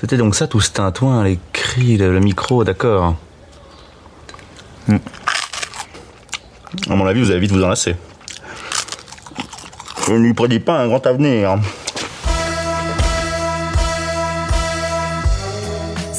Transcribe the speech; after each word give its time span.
C'était 0.00 0.16
donc 0.16 0.34
ça 0.34 0.46
tout 0.46 0.62
ce 0.62 0.70
tintouin, 0.70 1.24
les 1.24 1.38
cris, 1.52 1.98
le, 1.98 2.20
micro, 2.20 2.64
d'accord. 2.64 3.16
Hmm. 4.88 4.96
À 6.88 6.96
mon 6.96 7.06
avis, 7.06 7.20
vous 7.20 7.30
allez 7.30 7.40
vite 7.40 7.52
vous 7.52 7.62
enlacer. 7.62 7.96
Je 10.06 10.14
ne 10.14 10.20
lui 10.20 10.32
prédis 10.32 10.58
pas 10.58 10.78
un 10.78 10.86
grand 10.88 11.06
avenir. 11.06 11.58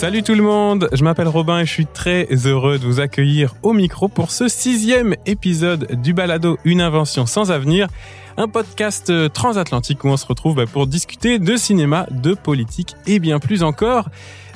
Salut 0.02 0.24
tout 0.24 0.34
le 0.34 0.42
monde, 0.42 0.90
je 0.94 1.04
m'appelle 1.04 1.28
Robin 1.28 1.60
et 1.60 1.66
je 1.68 1.72
suis 1.72 1.86
très 1.86 2.28
heureux 2.48 2.80
de 2.80 2.86
vous 2.86 3.00
accueillir 3.00 3.54
au 3.62 3.72
micro 3.72 4.08
pour 4.08 4.32
ce 4.32 4.48
sixième 4.48 5.16
épisode 5.28 6.02
du 6.02 6.16
balado 6.16 6.58
Une 6.66 6.82
invention 6.82 7.28
sans 7.28 7.52
avenir, 7.52 7.88
un 8.36 8.48
podcast 8.48 9.14
transatlantique 9.32 10.04
où 10.04 10.08
on 10.08 10.18
se 10.18 10.26
retrouve 10.26 10.56
bah, 10.56 10.66
pour 10.66 10.88
discuter 10.88 11.38
de 11.38 11.56
cinéma, 11.56 12.08
de 12.10 12.34
politique 12.34 12.96
et 13.06 13.20
bien 13.20 13.38
plus 13.38 13.62
encore. 13.62 14.10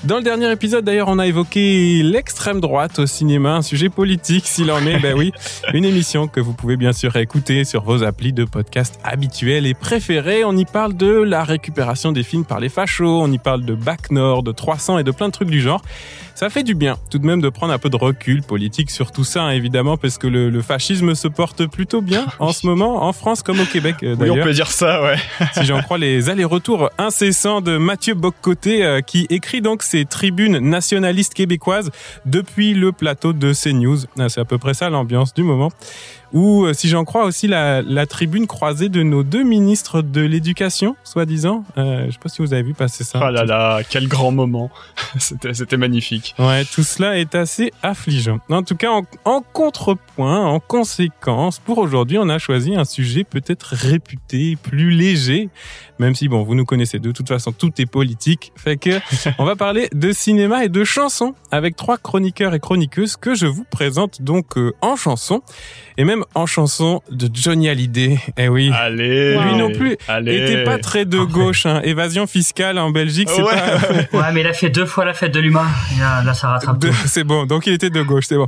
Dans 0.06 0.18
le 0.18 0.22
dernier 0.22 0.52
épisode, 0.52 0.86
d'ailleurs, 0.86 1.08
on 1.08 1.18
a 1.18 1.26
évoqué 1.26 2.04
l'extrême 2.04 2.62
droite 2.62 3.00
au 3.00 3.08
cinéma, 3.08 3.56
un 3.56 3.64
sujet 3.64 3.90
politique 3.90 4.46
s'il 4.46 4.70
en 4.70 4.86
est. 4.86 5.00
ben 5.00 5.18
oui, 5.18 5.32
une 5.74 5.84
émission 5.84 6.28
que 6.28 6.40
vous 6.40 6.54
pouvez 6.54 6.78
bien 6.78 6.94
sûr 6.94 7.16
écouter 7.16 7.64
sur 7.64 7.84
vos 7.84 8.04
applis 8.04 8.32
de 8.32 8.46
podcast 8.46 9.00
habituels 9.04 9.66
et 9.66 9.74
préférés. 9.74 10.44
On 10.44 10.56
y 10.56 10.66
parle 10.66 10.96
de 10.96 11.08
la 11.08 11.44
récupération 11.44 12.12
des 12.12 12.22
films 12.22 12.46
par 12.46 12.60
les 12.60 12.70
fachos, 12.70 13.20
on 13.20 13.32
y 13.32 13.40
parle 13.40 13.66
de 13.66 13.74
Bac 13.74 14.12
Nord, 14.12 14.44
de 14.44 14.52
300 14.52 15.00
et 15.00 15.04
de 15.04 15.10
plein 15.10 15.30
de 15.30 15.34
trucs 15.34 15.50
du 15.50 15.60
genre. 15.60 15.82
Ça 16.36 16.50
fait 16.50 16.64
du 16.64 16.76
bien 16.76 16.98
tout 17.10 17.18
de 17.18 17.26
même 17.26 17.40
de 17.40 17.48
prendre 17.48 17.72
un 17.72 17.78
peu 17.78 17.90
de 17.90 17.96
recul 17.96 18.44
politique 18.44 18.92
sur 18.92 19.14
tout 19.14 19.24
ça, 19.24 19.44
hein, 19.44 19.52
évidemment, 19.52 19.96
parce 19.96 20.18
que 20.18 20.28
le, 20.28 20.50
le, 20.50 20.62
fascisme 20.62 21.16
se 21.16 21.30
porte 21.30 21.66
plutôt 21.66 22.02
bien 22.02 22.26
en 22.40 22.52
ce 22.52 22.68
moment, 22.68 23.06
en 23.06 23.14
France 23.14 23.42
comme 23.42 23.60
au 23.62 23.66
Québec 23.66 23.96
d'ailleurs. 24.02 24.36
Oui, 24.36 24.42
on 24.42 24.44
peut 24.44 24.52
dire 24.52 24.70
ça, 24.70 25.02
ouais. 25.02 25.16
si 25.54 25.64
j'en 25.64 25.82
crois 25.82 25.98
les 25.98 26.30
allers-retours 26.30 26.90
incessants 26.98 27.62
de 27.62 27.78
Mathieu 27.78 28.16
Boccoté, 28.16 28.84
euh, 28.84 29.00
qui 29.00 29.28
écrit 29.30 29.62
donc 29.62 29.82
ses 29.82 30.04
tribunes 30.04 30.60
nationalistes 30.60 31.34
québécoises 31.34 31.90
depuis 32.26 32.74
le 32.74 32.92
plateau 32.92 33.32
de 33.32 33.54
CNews. 33.54 34.00
Ah, 34.20 34.28
c'est 34.28 34.42
à 34.42 34.46
peu 34.46 34.58
près 34.58 34.74
ça 34.74 34.90
l'ambiance 34.90 35.34
du 35.34 35.44
moment 35.44 35.72
ou 36.36 36.68
si 36.74 36.90
j'en 36.90 37.06
crois 37.06 37.24
aussi 37.24 37.48
la, 37.48 37.82
la, 37.82 38.06
tribune 38.06 38.46
croisée 38.46 38.90
de 38.90 39.04
nos 39.04 39.24
deux 39.24 39.44
ministres 39.44 40.02
de 40.02 40.20
l'éducation, 40.20 40.98
soi-disant. 41.06 41.64
Euh, 41.78 42.08
je 42.08 42.12
sais 42.12 42.20
pas 42.22 42.28
si 42.28 42.42
vous 42.42 42.54
avez 42.54 42.62
vu 42.62 42.74
passer 42.74 43.06
ça. 43.06 43.22
Oh 43.24 43.32
là 43.32 43.46
là, 43.46 43.80
quel 43.90 44.10
grand 44.10 44.32
moment. 44.32 44.70
c'était, 45.18 45.54
c'était 45.54 45.78
magnifique. 45.78 46.36
Ouais, 46.38 46.66
tout 46.66 46.84
cela 46.84 47.18
est 47.18 47.36
assez 47.36 47.72
affligeant. 47.82 48.40
En 48.50 48.64
tout 48.64 48.76
cas, 48.76 48.92
en, 48.92 49.04
en 49.24 49.42
contrepoint, 49.42 50.46
en 50.46 50.60
conséquence, 50.60 51.60
pour 51.60 51.78
aujourd'hui, 51.78 52.18
on 52.18 52.28
a 52.28 52.38
choisi 52.38 52.76
un 52.76 52.84
sujet 52.84 53.24
peut-être 53.24 53.74
réputé 53.74 54.58
plus 54.62 54.92
léger, 54.92 55.50
même 56.00 56.16
si 56.16 56.28
bon, 56.28 56.44
vous 56.44 56.56
nous 56.56 56.66
connaissez 56.66 57.00
de 57.00 57.12
toute 57.12 57.28
façon, 57.28 57.52
tout 57.52 57.72
est 57.80 57.86
politique. 57.86 58.52
Fait 58.56 58.78
que 58.78 59.00
on 59.38 59.46
va 59.46 59.56
parler 59.56 59.90
de 59.94 60.12
cinéma 60.12 60.64
et 60.66 60.70
de 60.70 60.84
chansons 60.84 61.34
avec 61.52 61.76
trois 61.76 61.98
chroniqueurs 61.98 62.54
et 62.54 62.60
chroniqueuses 62.60 63.16
que 63.18 63.36
je 63.36 63.46
vous 63.48 63.64
présente 63.70 64.22
donc 64.22 64.58
euh, 64.58 64.74
en 64.82 64.96
chanson 64.96 65.42
et 65.98 66.04
même 66.04 66.24
en 66.36 66.46
chanson 66.46 67.02
de 67.12 67.30
Johnny 67.34 67.70
Hallyday. 67.70 68.20
Eh 68.38 68.50
oui. 68.50 68.70
Allez. 68.74 69.38
Lui 69.40 69.56
non 69.56 69.72
plus 69.72 69.98
allez. 70.08 70.36
était 70.36 70.64
pas 70.66 70.78
très 70.78 71.06
de 71.06 71.20
gauche. 71.20 71.66
Hein. 71.66 71.82
Évasion 71.84 72.28
fiscale 72.28 72.78
en 72.78 72.92
Belgique, 72.92 73.30
c'est 73.30 73.42
Ouais. 73.42 73.56
pas. 73.56 74.18
Ouais, 74.18 74.32
mais 74.34 74.42
il 74.42 74.48
a 74.48 74.54
fait 74.54 74.70
deux 74.70 74.86
fois 74.86 75.06
la 75.06 75.14
fête 75.14 75.34
de 75.34 75.40
l'humain. 75.40 75.66
Et 75.96 76.00
Là, 76.00 76.22
là, 76.24 76.34
ça 76.34 76.50
rattrape 76.50 76.80
De- 76.80 76.90
tout. 76.90 76.96
C'est 77.06 77.24
bon, 77.24 77.46
donc 77.46 77.66
il 77.68 77.74
était 77.74 77.90
de 77.90 78.02
gauche, 78.02 78.26
c'est 78.28 78.36
bon. 78.36 78.48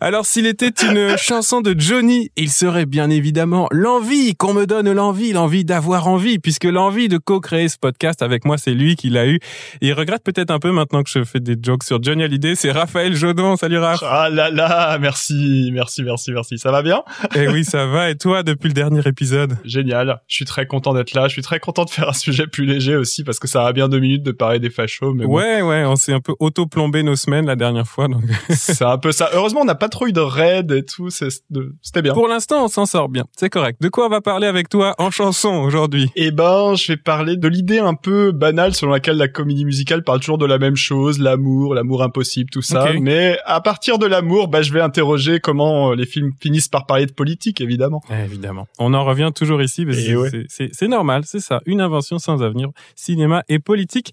Alors 0.00 0.26
s'il 0.26 0.46
était 0.46 0.72
une 0.84 1.16
chanson 1.16 1.60
de 1.60 1.74
Johnny, 1.78 2.30
il 2.36 2.50
serait 2.50 2.86
bien 2.86 3.08
évidemment 3.10 3.68
l'envie 3.70 4.34
qu'on 4.34 4.52
me 4.54 4.66
donne 4.66 4.90
l'envie, 4.92 5.32
l'envie 5.32 5.64
d'avoir 5.64 6.08
envie, 6.08 6.38
puisque 6.38 6.64
l'envie 6.64 6.79
de 6.88 7.18
co-créer 7.18 7.68
ce 7.68 7.76
podcast 7.76 8.22
avec 8.22 8.46
moi, 8.46 8.56
c'est 8.56 8.72
lui 8.72 8.96
qui 8.96 9.10
l'a 9.10 9.26
eu. 9.26 9.38
Il 9.82 9.92
regrette 9.92 10.24
peut-être 10.24 10.50
un 10.50 10.58
peu 10.58 10.72
maintenant 10.72 11.02
que 11.02 11.10
je 11.10 11.24
fais 11.24 11.38
des 11.38 11.54
jokes 11.62 11.84
sur 11.84 12.02
Johnny 12.02 12.22
Hallyday, 12.22 12.54
c'est 12.54 12.72
Raphaël 12.72 13.14
Jodon. 13.14 13.56
Salut 13.56 13.78
Raph. 13.78 14.02
Ah 14.02 14.30
là 14.30 14.50
là, 14.50 14.98
merci, 14.98 15.70
merci, 15.74 16.02
merci, 16.02 16.32
merci. 16.32 16.58
Ça 16.58 16.70
va 16.72 16.82
bien? 16.82 17.02
Eh 17.36 17.48
oui, 17.48 17.64
ça 17.64 17.84
va. 17.84 18.08
Et 18.08 18.16
toi, 18.16 18.42
depuis 18.42 18.68
le 18.68 18.72
dernier 18.72 19.02
épisode? 19.06 19.58
Génial. 19.62 20.22
Je 20.26 20.36
suis 20.36 20.46
très 20.46 20.66
content 20.66 20.94
d'être 20.94 21.12
là. 21.12 21.28
Je 21.28 21.34
suis 21.34 21.42
très 21.42 21.60
content 21.60 21.84
de 21.84 21.90
faire 21.90 22.08
un 22.08 22.14
sujet 22.14 22.46
plus 22.46 22.64
léger 22.64 22.96
aussi 22.96 23.24
parce 23.24 23.38
que 23.38 23.46
ça 23.46 23.62
va 23.62 23.72
bien 23.74 23.88
deux 23.88 24.00
minutes 24.00 24.22
de 24.22 24.32
parler 24.32 24.58
des 24.58 24.70
fachos. 24.70 25.12
Mais 25.12 25.26
bon, 25.26 25.36
Ouais, 25.36 25.60
ouais, 25.60 25.84
on 25.84 25.96
s'est 25.96 26.14
un 26.14 26.20
peu 26.20 26.34
auto-plombé 26.40 27.02
nos 27.02 27.16
semaines 27.16 27.44
la 27.46 27.56
dernière 27.56 27.86
fois. 27.86 28.08
Donc 28.08 28.22
c'est 28.48 28.82
un 28.82 28.96
peu 28.98 29.12
ça. 29.12 29.28
Heureusement, 29.34 29.60
on 29.60 29.66
n'a 29.66 29.74
pas 29.74 29.90
trop 29.90 30.06
eu 30.06 30.12
de 30.12 30.20
raid 30.20 30.72
et 30.72 30.84
tout. 30.84 31.10
C'était 31.10 32.02
bien. 32.02 32.14
pour 32.14 32.26
l'instant, 32.26 32.64
on 32.64 32.68
s'en 32.68 32.86
sort 32.86 33.10
bien. 33.10 33.24
C'est 33.36 33.50
correct. 33.50 33.82
De 33.82 33.90
quoi 33.90 34.06
on 34.06 34.10
va 34.10 34.22
parler 34.22 34.46
avec 34.46 34.70
toi 34.70 34.94
en 34.98 35.10
chanson 35.10 35.50
aujourd'hui? 35.50 36.10
Eh 36.16 36.30
ben, 36.30 36.69
je 36.74 36.92
vais 36.92 36.96
parler 36.96 37.36
de 37.36 37.48
l'idée 37.48 37.78
un 37.78 37.94
peu 37.94 38.32
banale 38.32 38.74
selon 38.74 38.92
laquelle 38.92 39.16
la 39.16 39.28
comédie 39.28 39.64
musicale 39.64 40.02
parle 40.04 40.20
toujours 40.20 40.38
de 40.38 40.46
la 40.46 40.58
même 40.58 40.76
chose, 40.76 41.18
l'amour, 41.18 41.74
l'amour 41.74 42.02
impossible, 42.02 42.50
tout 42.50 42.62
ça. 42.62 42.92
Mais 43.00 43.38
à 43.44 43.60
partir 43.60 43.98
de 43.98 44.06
l'amour, 44.06 44.48
bah, 44.48 44.62
je 44.62 44.72
vais 44.72 44.80
interroger 44.80 45.40
comment 45.40 45.90
euh, 45.90 45.94
les 45.94 46.06
films 46.06 46.32
finissent 46.40 46.68
par 46.68 46.86
parler 46.86 47.06
de 47.06 47.12
politique, 47.12 47.60
évidemment. 47.60 48.02
Eh, 48.10 48.24
Évidemment. 48.24 48.66
On 48.78 48.94
en 48.94 49.04
revient 49.04 49.30
toujours 49.34 49.60
ici, 49.62 49.84
mais 49.84 49.92
Et 49.98 50.14
c'est- 50.48 50.82
ouais. 50.82 50.88
normal, 50.88 51.22
c'est 51.26 51.40
ça. 51.40 51.60
Une 51.66 51.80
invention 51.80 52.18
sans 52.18 52.42
avenir, 52.42 52.68
cinéma 52.94 53.42
et 53.48 53.58
politique. 53.58 54.12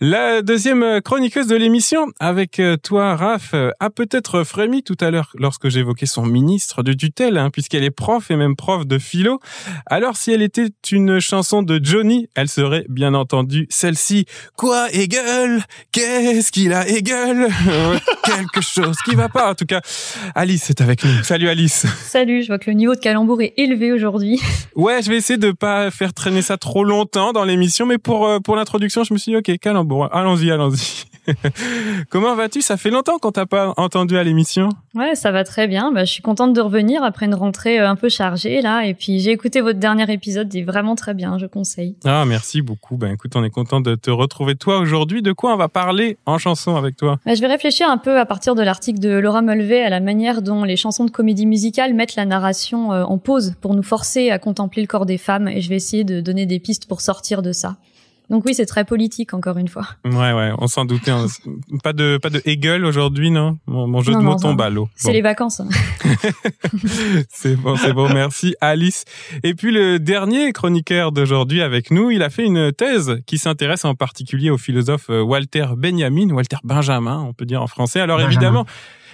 La 0.00 0.42
deuxième 0.42 1.00
chroniqueuse 1.02 1.46
de 1.46 1.56
l'émission, 1.56 2.06
avec 2.18 2.58
euh, 2.58 2.76
toi, 2.76 3.14
Raph, 3.16 3.54
euh, 3.54 3.70
a 3.80 3.90
peut-être 3.90 4.42
frémi 4.44 4.82
tout 4.82 4.96
à 5.00 5.10
l'heure 5.10 5.30
lorsque 5.38 5.68
j'évoquais 5.68 6.06
son 6.06 6.26
ministre 6.26 6.82
de 6.82 6.92
tutelle, 6.92 7.38
hein, 7.38 7.50
puisqu'elle 7.50 7.84
est 7.84 7.90
prof 7.90 8.30
et 8.30 8.36
même 8.36 8.56
prof 8.56 8.86
de 8.86 8.98
philo. 8.98 9.38
Alors, 9.86 10.16
si 10.16 10.32
elle 10.32 10.42
était 10.42 10.68
une 10.90 11.20
chanson 11.20 11.62
de 11.62 11.78
Johnny, 11.92 12.26
elle 12.34 12.48
serait 12.48 12.86
bien 12.88 13.12
entendu 13.12 13.66
celle-ci. 13.68 14.24
Quoi, 14.56 14.90
Hegel? 14.94 15.62
Qu'est-ce 15.92 16.50
qu'il 16.50 16.72
a, 16.72 16.88
Hegel? 16.88 17.48
Quelque 18.24 18.62
chose 18.62 18.96
qui 19.04 19.14
va 19.14 19.28
pas. 19.28 19.50
En 19.50 19.54
tout 19.54 19.66
cas, 19.66 19.82
Alice 20.34 20.70
est 20.70 20.80
avec 20.80 21.04
nous. 21.04 21.22
Salut 21.22 21.50
Alice. 21.50 21.84
Salut, 22.06 22.40
je 22.40 22.46
vois 22.46 22.58
que 22.58 22.70
le 22.70 22.76
niveau 22.76 22.94
de 22.94 23.00
calembour 23.00 23.42
est 23.42 23.52
élevé 23.58 23.92
aujourd'hui. 23.92 24.40
Ouais, 24.74 25.02
je 25.02 25.10
vais 25.10 25.16
essayer 25.16 25.38
de 25.38 25.50
pas 25.50 25.90
faire 25.90 26.14
traîner 26.14 26.40
ça 26.40 26.56
trop 26.56 26.82
longtemps 26.82 27.32
dans 27.32 27.44
l'émission, 27.44 27.84
mais 27.84 27.98
pour 27.98 28.26
euh, 28.26 28.38
pour 28.40 28.56
l'introduction, 28.56 29.04
je 29.04 29.12
me 29.12 29.18
suis 29.18 29.32
dit 29.32 29.36
ok, 29.36 29.58
calembour, 29.58 30.08
allons-y, 30.14 30.50
allons-y. 30.50 31.04
Comment 32.10 32.34
vas-tu? 32.34 32.62
Ça 32.62 32.76
fait 32.76 32.90
longtemps 32.90 33.18
qu'on 33.18 33.32
t'a 33.32 33.46
pas 33.46 33.72
entendu 33.76 34.16
à 34.16 34.24
l'émission. 34.24 34.68
Ouais, 34.94 35.14
ça 35.14 35.30
va 35.30 35.44
très 35.44 35.68
bien. 35.68 35.92
Bah, 35.92 36.04
je 36.04 36.12
suis 36.12 36.22
contente 36.22 36.52
de 36.52 36.60
revenir 36.60 37.02
après 37.02 37.26
une 37.26 37.34
rentrée 37.34 37.80
euh, 37.80 37.88
un 37.88 37.96
peu 37.96 38.08
chargée 38.08 38.60
là. 38.60 38.84
Et 38.86 38.94
puis 38.94 39.20
j'ai 39.20 39.30
écouté 39.30 39.60
votre 39.60 39.78
dernier 39.78 40.10
épisode, 40.12 40.52
il 40.52 40.60
est 40.60 40.64
vraiment 40.64 40.94
très 40.94 41.14
bien, 41.14 41.38
je 41.38 41.46
conseille. 41.46 41.96
Ah, 42.04 42.24
merci 42.26 42.62
beaucoup. 42.62 42.96
Ben 42.96 43.12
écoute, 43.12 43.34
on 43.36 43.44
est 43.44 43.50
content 43.50 43.80
de 43.80 43.94
te 43.94 44.10
retrouver 44.10 44.54
toi 44.54 44.78
aujourd'hui. 44.78 45.22
De 45.22 45.32
quoi 45.32 45.54
on 45.54 45.56
va 45.56 45.68
parler 45.68 46.18
en 46.26 46.38
chanson 46.38 46.76
avec 46.76 46.96
toi? 46.96 47.18
Bah, 47.24 47.34
je 47.34 47.40
vais 47.40 47.46
réfléchir 47.46 47.88
un 47.88 47.98
peu 47.98 48.18
à 48.18 48.26
partir 48.26 48.54
de 48.54 48.62
l'article 48.62 48.98
de 48.98 49.10
Laura 49.10 49.42
Mulvey 49.42 49.82
à 49.82 49.90
la 49.90 50.00
manière 50.00 50.42
dont 50.42 50.64
les 50.64 50.76
chansons 50.76 51.04
de 51.04 51.10
comédie 51.10 51.46
musicale 51.46 51.94
mettent 51.94 52.16
la 52.16 52.26
narration 52.26 52.92
euh, 52.92 53.04
en 53.04 53.18
pause 53.18 53.54
pour 53.60 53.74
nous 53.74 53.82
forcer 53.82 54.30
à 54.30 54.38
contempler 54.38 54.82
le 54.82 54.88
corps 54.88 55.06
des 55.06 55.18
femmes. 55.18 55.48
Et 55.48 55.60
je 55.60 55.68
vais 55.68 55.76
essayer 55.76 56.04
de 56.04 56.20
donner 56.20 56.46
des 56.46 56.58
pistes 56.58 56.86
pour 56.86 57.00
sortir 57.00 57.42
de 57.42 57.52
ça. 57.52 57.76
Donc 58.32 58.44
oui, 58.46 58.54
c'est 58.54 58.66
très 58.66 58.84
politique 58.84 59.34
encore 59.34 59.58
une 59.58 59.68
fois. 59.68 59.86
Ouais, 60.04 60.32
ouais, 60.32 60.50
on 60.58 60.66
s'en 60.66 60.84
doutait. 60.86 61.10
hein. 61.12 61.26
Pas 61.84 61.92
de 61.92 62.18
pas 62.20 62.30
de 62.30 62.40
Hegel 62.46 62.84
aujourd'hui, 62.86 63.30
non? 63.30 63.58
Mon, 63.66 63.86
mon 63.86 64.00
jeu 64.02 64.12
Non, 64.14 64.18
de 64.20 64.24
mots 64.24 64.34
tombe 64.36 64.60
à 64.62 64.70
l'eau. 64.70 64.88
C'est 64.96 65.08
Bon. 65.08 65.12
les 65.12 65.20
vacances. 65.22 65.60
hein. 65.60 65.68
C'est 67.28 67.56
bon, 67.56 67.76
c'est 67.76 67.92
bon, 67.92 68.08
merci 68.12 68.54
Alice. 68.60 69.04
Et 69.42 69.54
puis 69.54 69.70
le 69.70 69.98
dernier 69.98 70.52
chroniqueur 70.52 71.12
d'aujourd'hui 71.12 71.62
avec 71.62 71.90
nous, 71.90 72.10
il 72.10 72.22
a 72.22 72.30
fait 72.30 72.44
une 72.44 72.72
thèse 72.72 73.18
qui 73.26 73.38
s'intéresse 73.38 73.84
en 73.84 73.94
particulier 73.94 74.50
au 74.50 74.58
philosophe 74.58 75.10
euh, 75.10 75.22
Walter 75.22 75.66
Benjamin, 75.76 76.30
Walter 76.30 76.56
Benjamin, 76.64 77.20
on 77.20 77.32
peut 77.34 77.44
dire 77.46 77.62
en 77.62 77.66
français. 77.66 78.00
Alors 78.00 78.16
Benjamin. 78.18 78.32
évidemment, 78.32 78.66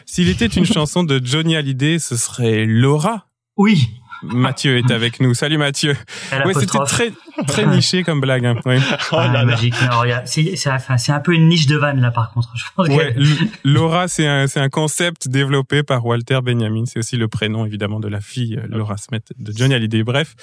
s'il 0.06 0.28
était 0.28 0.46
une 0.46 0.64
chanson 0.64 1.02
de 1.04 1.20
Johnny 1.22 1.56
Hallyday, 1.56 1.98
ce 1.98 2.16
serait 2.16 2.64
Laura. 2.66 3.26
Oui. 3.56 3.88
Mathieu 4.22 4.78
est 4.78 4.90
avec 4.90 5.20
nous. 5.20 5.32
Salut 5.34 5.58
Mathieu. 5.58 5.96
Ouais, 6.44 6.54
c'était 6.54 6.78
très 6.86 7.12
très 7.46 7.66
niché 7.76 8.02
comme 8.02 8.20
blague. 8.20 8.44
Hein. 8.46 8.56
Ouais. 8.66 8.78
Oh 9.12 9.16
Ah, 9.18 9.26
là 9.28 9.32
là. 9.32 9.44
magique. 9.44 9.74
Non, 9.90 10.00
regarde, 10.00 10.26
c'est 10.26 11.12
un 11.12 11.20
peu 11.20 11.32
une 11.34 11.48
niche 11.48 11.66
de 11.66 11.76
vanne 11.76 12.00
là 12.00 12.10
par 12.10 12.32
contre. 12.32 12.48
Je 12.56 12.64
pense 12.74 12.88
que- 12.88 12.92
Ouais, 12.92 13.14
L- 13.16 13.26
Laura, 13.64 14.08
c'est 14.08 14.26
un, 14.26 14.46
c'est 14.46 14.60
un 14.60 14.68
concept 14.68 15.28
développé 15.28 15.82
par 15.82 16.04
Walter 16.04 16.38
Benjamin. 16.42 16.84
C'est 16.86 16.98
aussi 16.98 17.16
le 17.16 17.28
prénom, 17.28 17.64
évidemment, 17.66 18.00
de 18.00 18.08
la 18.08 18.20
fille, 18.20 18.56
euh, 18.56 18.66
Laura 18.68 18.96
Smith, 18.96 19.24
de 19.38 19.52
Johnny 19.56 19.74
Hallyday. 19.74 20.02
Bref, 20.02 20.34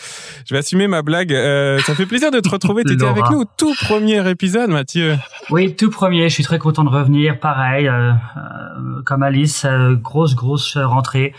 je 0.47 0.53
vais 0.53 0.59
assumer 0.59 0.87
ma 0.87 1.01
blague. 1.01 1.33
Euh, 1.33 1.79
ça 1.79 1.95
fait 1.95 2.05
plaisir 2.05 2.31
de 2.31 2.39
te 2.39 2.49
retrouver. 2.49 2.83
T'étais 2.83 3.03
Laura. 3.03 3.11
avec 3.11 3.29
nous 3.31 3.41
au 3.41 3.45
tout 3.57 3.73
premier 3.81 4.27
épisode, 4.29 4.69
Mathieu. 4.69 5.17
Oui, 5.49 5.75
tout 5.75 5.89
premier. 5.89 6.29
Je 6.29 6.33
suis 6.33 6.43
très 6.43 6.59
content 6.59 6.83
de 6.83 6.89
revenir. 6.89 7.39
Pareil, 7.39 7.87
euh, 7.87 8.11
euh, 8.11 9.01
comme 9.05 9.23
Alice, 9.23 9.65
euh, 9.65 9.95
grosse 9.95 10.35
grosse 10.35 10.77
rentrée. 10.77 11.33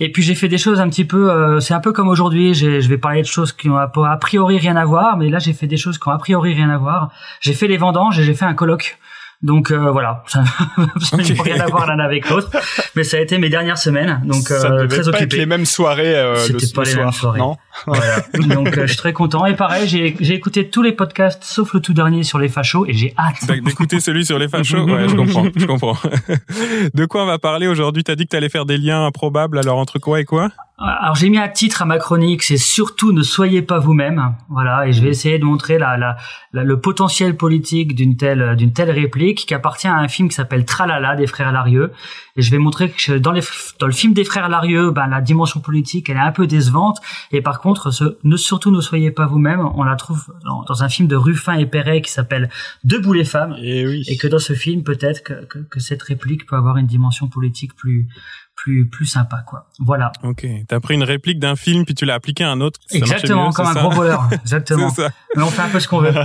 Et 0.00 0.10
puis 0.10 0.22
j'ai 0.22 0.34
fait 0.34 0.48
des 0.48 0.58
choses 0.58 0.80
un 0.80 0.88
petit 0.88 1.04
peu. 1.04 1.30
euh, 1.30 1.60
c'est 1.60 1.74
un 1.74 1.80
peu 1.80 1.92
comme 1.92 2.08
aujourd'hui. 2.08 2.54
Je 2.54 2.66
vais 2.88 2.98
parler 2.98 3.22
de 3.22 3.26
choses 3.26 3.52
qui 3.52 3.68
ont 3.68 3.76
a 3.76 4.16
priori 4.16 4.58
rien 4.58 4.74
à 4.76 4.84
voir, 4.84 4.91
mais 5.18 5.28
là 5.28 5.38
j'ai 5.38 5.52
fait 5.52 5.66
des 5.66 5.76
choses 5.76 5.98
qui 5.98 6.08
ont 6.08 6.12
a 6.12 6.18
priori 6.18 6.54
rien 6.54 6.70
à 6.70 6.78
voir. 6.78 7.10
J'ai 7.40 7.54
fait 7.54 7.68
les 7.68 7.76
vendanges 7.78 8.18
et 8.18 8.24
j'ai 8.24 8.34
fait 8.34 8.44
un 8.44 8.54
colloque. 8.54 8.98
Donc 9.42 9.72
euh, 9.72 9.90
voilà, 9.90 10.22
ça 10.28 10.40
n'a 10.42 11.42
rien 11.42 11.60
à 11.60 11.66
voir 11.66 11.86
l'un 11.88 11.98
avec 11.98 12.30
l'autre. 12.30 12.48
Mais 12.94 13.02
ça 13.02 13.16
a 13.16 13.20
été 13.20 13.38
mes 13.38 13.48
dernières 13.48 13.78
semaines, 13.78 14.20
donc 14.24 14.46
ça 14.46 14.70
euh, 14.70 14.86
très 14.86 15.08
occupé. 15.08 15.24
être 15.24 15.34
les 15.34 15.46
mêmes 15.46 15.66
soirées 15.66 16.14
euh, 16.14 16.36
C'était 16.36 16.66
pas 16.72 16.82
le 16.82 16.86
les 16.86 16.92
soir, 16.92 17.04
mêmes 17.06 17.12
soirées. 17.12 17.38
non 17.40 17.56
Voilà. 17.86 18.20
Donc 18.54 18.72
je 18.80 18.86
suis 18.86 18.96
très 18.96 19.12
content. 19.12 19.44
Et 19.46 19.56
pareil, 19.56 19.88
j'ai 19.88 20.34
écouté 20.34 20.70
tous 20.70 20.82
les 20.82 20.92
podcasts 20.92 21.42
sauf 21.42 21.74
le 21.74 21.80
tout 21.80 21.92
dernier 21.92 22.22
sur 22.22 22.38
les 22.38 22.48
fachos 22.48 22.86
et 22.86 22.92
j'ai 22.92 23.14
hâte. 23.18 23.44
D'écouter 23.64 23.98
celui 23.98 24.24
sur 24.24 24.38
les 24.38 24.46
fachos, 24.46 24.84
ouais, 24.84 25.08
je 25.08 25.16
comprends, 25.16 25.46
je 25.56 25.66
comprends. 25.66 25.96
De 26.94 27.04
quoi 27.06 27.24
on 27.24 27.26
va 27.26 27.38
parler 27.38 27.66
aujourd'hui? 27.66 28.04
T'as 28.04 28.14
dit 28.14 28.24
que 28.26 28.30
t'allais 28.30 28.48
faire 28.48 28.64
des 28.64 28.78
liens 28.78 29.06
improbables, 29.06 29.58
alors 29.58 29.78
entre 29.78 29.98
quoi 29.98 30.20
et 30.20 30.24
quoi? 30.24 30.50
Alors 30.84 31.14
j'ai 31.14 31.28
mis 31.30 31.38
un 31.38 31.48
titre 31.48 31.82
à 31.82 31.84
ma 31.84 31.98
chronique, 31.98 32.42
c'est 32.42 32.56
surtout 32.56 33.12
ne 33.12 33.22
soyez 33.22 33.62
pas 33.62 33.78
vous-même. 33.78 34.34
Voilà, 34.48 34.86
et 34.86 34.92
je 34.92 35.00
vais 35.02 35.10
essayer 35.10 35.38
de 35.38 35.44
montrer 35.44 35.78
la, 35.78 35.96
la, 35.96 36.16
la- 36.52 36.64
le 36.64 36.80
potentiel 36.80 37.36
politique 37.36 37.94
d'une 37.94 38.16
telle 38.16 38.56
d'une 38.56 38.72
telle 38.72 38.90
réplique 38.90 39.46
qui 39.46 39.54
appartient 39.54 39.86
à 39.86 39.96
un 39.96 40.08
film 40.08 40.28
qui 40.28 40.34
s'appelle 40.34 40.64
Tralala 40.64 41.14
des 41.14 41.26
frères 41.26 41.52
Larieux. 41.52 41.92
Et 42.34 42.42
je 42.42 42.50
vais 42.50 42.58
montrer 42.58 42.90
que 42.90 43.18
dans 43.18 43.32
les 43.32 43.42
dans 43.78 43.86
le 43.86 43.92
film 43.92 44.12
des 44.12 44.24
frères 44.24 44.48
Larieux, 44.48 44.90
ben 44.90 45.06
la 45.06 45.20
dimension 45.20 45.60
politique 45.60 46.08
elle 46.10 46.16
est 46.16 46.20
un 46.20 46.32
peu 46.32 46.46
décevante. 46.46 46.98
Et 47.30 47.42
par 47.42 47.60
contre, 47.60 47.90
ce, 47.90 48.16
ne 48.24 48.36
surtout 48.36 48.70
ne 48.70 48.80
soyez 48.80 49.10
pas 49.10 49.26
vous-même, 49.26 49.60
on 49.74 49.84
la 49.84 49.94
trouve 49.96 50.32
dans, 50.44 50.62
dans 50.62 50.82
un 50.82 50.88
film 50.88 51.06
de 51.08 51.16
Ruffin 51.16 51.54
et 51.54 51.66
Perret 51.66 52.00
qui 52.00 52.10
s'appelle 52.10 52.48
Debout 52.84 53.12
les 53.12 53.24
femmes. 53.24 53.54
Et 53.62 53.86
oui. 53.86 54.02
Et 54.08 54.16
que 54.16 54.26
dans 54.26 54.38
ce 54.38 54.54
film, 54.54 54.82
peut-être 54.82 55.22
que, 55.22 55.44
que, 55.44 55.58
que 55.58 55.78
cette 55.78 56.02
réplique 56.02 56.46
peut 56.46 56.56
avoir 56.56 56.76
une 56.78 56.86
dimension 56.86 57.28
politique 57.28 57.74
plus 57.76 58.08
plus 58.56 58.88
plus 58.88 59.06
sympa 59.06 59.42
quoi. 59.46 59.66
Voilà. 59.80 60.12
Ok, 60.22 60.46
t'as 60.68 60.80
pris 60.80 60.94
une 60.94 61.02
réplique 61.02 61.38
d'un 61.38 61.56
film 61.56 61.84
puis 61.84 61.94
tu 61.94 62.04
l'as 62.04 62.14
appliqué 62.14 62.44
à 62.44 62.50
un 62.50 62.60
autre. 62.60 62.78
Exactement, 62.90 63.48
mieux, 63.48 63.52
comme 63.52 63.66
un 63.66 63.74
ça 63.74 63.80
gros 63.80 63.90
voleur. 63.90 64.28
Exactement. 64.32 64.90
Ça. 64.90 65.10
Mais 65.36 65.42
on 65.42 65.48
fait 65.48 65.62
un 65.62 65.68
peu 65.68 65.80
ce 65.80 65.88
qu'on 65.88 66.00
veut. 66.00 66.12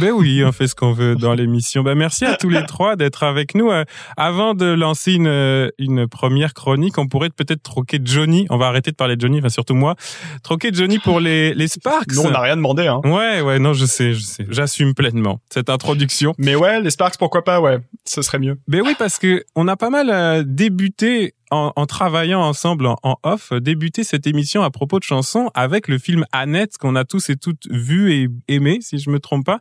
Ben 0.00 0.10
oui, 0.10 0.42
on 0.44 0.52
fait 0.52 0.68
ce 0.68 0.74
qu'on 0.74 0.92
veut 0.92 1.16
dans 1.16 1.34
l'émission. 1.34 1.82
Ben 1.82 1.94
merci 1.94 2.24
à 2.24 2.36
tous 2.36 2.48
les 2.48 2.64
trois 2.66 2.96
d'être 2.96 3.22
avec 3.22 3.54
nous. 3.54 3.70
Euh, 3.70 3.84
avant 4.16 4.54
de 4.54 4.66
lancer 4.66 5.12
une 5.12 5.26
euh, 5.26 5.68
une 5.78 6.06
première 6.06 6.54
chronique, 6.54 6.98
on 6.98 7.08
pourrait 7.08 7.30
peut-être 7.30 7.62
troquer 7.62 8.00
Johnny. 8.02 8.46
On 8.50 8.58
va 8.58 8.66
arrêter 8.66 8.90
de 8.90 8.96
parler 8.96 9.16
de 9.16 9.20
Johnny, 9.20 9.38
enfin 9.38 9.48
surtout 9.48 9.74
moi. 9.74 9.94
Troquer 10.42 10.70
Johnny 10.72 10.98
pour 10.98 11.20
les 11.20 11.54
les 11.54 11.68
Sparks. 11.68 12.12
Nous, 12.12 12.22
on 12.22 12.30
n'a 12.30 12.40
rien 12.40 12.56
demandé, 12.56 12.86
hein. 12.86 13.00
Ouais, 13.04 13.40
ouais, 13.40 13.58
non, 13.58 13.72
je 13.72 13.86
sais, 13.86 14.14
je 14.14 14.20
sais. 14.20 14.46
J'assume 14.50 14.94
pleinement 14.94 15.40
cette 15.50 15.70
introduction. 15.70 16.34
Mais 16.38 16.54
ouais, 16.54 16.80
les 16.80 16.90
Sparks, 16.90 17.16
pourquoi 17.18 17.44
pas, 17.44 17.60
ouais. 17.60 17.78
Ce 18.04 18.22
serait 18.22 18.38
mieux. 18.38 18.58
Ben 18.68 18.82
oui, 18.84 18.94
parce 18.98 19.18
que 19.18 19.44
on 19.54 19.68
a 19.68 19.76
pas 19.76 19.90
mal 19.90 20.10
euh, 20.10 20.42
débuté 20.46 21.34
en, 21.50 21.86
travaillant 21.86 22.40
ensemble 22.40 22.86
en, 22.86 23.18
off, 23.22 23.52
débuté 23.52 24.04
cette 24.04 24.26
émission 24.26 24.62
à 24.62 24.70
propos 24.70 24.98
de 24.98 25.04
chansons 25.04 25.50
avec 25.54 25.88
le 25.88 25.98
film 25.98 26.24
Annette 26.32 26.78
qu'on 26.78 26.96
a 26.96 27.04
tous 27.04 27.30
et 27.30 27.36
toutes 27.36 27.66
vu 27.70 28.12
et 28.12 28.28
aimé, 28.48 28.78
si 28.80 28.98
je 28.98 29.10
me 29.10 29.18
trompe 29.18 29.46
pas. 29.46 29.60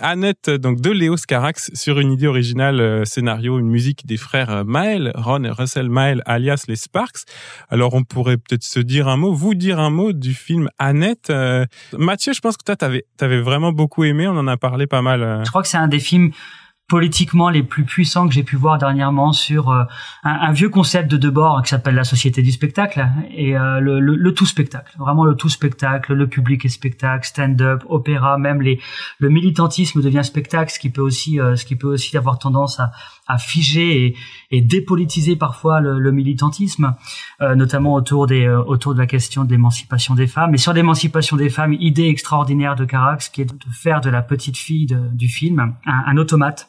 Annette, 0.00 0.50
donc 0.50 0.80
de 0.80 0.90
Léo 0.90 1.16
Scarax, 1.16 1.70
sur 1.74 2.00
une 2.00 2.12
idée 2.12 2.26
originale, 2.26 2.80
euh, 2.80 3.04
scénario, 3.04 3.58
une 3.58 3.68
musique 3.68 4.06
des 4.06 4.16
frères 4.16 4.50
euh, 4.50 4.64
Mael, 4.64 5.12
Ron 5.14 5.44
et 5.44 5.50
Russell 5.50 5.88
Mael, 5.88 6.22
alias 6.26 6.64
les 6.68 6.76
Sparks. 6.76 7.24
Alors 7.68 7.94
on 7.94 8.04
pourrait 8.04 8.36
peut-être 8.36 8.64
se 8.64 8.80
dire 8.80 9.08
un 9.08 9.16
mot, 9.16 9.32
vous 9.32 9.54
dire 9.54 9.78
un 9.78 9.90
mot 9.90 10.12
du 10.12 10.34
film 10.34 10.68
Annette. 10.78 11.30
Euh, 11.30 11.64
Mathieu, 11.96 12.32
je 12.32 12.40
pense 12.40 12.56
que 12.56 12.64
toi 12.64 12.76
t'avais 12.76 13.04
t'avais 13.16 13.40
vraiment 13.40 13.72
beaucoup 13.72 14.04
aimé, 14.04 14.26
on 14.28 14.36
en 14.36 14.48
a 14.48 14.56
parlé 14.56 14.86
pas 14.86 15.02
mal. 15.02 15.42
Je 15.44 15.50
crois 15.50 15.62
que 15.62 15.68
c'est 15.68 15.76
un 15.76 15.88
des 15.88 16.00
films 16.00 16.32
politiquement 16.88 17.50
les 17.50 17.62
plus 17.62 17.84
puissants 17.84 18.26
que 18.26 18.32
j'ai 18.34 18.42
pu 18.42 18.56
voir 18.56 18.78
dernièrement 18.78 19.32
sur 19.32 19.68
euh, 19.70 19.84
un, 20.24 20.30
un 20.48 20.52
vieux 20.52 20.70
concept 20.70 21.10
de 21.10 21.18
Debord 21.18 21.62
qui 21.62 21.68
s'appelle 21.68 21.94
la 21.94 22.04
société 22.04 22.40
du 22.42 22.50
spectacle 22.50 23.06
et 23.30 23.56
euh, 23.58 23.78
le, 23.80 24.00
le, 24.00 24.16
le 24.16 24.34
tout 24.34 24.46
spectacle 24.46 24.96
vraiment 24.98 25.24
le 25.24 25.34
tout 25.34 25.50
spectacle 25.50 26.14
le 26.14 26.26
public 26.26 26.64
est 26.64 26.70
spectacle 26.70 27.26
stand-up 27.26 27.84
opéra 27.88 28.38
même 28.38 28.62
les 28.62 28.80
le 29.18 29.28
militantisme 29.28 30.00
devient 30.00 30.24
spectacle 30.24 30.72
ce 30.72 30.78
qui 30.78 30.88
peut 30.88 31.02
aussi 31.02 31.38
euh, 31.38 31.56
ce 31.56 31.66
qui 31.66 31.76
peut 31.76 31.88
aussi 31.88 32.16
avoir 32.16 32.38
tendance 32.38 32.80
à, 32.80 32.90
à 33.26 33.36
figer 33.36 34.06
et, 34.06 34.16
et 34.50 34.62
dépolitiser 34.62 35.36
parfois 35.36 35.80
le, 35.80 35.98
le 35.98 36.10
militantisme 36.12 36.94
euh, 37.42 37.54
notamment 37.54 37.92
autour 37.94 38.26
des 38.26 38.46
euh, 38.46 38.62
autour 38.62 38.94
de 38.94 38.98
la 38.98 39.06
question 39.06 39.44
de 39.44 39.50
l'émancipation 39.50 40.14
des 40.14 40.26
femmes. 40.26 40.54
Et 40.54 40.58
sur 40.58 40.72
l'émancipation 40.72 41.36
des 41.36 41.50
femmes 41.50 41.74
idée 41.74 42.08
extraordinaire 42.08 42.76
de 42.76 42.86
Carax 42.86 43.28
qui 43.28 43.42
est 43.42 43.44
de 43.44 43.72
faire 43.72 44.00
de 44.00 44.08
la 44.08 44.22
petite 44.22 44.56
fille 44.56 44.86
de- 44.86 45.08
du 45.12 45.28
film 45.28 45.74
un, 45.84 46.02
un 46.06 46.16
automate 46.16 46.68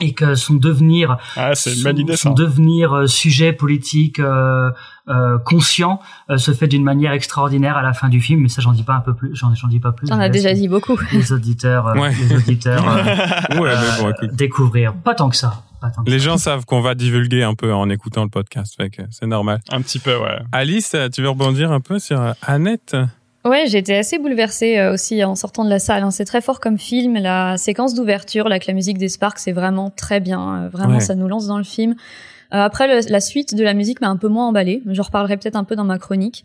et 0.00 0.12
que 0.14 0.34
son 0.34 0.54
devenir 0.54 1.18
Ah, 1.36 1.54
son, 1.54 1.70
idée, 1.96 2.16
son 2.16 2.32
devenir 2.32 2.92
euh, 2.94 3.06
sujet 3.06 3.52
politique 3.52 4.18
euh, 4.18 4.70
euh, 5.08 5.38
conscient 5.38 6.00
euh, 6.30 6.38
se 6.38 6.52
fait 6.52 6.66
d'une 6.68 6.84
manière 6.84 7.12
extraordinaire 7.12 7.76
à 7.76 7.82
la 7.82 7.92
fin 7.92 8.08
du 8.08 8.20
film 8.20 8.40
mais 8.42 8.48
ça 8.48 8.62
j'en 8.62 8.72
dis 8.72 8.82
pas 8.82 8.94
un 8.94 9.00
peu 9.00 9.14
plus 9.14 9.30
j'en 9.34 9.50
dis 9.68 9.80
pas 9.80 9.92
plus 9.92 10.06
T'en 10.08 10.20
as 10.20 10.28
déjà 10.28 10.54
dit 10.54 10.68
beaucoup. 10.68 10.96
les 11.12 11.32
auditeurs 11.32 11.86
Ouais. 11.96 12.12
les 12.14 12.34
auditeurs 12.36 12.88
euh, 12.88 13.02
Ouais, 13.60 13.74
mais 13.74 14.02
bon, 14.02 14.10
écoute. 14.10 14.34
découvrir 14.36 14.94
pas 14.94 15.14
tant 15.14 15.28
que 15.28 15.36
ça 15.36 15.62
Les 16.06 16.18
gens 16.18 16.36
savent 16.38 16.64
qu'on 16.64 16.80
va 16.80 16.94
divulguer 16.94 17.42
un 17.42 17.54
peu 17.54 17.72
en 17.72 17.88
écoutant 17.90 18.22
le 18.24 18.30
podcast, 18.30 18.76
c'est 19.10 19.26
normal. 19.26 19.60
Un 19.70 19.80
petit 19.82 19.98
peu, 19.98 20.16
ouais. 20.16 20.38
Alice, 20.52 20.94
tu 21.12 21.22
veux 21.22 21.28
rebondir 21.30 21.72
un 21.72 21.80
peu 21.80 21.98
sur 21.98 22.20
Annette? 22.42 22.96
Ouais, 23.44 23.64
j'ai 23.66 23.78
été 23.78 23.96
assez 23.96 24.18
bouleversée 24.18 24.78
euh, 24.78 24.92
aussi 24.92 25.24
en 25.24 25.34
sortant 25.34 25.64
de 25.64 25.70
la 25.70 25.78
salle. 25.78 26.02
hein. 26.02 26.10
C'est 26.10 26.26
très 26.26 26.42
fort 26.42 26.60
comme 26.60 26.78
film. 26.78 27.14
La 27.16 27.56
séquence 27.56 27.94
d'ouverture, 27.94 28.44
là, 28.48 28.54
avec 28.56 28.66
la 28.66 28.74
musique 28.74 28.98
des 28.98 29.08
Sparks, 29.08 29.38
c'est 29.38 29.52
vraiment 29.52 29.88
très 29.90 30.20
bien. 30.20 30.64
Euh, 30.64 30.68
Vraiment, 30.68 30.94
Ouais. 30.94 31.00
ça 31.00 31.14
nous 31.14 31.26
lance 31.26 31.46
dans 31.46 31.56
le 31.58 31.64
film. 31.64 31.92
Euh, 32.52 32.58
après, 32.62 33.00
la 33.02 33.20
suite 33.20 33.54
de 33.54 33.62
la 33.64 33.72
musique 33.72 34.00
m'a 34.02 34.08
un 34.08 34.16
peu 34.16 34.28
moins 34.28 34.46
emballée. 34.48 34.82
J'en 34.86 35.04
reparlerai 35.04 35.36
peut-être 35.38 35.56
un 35.56 35.64
peu 35.64 35.74
dans 35.76 35.84
ma 35.84 35.98
chronique. 35.98 36.44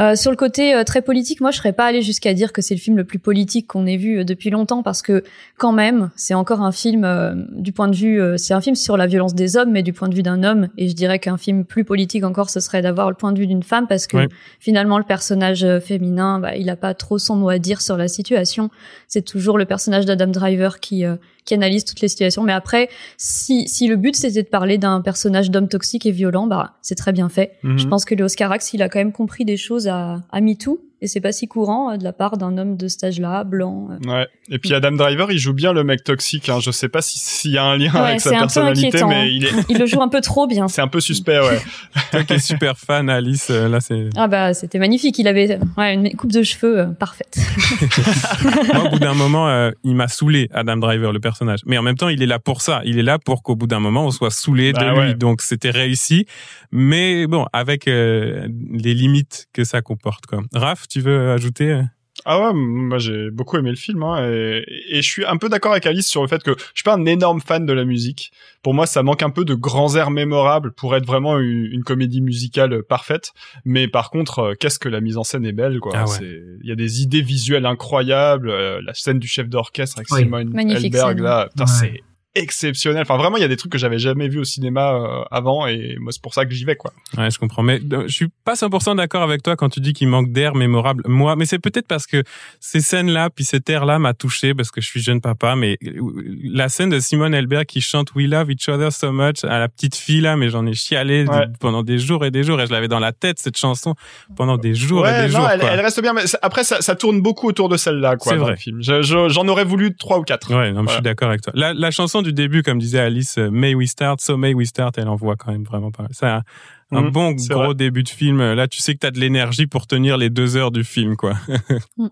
Euh, 0.00 0.14
sur 0.14 0.30
le 0.30 0.36
côté 0.36 0.74
euh, 0.74 0.84
très 0.84 1.02
politique, 1.02 1.40
moi 1.40 1.50
je 1.50 1.58
serais 1.58 1.72
pas 1.72 1.84
allée 1.86 2.02
jusqu'à 2.02 2.32
dire 2.34 2.52
que 2.52 2.62
c'est 2.62 2.74
le 2.74 2.80
film 2.80 2.96
le 2.96 3.04
plus 3.04 3.18
politique 3.18 3.66
qu'on 3.66 3.86
ait 3.86 3.96
vu 3.96 4.20
euh, 4.20 4.24
depuis 4.24 4.50
longtemps 4.50 4.82
parce 4.82 5.02
que 5.02 5.22
quand 5.58 5.72
même 5.72 6.10
c'est 6.16 6.34
encore 6.34 6.62
un 6.62 6.72
film 6.72 7.04
euh, 7.04 7.34
du 7.52 7.72
point 7.72 7.88
de 7.88 7.94
vue, 7.96 8.20
euh, 8.20 8.36
c'est 8.36 8.54
un 8.54 8.60
film 8.60 8.74
sur 8.74 8.96
la 8.96 9.06
violence 9.06 9.34
des 9.34 9.56
hommes 9.56 9.70
mais 9.70 9.82
du 9.82 9.92
point 9.92 10.08
de 10.08 10.14
vue 10.14 10.22
d'un 10.22 10.42
homme 10.44 10.68
et 10.78 10.88
je 10.88 10.94
dirais 10.94 11.18
qu'un 11.18 11.36
film 11.36 11.64
plus 11.64 11.84
politique 11.84 12.24
encore 12.24 12.48
ce 12.50 12.60
serait 12.60 12.80
d'avoir 12.82 13.10
le 13.10 13.16
point 13.16 13.32
de 13.32 13.38
vue 13.38 13.46
d'une 13.46 13.62
femme 13.62 13.86
parce 13.86 14.06
que 14.06 14.16
Ouais. 14.16 14.28
finalement 14.60 14.98
le 14.98 15.04
personnage 15.04 15.66
féminin 15.80 16.38
bah, 16.38 16.56
il 16.56 16.68
a 16.70 16.76
pas 16.76 16.94
trop 16.94 17.18
son 17.18 17.36
mot 17.36 17.48
à 17.50 17.58
dire 17.58 17.80
sur 17.80 17.96
la 17.96 18.08
situation 18.08 18.70
c'est 19.08 19.22
toujours 19.22 19.58
le 19.58 19.64
personnage 19.66 20.06
d'Adam 20.06 20.26
Driver 20.28 20.80
qui 20.80 21.04
euh, 21.04 21.16
qui 21.44 21.54
analyse 21.54 21.84
toutes 21.84 22.00
les 22.00 22.08
situations. 22.08 22.42
Mais 22.42 22.52
après 22.52 22.88
si 23.16 23.68
si 23.68 23.88
le 23.88 23.96
but 23.96 24.16
c'était 24.16 24.42
de 24.42 24.48
parler 24.48 24.78
d'un 24.78 25.00
personnage 25.00 25.50
d'homme 25.50 25.68
toxique 25.68 26.06
et 26.06 26.12
violent 26.12 26.46
bah 26.46 26.74
c'est 26.82 26.94
très 26.94 27.12
bien 27.12 27.28
fait. 27.28 27.52
Mhm. 27.62 27.78
je 27.78 27.86
pense 27.86 28.04
que 28.04 28.14
Léo 28.14 28.28
Scarax, 28.28 28.72
il 28.74 28.82
a 28.82 28.88
quand 28.88 28.98
même 28.98 29.12
compris 29.12 29.44
des 29.44 29.56
choses 29.56 29.88
à, 29.88 30.22
à 30.30 30.40
MeToo, 30.40 30.80
et 31.02 31.06
c'est 31.08 31.20
pas 31.20 31.32
si 31.32 31.46
courant 31.48 31.90
euh, 31.92 31.96
de 31.98 32.04
la 32.04 32.14
part 32.14 32.38
d'un 32.38 32.56
homme 32.56 32.76
de 32.78 32.88
cet 32.88 33.04
âge-là, 33.04 33.44
blanc. 33.44 33.88
euh. 33.90 34.08
Ouais. 34.10 34.26
Et 34.50 34.58
puis 34.58 34.72
Adam 34.72 34.92
Driver, 34.92 35.30
il 35.30 35.38
joue 35.38 35.52
bien 35.52 35.74
le 35.74 35.84
mec 35.84 36.02
toxique. 36.04 36.48
Hein. 36.48 36.60
Je 36.60 36.70
sais 36.70 36.88
pas 36.88 37.02
si- 37.02 37.18
s'il 37.18 37.50
y 37.50 37.58
a 37.58 37.64
un 37.64 37.76
lien 37.76 37.92
Ouais, 37.92 37.98
avec 38.00 38.20
sa 38.20 38.30
personnalité, 38.30 38.86
inquiétant, 38.88 39.10
hein. 39.10 39.14
mais 39.24 39.34
il 39.34 39.44
est, 39.44 39.50
Il 39.68 39.78
le 39.78 39.84
joue 39.86 40.00
un 40.00 40.08
peu 40.08 40.20
trop 40.22 40.46
bien. 40.46 40.68
c'est 40.68 40.80
un 40.80 40.88
peu 40.88 41.00
suspect, 41.00 41.38
ouais. 41.40 41.60
Toi 42.12 42.22
qui 42.24 42.32
es 42.34 42.38
super 42.38 42.78
fan, 42.78 43.10
Alice, 43.10 43.48
euh, 43.50 43.68
là 43.68 43.80
c'est... 43.80 44.08
Ah 44.16 44.28
bah 44.28 44.54
c'était 44.54 44.78
magnifique, 44.78 45.18
il 45.18 45.28
avait 45.28 45.58
ouais, 45.76 45.94
une 45.94 46.10
coupe 46.16 46.32
de 46.32 46.42
cheveux 46.42 46.78
euh, 46.78 46.86
parfaite. 46.86 47.36
Moi, 48.74 48.84
au 48.86 48.90
bout 48.90 48.98
d'un 48.98 49.14
moment, 49.14 49.48
euh, 49.48 49.70
il 49.84 49.94
m'a 49.94 50.08
saoulé, 50.08 50.48
Adam 50.52 50.76
Driver, 50.76 51.12
le 51.12 51.20
personnage. 51.20 51.60
Mais 51.66 51.78
en 51.78 51.82
même 51.82 51.96
temps, 51.96 52.08
il 52.08 52.22
est 52.22 52.26
là 52.26 52.38
pour 52.38 52.62
ça. 52.62 52.80
Il 52.84 52.98
est 52.98 53.02
là 53.02 53.18
pour 53.18 53.42
qu'au 53.42 53.56
bout 53.56 53.66
d'un 53.66 53.80
moment, 53.80 54.06
on 54.06 54.10
soit 54.10 54.30
saoulé 54.30 54.72
de 54.72 54.78
Bah 54.78 54.92
lui. 54.92 54.98
ouais. 54.98 55.14
Donc 55.14 55.42
c'était 55.42 55.70
réussi. 55.70 56.26
Mais 56.70 57.26
bon, 57.26 57.46
avec 57.52 57.88
euh, 57.88 58.48
les 58.72 58.94
limites 58.94 59.48
que 59.52 59.64
ça 59.64 59.82
comporte. 59.82 60.26
Quoi. 60.26 60.42
Raph, 60.52 60.86
tu 60.92 61.00
veux 61.00 61.30
ajouter 61.30 61.70
euh 61.72 61.82
Ah 62.24 62.40
ouais, 62.40 62.52
moi 62.54 62.98
j'ai 62.98 63.30
beaucoup 63.30 63.56
aimé 63.56 63.70
le 63.70 63.76
film 63.76 64.02
hein, 64.04 64.24
et, 64.30 64.64
et 64.90 65.02
je 65.02 65.10
suis 65.10 65.24
un 65.24 65.36
peu 65.38 65.48
d'accord 65.48 65.72
avec 65.72 65.86
Alice 65.86 66.06
sur 66.06 66.22
le 66.22 66.28
fait 66.28 66.42
que 66.42 66.52
je 66.58 66.64
suis 66.74 66.84
pas 66.84 66.94
un 66.94 67.04
énorme 67.06 67.40
fan 67.40 67.66
de 67.66 67.72
la 67.72 67.84
musique. 67.84 68.32
Pour 68.62 68.74
moi, 68.74 68.86
ça 68.86 69.02
manque 69.02 69.22
un 69.24 69.30
peu 69.30 69.44
de 69.44 69.54
grands 69.54 69.96
airs 69.96 70.10
mémorables 70.12 70.72
pour 70.72 70.94
être 70.94 71.04
vraiment 71.06 71.38
une, 71.40 71.64
une 71.72 71.82
comédie 71.82 72.20
musicale 72.20 72.82
parfaite. 72.84 73.32
Mais 73.64 73.88
par 73.88 74.10
contre, 74.10 74.38
euh, 74.38 74.54
qu'est-ce 74.54 74.78
que 74.78 74.88
la 74.88 75.00
mise 75.00 75.16
en 75.16 75.24
scène 75.24 75.44
est 75.44 75.52
belle 75.52 75.80
quoi. 75.80 75.92
Ah 75.96 76.04
ouais. 76.04 76.16
Il 76.62 76.68
y 76.68 76.70
a 76.72 76.76
des 76.76 77.02
idées 77.02 77.22
visuelles 77.22 77.66
incroyables, 77.66 78.50
euh, 78.50 78.80
la 78.86 78.94
scène 78.94 79.18
du 79.18 79.26
chef 79.26 79.48
d'orchestre 79.48 79.98
avec 79.98 80.08
Oui. 80.12 80.20
Simon 80.20 80.44
Magnifique 80.44 80.94
scène. 80.94 81.20
là, 81.22 81.48
putain, 81.48 81.64
Ouais. 81.64 81.70
c'est 81.80 82.00
exceptionnel. 82.34 83.02
Enfin 83.02 83.16
vraiment, 83.16 83.36
il 83.36 83.40
y 83.40 83.44
a 83.44 83.48
des 83.48 83.56
trucs 83.56 83.72
que 83.72 83.78
j'avais 83.78 83.98
jamais 83.98 84.28
vu 84.28 84.38
au 84.40 84.44
cinéma 84.44 84.92
euh, 84.94 85.22
avant 85.30 85.66
et 85.66 85.96
moi 86.00 86.12
c'est 86.12 86.22
pour 86.22 86.34
ça 86.34 86.44
que 86.46 86.52
j'y 86.52 86.64
vais 86.64 86.76
quoi. 86.76 86.92
Ouais, 87.16 87.30
je 87.30 87.38
comprends. 87.38 87.62
Mais 87.62 87.80
euh, 87.92 88.04
je 88.06 88.12
suis 88.12 88.28
pas 88.44 88.54
100% 88.54 88.96
d'accord 88.96 89.22
avec 89.22 89.42
toi 89.42 89.56
quand 89.56 89.68
tu 89.68 89.80
dis 89.80 89.92
qu'il 89.92 90.08
manque 90.08 90.32
d'air 90.32 90.54
mémorable. 90.54 91.02
Moi, 91.06 91.36
mais 91.36 91.44
c'est 91.46 91.58
peut-être 91.58 91.86
parce 91.86 92.06
que 92.06 92.22
ces 92.60 92.80
scènes-là, 92.80 93.30
puis 93.30 93.44
cet 93.44 93.68
air-là 93.70 93.98
m'a 93.98 94.14
touché 94.14 94.54
parce 94.54 94.70
que 94.70 94.80
je 94.80 94.86
suis 94.86 95.00
jeune 95.02 95.20
papa. 95.20 95.56
Mais 95.56 95.78
euh, 95.84 96.00
la 96.44 96.68
scène 96.68 96.90
de 96.90 96.98
Simone 97.00 97.34
Elbert 97.34 97.66
qui 97.66 97.80
chante 97.80 98.14
We 98.14 98.26
Love 98.28 98.50
Each 98.50 98.68
Other 98.68 98.92
So 98.92 99.12
Much 99.12 99.44
à 99.44 99.58
la 99.58 99.68
petite 99.68 99.96
fille 99.96 100.20
là, 100.20 100.36
mais 100.36 100.48
j'en 100.48 100.66
ai 100.66 100.74
chialé 100.74 101.24
Ouais. 101.32 101.46
pendant 101.60 101.82
des 101.82 101.98
jours 101.98 102.24
et 102.24 102.30
des 102.30 102.42
jours 102.42 102.60
et 102.60 102.66
je 102.66 102.72
l'avais 102.72 102.88
dans 102.88 102.98
la 102.98 103.12
tête 103.12 103.38
cette 103.38 103.56
chanson 103.56 103.94
pendant 104.36 104.56
des 104.56 104.74
jours 104.74 105.06
et 105.06 105.12
des 105.26 105.32
non, 105.32 105.40
jours. 105.40 105.48
elle, 105.48 105.60
quoi. 105.60 105.70
elle 105.70 105.80
reste 105.80 106.00
bien, 106.02 106.12
mais 106.12 106.22
après 106.42 106.64
ça, 106.64 106.80
ça 106.80 106.94
tourne 106.96 107.20
beaucoup 107.22 107.46
autour 107.48 107.68
de 107.68 107.76
celle-là 107.76 108.16
quoi 108.16 108.32
C'est 108.32 108.38
vrai. 108.38 108.56
Je- 108.80 109.28
J'en 109.28 109.46
aurais 109.48 109.64
voulu 109.64 109.94
trois 109.94 110.18
ou 110.18 110.22
quatre. 110.22 110.52
Ouais, 110.54 110.72
non, 110.72 110.84
je 110.86 110.92
suis 110.94 111.02
d'accord 111.02 111.28
avec 111.28 111.42
toi. 111.42 111.52
La, 111.56 111.72
la 111.74 111.90
chanson 111.90 112.21
du 112.22 112.32
début, 112.32 112.62
comme 112.62 112.78
disait 112.78 113.00
Alice, 113.00 113.38
euh, 113.38 113.50
May 113.50 113.74
We 113.74 113.88
Start, 113.88 114.20
So 114.20 114.36
May 114.36 114.54
We 114.54 114.66
Start, 114.68 114.98
elle 114.98 115.08
envoie 115.08 115.36
quand 115.36 115.52
même 115.52 115.64
vraiment 115.64 115.90
pas. 115.90 116.06
Ça, 116.10 116.42
un 116.92 117.02
Mmh, 117.02 117.10
bon 117.10 117.30
gros 117.32 117.64
vrai. 117.66 117.74
début 117.74 118.02
de 118.02 118.08
film. 118.08 118.40
Là, 118.52 118.68
tu 118.68 118.80
sais 118.80 118.94
que 118.94 119.00
tu 119.00 119.06
as 119.06 119.10
de 119.10 119.18
l'énergie 119.18 119.66
pour 119.66 119.86
tenir 119.86 120.16
les 120.16 120.30
deux 120.30 120.56
heures 120.56 120.70
du 120.70 120.84
film, 120.84 121.16
quoi. 121.16 121.34
Mm. 121.98 122.06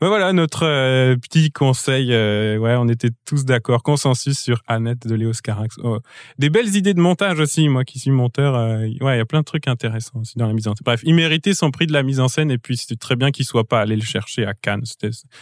ben 0.00 0.08
voilà, 0.08 0.32
notre 0.34 0.66
euh, 0.66 1.16
petit 1.16 1.50
conseil. 1.50 2.08
euh, 2.12 2.58
ouais, 2.58 2.74
on 2.76 2.86
était 2.88 3.10
tous 3.24 3.44
d'accord. 3.46 3.82
Consensus 3.82 4.38
sur 4.38 4.60
Annette 4.66 5.06
de 5.06 5.14
Léos 5.14 5.32
Carax. 5.42 5.76
Oh, 5.82 6.00
Des 6.38 6.50
belles 6.50 6.76
idées 6.76 6.92
de 6.94 7.00
montage 7.00 7.38
aussi, 7.40 7.68
moi 7.68 7.84
qui 7.84 7.98
suis 7.98 8.10
monteur. 8.10 8.54
euh, 8.56 8.80
ouais, 9.00 9.14
il 9.14 9.18
y 9.18 9.20
a 9.20 9.24
plein 9.24 9.40
de 9.40 9.44
trucs 9.44 9.68
intéressants 9.68 10.20
aussi 10.20 10.36
dans 10.36 10.46
la 10.46 10.52
mise 10.52 10.68
en 10.68 10.74
scène. 10.74 10.82
Bref, 10.84 11.00
il 11.04 11.14
méritait 11.14 11.54
son 11.54 11.70
prix 11.70 11.86
de 11.86 11.92
la 11.92 12.02
mise 12.02 12.20
en 12.20 12.28
scène 12.28 12.50
et 12.50 12.58
puis 12.58 12.76
c'était 12.76 12.96
très 12.96 13.16
bien 13.16 13.30
qu'il 13.30 13.44
soit 13.46 13.64
pas 13.66 13.80
allé 13.80 13.96
le 13.96 14.02
chercher 14.04 14.44
à 14.44 14.52
Cannes. 14.54 14.82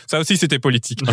Ça 0.06 0.20
aussi, 0.20 0.36
c'était 0.36 0.58
politique. 0.60 1.00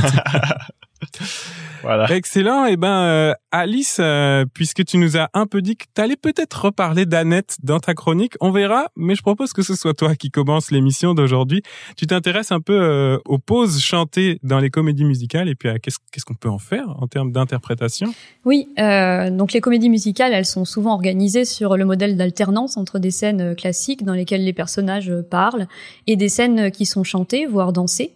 Voilà. 1.81 2.11
Excellent. 2.15 2.65
Et 2.65 2.77
ben, 2.77 3.03
euh, 3.03 3.33
Alice, 3.51 3.97
euh, 3.99 4.45
puisque 4.53 4.83
tu 4.85 4.97
nous 4.97 5.17
as 5.17 5.29
un 5.35 5.45
peu 5.45 5.61
dit 5.61 5.75
que 5.75 5.85
tu 5.93 6.01
allais 6.01 6.15
peut-être 6.15 6.65
reparler 6.65 7.05
d'Annette 7.05 7.34
dans 7.63 7.79
ta 7.79 7.93
chronique, 7.93 8.33
on 8.41 8.51
verra. 8.51 8.87
Mais 8.95 9.15
je 9.15 9.21
propose 9.21 9.53
que 9.53 9.61
ce 9.61 9.75
soit 9.75 9.93
toi 9.93 10.15
qui 10.15 10.29
commence 10.29 10.71
l'émission 10.71 11.13
d'aujourd'hui. 11.13 11.61
Tu 11.97 12.07
t'intéresses 12.07 12.51
un 12.51 12.59
peu 12.59 12.79
euh, 12.79 13.17
aux 13.25 13.39
pauses 13.39 13.79
chantées 13.79 14.39
dans 14.43 14.59
les 14.59 14.69
comédies 14.69 15.05
musicales 15.05 15.49
et 15.49 15.55
puis 15.55 15.69
à 15.69 15.79
qu'est-ce 15.79 16.25
qu'on 16.25 16.33
peut 16.33 16.49
en 16.49 16.59
faire 16.59 16.95
en 16.99 17.07
termes 17.07 17.31
d'interprétation? 17.31 18.13
Oui, 18.43 18.67
euh, 18.79 19.29
donc 19.29 19.53
les 19.53 19.61
comédies 19.61 19.89
musicales, 19.89 20.33
elles 20.33 20.45
sont 20.45 20.65
souvent 20.65 20.93
organisées 20.93 21.45
sur 21.45 21.77
le 21.77 21.85
modèle 21.85 22.17
d'alternance 22.17 22.77
entre 22.77 22.99
des 22.99 23.11
scènes 23.11 23.41
euh, 23.41 23.55
classiques 23.55 24.03
dans 24.03 24.13
lesquelles 24.13 24.43
les 24.43 24.53
personnages 24.53 25.11
parlent 25.29 25.67
et 26.07 26.15
des 26.15 26.29
scènes 26.29 26.71
qui 26.71 26.85
sont 26.85 27.03
chantées, 27.03 27.45
voire 27.45 27.73
dansées. 27.73 28.13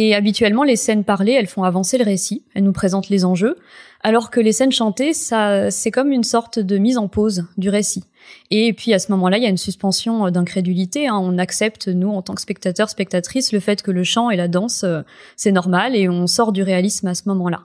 Et 0.00 0.14
habituellement, 0.14 0.62
les 0.62 0.76
scènes 0.76 1.02
parlées, 1.02 1.32
elles 1.32 1.48
font 1.48 1.64
avancer 1.64 1.98
le 1.98 2.04
récit, 2.04 2.44
elles 2.54 2.62
nous 2.62 2.72
présentent 2.72 3.08
les 3.08 3.24
enjeux, 3.24 3.56
alors 4.04 4.30
que 4.30 4.38
les 4.38 4.52
scènes 4.52 4.70
chantées, 4.70 5.12
ça, 5.12 5.72
c'est 5.72 5.90
comme 5.90 6.12
une 6.12 6.22
sorte 6.22 6.60
de 6.60 6.78
mise 6.78 6.98
en 6.98 7.08
pause 7.08 7.46
du 7.56 7.68
récit. 7.68 8.04
Et 8.50 8.72
puis 8.72 8.94
à 8.94 8.98
ce 8.98 9.12
moment-là, 9.12 9.36
il 9.38 9.42
y 9.42 9.46
a 9.46 9.50
une 9.50 9.56
suspension 9.56 10.26
euh, 10.26 10.30
d'incrédulité. 10.30 11.08
hein. 11.08 11.18
On 11.20 11.38
accepte, 11.38 11.88
nous, 11.88 12.10
en 12.10 12.22
tant 12.22 12.34
que 12.34 12.40
spectateurs, 12.40 12.88
spectatrices, 12.88 13.52
le 13.52 13.60
fait 13.60 13.82
que 13.82 13.90
le 13.90 14.04
chant 14.04 14.30
et 14.30 14.36
la 14.36 14.48
danse, 14.48 14.84
euh, 14.84 15.02
c'est 15.36 15.52
normal, 15.52 15.94
et 15.94 16.08
on 16.08 16.26
sort 16.26 16.52
du 16.52 16.62
réalisme 16.62 17.06
à 17.08 17.14
ce 17.14 17.22
moment-là. 17.26 17.62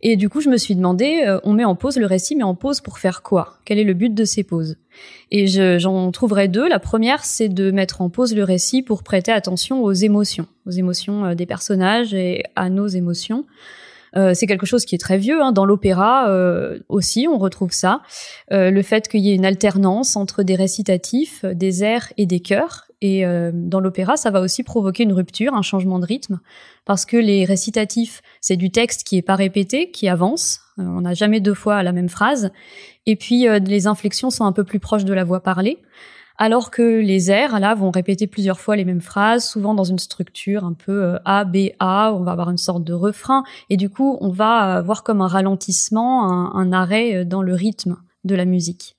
Et 0.00 0.14
du 0.16 0.28
coup, 0.28 0.40
je 0.40 0.48
me 0.48 0.56
suis 0.56 0.76
demandé, 0.76 1.24
euh, 1.26 1.40
on 1.42 1.52
met 1.52 1.64
en 1.64 1.74
pause 1.74 1.96
le 1.96 2.06
récit, 2.06 2.36
mais 2.36 2.44
en 2.44 2.54
pause 2.54 2.80
pour 2.80 2.98
faire 2.98 3.22
quoi? 3.22 3.58
Quel 3.64 3.78
est 3.80 3.84
le 3.84 3.94
but 3.94 4.14
de 4.14 4.24
ces 4.24 4.44
pauses? 4.44 4.76
Et 5.32 5.48
je- 5.48 5.78
j'en 5.80 6.12
trouverai 6.12 6.46
deux. 6.46 6.68
La 6.68 6.78
première, 6.78 7.24
c'est 7.24 7.48
de 7.48 7.72
mettre 7.72 8.00
en 8.00 8.08
pause 8.08 8.32
le 8.34 8.44
récit 8.44 8.82
pour 8.82 9.02
prêter 9.02 9.32
attention 9.32 9.82
aux 9.82 9.92
émotions, 9.92 10.46
aux 10.66 10.70
émotions 10.70 11.34
des 11.34 11.46
personnages 11.46 12.14
et 12.14 12.44
à 12.54 12.70
nos 12.70 12.86
émotions. 12.86 13.44
Euh, 14.16 14.34
c'est 14.34 14.46
quelque 14.46 14.66
chose 14.66 14.84
qui 14.84 14.94
est 14.94 14.98
très 14.98 15.18
vieux. 15.18 15.42
hein. 15.42 15.52
Dans 15.52 15.64
l'opéra 15.64 16.28
euh, 16.28 16.78
aussi, 16.88 17.26
on 17.30 17.38
retrouve 17.38 17.72
ça. 17.72 18.00
Euh, 18.52 18.70
le 18.70 18.82
fait 18.82 19.08
qu'il 19.08 19.20
y 19.20 19.30
ait 19.30 19.34
une 19.34 19.44
alternance 19.46 20.16
entre 20.16 20.42
des 20.42 20.54
récitatifs, 20.54 21.44
des 21.44 21.84
airs 21.84 22.12
et 22.16 22.26
des 22.26 22.40
chœurs. 22.40 22.86
Et 23.00 23.24
euh, 23.24 23.50
dans 23.54 23.80
l'opéra, 23.80 24.16
ça 24.16 24.30
va 24.30 24.40
aussi 24.40 24.62
provoquer 24.64 25.04
une 25.04 25.12
rupture, 25.12 25.54
un 25.54 25.62
changement 25.62 26.00
de 26.00 26.06
rythme, 26.06 26.40
parce 26.84 27.04
que 27.04 27.16
les 27.16 27.44
récitatifs, 27.44 28.22
c'est 28.40 28.56
du 28.56 28.70
texte 28.70 29.04
qui 29.04 29.16
est 29.18 29.22
pas 29.22 29.36
répété, 29.36 29.90
qui 29.90 30.08
avance. 30.08 30.60
Euh, 30.78 30.82
on 30.82 31.02
n'a 31.02 31.14
jamais 31.14 31.40
deux 31.40 31.54
fois 31.54 31.82
la 31.82 31.92
même 31.92 32.08
phrase. 32.08 32.50
Et 33.06 33.14
puis 33.16 33.46
les 33.64 33.86
inflexions 33.86 34.30
sont 34.30 34.44
un 34.44 34.52
peu 34.52 34.64
plus 34.64 34.80
proches 34.80 35.04
de 35.04 35.14
la 35.14 35.24
voix 35.24 35.40
parlée. 35.40 35.78
Alors 36.40 36.70
que 36.70 37.00
les 37.00 37.32
airs, 37.32 37.58
là, 37.58 37.74
vont 37.74 37.90
répéter 37.90 38.28
plusieurs 38.28 38.60
fois 38.60 38.76
les 38.76 38.84
mêmes 38.84 39.00
phrases, 39.00 39.44
souvent 39.44 39.74
dans 39.74 39.84
une 39.84 39.98
structure 39.98 40.64
un 40.64 40.72
peu 40.72 41.02
euh, 41.02 41.18
A, 41.24 41.44
B, 41.44 41.70
A, 41.80 42.12
on 42.14 42.22
va 42.22 42.30
avoir 42.30 42.48
une 42.48 42.58
sorte 42.58 42.84
de 42.84 42.92
refrain, 42.92 43.42
et 43.70 43.76
du 43.76 43.90
coup, 43.90 44.16
on 44.20 44.30
va 44.30 44.76
avoir 44.76 45.02
comme 45.02 45.20
un 45.20 45.26
ralentissement, 45.26 46.30
un, 46.30 46.52
un 46.54 46.72
arrêt 46.72 47.16
euh, 47.16 47.24
dans 47.24 47.42
le 47.42 47.54
rythme 47.54 47.96
de 48.22 48.36
la 48.36 48.44
musique. 48.44 48.96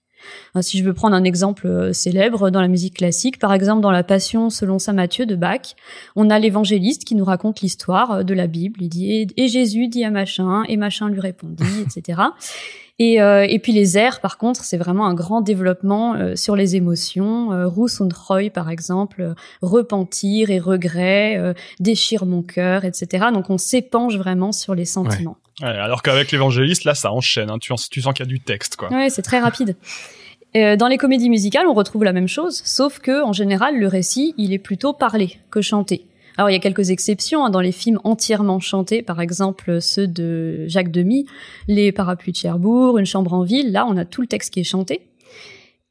Euh, 0.56 0.62
Si 0.62 0.78
je 0.78 0.84
veux 0.84 0.94
prendre 0.94 1.16
un 1.16 1.24
exemple 1.24 1.68
euh, 1.68 1.94
célèbre 1.94 2.50
dans 2.50 2.62
la 2.62 2.68
musique 2.68 2.96
classique, 2.96 3.40
par 3.40 3.54
exemple 3.54 3.82
dans 3.82 3.92
la 3.92 4.04
Passion 4.04 4.50
selon 4.50 4.80
saint 4.80 4.94
Matthieu 4.94 5.26
de 5.26 5.36
Bach, 5.36 5.76
on 6.16 6.30
a 6.30 6.40
l'évangéliste 6.40 7.04
qui 7.04 7.16
nous 7.16 7.26
raconte 7.26 7.62
l'histoire 7.62 8.12
euh, 8.12 8.24
de 8.24 8.34
la 8.34 8.48
Bible. 8.48 8.82
Il 8.82 8.90
dit 8.90 9.28
et, 9.36 9.48
Jésus 9.48 9.88
dit 9.88 10.04
à 10.04 10.12
machin 10.12 10.64
et 10.68 10.78
machin 10.78 11.10
lui 11.10 11.20
répondit, 11.20 11.64
etc. 11.86 12.22
Et, 13.00 13.22
euh, 13.22 13.46
et 13.48 13.60
puis 13.60 13.72
les 13.72 13.98
airs, 13.98 14.20
par 14.20 14.38
contre, 14.38 14.66
c'est 14.66 14.78
vraiment 14.78 15.08
un 15.08 15.14
grand 15.14 15.40
développement 15.40 16.16
euh, 16.16 16.36
sur 16.36 16.58
les 16.58 16.76
émotions. 16.76 17.54
Euh, 17.54 17.66
Rousse 17.66 18.02
und 18.02 18.10
Treu, 18.10 18.50
par 18.50 18.70
exemple, 18.70 19.34
repentir 19.62 20.50
et 20.50 20.60
regret, 20.60 21.56
déchire 21.80 22.26
mon 22.26 22.44
cœur, 22.44 22.84
etc. 22.84 23.28
Donc 23.34 23.50
on 23.50 23.58
s'épanche 23.58 24.16
vraiment 24.16 24.52
sur 24.52 24.76
les 24.76 24.86
sentiments. 24.86 25.38
Ouais, 25.62 25.68
alors 25.68 26.02
qu'avec 26.02 26.32
l'évangéliste, 26.32 26.84
là, 26.84 26.94
ça 26.94 27.12
enchaîne. 27.12 27.50
Hein. 27.50 27.58
Tu, 27.60 27.74
tu 27.90 28.02
sens 28.02 28.14
qu'il 28.14 28.26
y 28.26 28.30
a 28.30 28.32
du 28.32 28.42
texte, 28.42 28.76
quoi. 28.76 28.90
Ouais, 28.90 29.10
c'est 29.10 29.22
très 29.22 29.40
rapide. 29.40 29.78
Euh, 30.56 30.76
dans 30.76 30.88
les 30.88 30.98
comédies 30.98 31.30
musicales, 31.30 31.68
on 31.68 31.74
retrouve 31.74 32.04
la 32.04 32.14
même 32.14 32.28
chose, 32.28 32.62
sauf 32.66 33.00
que 33.00 33.24
en 33.24 33.34
général, 33.34 33.78
le 33.78 33.88
récit, 33.88 34.34
il 34.38 34.54
est 34.54 34.60
plutôt 34.60 34.94
parlé 34.94 35.38
que 35.52 35.62
chanté. 35.62 36.06
Alors 36.38 36.50
il 36.50 36.54
y 36.54 36.56
a 36.56 36.60
quelques 36.60 36.90
exceptions 36.90 37.44
hein, 37.44 37.50
dans 37.50 37.60
les 37.60 37.74
films 37.74 38.00
entièrement 38.06 38.60
chantés, 38.60 39.02
par 39.02 39.20
exemple 39.20 39.82
ceux 39.82 40.08
de 40.08 40.66
Jacques 40.68 40.90
Demy, 40.90 41.26
Les 41.68 41.92
Parapluies 41.92 42.32
de 42.32 42.38
Cherbourg, 42.38 42.98
Une 42.98 43.06
chambre 43.06 43.34
en 43.34 43.44
ville. 43.44 43.74
Là, 43.74 43.86
on 43.86 43.98
a 43.98 44.06
tout 44.06 44.22
le 44.22 44.28
texte 44.28 44.54
qui 44.54 44.62
est 44.62 44.64
chanté. 44.64 45.02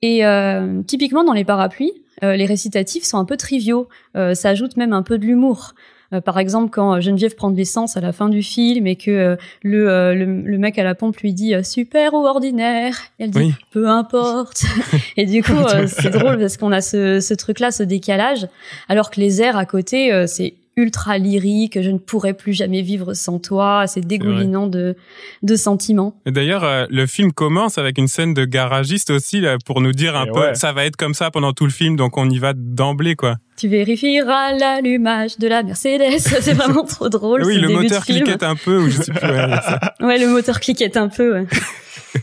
Et 0.00 0.24
euh, 0.24 0.82
typiquement 0.82 1.22
dans 1.22 1.32
les 1.32 1.44
Parapluies, 1.44 1.92
euh, 2.22 2.34
les 2.34 2.46
récitatifs 2.46 3.04
sont 3.04 3.18
un 3.18 3.24
peu 3.24 3.36
triviaux. 3.36 3.88
Euh, 4.16 4.34
ça 4.34 4.50
ajoute 4.50 4.76
même 4.76 4.92
un 4.92 5.02
peu 5.02 5.18
de 5.18 5.24
l'humour. 5.24 5.74
Euh, 6.12 6.20
par 6.20 6.38
exemple, 6.38 6.70
quand 6.70 7.00
Geneviève 7.00 7.34
prend 7.34 7.50
de 7.50 7.56
l'essence 7.56 7.96
à 7.96 8.00
la 8.00 8.12
fin 8.12 8.28
du 8.28 8.42
film 8.42 8.86
et 8.86 8.96
que 8.96 9.10
euh, 9.10 9.36
le, 9.62 9.90
euh, 9.90 10.14
le, 10.14 10.24
le 10.24 10.58
mec 10.58 10.78
à 10.78 10.84
la 10.84 10.94
pompe 10.94 11.18
lui 11.18 11.32
dit 11.34 11.54
euh, 11.54 11.62
super 11.62 12.14
ou 12.14 12.26
ordinaire, 12.26 12.94
et 13.18 13.24
elle 13.24 13.30
dit 13.30 13.38
Oui. 13.38 13.54
peu 13.72 13.88
importe. 13.88 14.62
et 15.16 15.26
du 15.26 15.42
coup, 15.42 15.52
euh, 15.52 15.86
c'est 15.86 16.10
drôle 16.10 16.38
parce 16.38 16.56
qu'on 16.56 16.72
a 16.72 16.80
ce, 16.80 17.20
ce 17.20 17.34
truc-là, 17.34 17.70
ce 17.70 17.82
décalage, 17.82 18.46
alors 18.88 19.10
que 19.10 19.20
les 19.20 19.42
airs 19.42 19.56
à 19.56 19.66
côté, 19.66 20.12
euh, 20.12 20.26
c'est 20.26 20.54
ultra 20.78 21.18
lyrique, 21.18 21.82
je 21.82 21.90
ne 21.90 21.98
pourrais 21.98 22.34
plus 22.34 22.52
jamais 22.54 22.82
vivre 22.82 23.12
sans 23.12 23.38
toi, 23.38 23.84
c'est 23.88 24.00
dégoulinant 24.06 24.68
de, 24.68 24.94
de 25.42 25.56
sentiments. 25.56 26.14
Et 26.24 26.30
D'ailleurs, 26.30 26.62
euh, 26.64 26.86
le 26.88 27.06
film 27.06 27.32
commence 27.32 27.76
avec 27.78 27.98
une 27.98 28.06
scène 28.08 28.32
de 28.32 28.44
garagiste 28.44 29.10
aussi 29.10 29.40
là, 29.40 29.56
pour 29.66 29.80
nous 29.80 29.92
dire 29.92 30.16
un 30.16 30.26
Et 30.26 30.30
peu, 30.30 30.40
ouais. 30.40 30.54
ça 30.54 30.72
va 30.72 30.84
être 30.86 30.96
comme 30.96 31.14
ça 31.14 31.30
pendant 31.30 31.52
tout 31.52 31.64
le 31.64 31.70
film, 31.72 31.96
donc 31.96 32.16
on 32.16 32.30
y 32.30 32.38
va 32.38 32.52
d'emblée 32.54 33.16
quoi. 33.16 33.36
Tu 33.56 33.66
vérifieras 33.68 34.52
l'allumage 34.52 35.36
de 35.38 35.48
la 35.48 35.64
Mercedes, 35.64 36.18
c'est 36.20 36.54
vraiment 36.54 36.84
trop 36.84 37.08
drôle. 37.08 37.42
oui, 37.44 37.56
le 37.58 37.66
début 37.66 37.82
moteur 37.82 38.04
cliquette 38.04 38.44
un 38.44 38.54
peu, 38.54 38.78
ou 38.78 38.88
je 38.88 39.02
sais 39.02 39.12
plus. 39.12 39.28
ouais. 39.28 40.06
Ouais, 40.06 40.18
le 40.18 40.28
moteur 40.28 40.60
cliquette 40.60 40.96
un 40.96 41.08
peu. 41.08 41.40
Ouais. 41.40 41.46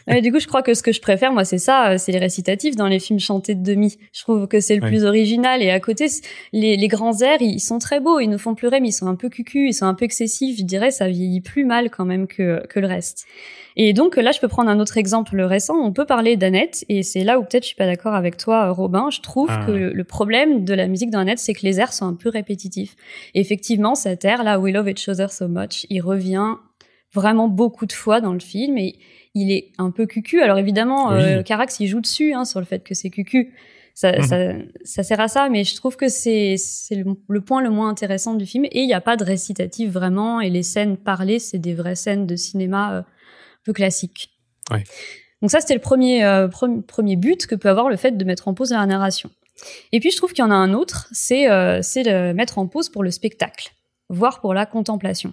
Ouais, 0.07 0.21
du 0.23 0.31
coup, 0.31 0.39
je 0.39 0.47
crois 0.47 0.61
que 0.61 0.73
ce 0.73 0.81
que 0.83 0.91
je 0.91 1.01
préfère, 1.01 1.31
moi, 1.31 1.45
c'est 1.45 1.57
ça, 1.57 1.91
euh, 1.91 1.97
c'est 1.97 2.11
les 2.11 2.19
récitatifs 2.19 2.75
dans 2.75 2.87
les 2.87 2.99
films 2.99 3.19
chantés 3.19 3.55
de 3.55 3.63
demi. 3.63 3.97
Je 4.13 4.21
trouve 4.21 4.47
que 4.47 4.59
c'est 4.59 4.75
le 4.75 4.81
Ouais. 4.83 4.89
plus 4.89 5.03
original. 5.05 5.61
Et 5.63 5.69
à 5.71 5.79
côté, 5.79 6.07
les, 6.53 6.77
les 6.77 6.87
grands 6.87 7.17
airs, 7.21 7.41
ils 7.41 7.59
sont 7.59 7.79
très 7.79 7.99
beaux, 7.99 8.19
ils 8.19 8.27
nous 8.29 8.37
font 8.37 8.55
pleurer, 8.55 8.79
mais 8.79 8.89
ils 8.89 8.93
sont 8.93 9.07
un 9.07 9.15
peu 9.15 9.29
cucus, 9.29 9.69
ils 9.69 9.73
sont 9.73 9.85
un 9.85 9.93
peu 9.93 10.05
excessifs. 10.05 10.57
Je 10.59 10.63
dirais, 10.63 10.91
ça 10.91 11.07
vieillit 11.07 11.41
plus 11.41 11.65
mal 11.65 11.89
quand 11.89 12.05
même 12.05 12.27
que, 12.27 12.65
que 12.67 12.79
le 12.79 12.87
reste. 12.87 13.25
Et 13.77 13.91
donc 13.93 14.15
là, 14.15 14.31
je 14.31 14.39
peux 14.39 14.47
prendre 14.47 14.69
un 14.69 14.79
autre 14.79 14.97
exemple 14.97 15.39
récent. 15.41 15.75
On 15.75 15.91
peut 15.91 16.05
parler 16.05 16.37
d'Annette, 16.37 16.85
et 16.87 17.03
c'est 17.03 17.23
là 17.25 17.39
où 17.39 17.43
peut-être 17.43 17.63
je 17.63 17.67
suis 17.67 17.75
pas 17.75 17.85
d'accord 17.85 18.13
avec 18.15 18.37
toi, 18.37 18.69
Robin. 18.71 19.09
Je 19.11 19.19
trouve 19.21 19.49
Ah. 19.51 19.65
que 19.65 19.71
le, 19.71 20.03
problème 20.05 20.63
de 20.63 20.73
la 20.73 20.87
musique 20.87 21.09
dans 21.09 21.19
Annette, 21.19 21.39
c'est 21.39 21.53
que 21.53 21.63
les 21.63 21.79
airs 21.81 21.91
sont 21.91 22.05
un 22.05 22.13
peu 22.13 22.29
répétitifs. 22.29 22.95
Et 23.33 23.41
effectivement, 23.41 23.95
cet 23.95 24.23
air 24.23 24.43
là, 24.43 24.59
We 24.59 24.73
Love 24.73 24.89
Each 24.89 25.09
Other 25.09 25.31
So 25.31 25.47
Much, 25.49 25.85
il 25.89 25.99
revient 26.01 26.53
vraiment 27.13 27.47
beaucoup 27.49 27.85
de 27.85 27.91
fois 27.93 28.21
dans 28.21 28.33
le 28.33 28.39
film 28.39 28.77
et 28.77 28.95
il 29.35 29.51
est 29.51 29.71
un 29.77 29.91
peu 29.91 30.05
cucu. 30.07 30.41
Alors 30.41 30.57
évidemment, 30.57 31.09
Oui. 31.09 31.15
euh, 31.21 31.43
Carax 31.43 31.79
il 31.79 31.87
joue 31.87 32.01
dessus 32.01 32.33
hein, 32.33 32.45
sur 32.45 32.59
le 32.59 32.65
fait 32.65 32.79
que 32.83 32.93
c'est 32.95 33.09
cucu. 33.11 33.53
Ça, 33.93 34.11
Mhm. 34.11 34.23
ça, 34.23 34.37
ça 34.83 35.03
sert 35.03 35.19
à 35.21 35.27
ça, 35.29 35.47
mais 35.49 35.63
je 35.63 35.73
trouve 35.75 35.95
que 35.95 36.09
c'est 36.09 36.55
le, 36.91 37.05
le 37.29 37.41
point 37.41 37.61
le 37.61 37.69
moins 37.69 37.87
intéressant 37.89 38.33
du 38.33 38.45
film. 38.45 38.65
Et 38.65 38.81
il 38.81 38.87
n'y 38.87 38.93
a 38.93 38.99
pas 39.01 39.15
de 39.15 39.23
récitatif 39.23 39.89
vraiment, 39.89 40.41
et 40.41 40.49
les 40.49 40.63
scènes 40.63 40.97
parlées, 40.97 41.39
c'est 41.39 41.59
des 41.59 41.73
vraies 41.73 41.95
scènes 41.95 42.25
de 42.25 42.35
cinéma 42.35 42.93
euh, 42.93 42.99
un 42.99 43.05
peu 43.63 43.71
classiques. 43.71 44.31
Ouais. 44.71 44.83
Donc 45.41 45.51
ça, 45.51 45.59
c'était 45.61 45.75
le 45.75 45.79
premier, 45.79 46.25
euh, 46.25 46.47
pre- 46.49 46.81
premier 46.81 47.15
but 47.15 47.45
que 47.47 47.55
peut 47.55 47.69
avoir 47.69 47.87
le 47.87 47.95
fait 47.95 48.17
de 48.17 48.25
mettre 48.25 48.47
en 48.49 48.53
pause 48.53 48.71
la 48.71 48.85
narration. 48.85 49.29
Et 49.93 50.01
puis 50.01 50.11
je 50.11 50.17
trouve 50.17 50.33
qu'il 50.33 50.43
y 50.43 50.47
en 50.47 50.51
a 50.51 50.55
un 50.55 50.73
autre, 50.73 51.07
c'est 51.13 51.49
euh, 51.49 51.81
c'est 51.81 52.03
de 52.03 52.33
mettre 52.33 52.57
en 52.57 52.67
pause 52.67 52.89
pour 52.89 53.01
le 53.03 53.11
spectacle, 53.11 53.71
voire 54.09 54.41
pour 54.41 54.53
la 54.53 54.65
contemplation. 54.65 55.31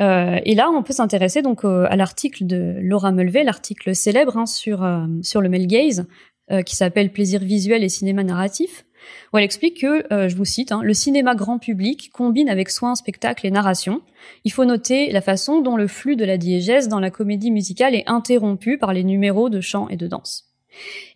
Euh, 0.00 0.38
et 0.44 0.54
là, 0.54 0.70
on 0.70 0.82
peut 0.82 0.92
s'intéresser 0.92 1.42
donc 1.42 1.64
à 1.64 1.96
l'article 1.96 2.46
de 2.46 2.76
Laura 2.80 3.12
Mulvey, 3.12 3.44
l'article 3.44 3.94
célèbre 3.94 4.36
hein, 4.36 4.46
sur 4.46 4.82
euh, 4.82 5.06
sur 5.22 5.40
le 5.40 5.48
male 5.48 5.66
gaze, 5.66 6.06
euh, 6.50 6.62
qui 6.62 6.74
s'appelle 6.74 7.12
Plaisir 7.12 7.40
visuel 7.40 7.84
et 7.84 7.88
cinéma 7.88 8.24
narratif, 8.24 8.86
où 9.32 9.38
elle 9.38 9.44
explique 9.44 9.80
que, 9.80 10.04
je 10.10 10.36
vous 10.36 10.44
cite, 10.44 10.72
hein, 10.72 10.80
le 10.82 10.94
cinéma 10.94 11.34
grand 11.34 11.58
public 11.58 12.10
combine 12.12 12.48
avec 12.48 12.70
soin 12.70 12.94
spectacle 12.94 13.46
et 13.46 13.50
narration. 13.50 14.02
Il 14.44 14.52
faut 14.52 14.64
noter 14.64 15.10
la 15.10 15.20
façon 15.20 15.60
dont 15.60 15.76
le 15.76 15.86
flux 15.86 16.16
de 16.16 16.24
la 16.24 16.38
diégèse 16.38 16.88
dans 16.88 17.00
la 17.00 17.10
comédie 17.10 17.50
musicale 17.50 17.94
est 17.94 18.08
interrompu 18.08 18.78
par 18.78 18.92
les 18.92 19.04
numéros 19.04 19.48
de 19.48 19.60
chant 19.60 19.88
et 19.88 19.96
de 19.96 20.06
danse. 20.06 20.49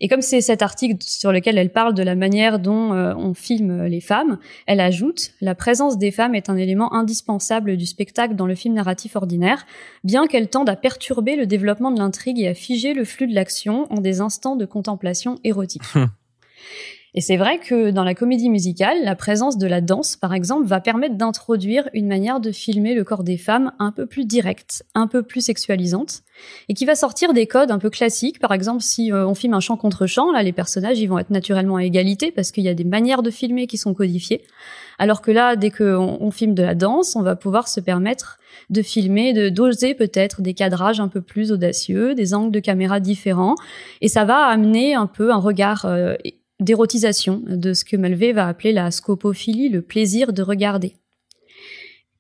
Et 0.01 0.09
comme 0.09 0.23
c'est 0.23 0.41
cet 0.41 0.63
article 0.63 0.97
sur 1.01 1.33
lequel 1.33 1.59
elle 1.59 1.71
parle 1.71 1.95
de 1.95 2.03
la 2.03 2.15
manière 2.15 2.59
dont 2.59 2.93
euh, 2.93 3.15
on 3.17 3.35
filme 3.35 3.85
les 3.85 4.01
femmes, 4.01 4.39
elle 4.67 4.81
ajoute 4.81 5.33
La 5.41 5.55
présence 5.55 5.99
des 5.99 6.11
femmes 6.11 6.35
est 6.35 6.51
un 6.51 6.57
élément 6.57 6.93
indispensable 6.95 7.77
du 7.77 7.87
spectacle 7.87 8.35
dans 8.35 8.47
le 8.47 8.55
film 8.55 8.75
narratif 8.75 9.17
ordinaire, 9.17 9.67
bien 10.03 10.27
qu'elle 10.27 10.49
tende 10.49 10.69
à 10.69 10.77
perturber 10.77 11.37
le 11.37 11.47
développement 11.47 11.91
de 11.91 11.99
l'intrigue 11.99 12.41
et 12.41 12.49
à 12.49 12.55
figer 12.55 12.95
le 12.95 13.05
flux 13.05 13.27
de 13.27 13.35
l'action 13.35 13.87
en 13.93 14.01
des 14.01 14.21
instants 14.21 14.57
de 14.57 14.65
contemplation 14.65 15.39
érotique. 15.45 15.83
Et 17.17 17.21
c'est 17.21 17.37
vrai 17.37 17.59
que 17.59 17.93
dans 17.93 18.03
la 18.03 18.15
comédie 18.15 18.51
musicale, 18.51 18.99
la 19.05 19.15
présence 19.15 19.57
de 19.57 19.69
la 19.69 19.81
danse, 19.81 20.17
par 20.17 20.35
exemple, 20.35 20.67
va 20.67 20.81
permettre 20.81 21.15
d'introduire 21.15 21.89
une 21.95 22.09
manière 22.09 22.41
de 22.41 22.51
filmer 22.51 22.95
le 22.95 23.05
corps 23.05 23.23
des 23.23 23.37
femmes 23.37 23.71
un 23.79 23.93
peu 23.93 24.07
plus 24.07 24.25
directe, 24.25 24.85
un 24.97 25.07
peu 25.07 25.23
plus 25.23 25.41
sexualisante, 25.41 26.23
et 26.69 26.75
qui 26.75 26.85
va 26.85 26.97
sortir 26.97 27.33
des 27.33 27.47
codes 27.47 27.71
un 27.71 27.79
peu 27.79 27.89
classiques. 27.89 28.41
Par 28.41 28.53
exemple, 28.53 28.83
si 28.83 29.13
euh, 29.13 29.29
on 29.29 29.35
filme 29.35 29.55
un 29.55 29.61
chant 29.61 29.77
contre 29.77 30.07
chant, 30.07 30.33
là, 30.33 30.43
les 30.43 30.53
personnages, 30.53 30.99
ils 30.99 31.07
vont 31.07 31.21
être 31.21 31.31
naturellement 31.31 31.77
à 31.77 31.85
égalité 31.85 32.33
parce 32.33 32.51
qu'il 32.51 32.65
y 32.65 32.69
a 32.69 32.75
des 32.75 32.85
manières 32.85 33.23
de 33.23 33.31
filmer 33.31 33.69
qui 33.69 33.79
sont 33.79 33.95
codifiées. 33.95 34.43
Alors 34.99 35.23
que 35.23 35.31
là, 35.31 35.55
dès 35.55 35.71
qu'on 35.71 36.19
on 36.21 36.31
filme 36.33 36.55
de 36.55 36.65
la 36.65 36.75
danse, 36.75 37.15
on 37.15 37.23
va 37.23 37.37
pouvoir 37.37 37.69
se 37.69 37.79
permettre 37.79 38.39
de 38.71 38.83
filmer, 38.83 39.33
de 39.33 39.51
doser 39.51 39.95
peut-être 39.95 40.43
des 40.43 40.55
cadrages 40.55 40.99
un 40.99 41.09
peu 41.09 41.21
plus 41.21 41.53
audacieux, 41.53 42.15
des 42.15 42.35
angles 42.35 42.53
de 42.53 42.61
caméra 42.61 42.99
différents, 42.99 43.55
et 44.01 44.09
ça 44.09 44.25
va 44.25 44.47
amener 44.47 44.95
un 44.95 45.07
peu 45.07 45.33
un 45.33 45.39
regard 45.39 45.85
euh, 45.85 46.15
d'érotisation 46.61 47.43
de 47.47 47.73
ce 47.73 47.85
que 47.85 47.97
Malvé 47.97 48.33
va 48.33 48.47
appeler 48.49 48.73
la 48.73 48.91
scopophilie, 48.91 49.69
le 49.69 49.83
plaisir 49.83 50.33
de 50.33 50.43
regarder. 50.43 50.95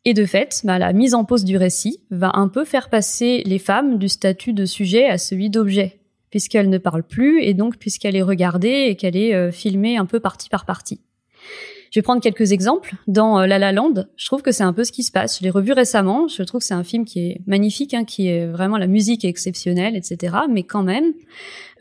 Et 0.05 0.12
de 0.12 0.26
fait, 0.26 0.61
bah, 0.64 0.79
la 0.79 0.93
mise 0.93 1.14
en 1.14 1.25
pause 1.25 1.45
du 1.45 1.57
récit 1.57 2.00
va 2.11 2.33
un 2.35 2.49
peu 2.49 2.64
faire 2.64 2.91
passer 2.91 3.43
les 3.47 3.59
femmes 3.59 3.99
du 3.99 4.09
statut 4.09 4.53
de 4.53 4.67
sujet 4.67 5.07
à 5.07 5.17
celui 5.17 5.49
d'objet, 5.49 6.00
puisqu'elles 6.31 6.69
ne 6.69 6.79
parlent 6.79 7.07
plus 7.07 7.43
et 7.43 7.55
donc 7.55 7.79
puisqu'elle 7.79 8.17
est 8.17 8.23
regardée 8.23 8.87
et 8.88 8.97
qu'elle 8.97 9.17
est 9.17 9.35
euh, 9.35 9.50
filmée 9.50 9.97
un 9.97 10.05
peu 10.05 10.21
partie 10.21 10.50
par 10.50 10.67
partie. 10.67 11.00
Je 11.95 12.00
vais 12.00 12.03
prendre 12.03 12.21
quelques 12.21 12.50
exemples. 12.50 12.97
Dans 13.07 13.38
euh, 13.38 13.47
La 13.47 13.61
La 13.61 13.71
Land, 13.71 14.07
je 14.17 14.26
trouve 14.26 14.43
que 14.43 14.50
c'est 14.50 14.64
un 14.64 14.73
peu 14.73 14.83
ce 14.83 14.91
qui 14.91 15.05
se 15.05 15.12
passe. 15.12 15.38
Je 15.38 15.45
l'ai 15.45 15.50
revu 15.50 15.73
récemment. 15.73 16.26
Je 16.26 16.43
trouve 16.43 16.61
que 16.61 16.67
c'est 16.67 16.75
un 16.75 16.83
film 16.83 17.05
qui 17.05 17.21
est 17.21 17.41
magnifique, 17.47 17.95
hein, 17.95 18.05
qui 18.05 18.26
est 18.26 18.47
vraiment 18.47 18.79
la 18.79 18.88
musique 18.88 19.25
exceptionnelle, 19.25 19.95
etc. 19.95 20.38
Mais 20.50 20.64
quand 20.64 20.83
même, 20.83 21.12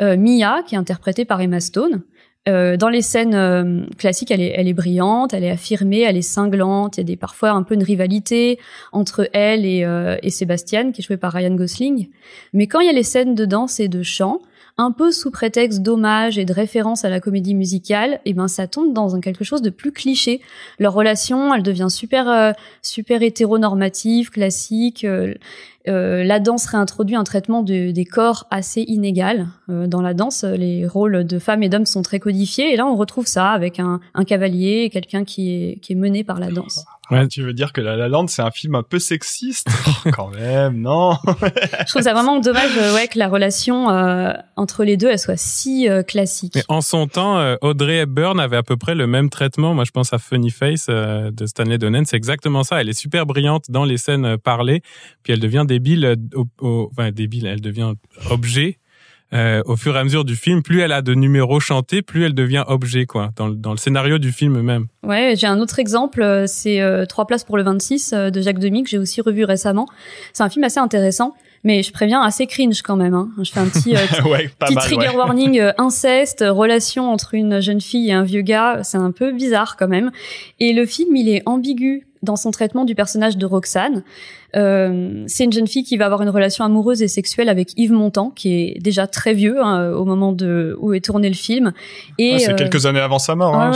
euh, 0.04 0.16
Mia, 0.16 0.62
qui 0.68 0.76
est 0.76 0.78
interprétée 0.78 1.26
par 1.26 1.42
Emma 1.42 1.60
Stone, 1.60 2.04
euh, 2.50 2.76
dans 2.76 2.90
les 2.90 3.02
scènes 3.02 3.36
euh, 3.36 3.86
classiques, 3.98 4.32
elle 4.32 4.42
est, 4.42 4.54
elle 4.56 4.68
est 4.68 4.74
brillante, 4.74 5.34
elle 5.34 5.46
est 5.46 5.52
affirmée, 5.52 6.02
elle 6.02 6.18
est 6.18 6.22
cinglante. 6.22 6.98
Il 6.98 7.00
y 7.00 7.02
a 7.02 7.06
des 7.06 7.16
parfois 7.16 7.52
un 7.52 7.64
peu 7.64 7.74
une 7.74 7.84
rivalité 7.84 8.60
entre 8.92 9.30
elle 9.34 9.66
et, 9.66 9.86
euh, 9.86 10.18
et 10.24 10.30
Sébastien, 10.30 10.92
qui 10.92 11.02
est 11.02 11.04
joué 11.04 11.18
par 11.18 11.32
Ryan 11.32 11.56
Gosling. 11.56 12.10
Mais 12.52 12.68
quand 12.68 12.82
il 12.82 12.88
y 12.88 12.90
a 12.90 12.94
les 12.94 13.04
scènes 13.04 13.36
de 13.36 13.46
danse 13.46 13.80
et 13.80 13.88
de 13.88 14.04
chant, 14.04 14.42
un 14.78 14.92
peu 14.92 15.12
sous 15.12 15.30
prétexte 15.30 15.82
d'hommage 15.82 16.38
et 16.38 16.46
de 16.46 16.54
référence 16.54 17.06
à 17.06 17.10
la 17.10 17.20
comédie 17.20 17.54
musicale, 17.54 18.14
et 18.26 18.32
eh 18.32 18.34
ben 18.34 18.48
ça 18.48 18.68
tombe 18.68 18.94
dans 18.94 19.16
un 19.16 19.22
quelque 19.22 19.44
chose 19.44 19.62
de 19.62 19.70
plus 19.70 19.92
cliché. 19.92 20.42
Leur 20.80 20.94
relation, 20.94 21.54
elle 21.54 21.62
devient 21.62 21.90
super 21.90 22.28
euh, 22.28 22.52
super 22.82 23.22
hétéronormative, 23.22 24.32
classique. 24.32 25.04
Euh, 25.04 25.36
euh, 25.88 26.24
la 26.24 26.40
danse 26.40 26.66
réintroduit 26.66 27.16
un 27.16 27.24
traitement 27.24 27.62
de, 27.62 27.92
des 27.92 28.06
corps 28.06 28.48
assez 28.50 28.82
inégal. 28.82 29.48
Dans 29.88 30.02
la 30.02 30.14
danse, 30.14 30.44
les 30.44 30.88
rôles 30.88 31.26
de 31.26 31.40
femmes 31.40 31.64
et 31.64 31.70
d'hommes 31.70 31.86
sont 31.86 32.02
très 32.02 32.20
codifiés, 32.20 32.74
et 32.74 32.76
là 32.76 32.86
on 32.86 32.96
retrouve 32.96 33.28
ça 33.28 33.52
avec 33.52 33.80
un, 33.80 34.00
un 34.14 34.24
cavalier, 34.24 34.90
quelqu'un 34.92 35.24
qui 35.24 35.52
est, 35.52 35.80
qui 35.82 35.94
est 35.94 35.96
mené 35.96 36.24
par 36.24 36.40
la 36.40 36.52
danse. 36.52 36.86
Ouais, 37.12 37.28
tu 37.28 37.44
veux 37.44 37.54
dire 37.54 37.74
que 37.74 37.82
La 37.82 37.98
La 37.98 38.08
Land 38.08 38.28
c'est 38.28 38.42
un 38.42 38.52
film 38.52 38.76
un 38.76 38.84
peu 38.84 38.98
sexiste 38.98 39.68
oh, 40.06 40.10
Quand 40.14 40.30
même, 40.30 40.80
non. 40.80 41.18
je 41.26 41.86
trouve 41.90 42.02
ça 42.02 42.14
vraiment 42.14 42.40
dommage, 42.40 42.72
euh, 42.78 42.96
ouais, 42.96 43.08
que 43.08 43.20
la 43.20 43.28
relation 43.28 43.90
euh, 43.90 44.32
entre 44.56 44.86
les 44.86 44.96
deux 44.96 45.10
elle 45.10 45.20
soit 45.20 45.38
si 45.38 45.90
euh, 45.90 46.02
classique. 46.02 46.54
Mais 46.56 46.64
en 46.70 46.82
son 46.82 47.08
temps, 47.08 47.56
Audrey 47.62 47.98
Hepburn 47.98 48.40
avait 48.40 48.58
à 48.58 48.64
peu 48.64 48.78
près 48.78 48.96
le 48.96 49.06
même 49.06 49.30
traitement. 49.30 49.74
Moi, 49.74 49.84
je 49.84 49.92
pense 49.92 50.14
à 50.14 50.18
Funny 50.18 50.50
Face 50.50 50.88
de 50.88 51.46
Stanley 51.46 51.78
Donen, 51.78 52.06
c'est 52.06 52.18
exactement 52.18 52.64
ça. 52.64 52.80
Elle 52.80 52.90
est 52.90 53.00
super 53.00 53.26
brillante 53.26 53.66
dans 53.70 53.84
les 53.84 53.98
scènes 53.98 54.38
parlées, 54.38 54.82
puis 55.24 55.34
elle 55.34 55.40
devient 55.40 55.66
débile, 55.68 56.16
au, 56.34 56.46
au, 56.62 56.90
enfin 56.92 57.12
débile, 57.12 57.48
elle 57.48 57.62
devient 57.62 57.94
objet 58.30 58.80
euh, 59.34 59.62
au 59.66 59.76
fur 59.76 59.96
et 59.96 60.00
à 60.00 60.04
mesure 60.04 60.26
du 60.26 60.36
film, 60.36 60.62
plus 60.62 60.82
elle 60.82 60.92
a 60.92 61.02
de 61.02 61.14
numéros 61.14 61.60
chantés, 61.60 62.02
plus 62.02 62.26
elle 62.26 62.34
devient 62.34 62.64
objet, 62.68 63.06
quoi, 63.06 63.32
dans, 63.36 63.50
dans 63.50 63.72
le 63.72 63.78
scénario 63.78 64.18
du 64.18 64.32
film 64.32 64.62
même. 64.62 64.88
Ouais, 65.04 65.34
j'ai 65.36 65.48
un 65.48 65.60
autre 65.60 65.80
exemple, 65.80 66.22
euh, 66.22 66.46
c'est 66.48 66.82
euh, 66.82 67.06
Trois 67.06 67.26
places 67.26 67.44
pour 67.44 67.58
le 67.58 67.64
26 67.64 68.14
de 68.14 68.42
Jacques 68.42 68.60
Demy 68.60 68.84
que 68.84 68.90
j'ai 68.90 68.98
aussi 68.98 69.22
revu 69.22 69.44
récemment. 69.44 69.88
C'est 70.34 70.44
un 70.44 70.50
film 70.50 70.64
assez 70.64 70.80
intéressant, 70.80 71.34
mais 71.64 71.84
je 71.84 71.92
préviens 71.92 72.22
assez 72.22 72.48
cringe 72.48 72.82
quand 72.82 72.96
même. 72.96 73.14
Hein. 73.14 73.30
Je 73.42 73.52
fais 73.52 73.60
un 73.60 73.68
petit, 73.68 73.94
petit 73.94 74.76
trigger 74.76 75.16
warning 75.16 75.62
inceste, 75.78 76.44
relation 76.48 77.12
entre 77.12 77.34
une 77.34 77.60
jeune 77.60 77.82
fille 77.82 78.10
et 78.10 78.14
un 78.14 78.24
vieux 78.24 78.42
gars, 78.42 78.80
c'est 78.84 78.98
un 78.98 79.12
peu 79.12 79.32
bizarre 79.32 79.78
quand 79.78 79.88
même. 79.88 80.12
Et 80.60 80.74
le 80.74 80.86
film, 80.86 81.16
il 81.16 81.30
est 81.30 81.42
ambigu 81.46 82.08
dans 82.24 82.36
son 82.36 82.52
traitement 82.52 82.86
du 82.86 82.96
personnage 82.96 83.38
de 83.38 83.46
Roxane. 83.46 84.04
Euh, 84.56 85.24
c'est 85.28 85.44
une 85.44 85.52
jeune 85.52 85.68
fille 85.68 85.84
qui 85.84 85.98
va 85.98 86.06
avoir 86.06 86.22
une 86.22 86.30
relation 86.30 86.64
amoureuse 86.64 87.02
et 87.02 87.08
sexuelle 87.08 87.50
avec 87.50 87.78
Yves 87.78 87.92
Montand, 87.92 88.30
qui 88.30 88.54
est 88.54 88.82
déjà 88.82 89.08
très 89.08 89.34
vieux 89.34 89.62
hein, 89.62 89.92
au 89.92 90.06
moment 90.06 90.32
de 90.32 90.76
où 90.80 90.94
est 90.94 91.04
tourné 91.04 91.28
le 91.28 91.36
film. 91.36 91.74
Et 92.18 92.40
c'est 92.40 92.54
euh, 92.54 92.56
quelques 92.56 92.86
années 92.86 93.00
avant 93.00 93.20
sa 93.20 93.36
mort. 93.36 93.56
hein, 93.56 93.72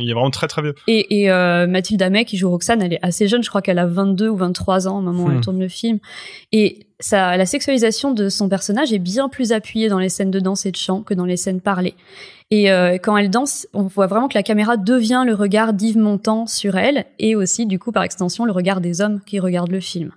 il 0.00 0.10
est 0.10 0.12
vraiment 0.12 0.30
très 0.30 0.46
très 0.46 0.62
vieux. 0.62 0.74
Et, 0.86 1.22
et 1.22 1.30
euh, 1.30 1.66
Mathilde 1.66 2.02
Amet 2.02 2.24
qui 2.24 2.36
joue 2.36 2.50
Roxane, 2.50 2.82
elle 2.82 2.92
est 2.92 3.02
assez 3.02 3.28
jeune. 3.28 3.42
Je 3.42 3.48
crois 3.48 3.62
qu'elle 3.62 3.78
a 3.78 3.86
22 3.86 4.28
ou 4.28 4.36
23 4.36 4.88
ans 4.88 4.98
au 4.98 5.02
moment 5.02 5.24
où 5.24 5.30
elle 5.30 5.38
hmm. 5.38 5.40
tourne 5.40 5.60
le 5.60 5.68
film. 5.68 5.98
Et 6.52 6.85
la 7.10 7.46
sexualisation 7.46 8.12
de 8.12 8.28
son 8.28 8.48
personnage 8.48 8.92
est 8.92 8.98
bien 8.98 9.28
plus 9.28 9.52
appuyée 9.52 9.88
dans 9.88 9.98
les 9.98 10.08
scènes 10.08 10.30
de 10.30 10.40
danse 10.40 10.66
et 10.66 10.70
de 10.70 10.76
chant 10.76 11.02
que 11.02 11.14
dans 11.14 11.24
les 11.26 11.36
scènes 11.36 11.60
parlées. 11.60 11.94
Et 12.50 12.70
euh, 12.70 12.98
quand 12.98 13.16
elle 13.16 13.30
danse, 13.30 13.66
on 13.74 13.82
voit 13.82 14.06
vraiment 14.06 14.28
que 14.28 14.38
la 14.38 14.42
caméra 14.42 14.76
devient 14.76 15.24
le 15.26 15.34
regard 15.34 15.72
d'Yves 15.72 15.98
Montand 15.98 16.46
sur 16.46 16.76
elle, 16.76 17.04
et 17.18 17.34
aussi, 17.34 17.66
du 17.66 17.78
coup, 17.78 17.90
par 17.90 18.04
extension, 18.04 18.44
le 18.44 18.52
regard 18.52 18.80
des 18.80 19.00
hommes 19.00 19.20
qui 19.26 19.40
regardent 19.40 19.72
le 19.72 19.80
film. 19.80 20.12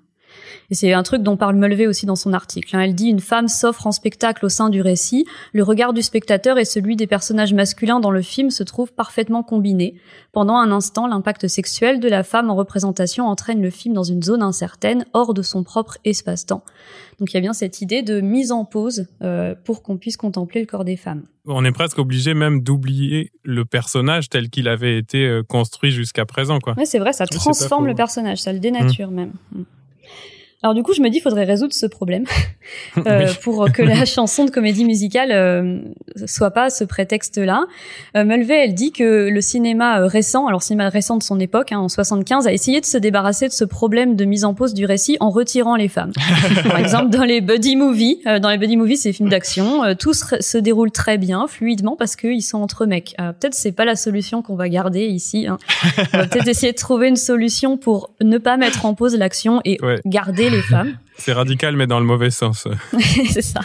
Et 0.72 0.76
c'est 0.76 0.94
un 0.94 1.04
truc 1.04 1.24
dont 1.24 1.38
parle 1.38 1.56
Mulvey 1.56 1.88
aussi 1.88 2.06
dans 2.06 2.16
son 2.16 2.34
article. 2.34 2.76
Hein. 2.76 2.82
Elle 2.82 2.96
dit 2.96 3.08
une 3.08 3.20
femme 3.20 3.48
s'offre 3.48 3.88
en 3.88 3.92
spectacle 3.92 4.46
au 4.46 4.50
sein 4.50 4.70
du 4.70 4.82
récit. 4.82 5.26
Le 5.54 5.64
regard 5.64 5.94
du 5.94 6.02
spectateur 6.02 6.58
et 6.58 6.66
celui 6.66 6.96
des 6.96 7.08
personnages 7.08 7.54
masculins 7.54 8.00
dans 8.00 8.12
le 8.12 8.22
film 8.22 8.52
se 8.52 8.64
trouvent 8.64 8.94
parfaitement 8.94 9.42
combinés. 9.44 9.96
Pendant 10.32 10.58
un 10.58 10.72
instant, 10.72 11.08
l'impact 11.08 11.48
sexuel 11.48 12.00
de 12.00 12.08
la 12.08 12.24
femme 12.24 12.50
en 12.50 12.56
représentation 12.56 13.26
entraîne 13.26 13.62
le 13.62 13.72
film 13.72 13.94
dans 13.94 14.04
une 14.04 14.22
zone 14.22 14.44
incertaine, 14.44 15.06
hors 15.14 15.34
de 15.34 15.42
son 15.42 15.64
propre 15.64 15.98
espace-temps. 16.06 16.64
Donc 17.20 17.34
il 17.34 17.36
y 17.36 17.38
a 17.38 17.42
bien 17.42 17.54
cette 17.54 17.82
idée 17.82 18.02
de 18.02 18.22
mise 18.22 18.52
en 18.52 18.64
pause 18.64 19.08
euh, 19.22 19.56
pour 19.66 19.82
qu'on 19.82 19.98
puisse 19.98 20.18
contempler 20.18 20.62
le 20.62 20.68
corps 20.68 20.86
des 20.86 20.96
femmes. 20.98 21.24
On 21.46 21.66
est 21.66 21.72
presque 21.72 21.98
obligé 21.98 22.34
même 22.34 22.62
d'oublier 22.62 23.32
le 23.44 23.66
personnage 23.66 24.30
tel 24.30 24.50
qu'il 24.50 24.68
avait 24.68 24.98
été 24.98 25.26
euh, 25.26 25.44
construit 25.44 25.92
jusqu'à 25.92 26.26
présent. 26.26 26.60
Quoi. 26.60 26.76
Ouais, 26.78 26.86
c'est 26.86 27.00
vrai, 27.00 27.12
ça 27.12 27.26
transforme 27.26 27.88
le 27.88 27.96
personnage, 27.96 28.38
ça 28.38 28.54
le 28.54 28.60
dénature 28.60 29.10
mmh. 29.10 29.16
même. 29.16 29.32
Mmh. 29.52 29.62
Alors 30.62 30.74
du 30.74 30.84
coup, 30.84 30.94
je 30.94 31.02
me 31.02 31.10
dis, 31.10 31.18
il 31.18 31.22
faudrait 31.22 31.46
résoudre 31.46 31.74
ce 31.74 31.86
problème 31.86 32.26
euh, 33.08 33.28
pour 33.44 33.72
que 33.72 33.82
la 33.82 34.04
chanson 34.20 34.44
de 34.44 34.52
comédie 34.52 34.84
musicale 34.84 35.32
euh, 35.32 35.80
soit 36.26 36.52
pas 36.52 36.70
ce 36.70 36.84
prétexte-là. 36.84 37.66
Euh, 38.18 38.26
Mulvey, 38.26 38.66
elle 38.66 38.74
dit 38.74 38.92
que 38.92 39.30
le 39.30 39.42
cinéma 39.42 40.02
euh, 40.02 40.08
récent, 40.08 40.48
alors 40.48 40.62
cinéma 40.62 40.90
récent 40.90 41.18
de 41.18 41.24
son 41.24 41.40
époque, 41.40 41.72
hein, 41.72 41.80
en 41.80 41.88
75, 41.88 42.48
a 42.48 42.54
essayé 42.54 42.82
de 42.82 42.86
se 42.86 42.98
débarrasser 42.98 43.48
de 43.48 43.54
ce 43.54 43.64
problème 43.64 44.16
de 44.16 44.26
mise 44.26 44.44
en 44.44 44.54
pause 44.54 44.74
du 44.74 44.86
récit 44.86 45.18
en 45.20 45.30
retirant 45.30 45.76
les 45.76 45.88
femmes. 45.88 46.12
Par 46.64 46.78
exemple, 46.78 47.10
dans 47.10 47.24
les 47.24 47.42
buddy 47.42 47.76
movies, 47.76 48.20
euh, 48.28 48.40
dans 48.40 48.50
les 48.50 48.58
buddy 48.58 48.78
movies, 48.78 48.98
c'est 48.98 49.14
films 49.14 49.30
d'action, 49.30 49.96
tout 49.96 50.14
se, 50.14 50.42
se, 50.42 50.58
déroule 50.58 50.92
très 50.92 51.18
bien, 51.18 51.48
fluidement, 51.48 51.96
parce 51.98 52.16
qu'ils 52.16 52.44
sont 52.44 52.60
entre 52.60 52.86
mecs. 52.86 53.16
peut-être 53.18 53.54
c'est 53.54 53.72
pas 53.72 53.86
la 53.86 53.96
solution 53.96 54.42
qu'on 54.42 54.56
va 54.56 54.68
garder 54.68 55.06
ici. 55.06 55.48
Hein. 55.48 55.58
On 56.14 56.18
va 56.18 56.28
peut-être 56.28 56.48
essayer 56.48 56.74
de 56.74 56.78
trouver 56.78 57.08
une 57.08 57.16
solution 57.16 57.78
pour 57.78 58.12
ne 58.22 58.38
pas 58.38 58.58
mettre 58.58 58.86
en 58.86 58.94
pause 58.94 59.16
l'action 59.16 59.62
et 59.64 59.78
garder 60.06 60.49
les 60.50 60.62
femmes. 60.70 60.98
C'est 61.18 61.34
radical, 61.34 61.76
mais 61.76 61.88
dans 61.88 62.00
le 62.00 62.06
mauvais 62.06 62.30
sens. 62.30 62.68
c'est 63.30 63.42
ça. 63.42 63.62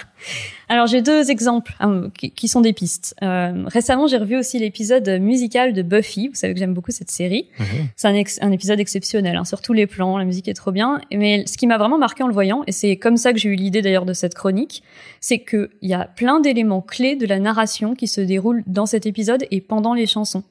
Alors 0.68 0.86
j'ai 0.86 1.02
deux 1.02 1.30
exemples 1.30 1.74
hein, 1.78 2.10
qui, 2.16 2.48
sont 2.48 2.60
des 2.60 2.72
pistes. 2.72 3.14
Euh, 3.22 3.64
récemment, 3.66 4.06
j'ai 4.06 4.16
revu 4.16 4.36
aussi 4.36 4.58
l'épisode 4.58 5.08
musical 5.20 5.72
de 5.72 5.82
Buffy. 5.82 6.28
Vous 6.28 6.34
savez 6.34 6.54
que 6.54 6.58
j'aime 6.58 6.74
beaucoup 6.74 6.90
cette 6.90 7.10
série. 7.10 7.48
Mhm. 7.58 7.66
C'est 7.96 8.08
un, 8.08 8.48
un, 8.48 8.52
épisode 8.52 8.80
exceptionnel 8.80 9.36
hein, 9.36 9.44
sur 9.44 9.60
tous 9.60 9.72
les 9.72 9.86
plans. 9.86 10.16
La 10.18 10.24
musique 10.24 10.48
est 10.48 10.54
trop 10.54 10.72
bien. 10.72 11.00
Mais 11.12 11.44
ce 11.46 11.58
qui 11.58 11.66
m'a 11.66 11.78
vraiment 11.78 11.98
marqué 11.98 12.22
en 12.22 12.28
le 12.28 12.32
voyant, 12.32 12.62
et 12.66 12.72
c'est 12.72 12.96
comme 12.96 13.16
ça 13.16 13.32
que 13.32 13.38
j'ai 13.38 13.50
eu 13.50 13.56
l'idée 13.56 13.82
d'ailleurs 13.82 14.06
de 14.06 14.14
cette 14.14 14.34
chronique, 14.34 14.82
c'est 15.20 15.38
qu'il 15.38 15.68
y 15.82 15.94
a 15.94 16.06
plein 16.06 16.40
d'éléments 16.40 16.82
clés 16.82 17.14
de 17.14 17.26
la 17.26 17.38
narration 17.38 17.94
qui 17.94 18.08
se 18.08 18.20
déroulent 18.20 18.62
dans 18.66 18.86
cet 18.86 19.06
épisode 19.06 19.44
et 19.50 19.60
pendant 19.60 19.94
les 19.94 20.06
chansons. 20.06 20.44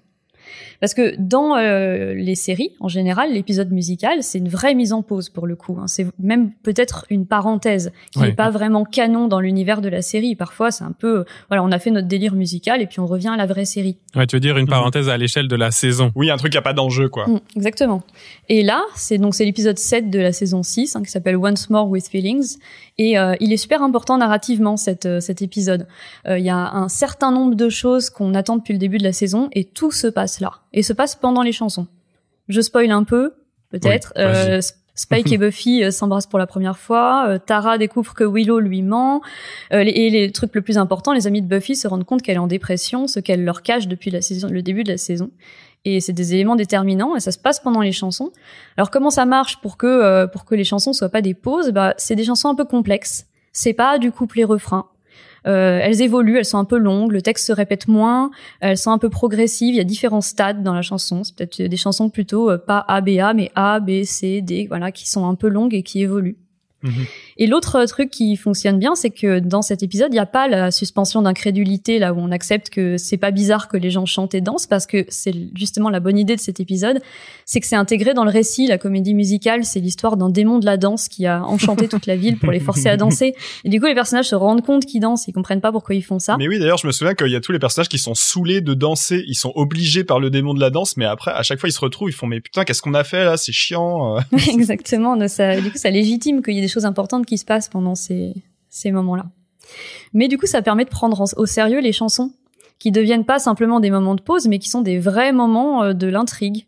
Parce 0.80 0.94
que 0.94 1.16
dans 1.18 1.56
euh, 1.56 2.14
les 2.14 2.36
séries, 2.36 2.72
en 2.80 2.88
général, 2.88 3.34
l'épisode 3.34 3.72
musical, 3.72 4.24
c'est 4.24 4.38
une 4.38 4.50
vraie 4.50 4.76
mise 4.76 4.94
en 4.94 5.02
pause 5.02 5.30
pour 5.30 5.48
le 5.48 5.56
coup. 5.56 5.78
Hein. 5.80 5.88
C'est 5.88 6.08
même 6.20 6.52
peut-être 6.64 7.06
une 7.10 7.26
parenthèse 7.26 7.92
qui 8.12 8.20
n'est 8.20 8.34
pas 8.34 8.50
vraiment 8.50 8.84
canon 8.84 9.28
dans 9.28 9.40
l'univers 9.40 9.82
de 9.82 9.90
la 9.90 10.02
série. 10.02 10.36
Parfois, 10.36 10.72
c'est 10.72 10.84
un 10.84 10.92
peu, 10.98 11.26
voilà, 11.50 11.64
on 11.64 11.72
a 11.72 11.80
fait 11.80 11.92
notre 11.92 12.08
délire 12.08 12.36
musical 12.36 12.82
et 12.82 12.88
puis 12.88 13.00
on 13.00 13.08
revient 13.08 13.30
à 13.30 13.38
la 13.38 13.46
vraie 13.46 13.66
série. 13.66 13.98
Ouais, 14.16 14.28
tu 14.28 14.36
veux 14.36 14.40
dire 14.40 14.58
une 14.58 14.66
mhm. 14.66 14.70
parenthèse 14.70 15.10
à 15.10 15.18
l'échelle 15.18 15.48
de 15.48 15.56
la 15.56 15.72
saison. 15.72 16.12
Oui, 16.16 16.30
un 16.30 16.38
truc 16.38 16.52
qui 16.52 16.58
a 16.58 16.62
pas 16.62 16.74
d'enjeu, 16.74 17.10
quoi. 17.10 17.28
Mm, 17.28 17.40
exactement. 17.56 18.04
Et 18.50 18.64
là, 18.64 18.82
c'est 18.96 19.18
donc 19.18 19.36
c'est 19.36 19.46
l'épisode 19.46 19.78
7 19.78 20.10
de 20.10 20.20
la 20.20 20.32
saison 20.32 20.64
6 20.64 20.96
hein, 20.96 21.04
qui 21.04 21.12
s'appelle 21.12 21.38
Once 21.38 21.70
More 21.70 21.90
with 21.90 22.08
Feelings 22.08 22.58
et 22.98 23.18
euh, 23.18 23.36
il 23.40 23.52
est 23.52 23.58
super 23.58 23.82
important 23.82 24.18
narrativement 24.18 24.78
cet, 24.78 25.06
euh, 25.06 25.20
cet 25.20 25.42
épisode. 25.42 25.88
Euh, 26.28 26.38
il 26.38 26.46
y 26.46 26.50
a 26.50 26.72
un 26.74 26.90
certain 26.90 27.32
nombre 27.32 27.56
de 27.56 27.70
choses 27.70 28.10
qu'on 28.10 28.34
attend 28.36 28.58
depuis 28.58 28.74
le 28.74 28.80
début 28.80 28.98
de 28.98 29.04
la 29.04 29.14
saison 29.14 29.50
et 29.54 29.64
tout 29.64 29.92
se 29.92 30.08
passe 30.08 30.40
là. 30.44 30.54
Et 30.72 30.84
se 30.84 30.94
passe 30.94 31.16
pendant 31.16 31.42
les 31.42 31.52
chansons. 31.52 31.88
Je 32.48 32.62
spoil 32.62 32.92
un 32.92 33.04
peu, 33.04 33.34
peut-être. 33.70 34.14
Spike 34.96 35.32
et 35.32 35.40
Buffy 35.40 35.92
s'embrassent 35.92 36.28
pour 36.28 36.38
la 36.38 36.46
première 36.46 36.78
fois. 36.78 37.40
Tara 37.44 37.80
découvre 37.80 38.14
que 38.14 38.24
Willow 38.24 38.60
lui 38.60 38.84
ment. 38.84 39.24
et 39.72 40.10
les 40.12 40.32
trucs 40.32 40.54
le 40.54 40.62
plus 40.62 40.78
important, 40.78 41.14
les 41.14 41.26
amis 41.26 41.42
de 41.42 41.48
Buffy 41.48 41.76
se 41.76 41.88
rendent 41.88 42.04
compte 42.04 42.22
qu'elle 42.22 42.36
est 42.36 42.40
en 42.40 42.46
dépression, 42.46 43.08
ce 43.08 43.20
qu'elle 43.20 43.44
leur 43.44 43.64
cache 43.64 43.88
depuis 43.88 44.12
la 44.12 44.22
saison, 44.22 44.50
le 44.50 44.62
début 44.62 44.84
de 44.84 44.92
la 44.92 44.98
saison 44.98 45.32
et 45.86 46.00
c'est 46.00 46.14
des 46.14 46.34
éléments 46.34 46.56
déterminants 46.56 47.16
et 47.16 47.20
ça 47.20 47.32
se 47.32 47.38
passe 47.38 47.60
pendant 47.60 47.82
les 47.82 47.92
chansons. 47.92 48.32
Alors 48.78 48.90
comment 48.92 49.10
ça 49.10 49.26
marche 49.26 49.60
pour 49.62 49.78
que 49.78 49.88
euh, 49.88 50.28
pour 50.28 50.46
que 50.46 50.56
les 50.56 50.64
chansons 50.64 50.94
soient 50.94 51.10
pas 51.10 51.22
des 51.22 51.34
pauses? 51.34 51.72
Bah 51.72 51.94
c'est 51.98 52.16
des 52.16 52.24
chansons 52.24 52.50
un 52.50 52.56
peu 52.56 52.66
complexes. 52.66 53.28
C'est 53.52 53.74
pas 53.74 54.00
du 54.00 54.12
couplet 54.12 54.44
refrain. 54.44 54.88
Euh, 55.46 55.80
elles 55.82 56.02
évoluent, 56.02 56.38
elles 56.38 56.46
sont 56.46 56.58
un 56.58 56.66
peu 56.66 56.78
longues, 56.78 57.12
le 57.12 57.22
texte 57.22 57.48
se 57.48 57.54
répète 57.54 57.88
moins, 57.88 58.32
elles 58.60 58.78
sont 58.78 58.92
un 58.92 58.98
peu 58.98 59.10
progressives. 59.10 59.74
Il 59.74 59.78
y 59.78 59.82
a 59.82 59.84
différents 59.84 60.22
stades 60.22 60.64
dans 60.64 60.74
la 60.74 60.82
chanson. 60.82 61.24
C'est 61.24 61.36
peut-être 61.36 61.62
des 61.62 61.78
chansons 61.78 62.10
plutôt 62.10 62.50
euh, 62.50 62.58
pas 62.58 62.84
A 62.88 63.02
B 63.02 63.20
A 63.20 63.34
mais 63.34 63.52
A 63.56 63.80
B 63.80 64.04
C 64.04 64.42
D, 64.42 64.68
voilà, 64.68 64.92
qui 64.92 65.10
sont 65.10 65.28
un 65.28 65.36
peu 65.36 65.48
longues 65.48 65.74
et 65.74 65.84
qui 65.84 66.02
évoluent. 66.02 66.38
Mhm. 66.84 67.06
Et 67.38 67.48
l'autre 67.48 67.84
truc 67.86 68.10
qui 68.10 68.36
fonctionne 68.36 68.78
bien, 68.78 68.96
c'est 68.96 69.10
que 69.10 69.40
dans 69.40 69.62
cet 69.62 69.82
épisode, 69.84 70.10
il 70.12 70.16
n'y 70.16 70.20
a 70.20 70.26
pas 70.26 70.48
la 70.48 70.70
suspension 70.70 71.22
d'incrédulité 71.22 71.98
là 71.98 72.14
où 72.14 72.20
on 72.20 72.32
accepte 72.32 72.70
que 72.70 72.98
c'est 72.98 73.18
pas 73.18 73.32
bizarre 73.32 73.68
que 73.68 73.78
les 73.78 73.90
gens 73.90 74.06
chantent 74.06 74.36
et 74.36 74.42
dansent 74.42 74.68
parce 74.68 74.86
que 74.86 75.06
c'est 75.10 75.34
justement 75.56 75.90
la 75.90 76.00
bonne 76.00 76.18
idée 76.18 76.36
de 76.36 76.42
cet 76.42 76.60
épisode, 76.60 77.02
c'est 77.46 77.60
que 77.60 77.66
c'est 77.66 77.76
intégré 77.76 78.14
dans 78.14 78.26
le 78.26 78.32
récit. 78.32 78.68
La 78.68 78.78
comédie 78.78 79.14
musicale, 79.14 79.66
c'est 79.66 79.80
l'histoire 79.80 80.18
d'un 80.18 80.30
démon 80.30 80.60
de 80.60 80.66
la 80.66 80.78
danse 80.78 81.08
qui 81.08 81.26
a 81.26 81.44
enchanté 81.44 81.88
toute 81.88 82.06
la 82.06 82.16
ville 82.16 82.38
pour 82.38 82.52
les 82.52 82.60
forcer 82.60 82.90
à 82.90 82.98
danser. 82.98 83.34
Et 83.64 83.70
du 83.70 83.80
coup, 83.80 83.88
les 83.88 83.96
personnages 83.96 84.28
se 84.28 84.36
rendent 84.36 84.64
compte 84.64 84.86
qu'ils 84.86 85.02
dansent, 85.02 85.28
ils 85.28 85.34
comprennent 85.34 85.62
pas 85.62 85.72
pourquoi 85.72 85.96
ils 85.96 86.04
font 86.04 86.20
ça. 86.20 86.36
Mais 86.38 86.48
oui, 86.48 86.60
d'ailleurs, 86.60 86.78
je 86.78 86.88
me 86.88 86.92
souviens 86.92 87.14
qu'il 87.14 87.30
y 87.30 87.36
a 87.36 87.42
tous 87.42 87.52
les 87.52 87.60
personnages 87.60 87.90
qui 87.90 87.98
sont 87.98 88.16
saoulés 88.16 88.62
de 88.62 88.74
danser, 88.74 89.24
ils 89.28 89.36
sont 89.36 89.52
obligés 89.56 90.04
par 90.04 90.20
le 90.20 90.30
démon 90.30 90.54
de 90.54 90.60
la 90.60 90.70
danse, 90.70 90.98
mais 90.98 91.06
après, 91.06 91.32
à 91.32 91.44
chaque 91.44 91.60
fois, 91.60 91.70
ils 91.70 91.74
se 91.74 91.80
retrouvent, 91.80 92.10
ils 92.10 92.14
font 92.14 92.28
mais 92.28 92.42
putain, 92.42 92.64
qu'est-ce 92.64 92.82
qu'on 92.82 92.94
a 92.94 93.04
fait 93.04 93.26
là? 93.26 93.38
C'est 93.38 93.52
chiant. 93.52 94.18
Exactement. 94.48 95.28
Ça, 95.28 95.60
du 95.60 95.72
coup, 95.72 95.78
ça 95.78 95.90
légitime 95.90 96.42
qu'il 96.42 96.56
y 96.56 96.60
ait 96.60 96.62
des 96.62 96.68
choses 96.74 96.86
importantes 96.86 97.26
qui 97.26 97.38
se 97.38 97.46
passent 97.46 97.70
pendant 97.70 97.96
ces, 97.96 98.34
ces 98.70 98.92
moments-là. 98.92 99.26
Mais 100.14 100.28
du 100.28 100.38
coup, 100.38 100.46
ça 100.46 100.62
permet 100.62 100.86
de 100.86 100.90
prendre 100.90 101.24
au 101.38 101.46
sérieux 101.46 101.80
les 101.80 101.94
chansons, 101.94 102.32
qui 102.80 102.92
deviennent 102.92 103.26
pas 103.26 103.40
simplement 103.40 103.80
des 103.80 103.92
moments 103.92 104.16
de 104.16 104.22
pause, 104.22 104.48
mais 104.48 104.60
qui 104.60 104.70
sont 104.70 104.82
des 104.82 105.00
vrais 105.00 105.32
moments 105.32 105.84
euh, 105.84 105.94
de 105.94 106.08
l'intrigue. 106.08 106.68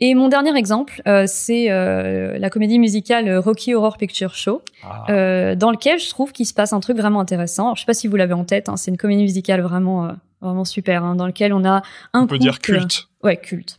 Et 0.00 0.14
mon 0.14 0.28
dernier 0.28 0.56
exemple, 0.56 1.02
euh, 1.08 1.24
c'est 1.26 1.70
euh, 1.70 2.38
la 2.38 2.50
comédie 2.50 2.78
musicale 2.78 3.36
Rocky 3.36 3.74
Horror 3.74 3.98
Picture 3.98 4.34
Show, 4.34 4.62
ah. 4.84 5.56
dans 5.56 5.72
lequel 5.72 5.98
je 5.98 6.08
trouve 6.08 6.32
qu'il 6.32 6.46
se 6.46 6.54
passe 6.54 6.72
un 6.72 6.78
truc 6.78 6.96
vraiment 6.96 7.18
intéressant. 7.18 7.64
Alors, 7.64 7.76
je 7.76 7.80
sais 7.80 7.86
pas 7.86 7.94
si 7.94 8.06
vous 8.06 8.16
l'avez 8.16 8.32
en 8.32 8.44
tête, 8.44 8.68
hein, 8.68 8.76
c'est 8.76 8.92
une 8.92 8.96
comédie 8.96 9.22
musicale 9.22 9.60
vraiment 9.60 10.08
vraiment 10.40 10.64
super, 10.64 11.04
hein, 11.04 11.14
dans 11.16 11.26
lequel 11.26 11.52
on 11.52 11.64
a 11.64 11.82
un 12.12 12.22
on 12.22 12.26
peut 12.26 12.38
dire 12.38 12.60
culte. 12.60 13.08
Ouais, 13.24 13.36
culte. 13.36 13.78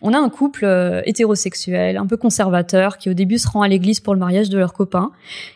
On 0.00 0.14
a 0.14 0.18
un 0.18 0.30
couple 0.30 0.64
euh, 0.64 1.02
hétérosexuel, 1.04 1.98
un 1.98 2.06
peu 2.06 2.16
conservateur, 2.16 2.96
qui 2.96 3.10
au 3.10 3.14
début 3.14 3.36
se 3.36 3.46
rend 3.46 3.60
à 3.60 3.68
l'église 3.68 4.00
pour 4.00 4.14
le 4.14 4.20
mariage 4.20 4.48
de 4.48 4.56
leur 4.56 4.72
copain. 4.72 5.10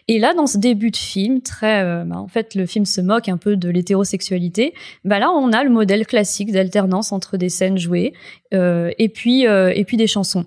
Et 0.06 0.18
là, 0.18 0.34
dans 0.34 0.46
ce 0.46 0.58
début 0.58 0.90
de 0.90 0.96
film, 0.96 1.40
très, 1.40 1.82
euh, 1.82 2.04
bah, 2.04 2.18
en 2.18 2.28
fait, 2.28 2.54
le 2.54 2.66
film 2.66 2.84
se 2.84 3.00
moque 3.00 3.30
un 3.30 3.38
peu 3.38 3.56
de 3.56 3.70
l'hétérosexualité. 3.70 4.74
Bah 5.06 5.18
là, 5.18 5.30
on 5.30 5.50
a 5.52 5.64
le 5.64 5.70
modèle 5.70 6.06
classique 6.06 6.52
d'alternance 6.52 7.10
entre 7.12 7.38
des 7.38 7.48
scènes 7.48 7.78
jouées 7.78 8.12
euh, 8.52 8.90
et 8.98 9.08
puis 9.08 9.44
et 9.44 9.84
puis 9.86 9.96
des 9.96 10.06
chansons. 10.06 10.44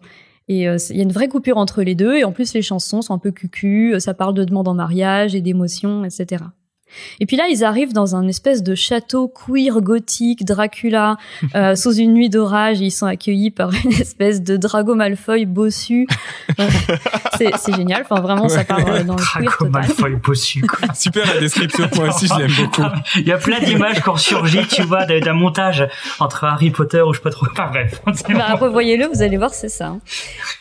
Et 0.48 0.66
il 0.66 0.96
y 0.96 1.00
a 1.00 1.04
une 1.04 1.12
vraie 1.12 1.28
coupure 1.28 1.58
entre 1.58 1.82
les 1.82 1.96
deux. 1.96 2.18
Et 2.18 2.24
en 2.24 2.32
plus, 2.32 2.54
les 2.54 2.62
chansons 2.62 3.02
sont 3.02 3.16
un 3.16 3.18
peu 3.18 3.32
cucu. 3.32 3.96
Ça 3.98 4.14
parle 4.14 4.36
de 4.36 4.44
demande 4.44 4.68
en 4.68 4.76
mariage 4.76 5.34
et 5.34 5.42
d'émotions, 5.42 6.06
etc. 6.06 6.44
Et 7.20 7.26
puis 7.26 7.38
là, 7.38 7.48
ils 7.50 7.64
arrivent 7.64 7.94
dans 7.94 8.16
un 8.16 8.28
espèce 8.28 8.64
de 8.64 8.76
château 8.76 9.28
queer 9.28 9.82
gothique, 9.82 10.46
Dracula, 10.46 11.18
euh, 11.56 11.76
sous 11.76 11.94
une 11.94 12.14
nuit 12.14 12.30
d'orage. 12.30 12.80
Ils 12.80 12.92
sont 12.92 13.06
accueillis 13.06 13.52
par 13.52 13.72
une 13.84 13.94
espèce 13.94 14.42
de 14.42 14.58
Drago 14.58 14.96
Malfoy 14.96 15.46
bossu. 15.46 16.08
c'est 17.38 17.76
génial. 17.76 18.04
Enfin, 18.10 18.22
vraiment, 18.22 18.48
ça 18.50 18.64
part 18.64 18.80
euh, 18.88 19.04
dans 19.04 19.16
le 19.16 19.22
Drago 19.22 19.50
queer 19.50 19.70
Malfoy 19.72 20.16
bossu. 20.16 20.62
Quoi. 20.62 20.94
Super 20.96 21.26
la 21.34 21.40
description. 21.40 21.90
Moi 21.96 22.10
aussi, 22.10 22.28
je 22.28 22.40
l'aime 22.40 22.52
beaucoup. 22.52 22.84
Il 23.16 23.28
y 23.28 23.32
a 23.32 23.38
plein 23.38 23.60
d'images 23.60 24.02
qui 24.02 24.10
ont 24.10 24.18
surgi, 24.18 24.68
tu 24.68 24.84
vois, 24.84 25.06
d'un 25.06 25.34
montage 25.34 25.88
entre 26.20 26.44
Harry 26.44 26.72
Potter 26.72 27.02
ou 27.02 27.14
je 27.14 27.18
sais 27.18 27.24
pas 27.24 27.32
trop. 27.32 27.48
Enfin, 27.52 27.70
bref. 27.72 28.02
Bah, 28.30 28.56
revoyez-le, 28.56 29.08
vous 29.08 29.22
allez 29.22 29.38
voir, 29.38 29.54
c'est 29.54 29.70
ça. 29.70 29.88
Hein. 29.88 30.00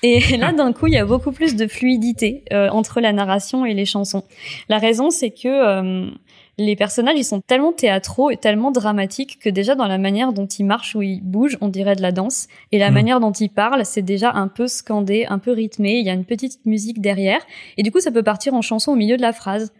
Et 0.03 0.37
là, 0.37 0.53
d'un 0.53 0.73
coup, 0.73 0.87
il 0.87 0.95
y 0.95 0.99
a 0.99 1.05
beaucoup 1.05 1.33
plus 1.33 1.57
de 1.57 1.67
fluidité 1.67 2.45
euh, 2.53 2.69
entre 2.69 3.01
la 3.01 3.13
narration 3.13 3.65
et 3.65 3.75
les 3.75 3.85
chansons. 3.85 4.25
La 4.69 4.79
raison, 4.79 5.11
c'est 5.11 5.31
que 5.31 5.49
euh, 5.49 6.11
les 6.59 6.77
personnages, 6.77 7.19
ils 7.19 7.25
sont 7.25 7.41
tellement 7.41 7.73
théâtraux 7.73 8.31
et 8.31 8.37
tellement 8.37 8.71
dramatiques 8.71 9.39
que 9.41 9.51
déjà 9.51 9.75
dans 9.75 9.87
la 9.87 9.99
manière 9.99 10.33
dont 10.33 10.47
ils 10.47 10.65
marchent 10.65 10.95
ou 10.95 11.03
ils 11.03 11.21
bougent, 11.21 11.59
on 11.61 11.69
dirait 11.69 11.97
de 11.97 12.03
la 12.03 12.13
danse. 12.13 12.47
Et 12.71 12.79
la 12.79 12.91
hmm. 12.91 12.95
manière 12.95 13.21
dont 13.21 13.33
ils 13.33 13.51
parlent, 13.51 13.85
c'est 13.85 14.03
déjà 14.03 14.33
un 14.33 14.49
peu 14.49 14.69
scandé, 14.69 15.27
un 15.29 15.39
peu 15.39 15.53
rythmé. 15.53 15.95
Il 15.99 16.07
y 16.07 16.11
a 16.11 16.13
une 16.13 16.25
petite 16.25 16.65
musique 16.65 17.01
derrière. 17.01 17.41
Et 17.77 17.83
du 17.83 17.91
coup, 17.91 18.01
ça 18.01 18.13
peut 18.13 18.23
partir 18.23 18.55
en 18.55 18.63
chanson 18.63 18.93
au 18.93 18.97
milieu 18.97 19.17
de 19.17 19.23
la 19.23 19.33
phrase. 19.33 19.73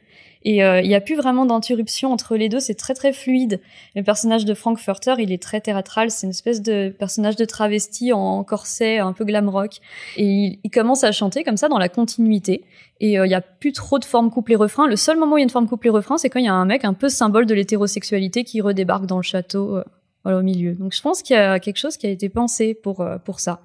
Et 0.45 0.63
euh, 0.63 0.83
il 0.83 0.89
n'y 0.89 0.95
a 0.95 1.01
plus 1.01 1.17
vraiment 1.17 1.47
d'interruption 1.47 2.13
entre 2.13 2.37
les 2.37 2.51
deux, 2.51 2.61
c'est 2.61 2.75
très 2.75 2.93
très 2.93 3.15
fluide. 3.15 3.61
Le 3.97 4.03
personnage 4.03 4.45
de 4.45 4.53
Frankfurter, 4.53 5.15
il 5.19 5.33
est 5.33 5.43
très 5.43 5.61
théâtral, 5.61 6.11
c'est 6.11 6.27
une 6.27 6.33
espèce 6.33 6.61
de 6.61 6.91
personnage 6.91 7.37
de 7.37 7.47
travesti 7.47 8.13
en 8.13 8.45
corset, 8.45 8.99
un 8.99 9.15
peu 9.15 9.25
glam 9.25 9.49
rock. 9.49 9.81
Et 10.17 10.61
il, 10.63 10.71
commence 10.71 11.03
à 11.03 11.13
chanter 11.13 11.45
comme 11.45 11.57
ça 11.57 11.69
dans 11.69 11.79
la 11.79 11.89
continuité. 11.89 12.65
Et 13.01 13.19
euh, 13.19 13.27
il 13.27 13.31
n'y 13.31 13.35
a 13.35 13.41
plus 13.41 13.73
trop 13.73 13.99
de 13.99 14.05
forme 14.05 14.31
couplet-refrain. 14.31 14.87
Le 14.87 14.97
seul 14.97 15.17
moment 15.17 15.37
où 15.37 15.39
il 15.39 15.41
y 15.41 15.45
a 15.45 15.45
une 15.45 15.51
forme 15.51 15.69
couplet-refrain, 15.69 16.19
c'est 16.19 16.29
quand 16.29 16.41
il 16.41 16.47
y 16.47 16.49
a 16.49 16.55
un 16.55 16.67
mec 16.67 16.85
un 16.85 16.95
peu 16.95 17.09
symbole 17.09 17.47
de 17.47 17.55
l'hétérosexualité 17.55 18.45
qui 18.45 18.61
redébarque 18.61 19.07
dans 19.07 19.17
le 19.17 19.23
château, 19.23 19.79
euh, 19.79 19.85
voilà, 20.25 20.39
au 20.39 20.43
milieu. 20.43 20.75
Donc 20.75 20.93
je 20.95 21.01
pense 21.01 21.23
qu'il 21.23 21.37
y 21.37 21.39
a 21.39 21.59
quelque 21.59 21.79
chose 21.79 21.97
qui 21.97 22.07
a 22.07 22.11
été 22.11 22.29
pensé 22.29 22.75
pour, 22.75 23.07
pour 23.25 23.41
ça. 23.41 23.61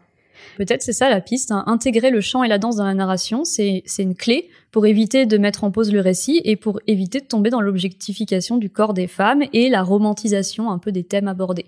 Peut-être 0.58 0.82
c'est 0.82 0.94
ça 0.94 1.10
la 1.10 1.22
piste, 1.22 1.52
hein. 1.52 1.64
intégrer 1.68 2.10
le 2.10 2.22
chant 2.22 2.44
et 2.44 2.48
la 2.48 2.58
danse 2.58 2.76
dans 2.76 2.86
la 2.86 2.94
narration, 2.94 3.46
c'est 3.46 3.84
une 3.98 4.16
clé 4.16 4.50
pour 4.72 4.86
éviter 4.86 5.26
de 5.26 5.38
mettre 5.38 5.64
en 5.64 5.72
pause 5.72 5.92
le 5.92 6.02
récit 6.02 6.42
et 6.44 6.56
pour 6.56 6.80
éviter 6.88 7.20
de 7.20 7.26
tomber 7.26 7.50
dans 7.50 7.62
l'objectification 7.62 8.58
du 8.58 8.70
corps 8.70 8.94
des 8.94 9.08
femmes 9.08 9.44
et 9.54 9.70
la 9.70 9.84
romantisation 9.84 10.70
un 10.70 10.78
peu 10.78 10.92
des 10.92 11.04
thèmes 11.04 11.28
abordés. 11.28 11.66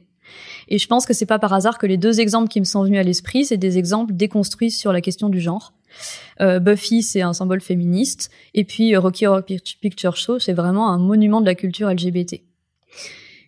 Et 0.68 0.78
je 0.78 0.88
pense 0.88 1.06
que 1.06 1.14
c'est 1.14 1.26
pas 1.26 1.40
par 1.40 1.54
hasard 1.54 1.78
que 1.78 1.86
les 1.86 1.98
deux 1.98 2.20
exemples 2.20 2.48
qui 2.48 2.60
me 2.60 2.66
sont 2.66 2.84
venus 2.84 3.00
à 3.00 3.04
l'esprit, 3.04 3.46
c'est 3.46 3.58
des 3.58 3.78
exemples 3.78 4.14
déconstruits 4.14 4.72
sur 4.72 4.94
la 4.94 5.02
question 5.02 5.30
du 5.30 5.42
genre. 5.42 5.74
Euh, 6.40 6.60
Buffy, 6.60 7.04
c'est 7.04 7.22
un 7.22 7.34
symbole 7.34 7.62
féministe, 7.62 8.32
et 8.54 8.64
puis 8.64 8.96
Rocky 8.96 9.26
Horror 9.28 9.44
Picture 9.44 10.16
Show, 10.16 10.40
c'est 10.40 10.54
vraiment 10.54 10.90
un 10.90 10.98
monument 10.98 11.42
de 11.42 11.46
la 11.46 11.56
culture 11.56 11.90
LGBT. 11.90 12.42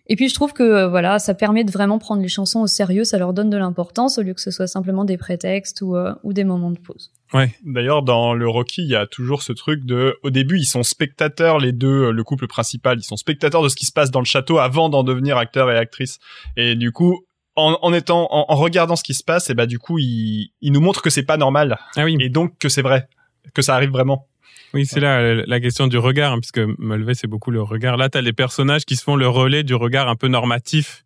Et 0.06 0.16
puis 0.16 0.28
je 0.28 0.34
trouve 0.34 0.52
que 0.52 0.62
euh, 0.62 0.88
voilà, 0.88 1.18
ça 1.18 1.34
permet 1.34 1.64
de 1.64 1.70
vraiment 1.70 1.98
prendre 1.98 2.20
les 2.20 2.28
chansons 2.28 2.60
au 2.60 2.66
sérieux, 2.66 3.04
ça 3.04 3.18
leur 3.18 3.32
donne 3.32 3.48
de 3.48 3.56
l'importance 3.56 4.18
au 4.18 4.22
lieu 4.22 4.34
que 4.34 4.40
ce 4.40 4.50
soit 4.50 4.66
simplement 4.66 5.04
des 5.04 5.16
prétextes 5.16 5.80
ou, 5.80 5.96
euh, 5.96 6.14
ou 6.22 6.32
des 6.32 6.44
moments 6.44 6.70
de 6.70 6.78
pause. 6.78 7.10
Ouais. 7.32 7.54
D'ailleurs, 7.64 8.02
dans 8.02 8.34
le 8.34 8.48
Rocky, 8.48 8.82
il 8.82 8.90
y 8.90 8.94
a 8.94 9.06
toujours 9.06 9.42
ce 9.42 9.52
truc 9.52 9.84
de, 9.84 10.16
au 10.22 10.30
début, 10.30 10.58
ils 10.58 10.66
sont 10.66 10.82
spectateurs, 10.82 11.58
les 11.58 11.72
deux, 11.72 12.08
euh, 12.08 12.10
le 12.12 12.22
couple 12.22 12.46
principal, 12.46 12.98
ils 12.98 13.04
sont 13.04 13.16
spectateurs 13.16 13.62
de 13.62 13.68
ce 13.68 13.76
qui 13.76 13.86
se 13.86 13.92
passe 13.92 14.10
dans 14.10 14.20
le 14.20 14.26
château 14.26 14.58
avant 14.58 14.88
d'en 14.88 15.04
devenir 15.04 15.38
acteur 15.38 15.70
et 15.70 15.76
actrice. 15.76 16.18
Et 16.56 16.76
du 16.76 16.92
coup, 16.92 17.24
en, 17.56 17.78
en 17.80 17.92
étant, 17.92 18.28
en, 18.30 18.44
en, 18.48 18.56
regardant 18.56 18.96
ce 18.96 19.02
qui 19.02 19.14
se 19.14 19.24
passe, 19.24 19.48
et 19.48 19.54
bah 19.54 19.66
du 19.66 19.78
coup, 19.78 19.98
ils, 19.98 20.52
ils 20.60 20.72
nous 20.72 20.80
montrent 20.80 21.02
que 21.02 21.10
c'est 21.10 21.24
pas 21.24 21.36
normal. 21.36 21.78
Ah 21.96 22.04
oui. 22.04 22.16
Et 22.20 22.28
donc 22.28 22.58
que 22.58 22.68
c'est 22.68 22.82
vrai, 22.82 23.08
que 23.54 23.62
ça 23.62 23.74
arrive 23.74 23.90
vraiment. 23.90 24.26
Oui, 24.74 24.86
c'est 24.86 25.00
là 25.00 25.34
la 25.46 25.60
question 25.60 25.86
du 25.86 25.98
regard, 25.98 26.32
hein, 26.32 26.40
puisque 26.40 26.60
Mulvey, 26.78 27.14
c'est 27.14 27.28
beaucoup 27.28 27.52
le 27.52 27.62
regard. 27.62 27.96
Là, 27.96 28.08
tu 28.08 28.18
as 28.18 28.20
les 28.20 28.32
personnages 28.32 28.84
qui 28.84 28.96
se 28.96 29.04
font 29.04 29.14
le 29.14 29.28
relais 29.28 29.62
du 29.62 29.74
regard 29.74 30.08
un 30.08 30.16
peu 30.16 30.26
normatif 30.26 31.04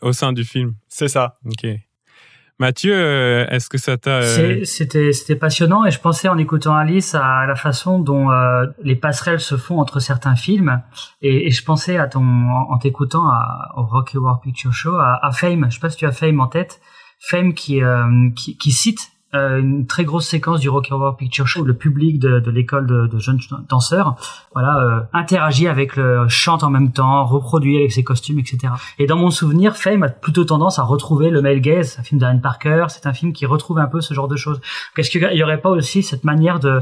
au 0.00 0.12
sein 0.12 0.32
du 0.32 0.44
film. 0.44 0.74
C'est 0.88 1.08
ça. 1.08 1.38
Ok. 1.46 1.66
Mathieu, 2.58 2.94
euh, 2.94 3.46
est-ce 3.48 3.68
que 3.68 3.76
ça 3.76 3.98
t'a... 3.98 4.22
Euh, 4.22 4.64
c'était 4.64 5.12
c'était 5.12 5.36
passionnant 5.36 5.84
et 5.84 5.90
je 5.90 6.00
pensais 6.00 6.26
en 6.28 6.38
écoutant 6.38 6.74
Alice 6.74 7.14
à 7.14 7.44
la 7.46 7.54
façon 7.54 7.98
dont 7.98 8.30
euh, 8.30 8.66
les 8.82 8.96
passerelles 8.96 9.40
se 9.40 9.56
font 9.56 9.78
entre 9.78 10.00
certains 10.00 10.36
films 10.36 10.82
et, 11.20 11.48
et 11.48 11.50
je 11.50 11.62
pensais 11.62 11.98
à 11.98 12.06
ton 12.06 12.24
en 12.24 12.78
t'écoutant 12.78 13.30
au 13.76 13.82
Rocky 13.82 14.16
Horror 14.16 14.40
Picture 14.40 14.72
Show 14.72 14.94
à, 14.94 15.20
à, 15.22 15.32
Fame. 15.32 15.66
Je 15.68 15.74
sais 15.74 15.80
pas 15.80 15.90
si 15.90 15.98
tu 15.98 16.06
as 16.06 16.12
Fame 16.12 16.40
en 16.40 16.48
tête. 16.48 16.80
Fame 17.20 17.52
qui 17.52 17.82
qui, 18.34 18.56
qui 18.56 18.72
cite 18.72 19.10
euh, 19.34 19.58
une 19.58 19.86
très 19.86 20.04
grosse 20.04 20.28
séquence 20.28 20.60
du 20.60 20.68
Rocky 20.68 20.92
Horror 20.92 21.16
Picture 21.16 21.46
Show 21.46 21.60
où 21.60 21.64
le 21.64 21.74
public 21.74 22.18
de, 22.18 22.40
de 22.40 22.50
l'école 22.50 22.86
de, 22.86 23.06
de, 23.06 23.18
jeunes 23.18 23.40
danseurs 23.68 24.16
voilà 24.54 24.76
euh, 24.78 25.00
interagit 25.12 25.68
avec 25.68 25.96
le 25.96 26.28
chante 26.28 26.62
en 26.62 26.70
même 26.70 26.92
temps 26.92 27.24
reproduit 27.24 27.76
avec 27.76 27.92
ses 27.92 28.04
costumes 28.04 28.38
etc 28.38 28.72
et 28.98 29.06
dans 29.06 29.16
mon 29.16 29.30
souvenir 29.30 29.76
Fame 29.76 30.04
a 30.04 30.08
plutôt 30.08 30.44
tendance 30.44 30.78
à 30.78 30.82
retrouver 30.82 31.30
le 31.30 31.42
male 31.42 31.60
gaze 31.60 31.96
un 31.98 32.02
film 32.02 32.20
d'Aaron 32.20 32.38
Parker. 32.38 32.86
C'est 32.88 33.06
un 33.06 33.12
film 33.12 33.32
qui 33.32 33.46
retrouve 33.46 33.78
un 33.78 33.86
peu 33.86 34.00
ce 34.00 34.14
genre 34.14 34.28
de 34.28 34.36
choses. 34.36 34.60
Qu'est-ce 34.94 35.10
qu'il 35.10 35.22
y 35.22 35.42
aurait 35.42 35.60
pas 35.60 35.70
aussi 35.70 36.02
cette 36.02 36.24
manière 36.24 36.60
de 36.60 36.80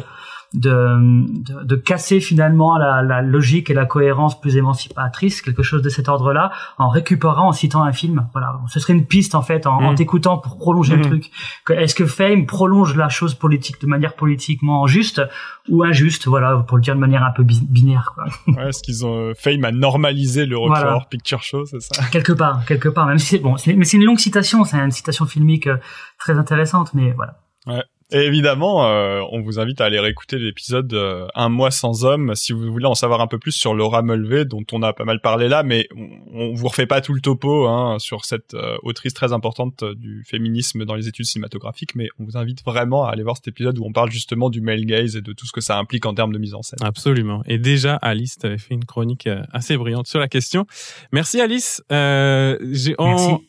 de, 0.55 1.64
de, 1.64 1.77
casser 1.77 2.21
finalement 2.21 2.79
la, 2.79 3.03
la, 3.03 3.23
logique 3.23 3.71
et 3.71 3.75
la 3.75 3.87
cohérence 3.87 4.40
plus 4.40 4.57
émancipatrice, 4.57 5.43
quelque 5.43 5.64
chose 5.64 5.83
de 5.83 5.88
cet 5.88 6.09
ordre-là, 6.09 6.53
en 6.79 6.88
récupérant, 6.88 7.49
en 7.49 7.53
citant 7.53 7.83
un 7.83 7.93
film. 7.93 8.29
Voilà, 8.33 8.61
ce 8.69 8.79
serait 8.79 8.93
une 8.93 9.05
piste 9.05 9.35
en 9.35 9.43
fait, 9.43 9.67
en, 9.67 9.93
mmh. 9.93 9.95
t'écoutant 9.97 10.38
pour 10.38 10.57
prolonger 10.57 10.95
le 10.95 11.01
mmh. 11.01 11.09
truc. 11.09 11.31
Est-ce 11.71 11.97
que 11.97 12.07
Fame 12.07 12.47
prolonge 12.47 12.97
la 12.97 13.09
chose 13.09 13.35
politique 13.35 13.81
de 13.81 13.87
manière 13.87 14.14
politiquement 14.14 14.87
juste 14.87 15.21
ou 15.69 15.83
injuste? 15.83 16.29
Voilà, 16.29 16.57
pour 16.59 16.77
le 16.77 16.83
dire 16.83 16.95
de 16.95 17.01
manière 17.01 17.25
un 17.25 17.33
peu 17.33 17.43
binaire. 17.43 18.12
Quoi. 18.14 18.25
Ouais, 18.55 18.69
est-ce 18.69 18.83
qu'ils 18.83 19.05
ont 19.05 19.31
euh, 19.31 19.33
Fame 19.37 19.64
a 19.64 19.73
normalisé 19.73 20.47
le 20.47 20.57
Rocky 20.57 21.07
Picture 21.11 21.43
Show, 21.43 21.64
c'est 21.64 21.81
ça? 21.81 22.05
Quelque 22.12 22.33
part, 22.33 22.64
quelque 22.64 22.88
part. 22.88 23.07
Même 23.07 23.19
si 23.19 23.27
c'est 23.27 23.38
bon, 23.38 23.57
mais 23.67 23.85
c'est 23.85 23.97
une 23.97 24.05
longue 24.05 24.19
citation, 24.19 24.64
c'est 24.64 24.77
une 24.77 24.93
citation 24.93 25.27
filmique 25.27 25.67
euh, 25.67 25.79
très 26.19 26.38
intéressante, 26.38 26.95
mais 26.95 27.11
voilà. 27.12 27.38
Ouais. 27.67 27.83
Et 28.12 28.19
évidemment, 28.19 28.87
euh, 28.87 29.23
on 29.33 29.40
vous 29.40 29.59
invite 29.59 29.81
à 29.81 29.87
aller 29.87 29.99
réécouter 29.99 30.38
l'épisode 30.38 30.93
euh, 30.93 31.27
Un 31.35 31.49
mois 31.49 31.71
sans 31.71 32.05
homme 32.05 32.35
si 32.35 32.53
vous 32.53 32.71
voulez 32.71 32.87
en 32.87 32.95
savoir 32.95 33.21
un 33.21 33.27
peu 33.27 33.38
plus 33.38 33.53
sur 33.53 33.75
Laura 33.75 34.03
Mulvey, 34.03 34.45
dont 34.45 34.64
on 34.73 34.83
a 34.83 34.93
pas 34.93 35.05
mal 35.05 35.21
parlé 35.21 35.49
là, 35.49 35.62
mais 35.62 35.88
on, 36.33 36.53
vous 36.55 36.69
refait 36.69 36.87
pas 36.87 37.01
tout 37.01 37.14
le 37.14 37.21
topo 37.21 37.67
hein, 37.67 37.99
sur 37.99 38.25
cette 38.25 38.55
euh, 38.55 38.77
autrice 38.83 39.14
très 39.14 39.33
importante 39.33 39.85
du 39.85 40.23
féminisme 40.25 40.85
dans 40.85 40.95
les 40.95 41.09
études 41.09 41.25
cinématographiques, 41.25 41.95
mais 41.95 42.09
on 42.21 42.25
vous 42.25 42.37
invite 42.37 42.62
vraiment 42.64 43.07
à 43.07 43.11
aller 43.11 43.23
voir 43.23 43.37
cet 43.37 43.49
épisode 43.49 43.79
où 43.79 43.85
on 43.85 43.93
parle 43.93 44.11
justement 44.11 44.51
du 44.51 44.61
male 44.61 44.85
gaze 44.85 45.17
et 45.17 45.23
de 45.23 45.33
tout 45.33 45.47
ce 45.47 45.53
que 45.53 45.62
ça 45.62 45.79
implique 45.79 46.05
en 46.05 46.14
termes 46.14 46.33
de 46.33 46.38
mise 46.38 46.55
en 46.55 46.62
scène. 46.62 46.81
Absolument. 46.83 47.43
Et 47.47 47.59
déjà, 47.59 47.97
Alice 47.97 48.37
avait 48.45 48.59
fait 48.59 48.75
une 48.75 48.85
chronique 48.85 49.29
assez 49.53 49.77
brillante 49.77 50.07
sur 50.07 50.21
la 50.21 50.29
question. 50.29 50.67
Merci 51.11 51.40
Alice. 51.40 51.83
Merci. 51.90 52.95
On 52.99 53.40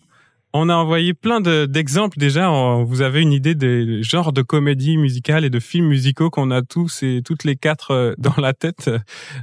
a 0.70 0.74
envoyé 0.74 1.14
plein 1.14 1.42
d'exemples 1.42 2.18
déjà. 2.18 2.50
Vous 2.86 3.02
avez 3.02 3.22
une 3.22 3.34
idée 3.34 3.56
des 3.56 4.04
genres 4.04 4.34
de 4.34 4.42
comédies 4.42 4.98
musicales 4.98 5.46
et 5.46 5.50
de 5.50 5.60
films 5.60 5.88
musicaux 5.88 6.30
qu'on 6.30 6.52
a 6.52 6.62
tous 6.62 7.04
et 7.04 7.22
toutes 7.24 7.44
les 7.44 7.56
quatre 7.56 7.92
euh, 7.92 8.14
dans 8.18 8.36
la 8.38 8.54
tête, 8.54 8.88
euh, 8.88 9.00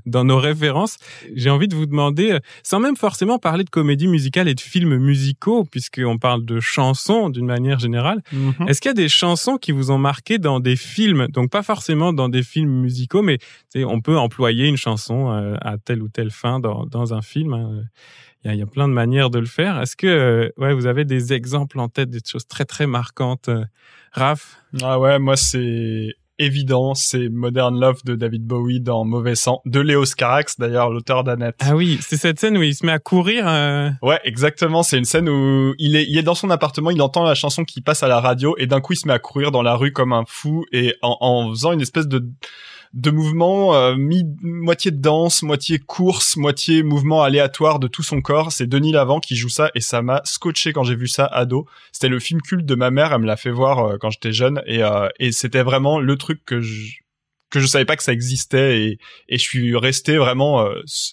dans 0.07 0.25
nos 0.25 0.39
références. 0.39 0.99
J'ai 1.35 1.51
envie 1.51 1.69
de 1.69 1.75
vous 1.75 1.87
demander, 1.87 2.33
euh, 2.33 2.39
sans 2.63 2.81
même 2.81 2.97
forcément 2.97 3.39
parler 3.39 3.65
de 3.65 3.71
comédies 3.71 4.09
musicales 4.09 4.49
et 4.49 4.55
de 4.55 4.61
films 4.61 4.97
musicaux, 4.97 5.65
puisqu'on 5.65 6.19
parle 6.19 6.45
de 6.45 6.61
chansons 6.61 7.31
d'une 7.31 7.47
manière 7.47 7.79
générale, 7.79 8.23
mm-hmm. 8.33 8.69
est-ce 8.69 8.81
qu'il 8.81 8.89
y 8.89 8.93
a 8.93 8.95
des 8.95 9.09
chansons 9.09 9.57
qui 9.57 9.73
vous 9.73 9.91
ont 9.91 9.99
marqué 9.99 10.39
dans 10.39 10.61
des 10.61 10.77
films? 10.77 11.29
Donc 11.29 11.51
pas 11.51 11.63
forcément 11.63 12.13
dans 12.13 12.29
des 12.29 12.43
films 12.43 12.73
musicaux, 12.81 13.23
mais 13.23 13.39
on 13.77 14.01
peut 14.01 14.19
employer 14.19 14.67
une 14.67 14.77
chanson 14.77 15.31
à 15.61 15.77
telle 15.79 16.03
ou 16.03 16.09
telle 16.09 16.31
fin 16.31 16.61
dans, 16.61 17.15
un 17.15 17.23
film. 17.23 17.53
Hein 17.53 17.83
il 18.45 18.55
y, 18.55 18.63
a, 18.63 18.67
plein 18.67 18.89
de 18.89 18.93
manières 18.93 19.31
de 19.31 19.39
le 19.39 19.47
faire. 19.47 19.81
Est-ce 19.81 19.97
que 19.97 20.07
euh, 20.07 20.49
ouais, 20.57 20.75
vous 20.75 20.87
avez 20.87 21.05
des 21.05 21.33
exemples 21.33 21.79
en 21.79 21.89
tête, 21.89 22.11
des 22.11 22.21
choses 22.25 22.47
très 22.47 22.65
très 22.65 22.87
marquantes, 22.87 23.49
euh, 23.49 23.65
Raph? 24.13 24.57
Ah 24.83 24.99
ouais, 24.99 25.19
moi 25.19 25.37
c'est 25.37 26.15
évident, 26.39 26.95
c'est 26.95 27.29
Modern 27.29 27.79
Love 27.79 28.01
de 28.05 28.17
David 28.17 28.45
Bowie 28.45 28.81
dans 28.81 29.05
Mauvais 29.05 29.35
Sang, 29.35 29.61
de 29.65 29.81
Léo 29.81 30.05
Scarax 30.05 30.59
d'ailleurs, 30.59 30.91
l'auteur 30.91 31.25
d'Annette. 31.25 31.57
Ah 31.61 31.77
oui, 31.77 31.99
c'est 32.01 32.17
cette 32.17 32.41
scène 32.41 32.59
où 32.59 32.63
il 32.63 32.75
se 32.75 32.85
met 32.85 32.93
à 32.93 32.99
courir. 32.99 33.47
Euh... 33.47 33.91
Ouais, 34.03 34.21
exactement. 34.25 34.83
C'est 34.83 34.99
une 34.99 35.05
scène 35.05 35.29
où 35.29 35.75
il 35.79 35.95
est, 35.95 36.05
il 36.09 36.19
est 36.19 36.23
dans 36.23 36.35
son 36.35 36.51
appartement, 36.51 36.91
il 36.91 37.01
entend 37.01 37.23
la 37.25 37.35
chanson 37.35 37.65
qui 37.65 37.81
passe 37.81 38.03
à 38.03 38.09
la 38.09 38.21
radio 38.21 38.57
et 38.59 38.67
d'un 38.67 38.81
coup 38.81 38.95
il 38.95 38.97
se 38.97 39.07
met 39.07 39.15
à 39.15 39.19
courir 39.19 39.53
dans 39.53 39.63
la 39.63 39.75
rue 39.75 39.93
comme 39.93 40.13
un 40.13 40.25
fou 40.27 40.65
et 40.73 40.97
en, 41.03 41.17
en 41.21 41.51
faisant 41.51 41.73
une 41.73 41.81
espèce 41.81 42.09
de 42.09 42.25
de 42.95 43.11
mouvements 43.11 43.75
euh, 43.75 43.97
mi 43.97 44.25
moitié 44.43 44.91
de 44.91 45.01
danse, 45.01 45.43
moitié 45.43 45.79
course, 45.79 46.37
moitié 46.37 46.83
mouvement 46.83 47.23
aléatoire 47.23 47.79
de 47.79 47.89
tout 47.89 48.03
son 48.03 48.21
corps. 48.21 48.53
C'est 48.53 48.67
Denis 48.67 48.93
Lavant 48.93 49.21
qui 49.21 49.37
joue 49.37 49.49
ça 49.49 49.71
et 49.75 49.81
ça 49.81 50.03
m'a 50.03 50.21
scotché 50.25 50.73
quand 50.73 50.85
j'ai 50.85 50.97
vu 50.97 51.09
ça 51.09 51.25
ado. 51.27 51.67
C'était 51.93 52.09
le 52.09 52.21
film 52.21 52.43
culte 52.43 52.67
de 52.67 52.75
ma 52.75 52.91
mère, 52.91 53.13
elle 53.13 53.23
me 53.23 53.27
l'a 53.27 53.37
fait 53.37 53.51
voir 53.51 53.79
euh, 53.79 53.97
quand 53.99 54.11
j'étais 54.11 54.33
jeune 54.33 54.63
et, 54.67 54.83
euh, 54.83 55.09
et 55.19 55.33
c'était 55.33 55.63
vraiment 55.63 55.99
le 55.99 56.17
truc 56.17 56.45
que 56.45 56.61
je 56.61 56.93
que 57.51 57.61
je 57.61 57.67
savais 57.67 57.85
pas 57.85 57.97
que 57.97 58.03
ça 58.03 58.15
existait 58.15 58.81
et, 58.81 58.99
et 59.29 59.37
je 59.37 59.43
suis 59.43 59.77
resté 59.77 60.17
vraiment 60.17 60.67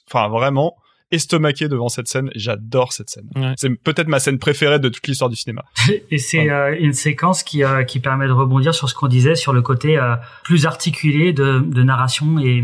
enfin 0.07 0.29
vraiment 0.29 0.77
estomaqué 1.11 1.67
devant 1.67 1.89
cette 1.89 2.07
scène. 2.07 2.29
J'adore 2.35 2.93
cette 2.93 3.09
scène. 3.09 3.29
C'est 3.57 3.69
peut-être 3.75 4.07
ma 4.07 4.19
scène 4.19 4.39
préférée 4.39 4.79
de 4.79 4.89
toute 4.89 5.07
l'histoire 5.07 5.29
du 5.29 5.35
cinéma. 5.35 5.65
Et 6.11 6.17
c'est 6.17 6.49
euh, 6.49 6.75
une 6.79 6.93
séquence 6.93 7.43
qui, 7.43 7.63
euh, 7.63 7.83
qui 7.83 7.99
permet 7.99 8.27
de 8.27 8.31
rebondir 8.31 8.73
sur 8.75 8.89
ce 8.89 8.95
qu'on 8.95 9.07
disait 9.07 9.35
sur 9.35 9.53
le 9.53 9.61
côté 9.61 9.97
euh, 9.97 10.15
plus 10.43 10.65
articulé 10.65 11.33
de, 11.33 11.59
de 11.59 11.83
narration 11.83 12.39
et, 12.39 12.63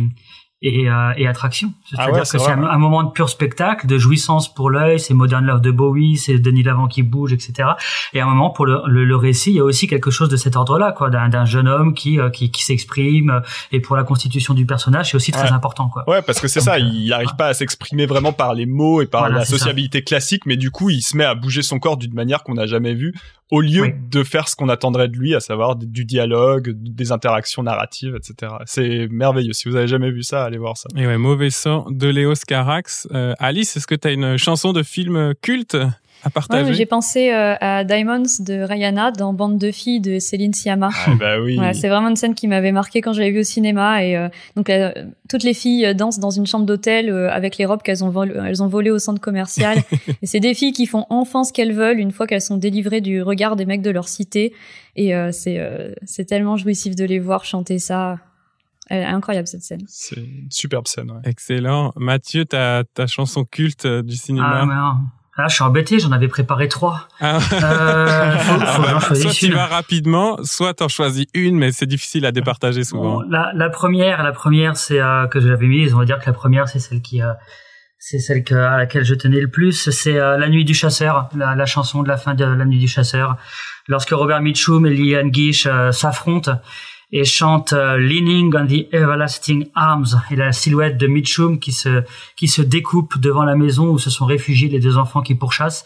et, 0.66 0.90
euh, 0.90 1.14
et 1.16 1.28
attraction. 1.28 1.74
Ah 1.94 2.06
C'est-à-dire 2.06 2.24
que 2.24 2.28
c'est 2.28 2.52
un, 2.52 2.78
moment 2.78 3.04
de 3.04 3.12
pur 3.12 3.30
spectacle, 3.30 3.86
de 3.86 3.98
jouissance 3.98 4.52
pour 4.52 4.70
l'œil, 4.70 5.00
c'est 5.00 5.14
Modern 5.14 5.46
Love 5.46 5.62
de 5.62 5.72
Bowie, 5.72 6.18
c'est 6.18 6.40
Denis 6.40 6.64
Lavant 6.64 6.88
qui 6.88 7.04
bouge, 7.04 7.34
etc. 7.34 7.70
Et 8.14 8.22
un 8.22 8.26
moment 8.26 8.50
pour 8.50 8.66
le, 8.66 8.82
le, 8.88 9.16
récit, 9.16 9.52
il 9.52 9.58
y 9.58 9.60
a 9.60 9.64
aussi 9.64 9.88
quelque 9.88 10.10
chose 10.10 10.28
de 10.28 10.38
cet 10.38 10.56
ordre-là, 10.56 10.92
quoi, 10.92 11.10
d'un 11.10 11.46
jeune 11.46 11.68
homme 11.68 11.94
qui 11.94 12.20
euh, 12.20 12.30
qui, 12.30 12.50
qui 12.50 12.64
s'exprime. 12.64 13.42
Et 13.72 13.80
pour 13.80 13.96
la 13.96 14.04
constitution 14.04 14.54
du 14.56 14.66
personnage, 14.66 15.12
c'est 15.12 15.18
aussi 15.18 15.32
très 15.32 15.52
important, 15.52 15.90
quoi. 15.90 16.04
Ouais, 16.10 16.22
parce 16.24 16.40
que 16.40 16.48
c'est 16.48 16.62
ça, 16.62 16.80
il 16.80 17.10
n'arrive 17.10 17.36
pas 17.38 17.48
à 17.48 17.54
s'exprimer 17.54 18.08
vraiment 18.08 18.34
par 18.34 18.56
les 18.56 18.66
mots 18.66 19.02
et 19.02 19.06
par 19.06 19.30
la 19.30 19.46
sociabilité 19.46 20.04
classique, 20.04 20.46
mais 20.46 20.58
du 20.58 20.72
coup, 20.72 20.90
il 20.90 21.02
se 21.02 21.16
met 21.16 21.26
à 21.26 21.36
bouger 21.36 21.62
son 21.62 21.78
corps 21.78 21.98
d'une 21.98 22.14
manière 22.14 22.44
qu'on 22.44 22.56
n'a 22.56 22.66
jamais 22.66 22.96
vue 22.96 23.14
au 23.52 23.62
lieu 23.62 23.94
de 24.10 24.24
faire 24.24 24.48
ce 24.48 24.56
qu'on 24.56 24.70
attendrait 24.70 25.08
de 25.08 25.18
lui, 25.18 25.36
à 25.36 25.40
savoir 25.40 25.76
du 25.76 26.06
dialogue, 26.06 26.72
des 26.76 27.12
interactions 27.12 27.64
narratives, 27.64 28.16
etc. 28.16 28.54
C'est 28.66 29.08
merveilleux. 29.10 29.54
Si 29.54 29.70
vous 29.70 29.76
avez 29.76 29.88
jamais 29.88 30.12
vu 30.12 30.24
ça, 30.24 30.44
allez 30.44 30.58
voir 30.58 30.78
ça. 30.78 30.90
Et 30.96 31.06
ouais, 31.06 31.18
mauvais 31.18 31.52
sang 31.52 31.86
de 31.90 32.08
Léo 32.08 32.34
Scarax. 32.34 33.08
Euh, 33.14 33.34
Alice, 33.40 33.78
est-ce 33.78 33.88
que 33.88 33.96
tu 33.96 34.08
as 34.08 34.12
une 34.12 34.38
chanson 34.38 34.74
de 34.74 34.82
film 34.82 35.34
culte? 35.42 35.78
À 36.24 36.30
partager. 36.30 36.74
j'ai 36.74 36.86
pensé 36.86 37.32
euh, 37.32 37.56
à 37.60 37.84
Diamonds 37.84 38.24
de 38.40 38.62
Rihanna 38.62 39.12
dans 39.12 39.34
Bande 39.34 39.58
de 39.58 39.72
filles 39.72 40.00
de 40.00 40.20
Céline 40.20 40.54
Sciamma. 40.54 40.90
Ah, 41.06 41.12
bah 41.20 41.40
oui. 41.40 41.60
c'est 41.74 41.90
vraiment 41.90 42.10
une 42.10 42.16
scène 42.16 42.36
qui 42.36 42.48
m'avait 42.48 42.72
marqué 42.72 43.02
quand 43.02 43.14
j'avais 43.14 43.32
vu 43.32 43.40
au 43.40 43.44
cinéma 43.44 44.04
et 44.04 44.18
euh, 44.18 44.30
donc 44.56 44.72
toutes 45.30 45.44
les 45.44 45.54
filles 45.54 45.94
dansent 45.96 46.20
dans 46.20 46.32
une 46.32 46.48
chambre 46.48 46.66
d'hôtel 46.66 47.10
avec 47.32 47.58
les 47.58 47.66
robes 47.66 47.82
qu'elles 47.82 48.04
ont 48.04 48.10
volées, 48.10 48.34
elles 48.46 48.64
ont 48.64 48.68
volées 48.68 48.92
au 48.92 49.00
centre 49.00 49.22
commercial 49.22 49.78
et 50.22 50.26
c'est 50.26 50.40
des 50.40 50.54
filles 50.54 50.74
qui 50.74 50.88
font 50.88 51.06
enfin 51.10 51.44
ce 51.44 51.54
qu'elles 51.54 51.74
veulent 51.74 52.00
une 52.00 52.12
fois 52.12 52.28
qu'elles 52.28 52.42
sont 52.42 52.58
délivrées 52.58 53.02
du 53.02 53.22
regard 53.22 53.56
des 53.56 53.66
mecs 53.66 53.82
de 53.82 53.92
leur 53.92 54.08
cité 54.08 54.54
et 54.96 55.14
c'est 55.32 55.60
c'est 56.06 56.26
tellement 56.26 56.58
jouissif 56.58 56.96
de 56.96 57.06
les 57.06 57.20
voir 57.20 57.46
chanter 57.46 57.80
ça. 57.80 58.18
Elle 58.88 59.02
est 59.02 59.06
incroyable 59.06 59.48
cette 59.48 59.64
scène. 59.64 59.84
C'est 59.88 60.18
une 60.18 60.52
superbe 60.52 60.88
scène. 60.88 61.12
Ouais. 61.12 61.22
Excellent. 61.24 61.92
Mathieu, 61.96 62.46
ta, 62.46 62.84
ta 62.94 63.08
chanson 63.08 63.44
culte 63.44 63.86
euh, 63.86 64.04
du 64.04 64.16
cinéma? 64.16 64.68
Ah, 64.70 64.98
Là, 65.38 65.48
je 65.50 65.56
suis 65.56 65.64
embêté, 65.64 66.00
j'en 66.00 66.14
avais 66.14 66.30
préparé 66.30 66.70
trois. 66.70 67.10
Ah. 67.20 67.40
Euh, 67.52 68.38
faut, 68.38 68.60
faut 68.60 68.84
ah, 68.86 69.00
bah, 69.10 69.16
soit 69.16 69.32
tu 69.34 69.52
vas 69.52 69.66
rapidement, 69.66 70.38
soit 70.44 70.74
t'en 70.74 70.88
choisis 70.88 71.26
une, 71.34 71.58
mais 71.58 71.74
c'est 71.74 71.86
difficile 71.86 72.26
à 72.26 72.32
départager 72.32 72.86
souvent. 72.86 73.22
la, 73.30 73.52
la, 73.54 73.70
première, 73.70 74.24
la 74.24 74.32
première, 74.32 74.78
c'est 74.78 75.02
euh, 75.02 75.28
que 75.28 75.42
j'avais 75.42 75.68
mise. 75.68 75.94
On 75.94 75.98
va 75.98 76.06
dire 76.06 76.20
que 76.20 76.26
la 76.26 76.34
première, 76.34 76.70
c'est 76.70 76.80
celle 76.80 77.02
qui, 77.02 77.22
euh, 77.22 77.34
c'est 78.00 78.20
celle 78.20 78.46
que, 78.46 78.56
à 78.56 78.78
laquelle 78.78 79.04
je 79.04 79.14
tenais 79.14 79.42
le 79.42 79.50
plus. 79.50 79.90
C'est 79.90 80.18
euh, 80.18 80.38
La 80.38 80.48
Nuit 80.48 80.64
du 80.64 80.74
Chasseur, 80.74 81.28
la, 81.36 81.54
la, 81.54 81.66
chanson 81.66 82.02
de 82.02 82.08
la 82.08 82.16
fin 82.16 82.34
de 82.34 82.46
La 82.46 82.64
Nuit 82.64 82.80
du 82.80 82.88
Chasseur, 82.88 83.36
lorsque 83.90 84.12
Robert 84.12 84.42
Mitchum 84.42 84.86
et 84.86 84.90
Liliane 84.90 85.32
Guiche 85.32 85.68
s'affrontent 85.92 86.62
et 87.16 87.24
chante 87.24 87.72
euh, 87.72 87.98
Leaning 87.98 88.54
on 88.58 88.68
the 88.68 88.94
Everlasting 88.94 89.68
Arms 89.74 90.22
et 90.32 90.36
la 90.36 90.52
silhouette 90.52 90.98
de 90.98 91.08
Mitchum 91.08 91.60
qui 91.60 91.72
se 91.72 92.04
qui 92.36 92.50
se 92.50 92.62
découpe 92.62 93.18
devant 93.18 93.46
la 93.46 93.56
maison 93.56 93.88
où 93.88 93.98
se 93.98 94.10
sont 94.10 94.26
réfugiés 94.26 94.68
les 94.68 94.82
deux 94.82 94.98
enfants 94.98 95.22
qui 95.22 95.34
pourchassent. 95.34 95.86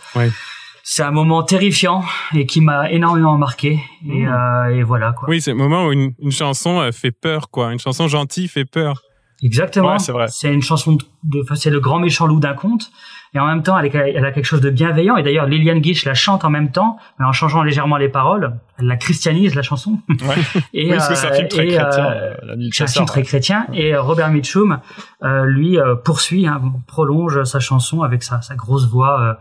C'est 0.84 1.04
un 1.04 1.12
moment 1.12 1.44
terrifiant 1.44 2.04
et 2.34 2.48
qui 2.48 2.62
m'a 2.62 2.89
énormément 2.89 3.38
marqué 3.38 3.80
et, 4.08 4.24
mmh. 4.24 4.28
euh, 4.28 4.78
et 4.78 4.82
voilà 4.82 5.12
quoi. 5.12 5.30
Oui, 5.30 5.39
c'est 5.39 5.52
le 5.52 5.58
moment 5.58 5.86
où 5.86 5.92
une, 5.92 6.13
une 6.18 6.32
chanson 6.32 6.80
euh, 6.80 6.92
fait 6.92 7.12
peur 7.12 7.52
quoi, 7.52 7.72
une 7.72 7.80
chanson 7.80 8.08
gentille 8.08 8.48
fait 8.48 8.65
peur. 8.65 9.04
Exactement. 9.44 10.00
c'est 10.00 10.12
vrai. 10.12 10.26
C'est 10.30 10.52
une 10.52 10.63
chanson 10.63 10.98
de, 11.24 11.46
c'est 11.54 11.70
le 11.70 11.80
grand 11.80 12.00
méchant 12.00 12.26
loup 12.26 12.39
d'un 12.39 12.56
conte 12.56 12.89
et 13.34 13.39
en 13.39 13.46
même 13.46 13.63
temps 13.63 13.78
elle, 13.78 13.96
elle, 13.96 14.26
a 14.26 14.32
quelque 14.32 14.46
chose 14.46 14.62
de 14.62 14.70
bienveillant. 14.70 15.18
Et 15.18 15.24
d'ailleurs 15.24 15.46
Liliane 15.46 15.80
Guiche 15.80 16.06
la 16.06 16.13
chante 16.13 16.44
en 16.46 16.50
même 16.50 16.72
temps 16.72 16.98
mais 17.20 17.26
en 17.26 17.32
changeant 17.32 17.63
légèrement 17.63 17.98
les 17.98 18.10
paroles. 18.10 18.56
Elle 18.78 18.88
la 18.88 18.98
christianise 18.98 19.56
la 19.56 19.62
chanson. 19.62 20.00
Ouais. 20.10 20.36
et 20.74 20.86
oui, 20.86 20.92
parce 20.92 21.10
que 21.10 21.15
c'est 21.15 21.28
un 21.28 21.34
film 21.34 21.48
très 21.48 21.62
euh, 21.62 21.78
chrétien 21.78 22.06
euh, 22.06 22.34
la 22.44 22.56
c'est 22.72 22.84
un 22.84 22.88
film 22.88 23.06
très 23.06 23.24
chrétien. 23.24 23.68
Et 23.74 23.94
euh, 23.94 24.02
Robert 24.02 24.30
Mitchum 24.30 24.80
euh, 25.24 25.46
lui 25.46 25.78
poursuit 26.04 26.48
hein, 26.48 26.62
prolonge 26.88 27.44
sa 27.44 27.60
chanson 27.60 28.02
avec 28.02 28.24
sa, 28.24 28.42
sa 28.42 28.56
grosse 28.56 28.88
voix 28.88 29.38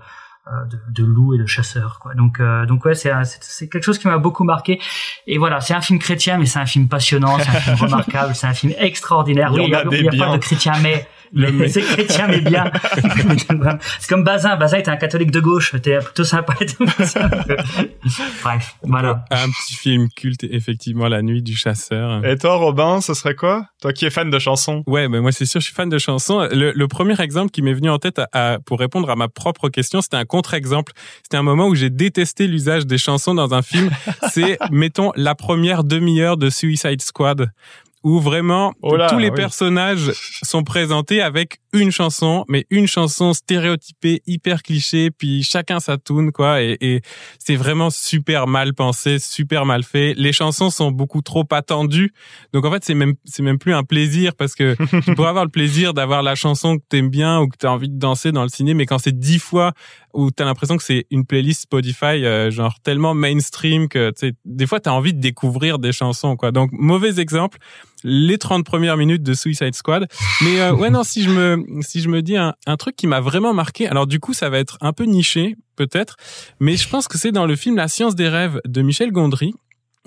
de, 0.71 0.79
de, 0.91 1.05
loup 1.05 1.35
et 1.35 1.39
de 1.39 1.47
chasseur 1.47 1.99
quoi. 2.01 2.15
Donc 2.15 2.41
donc 2.67 2.85
ouais 2.87 2.95
c'est 2.95 3.13
c'est 3.25 3.69
quelque 3.69 3.85
chose 3.85 3.99
qui 3.99 4.09
m'a 4.09 4.19
beaucoup 4.19 4.45
marqué. 4.45 4.81
Et 5.27 5.39
voilà 5.39 5.61
c'est 5.61 5.75
un 5.75 5.81
film 5.81 5.99
chrétien 5.99 6.39
mais 6.39 6.47
c'est 6.47 6.59
un 6.59 6.67
film 6.67 6.89
passionnant 6.89 7.39
c'est 7.39 7.49
un 7.49 7.61
film 7.61 7.77
remarquable 7.81 8.35
c'est 8.35 8.47
un 8.47 8.55
film 8.55 8.73
extraordinaire. 8.79 9.51
Il 9.53 9.57
y, 9.57 9.67
oui, 9.67 9.75
a, 9.75 9.85
il 9.91 10.05
y 10.05 10.09
a 10.09 10.27
pas 10.27 10.33
de 10.33 10.43
chrétien 10.43 10.73
mais 10.83 11.07
Le 11.33 11.69
C'est 11.69 11.83
chrétien, 11.83 12.29
mais 12.29 12.41
bien. 12.41 12.71
c'est 13.99 14.09
comme 14.09 14.25
Bazin. 14.25 14.57
Bazin 14.57 14.79
était 14.79 14.91
un 14.91 14.97
catholique 14.97 15.31
de 15.31 15.41
gauche. 15.41 15.75
T'es 15.83 15.99
plutôt 15.99 16.25
sympa. 16.25 16.55
Bref, 18.43 18.77
voilà. 18.83 19.25
Un 19.31 19.49
petit 19.49 19.75
film 19.75 20.09
culte, 20.09 20.45
effectivement, 20.45 21.09
La 21.09 21.23
Nuit 21.23 21.43
du 21.43 21.57
Chasseur. 21.57 22.25
Et 22.25 22.37
toi, 22.37 22.57
Robin, 22.57 23.01
ce 23.01 23.15
serait 23.15 23.35
quoi? 23.35 23.67
Toi 23.81 23.93
qui 23.93 24.07
es 24.07 24.11
fan 24.11 24.31
de 24.31 24.39
chansons. 24.39 24.83
Ouais, 24.87 25.09
mais 25.09 25.21
moi 25.21 25.33
c'est 25.33 25.47
sûr, 25.47 25.61
je 25.61 25.67
suis 25.67 25.75
fan 25.75 25.89
de 25.89 25.99
chansons. 25.99 26.49
Le, 26.51 26.87
premier 26.87 27.21
exemple 27.21 27.51
qui 27.51 27.63
m'est 27.63 27.75
venu 27.75 27.91
en 27.91 27.99
tête 27.99 28.21
à, 28.33 28.59
pour 28.65 28.81
répondre 28.81 29.11
à 29.11 29.17
ma 29.17 29.29
propre 29.29 29.69
question, 29.69 30.01
c'était 30.01 30.17
un 30.17 30.25
contre-exemple. 30.25 30.93
C'était 31.23 31.37
un 31.37 31.43
moment 31.43 31.69
où 31.69 31.75
j'ai 31.75 31.91
détesté 31.91 32.47
l'usage 32.47 32.87
des 32.87 32.99
chansons 32.99 33.35
dans 33.35 33.55
un 33.55 33.63
film. 33.63 33.91
c'est, 34.31 34.59
mettons, 34.71 35.13
la 35.17 35.35
première 35.35 35.85
demi-heure 35.85 36.37
de 36.37 36.51
Suicide 36.51 37.03
Squad 37.03 37.51
où 38.03 38.21
vraiment 38.21 38.73
oh 38.83 38.97
tous 39.09 39.19
les 39.19 39.31
personnages 39.31 40.13
sont 40.43 40.63
présentés 40.63 41.21
avec 41.21 41.59
une 41.73 41.91
chanson, 41.91 42.45
mais 42.49 42.65
une 42.71 42.87
chanson 42.87 43.35
stéréotypée, 43.35 44.23
hyper 44.27 44.63
cliché, 44.63 45.11
puis 45.11 45.43
chacun 45.43 45.81
sa 45.81 45.99
tune, 45.99 46.33
quoi, 46.33 46.63
et, 46.63 46.79
et 46.81 47.03
c'est 47.39 47.57
vraiment 47.57 47.91
super 47.91 48.47
mal 48.47 48.73
pensé, 48.73 49.19
super 49.19 49.67
mal 49.67 49.83
fait. 49.83 50.15
Les 50.17 50.33
chansons 50.33 50.71
sont 50.71 50.91
beaucoup 50.91 51.21
trop 51.21 51.45
attendues, 51.51 52.13
donc 52.53 52.65
en 52.65 52.71
fait 52.71 52.85
c'est 52.85 52.95
même 52.95 53.15
c'est 53.25 53.43
même 53.43 53.59
plus 53.59 53.75
un 53.75 53.85
plaisir 53.85 54.35
parce 54.35 54.55
que 54.55 54.77
tu 55.05 55.15
pourrais 55.15 55.29
avoir 55.29 55.45
le 55.45 55.51
plaisir 55.51 55.93
d'avoir 55.93 56.23
la 56.23 56.35
chanson 56.35 56.79
que 56.79 56.85
t'aimes 56.89 57.11
bien 57.11 57.41
ou 57.41 57.49
que 57.49 57.57
t'as 57.59 57.69
envie 57.69 57.89
de 57.89 57.99
danser 57.99 58.33
dans 58.33 58.43
le 58.43 58.49
ciné, 58.49 58.75
mais 58.75 58.87
quand 58.87 58.99
c'est 58.99 59.19
dix 59.19 59.39
fois 59.39 59.73
où 60.19 60.33
t'as 60.33 60.45
l'impression 60.45 60.77
que 60.77 60.83
c'est 60.83 61.07
une 61.13 61.25
playlist 61.25 61.63
Spotify 61.63 62.25
euh, 62.25 62.51
genre 62.51 62.81
tellement 62.83 63.15
mainstream 63.15 63.89
que 63.89 64.13
des 64.45 64.67
fois 64.67 64.81
t'as 64.81 64.91
envie 64.91 65.15
de 65.15 65.21
découvrir 65.21 65.79
des 65.79 65.93
chansons, 65.93 66.37
quoi. 66.37 66.51
Donc 66.51 66.71
mauvais 66.73 67.21
exemple 67.21 67.59
les 68.03 68.37
30 68.37 68.65
premières 68.65 68.97
minutes 68.97 69.23
de 69.23 69.33
Suicide 69.33 69.77
Squad. 69.77 70.09
Mais 70.43 70.61
euh, 70.61 70.73
ouais 70.75 70.91
non, 70.91 71.05
si 71.05 71.23
je 71.23 71.31
me 71.31 71.83
si 71.83 72.01
je 72.01 72.09
me 72.09 72.21
dis 72.21 72.37
un 72.37 72.77
truc 72.77 72.97
qui 72.97 73.07
m'a 73.07 73.21
vraiment 73.21 73.55
marqué, 73.55 73.87
alors 73.87 74.09
du 74.09 74.19
coup 74.19 74.33
ça 74.35 74.51
va 74.51 74.59
être 74.59 74.77
un 74.81 74.93
peu 74.93 75.05
niché 75.05 75.55
peut-être, 75.77 76.17
mais 76.59 76.77
je 76.77 76.89
pense 76.89 77.07
que 77.07 77.17
c'est 77.17 77.31
dans 77.31 77.47
le 77.47 77.55
film 77.55 77.77
La 77.77 77.87
science 77.87 78.17
des 78.17 78.29
rêves 78.29 78.61
de 78.67 78.83
Michel 78.83 79.13
Gondry. 79.13 79.55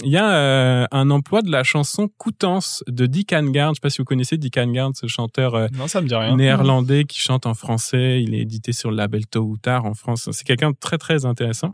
Il 0.03 0.11
y 0.11 0.17
a 0.17 0.33
euh, 0.33 0.85
un 0.91 1.09
emploi 1.09 1.41
de 1.41 1.51
la 1.51 1.63
chanson 1.63 2.09
Coutances 2.17 2.83
de 2.87 3.05
Dick 3.05 3.33
Hangard. 3.33 3.71
Je 3.71 3.75
sais 3.75 3.81
pas 3.81 3.89
si 3.89 3.99
vous 3.99 4.05
connaissez 4.05 4.37
Dick 4.37 4.57
Hangard, 4.57 4.91
ce 4.95 5.07
chanteur 5.07 5.55
euh, 5.55 5.67
non, 5.77 5.87
ça 5.87 6.01
me 6.01 6.07
dit 6.07 6.15
rien. 6.15 6.35
néerlandais 6.35 7.05
qui 7.05 7.19
chante 7.19 7.45
en 7.45 7.53
français. 7.53 8.21
Il 8.21 8.33
est 8.33 8.39
édité 8.39 8.73
sur 8.73 8.91
le 8.91 8.97
label 8.97 9.27
Tôt 9.27 9.41
ou 9.41 9.57
Tard 9.57 9.85
en 9.85 9.93
France. 9.93 10.29
C'est 10.31 10.45
quelqu'un 10.45 10.71
de 10.71 10.77
très 10.79 10.97
très 10.97 11.25
intéressant. 11.25 11.73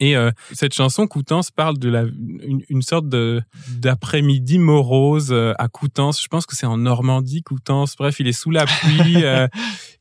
Et 0.00 0.16
euh, 0.16 0.30
cette 0.52 0.74
chanson 0.74 1.06
Coutances 1.06 1.50
parle 1.50 1.78
de 1.78 1.88
la 1.88 2.02
une, 2.02 2.62
une 2.68 2.82
sorte 2.82 3.08
de 3.08 3.42
d'après-midi 3.68 4.58
morose 4.58 5.28
euh, 5.30 5.54
à 5.58 5.68
Coutances. 5.68 6.22
Je 6.22 6.28
pense 6.28 6.46
que 6.46 6.56
c'est 6.56 6.66
en 6.66 6.76
Normandie 6.76 7.42
Coutances. 7.42 7.96
Bref, 7.96 8.16
il 8.18 8.26
est 8.26 8.32
sous 8.32 8.50
la 8.50 8.66
pluie. 8.66 9.16
euh, 9.24 9.46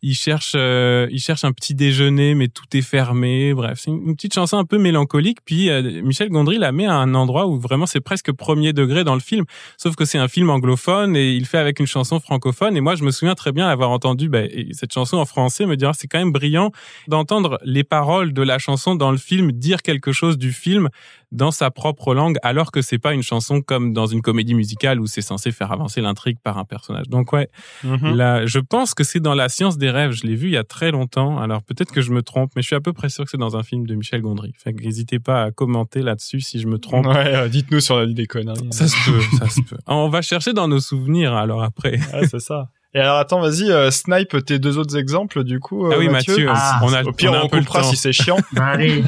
il 0.02 0.16
cherche 0.16 0.54
euh, 0.56 1.08
il 1.12 1.20
cherche 1.20 1.44
un 1.44 1.52
petit 1.52 1.76
déjeuner, 1.76 2.34
mais 2.36 2.48
tout 2.48 2.66
est 2.74 2.82
fermé. 2.82 3.54
Bref, 3.54 3.80
c'est 3.82 3.92
une, 3.92 4.16
petite 4.16 4.34
chanson 4.34 4.58
un 4.58 4.66
peu 4.66 4.78
mélancolique. 4.78 5.40
Puis 5.46 5.70
Michel 6.02 6.30
Gondry 6.30 6.58
la 6.58 6.72
met 6.72 6.86
à 6.86 6.96
un 6.96 7.14
endroit 7.14 7.48
où 7.48 7.60
vraiment 7.60 7.86
c'est 7.86 8.02
presque 8.02 8.32
premier 8.32 8.74
degré 8.74 9.04
dans 9.04 9.14
le 9.14 9.22
film. 9.22 9.46
Sauf 9.78 9.96
que 9.96 10.06
c'est 10.06 10.18
un 10.18 10.28
film 10.28 10.50
anglophone 10.50 11.16
et 11.16 11.34
il 11.34 11.46
fait 11.46 11.58
avec 11.58 11.80
une 11.80 11.88
chanson 11.88 12.20
francophone. 12.20 12.76
Et 12.76 12.82
moi, 12.82 12.96
je 12.96 13.04
me 13.04 13.12
souviens 13.12 13.36
très 13.36 13.52
bien 13.52 13.68
avoir 13.68 13.92
entendu 13.92 14.30
bah, 14.30 14.42
cette 14.72 14.94
chanson 14.94 15.18
en 15.18 15.26
français, 15.26 15.66
me 15.66 15.78
dire 15.78 15.90
ah, 15.90 15.94
c'est 15.94 16.08
quand 16.08 16.20
même 16.20 16.32
brillant 16.32 16.72
d'entendre 17.08 17.60
les 17.64 17.84
paroles 17.84 18.34
de 18.34 18.42
la 18.42 18.58
chanson 18.58 18.96
dans 18.96 19.12
le 19.12 19.18
film 19.18 19.52
dire 19.52 19.82
quelque 19.84 20.12
chose 20.12 20.38
du 20.38 20.52
film 20.52 20.90
dans 21.32 21.52
sa 21.52 21.72
propre 21.72 22.14
langue, 22.14 22.38
alors 22.44 22.72
que 22.72 22.82
c'est 22.82 23.00
pas 23.00 23.14
une 23.14 23.24
chanson 23.24 23.62
comme 23.62 23.92
dans 23.92 24.06
une 24.06 24.22
comédie 24.22 24.54
musicale 24.54 25.00
où 25.00 25.08
c'est 25.08 25.22
censé 25.22 25.52
faire 25.52 25.72
avancer 25.72 26.00
l'intrigue 26.00 26.38
par 26.44 26.58
un 26.58 26.64
personnage. 26.64 27.10
Donc 27.10 27.34
ouais, 27.34 27.50
mhm. 27.84 28.16
là, 28.16 28.46
je 28.46 28.60
pense 28.60 28.94
que 28.94 29.04
c'est 29.04 29.20
dans 29.20 29.34
La 29.34 29.50
Science 29.50 29.78
des 29.78 29.90
rêves. 29.90 30.12
Je 30.12 30.26
l'ai 30.26 30.36
vu 30.36 30.48
il 30.48 30.54
y 30.54 30.58
a 30.58 30.64
très 30.64 30.92
longtemps. 30.92 31.40
Alors 31.40 31.64
peut-être 31.64 31.92
que 31.92 32.02
je 32.02 32.12
me 32.12 32.22
trompe, 32.22 32.52
mais 32.56 32.62
je 32.62 32.68
suis 32.68 32.76
à 32.76 32.82
peu 32.82 32.94
près 32.94 33.10
sûr 33.10 33.26
que 33.26 33.32
c'est 33.32 33.38
dans 33.38 33.58
un 33.58 33.64
film 33.64 33.88
de 33.88 33.96
Michel 33.96 34.22
Gondry. 34.22 34.54
Fait 34.58 34.74
n'hésitez 34.74 35.20
pas 35.20 35.44
à 35.44 35.52
commenter 35.52 36.02
là-dessus 36.02 36.42
si 36.42 36.60
je 36.60 36.68
me 36.68 36.78
trompe. 36.78 37.08
Ouais, 37.08 37.36
euh, 37.36 37.50
dites-nous 37.50 37.80
sur 37.80 37.98
la 37.98 38.06
des 38.06 38.28
conneries. 38.28 38.72
Ça 38.72 38.88
se 38.88 38.96
peut, 39.10 39.38
ça 39.38 39.50
se 39.50 39.62
peut. 39.62 39.78
On 39.88 40.10
va 40.10 40.22
chercher 40.22 40.54
dans 40.54 40.68
nos 40.68 40.80
souvenirs 40.80 41.34
alors 41.34 41.64
après. 41.64 42.00
Ouais, 42.14 42.28
c'est 42.28 42.40
ça. 42.40 42.70
Et 42.96 43.00
alors 43.00 43.18
attends, 43.18 43.42
vas-y, 43.42 43.72
euh, 43.72 43.90
snipe 43.90 44.46
tes 44.46 44.60
deux 44.60 44.78
autres 44.78 44.96
exemples 44.98 45.44
du 45.44 45.60
coup. 45.60 45.88
Euh, 45.88 45.94
ah 45.94 45.98
oui, 45.98 46.10
Mathieu. 46.10 46.48
Ah. 46.50 46.80
on 46.84 46.94
a, 46.94 47.04
Au 47.04 47.12
pire, 47.12 47.34
on, 47.34 47.50
on 47.52 47.84
si 47.84 47.96
c'est 47.96 48.14
chiant. 48.14 48.38
Allez, 48.56 49.04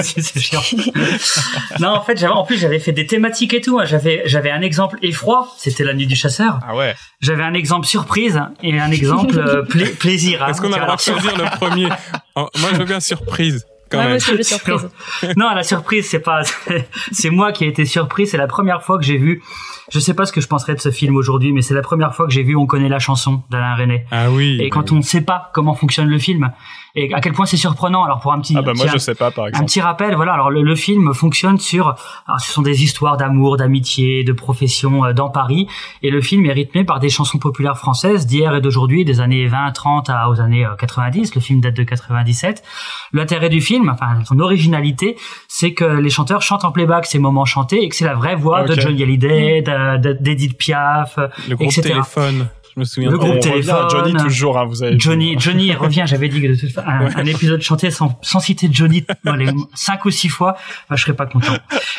si 0.00 0.22
c'est 0.22 0.38
chiant. 0.38 0.62
non, 1.80 1.88
en 1.88 2.02
fait, 2.02 2.16
j'avais, 2.16 2.32
en 2.32 2.44
plus, 2.44 2.56
j'avais 2.56 2.78
fait 2.78 2.92
des 2.92 3.06
thématiques 3.06 3.52
et 3.52 3.60
tout. 3.60 3.80
Hein. 3.80 3.84
J'avais, 3.84 4.22
j'avais 4.26 4.52
un 4.52 4.60
exemple 4.60 4.96
effroi, 5.02 5.48
c'était 5.58 5.82
la 5.82 5.92
nuit 5.94 6.06
du 6.06 6.14
chasseur. 6.14 6.60
Ah 6.64 6.76
ouais. 6.76 6.94
J'avais 7.20 7.42
un 7.42 7.54
exemple 7.54 7.86
surprise 7.86 8.40
et 8.62 8.78
un 8.78 8.92
exemple 8.92 9.38
euh, 9.38 9.64
plaisir. 9.98 10.46
Est-ce 10.48 10.60
qu'on 10.60 10.72
a 10.72 10.78
le 10.78 10.84
droit 10.84 10.96
de 10.96 11.00
choisir 11.00 11.36
le 11.36 11.56
premier? 11.56 11.88
Oh, 12.36 12.48
Moi, 12.60 12.70
je 12.72 12.78
veux 12.78 12.84
bien 12.84 13.00
surprise. 13.00 13.66
Quand 13.90 14.04
même. 14.04 14.18
surprise. 14.18 14.88
non, 15.36 15.50
la 15.54 15.62
surprise, 15.62 16.08
c'est 16.08 16.20
pas, 16.20 16.42
c'est 17.12 17.30
moi 17.30 17.52
qui 17.52 17.64
ai 17.64 17.68
été 17.68 17.84
surpris. 17.84 18.26
C'est 18.26 18.38
la 18.38 18.46
première 18.46 18.82
fois 18.82 18.98
que 18.98 19.04
j'ai 19.04 19.18
vu 19.18 19.42
je 19.90 19.98
sais 19.98 20.14
pas 20.14 20.24
ce 20.24 20.32
que 20.32 20.40
je 20.40 20.46
penserais 20.46 20.74
de 20.74 20.80
ce 20.80 20.90
film 20.90 21.16
aujourd'hui, 21.16 21.52
mais 21.52 21.62
c'est 21.62 21.74
la 21.74 21.82
première 21.82 22.14
fois 22.14 22.26
que 22.26 22.32
j'ai 22.32 22.42
vu 22.42 22.56
On 22.56 22.66
connaît 22.66 22.88
la 22.88 23.00
chanson 23.00 23.42
d'Alain 23.50 23.74
René. 23.74 24.04
Ah 24.10 24.30
oui. 24.30 24.58
Et 24.60 24.70
quand 24.70 24.92
on 24.92 24.96
ne 24.96 25.02
sait 25.02 25.20
pas 25.20 25.50
comment 25.52 25.74
fonctionne 25.74 26.08
le 26.08 26.18
film, 26.18 26.52
et 26.94 27.12
à 27.14 27.20
quel 27.20 27.32
point 27.32 27.46
c'est 27.46 27.56
surprenant. 27.56 28.04
Alors 28.04 28.20
pour 28.20 28.32
un 28.32 28.40
petit, 28.40 28.54
ah 28.56 28.62
bah 28.62 28.72
moi 28.74 28.86
je 28.92 28.98
sais 28.98 29.14
pas 29.14 29.30
par 29.30 29.48
exemple. 29.48 29.62
Un 29.62 29.66
petit 29.66 29.80
rappel, 29.80 30.14
voilà. 30.14 30.32
Alors 30.32 30.50
le, 30.50 30.74
film 30.74 31.12
fonctionne 31.14 31.58
sur, 31.58 31.94
alors, 32.26 32.40
ce 32.40 32.52
sont 32.52 32.62
des 32.62 32.82
histoires 32.82 33.16
d'amour, 33.16 33.56
d'amitié, 33.56 34.24
de 34.24 34.32
profession 34.32 35.04
euh, 35.04 35.12
dans 35.12 35.28
Paris, 35.28 35.66
et 36.02 36.10
le 36.10 36.20
film 36.20 36.46
est 36.46 36.52
rythmé 36.52 36.84
par 36.84 37.00
des 37.00 37.08
chansons 37.08 37.38
populaires 37.38 37.76
françaises 37.76 38.26
d'hier 38.26 38.54
et 38.54 38.60
d'aujourd'hui, 38.60 39.04
des 39.04 39.20
années 39.20 39.46
20, 39.46 39.72
30 39.72 40.10
à, 40.10 40.30
aux 40.30 40.40
années 40.40 40.66
90. 40.78 41.30
Euh, 41.30 41.32
le 41.34 41.40
film 41.40 41.60
date 41.60 41.74
de 41.74 41.82
97. 41.82 42.62
L'intérêt 43.12 43.48
du 43.48 43.60
film, 43.60 43.88
enfin 43.88 44.22
son 44.24 44.38
originalité, 44.40 45.16
c'est 45.48 45.74
que 45.74 45.84
les 45.84 46.10
chanteurs 46.10 46.42
chantent 46.42 46.64
en 46.64 46.72
playback 46.72 47.06
ces 47.06 47.18
moments 47.18 47.44
chantés 47.44 47.82
et 47.82 47.88
que 47.88 47.96
c'est 47.96 48.04
la 48.04 48.14
vraie 48.14 48.36
voix 48.36 48.64
de 48.64 48.78
Johnny 48.78 49.02
Hallyday, 49.02 49.62
d'Edith 50.20 50.56
Piaf, 50.56 51.18
le 51.48 51.56
groupe 51.56 51.68
etc. 51.68 51.90
téléphone. 51.90 52.48
Je 52.74 52.80
me 52.80 52.84
souviens. 52.84 53.10
Le 53.10 53.18
groupe 53.18 53.40
téléphone. 53.40 53.88
Johnny 53.90 54.14
toujours, 54.14 54.58
hein, 54.58 54.64
vous 54.64 54.82
avez. 54.82 54.98
Johnny, 54.98 55.36
Johnny 55.38 55.72
revient. 55.74 56.04
J'avais 56.06 56.28
dit 56.28 56.40
que 56.40 56.48
de 56.48 56.54
toute 56.54 56.78
un, 56.78 57.08
un, 57.16 57.24
épisode 57.26 57.60
chanté 57.60 57.90
sans, 57.90 58.18
sans 58.22 58.40
citer 58.40 58.68
Johnny 58.70 59.04
les 59.36 59.50
cinq 59.74 60.04
ou 60.04 60.10
six 60.10 60.28
fois, 60.28 60.56
bah, 60.88 60.96
je 60.96 61.02
serais 61.02 61.14
pas 61.14 61.26
content. 61.26 61.54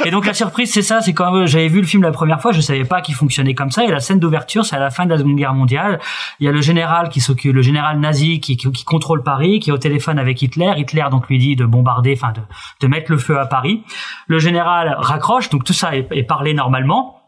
Et 0.05 0.11
donc 0.11 0.25
la 0.25 0.33
surprise, 0.33 0.71
c'est 0.71 0.81
ça, 0.81 1.01
c'est 1.01 1.13
quand 1.13 1.45
j'avais 1.45 1.67
vu 1.67 1.81
le 1.81 1.87
film 1.87 2.03
la 2.03 2.11
première 2.11 2.41
fois, 2.41 2.51
je 2.51 2.61
savais 2.61 2.85
pas 2.85 3.01
qu'il 3.01 3.15
fonctionnait 3.15 3.53
comme 3.53 3.71
ça. 3.71 3.83
Et 3.83 3.87
la 3.87 3.99
scène 3.99 4.19
d'ouverture, 4.19 4.65
c'est 4.65 4.75
à 4.75 4.79
la 4.79 4.89
fin 4.89 5.05
de 5.05 5.11
la 5.11 5.17
Seconde 5.17 5.35
Guerre 5.35 5.53
mondiale. 5.53 5.99
Il 6.39 6.45
y 6.45 6.49
a 6.49 6.51
le 6.51 6.61
général 6.61 7.09
qui 7.09 7.21
s'occupe, 7.21 7.53
le 7.53 7.61
général 7.61 7.99
nazi 7.99 8.39
qui, 8.39 8.57
qui, 8.57 8.71
qui, 8.71 8.83
contrôle 8.83 9.23
Paris, 9.23 9.59
qui 9.59 9.69
est 9.69 9.73
au 9.73 9.77
téléphone 9.77 10.19
avec 10.19 10.41
Hitler. 10.41 10.71
Hitler 10.77 11.05
donc 11.11 11.27
lui 11.27 11.37
dit 11.37 11.55
de 11.55 11.65
bombarder, 11.65 12.13
enfin 12.15 12.31
de, 12.33 12.41
de 12.79 12.87
mettre 12.87 13.11
le 13.11 13.17
feu 13.17 13.39
à 13.39 13.45
Paris. 13.45 13.83
Le 14.27 14.39
général 14.39 14.95
raccroche, 14.97 15.49
donc 15.49 15.63
tout 15.63 15.73
ça 15.73 15.95
est, 15.95 16.07
est 16.11 16.23
parlé 16.23 16.53
normalement. 16.53 17.20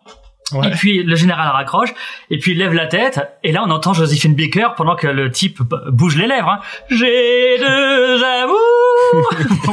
Et 0.61 0.71
puis 0.71 1.03
le 1.03 1.15
général 1.15 1.49
raccroche, 1.49 1.89
et 2.29 2.37
puis 2.37 2.51
il 2.51 2.57
lève 2.57 2.73
la 2.73 2.85
tête, 2.85 3.19
et 3.43 3.51
là 3.51 3.63
on 3.65 3.71
entend 3.71 3.93
Josephine 3.93 4.35
Baker 4.35 4.69
pendant 4.77 4.95
que 4.95 5.07
le 5.07 5.31
type 5.31 5.61
bouge 5.89 6.15
les 6.15 6.27
lèvres. 6.27 6.49
Hein. 6.49 6.59
J'ai 6.89 7.57
deux 7.57 8.23
amours, 8.23 8.53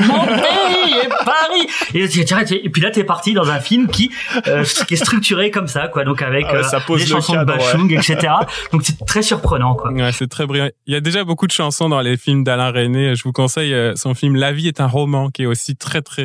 mon 0.00 0.26
pays 0.26 0.94
et 1.04 1.08
Paris. 1.24 2.60
Et, 2.64 2.70
puis 2.70 2.82
là 2.82 2.90
t'es 2.90 3.04
parti 3.04 3.32
dans 3.32 3.50
un 3.50 3.60
film 3.60 3.88
qui, 3.88 4.10
euh, 4.46 4.64
qui 4.88 4.94
est 4.94 4.96
structuré 4.96 5.50
comme 5.50 5.68
ça, 5.68 5.88
quoi. 5.88 6.04
Donc 6.04 6.22
avec 6.22 6.46
ah 6.48 6.54
euh, 6.54 6.96
des 6.96 7.06
chansons 7.06 7.36
de 7.36 7.44
Bachung, 7.44 7.92
etc. 7.92 8.32
Donc 8.72 8.82
c'est 8.84 9.04
très 9.04 9.22
surprenant, 9.22 9.74
quoi. 9.74 9.92
Ouais, 9.92 10.12
c'est 10.12 10.28
très 10.28 10.46
brillant. 10.46 10.68
Il 10.86 10.94
y 10.94 10.96
a 10.96 11.00
déjà 11.00 11.24
beaucoup 11.24 11.46
de 11.46 11.52
chansons 11.52 11.88
dans 11.88 12.00
les 12.00 12.16
films 12.16 12.44
d'Alain 12.44 12.70
René. 12.70 13.14
Je 13.14 13.22
vous 13.24 13.32
conseille 13.32 13.74
euh, 13.74 13.94
son 13.96 14.14
film 14.14 14.36
La 14.36 14.52
vie 14.52 14.68
est 14.68 14.80
un 14.80 14.86
roman, 14.86 15.30
qui 15.30 15.42
est 15.42 15.46
aussi 15.46 15.76
très 15.76 16.02
très 16.02 16.24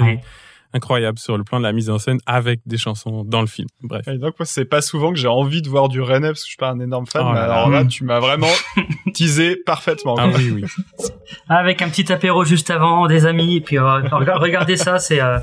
incroyable 0.75 1.17
sur 1.17 1.37
le 1.37 1.43
plan 1.43 1.59
de 1.59 1.63
la 1.63 1.71
mise 1.71 1.89
en 1.89 1.97
scène 1.97 2.19
avec 2.25 2.59
des 2.65 2.77
chansons 2.77 3.23
dans 3.23 3.41
le 3.41 3.47
film. 3.47 3.67
Bref. 3.81 4.07
Et 4.07 4.17
donc 4.17 4.35
moi 4.37 4.45
c'est 4.45 4.65
pas 4.65 4.81
souvent 4.81 5.11
que 5.11 5.17
j'ai 5.17 5.27
envie 5.27 5.61
de 5.61 5.69
voir 5.69 5.87
du 5.89 6.01
René 6.01 6.27
parce 6.27 6.41
que 6.41 6.45
je 6.45 6.49
suis 6.49 6.57
pas 6.57 6.69
un 6.69 6.79
énorme 6.79 7.05
fan. 7.05 7.23
Oh 7.25 7.31
mais 7.33 7.39
alors 7.39 7.69
là 7.69 7.85
tu 7.85 8.03
m'as 8.03 8.19
vraiment 8.19 8.51
teasé 9.13 9.55
parfaitement. 9.55 10.15
Ah 10.19 10.27
oui 10.35 10.51
oui. 10.51 10.65
Avec 11.49 11.81
un 11.81 11.89
petit 11.89 12.11
apéro 12.11 12.43
juste 12.43 12.69
avant, 12.69 13.07
des 13.07 13.25
amis, 13.25 13.57
et 13.57 13.61
puis 13.61 13.77
euh, 13.77 14.01
regardez 14.11 14.77
ça, 14.77 14.99
c'est 14.99 15.21
euh, 15.21 15.39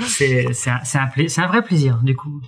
c'est 0.00 0.52
c'est 0.52 0.70
un, 0.70 0.80
un, 0.94 1.42
un 1.42 1.46
vrai 1.46 1.62
plaisir 1.62 2.00
du 2.02 2.16
coup. 2.16 2.40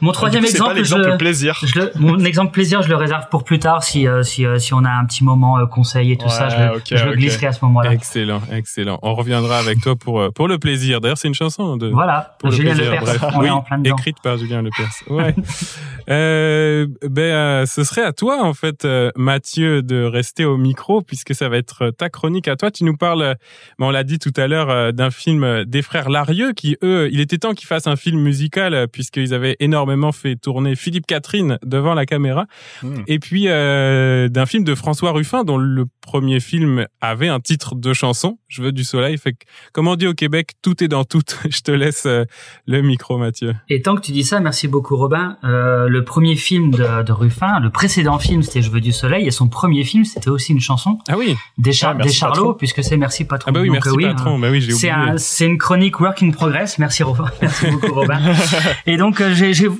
Mon 0.00 0.12
troisième 0.12 0.44
exemple, 0.44 0.82
je, 0.82 1.16
plaisir. 1.16 1.58
Je 1.62 1.98
mon 1.98 2.18
exemple 2.24 2.52
plaisir, 2.52 2.82
je 2.82 2.88
le 2.88 2.96
réserve 2.96 3.28
pour 3.30 3.44
plus 3.44 3.58
tard 3.58 3.82
si 3.82 4.06
euh, 4.06 4.22
si, 4.22 4.46
euh, 4.46 4.58
si 4.58 4.74
on 4.74 4.84
a 4.84 4.90
un 4.90 5.04
petit 5.04 5.24
moment 5.24 5.58
euh, 5.58 5.66
conseil 5.66 6.12
et 6.12 6.16
tout 6.16 6.28
ça, 6.28 6.48
je, 6.48 6.56
le, 6.56 6.98
je 6.98 7.04
le 7.04 7.14
glisserai 7.14 7.46
à 7.46 7.52
ce 7.52 7.64
moment-là. 7.64 7.92
Excellent, 7.92 8.40
excellent. 8.50 8.98
On 9.02 9.14
reviendra 9.14 9.58
avec 9.58 9.80
toi 9.80 9.96
pour 9.96 10.32
pour 10.32 10.48
le 10.48 10.58
plaisir. 10.58 11.00
D'ailleurs, 11.00 11.18
c'est 11.18 11.28
une 11.28 11.34
chanson 11.34 11.76
de 11.76 11.88
voilà 11.88 12.36
pour 12.38 12.50
Julien 12.50 12.74
le 12.74 12.84
Lepers. 12.84 13.30
On 13.34 13.40
oui, 13.40 13.46
est 13.46 13.50
en 13.50 13.62
plein 13.62 13.78
dedans. 13.78 13.96
écrite 13.96 14.16
par 14.22 14.38
Julien 14.38 14.62
Lepers. 14.62 14.92
Ouais. 15.08 15.34
euh, 16.10 16.86
ben 17.08 17.66
ce 17.66 17.84
serait 17.84 18.04
à 18.04 18.12
toi 18.12 18.42
en 18.42 18.54
fait, 18.54 18.86
Mathieu, 19.16 19.82
de 19.82 20.04
rester 20.04 20.44
au 20.44 20.56
micro 20.56 21.02
puisque 21.02 21.34
ça 21.34 21.48
va 21.48 21.56
être 21.56 21.90
ta 21.90 22.08
chronique 22.08 22.48
à 22.48 22.56
toi. 22.56 22.70
Tu 22.70 22.84
nous 22.84 22.96
parles, 22.96 23.36
ben, 23.78 23.86
on 23.86 23.90
l'a 23.90 24.04
dit 24.04 24.18
tout 24.18 24.32
à 24.36 24.46
l'heure, 24.46 24.92
d'un 24.92 25.10
film 25.10 25.64
des 25.64 25.82
frères 25.82 26.08
Larieux 26.08 26.52
qui 26.52 26.76
eux, 26.82 27.08
il 27.12 27.20
était 27.20 27.38
temps 27.38 27.54
qu'ils 27.54 27.66
fassent 27.66 27.86
un 27.86 27.96
film 27.96 28.20
musical 28.20 28.88
puisqu'ils 28.88 29.34
avaient 29.34 29.41
avait 29.42 29.56
énormément 29.60 30.12
fait 30.12 30.36
tourner 30.36 30.74
Philippe 30.76 31.06
Catherine 31.06 31.58
devant 31.64 31.94
la 31.94 32.06
caméra. 32.06 32.46
Hmm. 32.82 33.02
Et 33.06 33.18
puis 33.18 33.44
euh, 33.48 34.28
d'un 34.28 34.46
film 34.46 34.64
de 34.64 34.74
François 34.74 35.12
Ruffin 35.12 35.44
dont 35.44 35.58
le 35.58 35.84
premier 36.00 36.40
film 36.40 36.86
avait 37.00 37.28
un 37.28 37.40
titre 37.40 37.74
de 37.74 37.92
chanson, 37.92 38.38
Je 38.48 38.62
veux 38.62 38.72
du 38.72 38.84
soleil. 38.84 39.16
Fait 39.18 39.32
que, 39.32 39.38
comme 39.72 39.88
on 39.88 39.96
dit 39.96 40.06
au 40.06 40.14
Québec, 40.14 40.52
tout 40.62 40.82
est 40.84 40.88
dans 40.88 41.04
tout. 41.04 41.20
Je 41.50 41.60
te 41.60 41.70
laisse 41.70 42.06
euh, 42.06 42.24
le 42.66 42.82
micro, 42.82 43.18
Mathieu. 43.18 43.54
Et 43.68 43.82
tant 43.82 43.94
que 43.96 44.00
tu 44.00 44.12
dis 44.12 44.24
ça, 44.24 44.40
merci 44.40 44.68
beaucoup 44.68 44.96
Robin. 44.96 45.36
Euh, 45.44 45.88
le 45.88 46.04
premier 46.04 46.36
film 46.36 46.70
de, 46.70 47.02
de 47.02 47.12
Ruffin, 47.12 47.60
le 47.60 47.70
précédent 47.70 48.18
film 48.18 48.42
c'était 48.42 48.62
Je 48.62 48.70
veux 48.70 48.80
du 48.80 48.92
soleil, 48.92 49.26
et 49.26 49.30
son 49.30 49.48
premier 49.48 49.84
film 49.84 50.04
c'était 50.04 50.30
aussi 50.30 50.52
une 50.52 50.60
chanson 50.60 50.98
Ah 51.08 51.14
oui. 51.18 51.34
des, 51.58 51.72
Char- 51.72 51.96
Ah, 51.98 52.02
des 52.02 52.10
Charlots, 52.12 52.34
patron. 52.36 52.54
puisque 52.54 52.82
c'est 52.84 52.96
Merci 52.96 53.24
Patron. 53.24 53.50
Ah 53.50 53.52
bah 53.52 53.60
oui, 53.60 53.68
Donc, 53.68 53.74
merci 53.76 53.88
euh, 53.88 53.92
oui, 53.96 54.04
patron. 54.04 54.36
euh, 54.38 54.40
bah 54.40 54.48
oui, 54.50 54.60
j'ai 54.60 54.72
C'est 54.72 54.92
oublié. 54.92 55.10
un, 55.12 55.18
c'est 55.18 55.46
une 55.46 55.58
chronique 55.58 55.98
work 56.00 56.22
in 56.22 56.30
progress. 56.30 56.78
Merci 56.78 57.02
Robin. 57.02 57.24
Merci 57.42 57.66
beaucoup 57.70 57.94
Robin. 57.94 58.20
Et 58.86 58.96
donc 58.96 59.20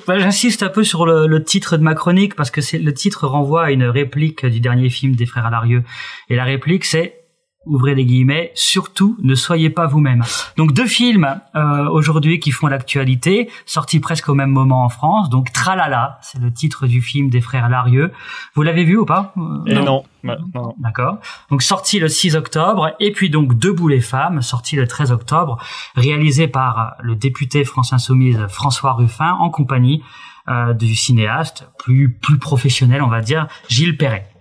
bah, 0.07 0.19
j'insiste 0.19 0.63
un 0.63 0.69
peu 0.69 0.85
sur 0.85 1.07
le, 1.07 1.43
titre 1.45 1.77
de 1.77 1.83
ma 1.83 1.95
chronique 1.95 2.35
parce 2.35 2.51
que 2.51 2.61
le 2.77 2.95
titre 2.95 3.27
renvoie 3.27 3.65
à 3.65 3.71
une 3.71 3.85
réplique 3.85 4.45
du 4.47 4.61
dernier 4.61 4.91
film 4.91 5.15
des 5.15 5.27
frères 5.27 5.47
Alarieux. 5.47 5.83
Et 6.29 6.37
la 6.37 6.45
réplique 6.45 6.85
c'est 6.85 7.22
ouvrez 7.67 7.95
les 7.95 8.05
guillemets, 8.05 8.53
surtout 8.55 9.17
ne 9.23 9.35
soyez 9.35 9.71
pas 9.71 9.87
vous-même. 9.87 10.25
Donc 10.57 10.73
deux 10.73 10.87
films 10.87 11.41
euh, 11.55 11.89
aujourd'hui 11.89 12.41
qui 12.41 12.51
font 12.51 12.67
l'actualité, 12.67 13.51
sortis 13.67 14.01
presque 14.01 14.29
au 14.29 14.35
même 14.35 14.51
moment 14.51 14.85
en 14.85 14.89
France. 14.89 15.31
Donc 15.31 15.53
Tralala, 15.53 16.19
c'est 16.23 16.41
le 16.41 16.53
titre 16.53 16.87
du 16.87 17.01
film 17.01 17.31
des 17.31 17.41
frères 17.41 17.69
Larieux. 17.69 18.13
Vous 18.55 18.63
l'avez 18.63 18.85
vu 18.85 18.97
ou 18.97 19.05
pas? 19.05 19.33
Euh, 19.37 19.65
Et 19.67 19.75
non. 19.75 20.05
Bah, 20.25 20.39
non. 20.55 20.75
D'accord. 20.79 21.19
Donc 21.51 21.63
sorti 21.63 21.99
le 21.99 22.09
6 22.09 22.37
octobre 22.37 22.95
et 23.01 23.13
puis 23.13 23.31
donc 23.31 23.59
Debout 23.59 23.89
les 23.89 24.01
femmes, 24.01 24.43
sorti 24.43 24.77
le 24.77 24.87
13 24.87 25.13
octobre, 25.13 25.59
réalisé 25.95 26.49
par 26.49 26.95
le 27.01 27.17
député 27.17 27.65
France 27.65 27.93
Insoumise 27.93 28.47
François 28.49 28.93
Ruffin 28.93 29.33
en 29.33 29.51
compagnie 29.51 30.03
euh, 30.49 30.73
du 30.73 30.97
cinéaste 30.97 31.69
plus 31.79 32.13
plus 32.13 32.39
professionnel, 32.39 33.03
on 33.03 33.09
va 33.09 33.21
dire, 33.21 33.47
Gilles 33.69 33.97
Perret. 33.97 34.32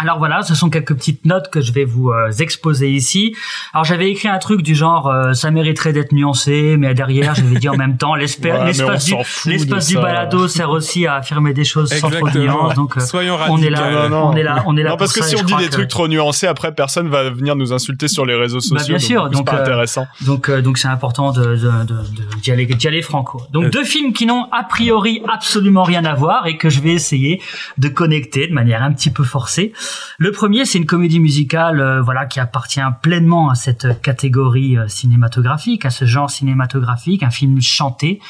Alors 0.00 0.18
voilà, 0.18 0.42
ce 0.42 0.54
sont 0.54 0.70
quelques 0.70 0.94
petites 0.94 1.26
notes 1.26 1.50
que 1.50 1.60
je 1.60 1.70
vais 1.70 1.84
vous 1.84 2.10
euh, 2.10 2.30
exposer 2.40 2.90
ici. 2.90 3.34
Alors 3.74 3.84
j'avais 3.84 4.08
écrit 4.10 4.26
un 4.28 4.38
truc 4.38 4.62
du 4.62 4.74
genre 4.74 5.06
euh, 5.08 5.34
ça 5.34 5.50
mériterait 5.50 5.92
d'être 5.92 6.12
nuancé, 6.12 6.76
mais 6.78 6.94
derrière 6.94 7.34
j'avais 7.34 7.56
dit 7.58 7.68
en 7.68 7.76
même 7.76 7.98
temps 7.98 8.12
Ouais, 8.12 8.20
l'espace 8.20 9.88
du 9.88 9.96
balado 9.96 10.48
sert 10.48 10.70
aussi 10.70 11.06
à 11.06 11.16
affirmer 11.16 11.52
des 11.52 11.64
choses 11.64 11.90
sans 11.92 12.10
trop 12.10 12.28
de 12.28 12.38
nuances. 12.38 12.74
Donc 12.74 12.96
euh, 12.96 13.00
Soyons 13.00 13.36
on 13.48 13.60
est 13.60 13.70
là, 13.70 13.80
radicaux. 13.80 14.08
Non, 14.08 14.08
non. 14.08 14.30
on 14.32 14.36
est 14.36 14.42
là, 14.42 14.62
on 14.66 14.76
est 14.76 14.82
là. 14.82 14.90
Non, 14.90 14.96
parce 14.96 15.12
pour 15.12 15.22
que 15.22 15.28
ça, 15.28 15.36
si 15.36 15.42
on 15.42 15.46
je 15.46 15.54
dit 15.54 15.56
des 15.62 15.66
que- 15.66 15.72
trucs 15.72 15.88
trop 15.88 16.08
nuancés, 16.08 16.46
après 16.46 16.74
personne 16.74 17.08
va 17.08 17.28
venir 17.30 17.54
nous 17.56 17.72
insulter 17.72 18.08
sur 18.08 18.24
les 18.26 18.34
réseaux 18.34 18.60
Bah, 18.70 18.78
sociaux. 18.78 18.96
bien 18.96 18.98
sûr, 18.98 19.28
c'est 19.30 19.36
donc, 19.36 19.52
euh, 19.52 19.60
intéressant. 19.60 20.06
Donc, 20.22 20.48
euh, 20.48 20.62
donc 20.62 20.78
c'est 20.78 20.88
important 20.88 21.32
de, 21.32 21.42
de, 21.42 21.56
de, 21.56 21.84
de- 21.84 22.40
d'y 22.42 22.50
aller, 22.50 22.66
d'y 22.66 22.88
aller 22.88 23.02
franco. 23.02 23.42
Donc, 23.52 23.64
Euh. 23.64 23.70
deux 23.70 23.84
films 23.84 24.12
qui 24.12 24.26
n'ont 24.26 24.44
a 24.52 24.64
priori 24.64 25.22
absolument 25.32 25.82
rien 25.82 26.04
à 26.04 26.14
voir 26.14 26.46
et 26.46 26.56
que 26.56 26.70
je 26.70 26.80
vais 26.80 26.92
essayer 26.92 27.40
de 27.78 27.88
connecter 27.88 28.46
de 28.48 28.52
manière 28.54 28.82
un 28.82 28.92
petit 28.92 29.10
peu 29.10 29.24
forcée. 29.24 29.72
Le 30.18 30.30
premier, 30.30 30.64
c'est 30.64 30.78
une 30.78 30.86
comédie 30.86 31.20
musicale, 31.20 31.80
euh, 31.80 32.02
voilà, 32.02 32.26
qui 32.26 32.40
appartient 32.40 32.80
pleinement 33.02 33.50
à 33.50 33.54
cette 33.54 34.00
catégorie 34.02 34.76
euh, 34.76 34.88
cinématographique, 34.88 35.84
à 35.84 35.90
ce 35.90 36.04
genre 36.04 36.30
cinématographique, 36.30 37.22
un 37.22 37.30
film 37.30 37.60
chanté, 37.60 38.20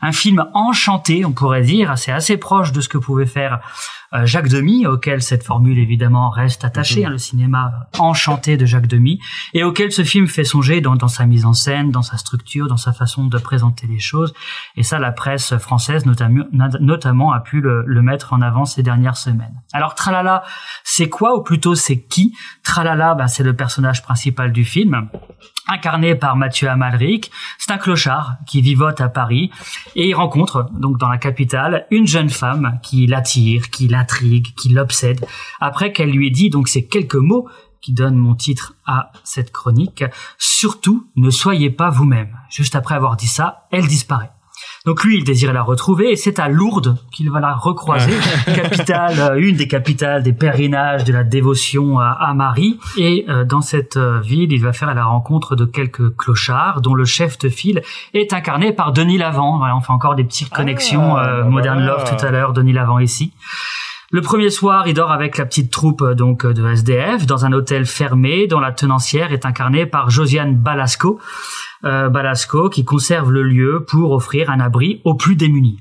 un 0.00 0.12
film 0.12 0.46
enchanté, 0.54 1.24
on 1.24 1.32
pourrait 1.32 1.62
dire, 1.62 1.96
c'est 1.98 2.12
assez 2.12 2.36
proche 2.36 2.72
de 2.72 2.80
ce 2.80 2.88
que 2.88 2.98
pouvait 2.98 3.26
faire 3.26 3.60
Jacques 4.24 4.48
Demy, 4.48 4.86
auquel 4.86 5.22
cette 5.22 5.44
formule 5.44 5.78
évidemment 5.78 6.30
reste 6.30 6.64
attachée, 6.64 7.04
hein, 7.04 7.10
le 7.10 7.18
cinéma 7.18 7.88
enchanté 7.98 8.56
de 8.56 8.66
Jacques 8.66 8.88
Demy 8.88 9.20
et 9.54 9.62
auquel 9.62 9.92
ce 9.92 10.02
film 10.02 10.26
fait 10.26 10.42
songer 10.42 10.80
dans, 10.80 10.96
dans 10.96 11.08
sa 11.08 11.26
mise 11.26 11.44
en 11.44 11.52
scène, 11.52 11.90
dans 11.92 12.02
sa 12.02 12.16
structure, 12.16 12.66
dans 12.66 12.76
sa 12.76 12.92
façon 12.92 13.26
de 13.26 13.38
présenter 13.38 13.86
les 13.86 14.00
choses. 14.00 14.34
Et 14.76 14.82
ça, 14.82 14.98
la 14.98 15.12
presse 15.12 15.56
française 15.58 16.06
notamment, 16.06 16.44
notamment 16.80 17.32
a 17.32 17.40
pu 17.40 17.60
le, 17.60 17.84
le 17.86 18.02
mettre 18.02 18.32
en 18.32 18.40
avant 18.40 18.64
ces 18.64 18.82
dernières 18.82 19.16
semaines. 19.16 19.54
Alors 19.72 19.94
Tralala, 19.94 20.42
c'est 20.82 21.08
quoi 21.08 21.36
ou 21.38 21.42
plutôt 21.42 21.76
c'est 21.76 22.00
qui? 22.00 22.34
Tralala, 22.64 23.14
bah, 23.14 23.28
c'est 23.28 23.44
le 23.44 23.54
personnage 23.54 24.02
principal 24.02 24.52
du 24.52 24.64
film 24.64 25.08
incarné 25.70 26.14
par 26.14 26.36
Mathieu 26.36 26.68
Amalric. 26.68 27.30
C'est 27.58 27.72
un 27.72 27.78
clochard 27.78 28.36
qui 28.46 28.60
vivote 28.60 29.00
à 29.00 29.08
Paris 29.08 29.50
et 29.94 30.08
il 30.08 30.14
rencontre 30.14 30.66
donc 30.72 30.98
dans 30.98 31.08
la 31.08 31.18
capitale 31.18 31.86
une 31.90 32.06
jeune 32.06 32.30
femme 32.30 32.78
qui 32.82 33.06
l'attire, 33.06 33.70
qui 33.70 33.88
l'intrigue, 33.88 34.54
qui 34.56 34.70
l'obsède. 34.70 35.24
Après 35.60 35.92
qu'elle 35.92 36.10
lui 36.10 36.28
ait 36.28 36.30
dit 36.30 36.50
donc 36.50 36.68
ces 36.68 36.86
quelques 36.86 37.14
mots 37.14 37.48
qui 37.80 37.92
donnent 37.92 38.16
mon 38.16 38.34
titre 38.34 38.74
à 38.86 39.10
cette 39.24 39.52
chronique, 39.52 40.04
surtout 40.38 41.08
ne 41.16 41.30
soyez 41.30 41.70
pas 41.70 41.88
vous-même. 41.88 42.36
Juste 42.50 42.76
après 42.76 42.94
avoir 42.94 43.16
dit 43.16 43.26
ça, 43.26 43.66
elle 43.70 43.86
disparaît. 43.86 44.32
Donc 44.86 45.04
lui, 45.04 45.18
il 45.18 45.24
désire 45.24 45.52
la 45.52 45.62
retrouver 45.62 46.10
et 46.10 46.16
c'est 46.16 46.38
à 46.38 46.48
Lourdes 46.48 46.96
qu'il 47.12 47.30
va 47.30 47.38
la 47.40 47.52
recroiser, 47.52 48.14
capitale, 48.46 49.20
euh, 49.20 49.36
une 49.38 49.56
des 49.56 49.68
capitales 49.68 50.22
des 50.22 50.32
pèlerinages 50.32 51.04
de 51.04 51.12
la 51.12 51.22
dévotion 51.22 51.98
à, 51.98 52.12
à 52.12 52.32
Marie. 52.32 52.80
Et 52.96 53.26
euh, 53.28 53.44
dans 53.44 53.60
cette 53.60 53.98
euh, 53.98 54.20
ville, 54.20 54.50
il 54.52 54.62
va 54.62 54.72
faire 54.72 54.94
la 54.94 55.04
rencontre 55.04 55.54
de 55.54 55.66
quelques 55.66 56.16
clochards, 56.16 56.80
dont 56.80 56.94
le 56.94 57.04
chef 57.04 57.38
de 57.38 57.50
file 57.50 57.82
est 58.14 58.32
incarné 58.32 58.72
par 58.72 58.92
Denis 58.92 59.18
Lavant. 59.18 59.58
Voilà, 59.58 59.76
on 59.76 59.80
fait 59.80 59.92
encore 59.92 60.14
des 60.14 60.24
petites 60.24 60.48
connexions 60.48 61.14
Ah, 61.14 61.28
euh, 61.28 61.42
bah 61.42 61.50
Modern 61.50 61.78
voilà. 61.78 61.96
Love 61.98 62.16
tout 62.16 62.24
à 62.24 62.30
l'heure, 62.30 62.54
Denis 62.54 62.72
Lavant 62.72 63.00
ici. 63.00 63.32
Le 64.12 64.22
premier 64.22 64.50
soir, 64.50 64.88
il 64.88 64.94
dort 64.94 65.12
avec 65.12 65.38
la 65.38 65.46
petite 65.46 65.70
troupe 65.70 66.02
euh, 66.02 66.14
donc 66.14 66.44
euh, 66.44 66.52
de 66.52 66.66
SDF 66.66 67.26
dans 67.26 67.44
un 67.44 67.52
hôtel 67.52 67.86
fermé 67.86 68.48
dont 68.48 68.58
la 68.58 68.72
tenancière 68.72 69.32
est 69.32 69.46
incarnée 69.46 69.86
par 69.86 70.10
Josiane 70.10 70.56
Balasco, 70.56 71.20
euh, 71.84 72.08
Balasco 72.08 72.68
qui 72.70 72.84
conserve 72.84 73.30
le 73.30 73.44
lieu 73.44 73.84
pour 73.88 74.10
offrir 74.10 74.50
un 74.50 74.58
abri 74.58 75.00
aux 75.04 75.14
plus 75.14 75.36
démunis. 75.36 75.78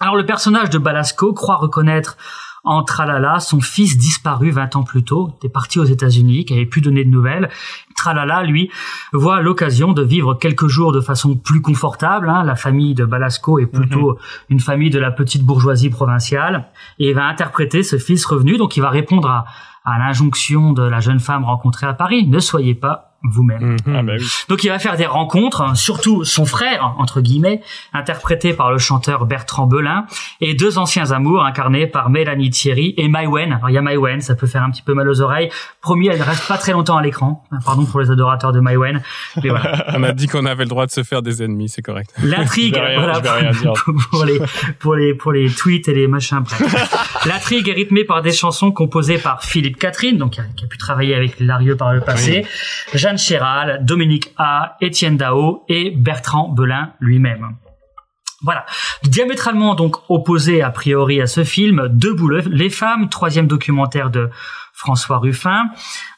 Alors 0.00 0.16
le 0.16 0.26
personnage 0.26 0.70
de 0.70 0.78
Balasco 0.78 1.32
croit 1.34 1.54
reconnaître 1.54 2.16
en 2.64 2.84
Tralala 2.84 3.40
son 3.40 3.60
fils 3.60 3.98
disparu 3.98 4.50
20 4.50 4.76
ans 4.76 4.82
plus 4.82 5.02
tôt, 5.02 5.32
était 5.36 5.48
parti 5.48 5.78
aux 5.78 5.84
États-Unis, 5.84 6.44
qui 6.44 6.54
avait 6.54 6.66
plus 6.66 6.80
donné 6.80 7.04
de 7.04 7.10
nouvelles. 7.10 7.48
Tralala, 7.96 8.42
lui, 8.42 8.70
voit 9.12 9.40
l'occasion 9.42 9.92
de 9.92 10.02
vivre 10.02 10.34
quelques 10.34 10.68
jours 10.68 10.92
de 10.92 11.00
façon 11.00 11.36
plus 11.36 11.60
confortable. 11.60 12.28
hein. 12.28 12.44
La 12.44 12.56
famille 12.56 12.94
de 12.94 13.04
Balasco 13.04 13.58
est 13.58 13.66
plutôt 13.66 14.18
une 14.48 14.60
famille 14.60 14.90
de 14.90 14.98
la 14.98 15.10
petite 15.10 15.44
bourgeoisie 15.44 15.90
provinciale 15.90 16.68
et 16.98 17.10
il 17.10 17.14
va 17.14 17.26
interpréter 17.26 17.82
ce 17.82 17.98
fils 17.98 18.24
revenu. 18.26 18.56
Donc 18.58 18.76
il 18.76 18.80
va 18.80 18.90
répondre 18.90 19.28
à, 19.28 19.44
à 19.84 19.98
l'injonction 19.98 20.72
de 20.72 20.82
la 20.82 21.00
jeune 21.00 21.20
femme 21.20 21.44
rencontrée 21.44 21.86
à 21.86 21.94
Paris. 21.94 22.26
Ne 22.26 22.38
soyez 22.38 22.74
pas 22.74 23.11
vous-même. 23.24 23.76
Mhm. 23.86 23.96
Ah 23.96 24.02
bah 24.02 24.12
oui. 24.18 24.26
Donc 24.48 24.64
il 24.64 24.68
va 24.68 24.78
faire 24.78 24.96
des 24.96 25.06
rencontres, 25.06 25.60
hein, 25.62 25.74
surtout 25.74 26.24
son 26.24 26.44
frère, 26.44 26.94
entre 26.98 27.20
guillemets, 27.20 27.60
interprété 27.92 28.52
par 28.52 28.72
le 28.72 28.78
chanteur 28.78 29.26
Bertrand 29.26 29.66
Belin, 29.66 30.06
et 30.40 30.54
deux 30.54 30.78
anciens 30.78 31.10
amours 31.12 31.44
incarnés 31.44 31.86
par 31.86 32.10
Mélanie 32.10 32.50
Thierry 32.50 32.94
et 32.96 33.08
Maïwen. 33.08 33.52
Alors 33.52 33.70
il 33.70 33.74
y 33.74 33.78
a 33.78 33.82
Maïwen, 33.82 34.20
ça 34.20 34.34
peut 34.34 34.46
faire 34.46 34.62
un 34.62 34.70
petit 34.70 34.82
peu 34.82 34.94
mal 34.94 35.08
aux 35.08 35.20
oreilles. 35.20 35.50
Promis, 35.80 36.08
elle 36.08 36.18
ne 36.18 36.24
reste 36.24 36.46
pas 36.48 36.58
très 36.58 36.72
longtemps 36.72 36.96
à 36.96 37.02
l'écran. 37.02 37.44
Pardon 37.64 37.84
pour 37.84 38.00
les 38.00 38.10
adorateurs 38.10 38.52
de 38.52 38.60
Maïwen. 38.60 39.02
Mais 39.42 39.50
voilà. 39.50 39.86
On 39.96 40.02
a 40.02 40.12
dit 40.12 40.26
qu'on 40.26 40.46
avait 40.46 40.64
le 40.64 40.70
droit 40.70 40.86
de 40.86 40.90
se 40.90 41.02
faire 41.02 41.22
des 41.22 41.42
ennemis, 41.42 41.68
c'est 41.68 41.82
correct. 41.82 42.12
L'intrigue, 42.22 42.74
voilà, 42.74 43.20
pour, 43.20 43.94
pour 44.10 44.24
les, 44.24 44.40
pour 44.78 44.94
les, 44.94 45.14
pour 45.14 45.32
les 45.32 45.50
tweets 45.50 45.88
et 45.88 45.94
les 45.94 46.08
machins. 46.08 46.42
L'intrigue 47.26 47.68
est 47.68 47.74
rythmée 47.74 48.04
par 48.04 48.22
des 48.22 48.32
chansons 48.32 48.72
composées 48.72 49.18
par 49.18 49.44
Philippe 49.44 49.78
Catherine, 49.78 50.18
donc 50.18 50.32
qui 50.32 50.40
a, 50.40 50.44
qui 50.56 50.64
a 50.64 50.68
pu 50.68 50.78
travailler 50.78 51.14
avec 51.14 51.38
Larieux 51.40 51.76
par 51.76 51.92
le 51.92 52.00
passé, 52.00 52.46
Chéral, 53.16 53.84
Dominique 53.84 54.32
A, 54.36 54.76
Étienne 54.80 55.16
Dao 55.16 55.64
et 55.68 55.90
Bertrand 55.90 56.48
Belin 56.48 56.92
lui-même. 57.00 57.56
Voilà. 58.44 58.66
Diamétralement 59.04 59.74
donc 59.76 59.96
opposé 60.10 60.62
a 60.62 60.70
priori 60.70 61.20
à 61.20 61.26
ce 61.28 61.44
film, 61.44 61.88
Debout 61.88 62.26
le- 62.28 62.40
les 62.40 62.70
femmes, 62.70 63.08
troisième 63.08 63.46
documentaire 63.46 64.10
de 64.10 64.30
François 64.72 65.18
Ruffin. 65.18 65.66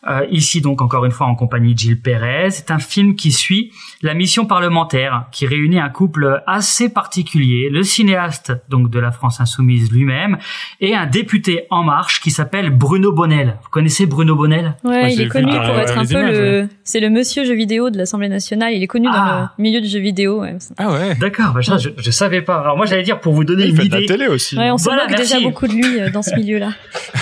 Euh, 0.08 0.26
ici 0.30 0.60
donc 0.60 0.82
encore 0.82 1.04
une 1.04 1.12
fois 1.12 1.26
en 1.26 1.34
compagnie 1.34 1.74
de 1.74 1.78
Gilles 1.78 2.00
Perez. 2.00 2.50
C'est 2.50 2.70
un 2.70 2.78
film 2.78 3.16
qui 3.16 3.32
suit 3.32 3.72
la 4.02 4.14
mission 4.14 4.44
parlementaire 4.46 5.26
qui 5.32 5.46
réunit 5.46 5.78
un 5.80 5.88
couple 5.88 6.42
assez 6.46 6.88
particulier, 6.92 7.68
le 7.70 7.82
cinéaste 7.82 8.52
donc 8.68 8.90
de 8.90 8.98
la 9.00 9.10
France 9.12 9.40
insoumise 9.40 9.90
lui-même 9.90 10.38
et 10.80 10.94
un 10.94 11.06
député 11.06 11.64
en 11.70 11.82
marche 11.82 12.20
qui 12.20 12.30
s'appelle 12.30 12.70
Bruno 12.70 13.12
Bonnel. 13.12 13.56
Vous 13.62 13.70
connaissez 13.70 14.06
Bruno 14.06 14.36
Bonnel? 14.36 14.76
Moi, 14.84 14.92
Ouais, 14.94 15.12
il 15.12 15.16
j'ai 15.16 15.22
est 15.24 15.28
connu 15.28 15.50
pour 15.52 15.78
être 15.78 15.98
un 15.98 16.04
peu 16.04 16.12
images, 16.12 16.36
le. 16.38 16.68
C'est 16.84 17.00
le 17.00 17.10
monsieur 17.10 17.44
jeu 17.44 17.54
vidéo 17.54 17.90
de 17.90 17.98
l'Assemblée 17.98 18.28
nationale. 18.28 18.72
Il 18.74 18.82
est 18.82 18.86
connu 18.86 19.08
Ah. 19.10 19.16
dans 19.16 19.40
le 19.58 19.62
milieu 19.62 19.80
du 19.80 19.88
jeu 19.88 19.98
vidéo. 20.00 20.42
Ouais, 20.42 20.56
Ah 20.76 20.92
ouais. 20.92 21.14
D'accord, 21.16 21.52
bah 21.54 21.60
je, 21.62 21.88
je 21.96 22.10
savais 22.10 22.42
pas. 22.42 22.60
Alors 22.60 22.76
moi 22.76 22.86
j'allais 22.86 23.02
dire 23.02 23.20
pour 23.20 23.32
vous 23.32 23.44
donner 23.44 23.64
Il 23.64 23.70
une 23.70 23.76
fait 23.76 23.86
de 23.88 23.92
la 23.92 23.98
idée, 23.98 24.06
télé 24.06 24.26
aussi. 24.28 24.56
Ouais, 24.56 24.70
on 24.70 24.78
se 24.78 24.84
Voilà, 24.84 25.06
moque 25.08 25.16
déjà 25.16 25.40
beaucoup 25.40 25.66
de 25.66 25.72
lui 25.72 25.98
euh, 26.00 26.10
dans 26.10 26.22
ce 26.22 26.34
milieu-là. 26.36 26.72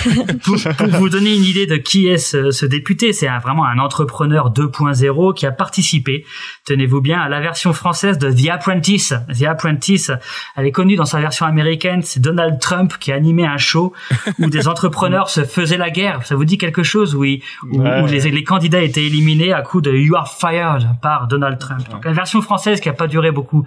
pour, 0.43 0.55
pour 0.77 0.87
vous 0.87 1.09
donner 1.09 1.23
donner 1.23 1.35
une 1.35 1.43
idée 1.45 1.67
de 1.67 1.77
qui 1.77 2.07
est 2.07 2.17
ce, 2.17 2.65
député, 2.73 3.13
c'est 3.13 3.27
vraiment 3.43 3.65
un 3.65 3.79
entrepreneur 3.79 4.51
2.0 4.51 5.33
qui 5.33 5.45
a 5.45 5.51
participé, 5.51 6.25
tenez-vous 6.65 7.01
bien, 7.01 7.19
à 7.19 7.29
la 7.29 7.39
version 7.39 7.71
française 7.73 8.17
de 8.17 8.31
The 8.31 8.49
Apprentice. 8.49 9.13
The 9.37 9.43
Apprentice, 9.43 10.11
elle 10.55 10.65
est 10.65 10.71
connue 10.71 10.95
dans 10.95 11.05
sa 11.05 11.19
version 11.19 11.45
américaine, 11.45 12.01
c'est 12.01 12.19
Donald 12.19 12.59
Trump 12.59 12.93
qui 12.99 13.11
a 13.11 13.15
animé 13.15 13.45
un 13.45 13.57
show 13.57 13.93
où 14.39 14.47
des 14.49 14.67
entrepreneurs 14.67 15.29
se 15.29 15.43
faisaient 15.43 15.77
la 15.77 15.89
guerre. 15.89 16.25
Ça 16.25 16.35
vous 16.35 16.45
dit 16.45 16.57
quelque 16.57 16.83
chose 16.83 17.15
où, 17.15 17.23
où, 17.23 18.05
les, 18.07 18.31
les, 18.31 18.43
candidats 18.43 18.81
étaient 18.81 19.05
éliminés 19.05 19.53
à 19.53 19.61
coup 19.61 19.81
de 19.81 19.91
You 19.91 20.15
are 20.15 20.31
fired 20.31 20.87
par 21.01 21.27
Donald 21.27 21.59
Trump. 21.59 21.87
Donc, 21.89 22.05
la 22.05 22.13
version 22.13 22.41
française 22.41 22.79
qui 22.79 22.89
a 22.89 22.93
pas 22.93 23.07
duré 23.07 23.31
beaucoup, 23.31 23.65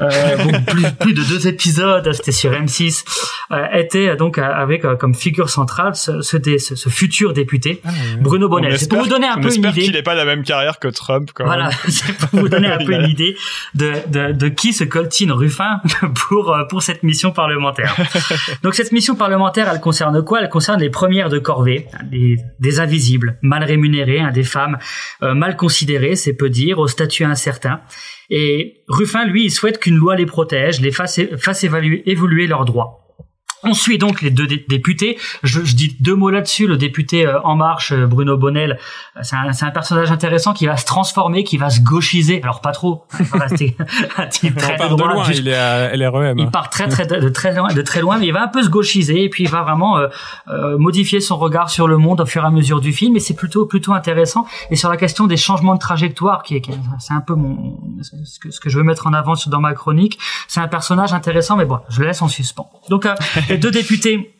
euh, 0.00 0.08
plus, 0.66 0.84
plus, 1.00 1.14
de 1.14 1.22
deux 1.24 1.48
épisodes, 1.48 2.12
c'était 2.12 2.32
sur 2.32 2.52
M6, 2.52 3.04
euh, 3.50 3.66
était 3.72 4.16
donc 4.16 4.38
avec 4.38 4.84
euh, 4.84 4.96
comme 4.96 5.14
figure 5.14 5.48
centrale 5.48 5.94
ce, 5.94 6.20
ce, 6.20 6.38
ce, 6.58 6.88
futur 6.88 7.32
député, 7.32 7.80
ah, 7.84 7.90
Bruno 8.20 8.41
Bonnel. 8.48 8.78
C'est 8.78 8.88
pour 8.88 9.00
vous 9.00 9.08
donner 9.08 9.26
un 9.26 9.38
peu 9.38 9.54
une 9.54 9.64
idée. 9.64 9.82
qu'il 9.82 9.92
n'ait 9.92 10.02
pas 10.02 10.14
la 10.14 10.24
même 10.24 10.42
carrière 10.42 10.78
que 10.78 10.88
Trump. 10.88 11.30
Quand 11.34 11.44
voilà, 11.44 11.70
c'est 11.88 12.16
pour 12.16 12.40
vous 12.40 12.48
donner 12.48 12.68
un 12.68 12.78
peu 12.84 12.92
une 12.92 13.08
idée 13.08 13.36
de, 13.74 13.92
de, 14.08 14.32
de 14.32 14.48
qui 14.48 14.72
se 14.72 14.84
coltine 14.84 15.32
Ruffin 15.32 15.80
pour 16.28 16.52
euh, 16.52 16.64
pour 16.64 16.82
cette 16.82 17.02
mission 17.02 17.32
parlementaire. 17.32 17.96
donc 18.62 18.74
cette 18.74 18.92
mission 18.92 19.14
parlementaire, 19.14 19.68
elle 19.72 19.80
concerne 19.80 20.22
quoi? 20.24 20.40
Elle 20.42 20.48
concerne 20.48 20.80
les 20.80 20.90
premières 20.90 21.28
de 21.28 21.38
corvée, 21.38 21.86
des, 22.10 22.36
des 22.60 22.80
invisibles, 22.80 23.38
mal 23.42 23.64
rémunérés, 23.64 24.20
hein, 24.20 24.30
des 24.30 24.44
femmes 24.44 24.78
euh, 25.22 25.34
mal 25.34 25.56
considérées, 25.56 26.16
c'est 26.16 26.34
peu 26.34 26.50
dire, 26.50 26.78
au 26.78 26.86
statut 26.86 27.24
incertain. 27.24 27.80
Et 28.30 28.82
Ruffin, 28.88 29.26
lui, 29.26 29.44
il 29.44 29.50
souhaite 29.50 29.78
qu'une 29.78 29.96
loi 29.96 30.16
les 30.16 30.26
protège, 30.26 30.80
les 30.80 30.90
fasse, 30.90 31.20
fasse 31.38 31.64
évaluer, 31.64 32.02
évoluer 32.10 32.46
leurs 32.46 32.64
droits. 32.64 33.01
On 33.64 33.74
suit 33.74 33.98
donc 33.98 34.22
les 34.22 34.30
deux 34.30 34.46
députés. 34.46 35.18
Je, 35.42 35.60
dis 35.60 35.96
deux 36.00 36.14
mots 36.14 36.30
là-dessus. 36.30 36.66
Le 36.66 36.76
député 36.76 37.26
euh, 37.26 37.40
En 37.42 37.54
Marche, 37.54 37.92
euh, 37.92 38.06
Bruno 38.06 38.36
Bonnel, 38.36 38.78
euh, 39.16 39.20
c'est 39.22 39.64
un, 39.64 39.70
personnage 39.70 40.10
intéressant 40.10 40.52
qui 40.52 40.66
va 40.66 40.76
se 40.76 40.84
transformer, 40.84 41.44
qui 41.44 41.58
va 41.58 41.70
se 41.70 41.80
gauchiser. 41.80 42.40
Alors 42.42 42.60
pas 42.60 42.72
trop. 42.72 43.04
Il 43.20 43.26
va 43.26 43.38
rester 43.38 43.76
un 44.16 44.26
type 44.26 44.56
très 44.56 44.76
part 44.76 44.96
de 44.96 45.02
loin. 45.02 45.24
il 45.30 45.48
est 45.48 45.54
à 45.54 45.94
LREM. 45.96 46.38
Il 46.38 46.50
part 46.50 46.70
très 46.70 46.88
très 46.88 47.06
de 47.06 47.28
très 47.28 47.54
loin, 47.54 47.72
de 47.72 47.82
très 47.82 48.00
loin, 48.00 48.18
mais 48.18 48.26
il 48.26 48.32
va 48.32 48.42
un 48.42 48.48
peu 48.48 48.62
se 48.62 48.68
gauchiser 48.68 49.24
et 49.24 49.28
puis 49.28 49.44
il 49.44 49.50
va 49.50 49.62
vraiment 49.62 50.00
modifier 50.78 51.20
son 51.20 51.36
regard 51.36 51.70
sur 51.70 51.86
le 51.88 51.96
monde 51.98 52.20
au 52.20 52.26
fur 52.26 52.42
et 52.42 52.46
à 52.46 52.50
mesure 52.50 52.80
du 52.80 52.92
film. 52.92 53.16
Et 53.16 53.20
c'est 53.20 53.34
plutôt 53.34 53.66
plutôt 53.66 53.92
intéressant. 53.92 54.46
Et 54.70 54.76
sur 54.76 54.88
la 54.88 54.96
question 54.96 55.26
des 55.26 55.36
changements 55.36 55.74
de 55.74 55.80
trajectoire, 55.80 56.42
qui 56.42 56.56
est, 56.56 56.62
c'est 56.98 57.14
un 57.14 57.20
peu 57.20 57.34
mon 57.34 57.78
ce 58.02 58.38
que, 58.38 58.50
ce 58.50 58.60
que 58.60 58.68
je 58.68 58.78
veux 58.78 58.84
mettre 58.84 59.06
en 59.06 59.12
avant 59.12 59.34
dans 59.46 59.60
ma 59.60 59.74
chronique. 59.74 60.18
C'est 60.48 60.60
un 60.60 60.68
personnage 60.68 61.12
intéressant, 61.12 61.56
mais 61.56 61.64
bon, 61.64 61.78
je 61.88 62.00
le 62.00 62.06
laisse 62.06 62.22
en 62.22 62.28
suspens. 62.28 62.70
Donc 62.88 63.06
deux 63.58 63.70
députés 63.70 64.32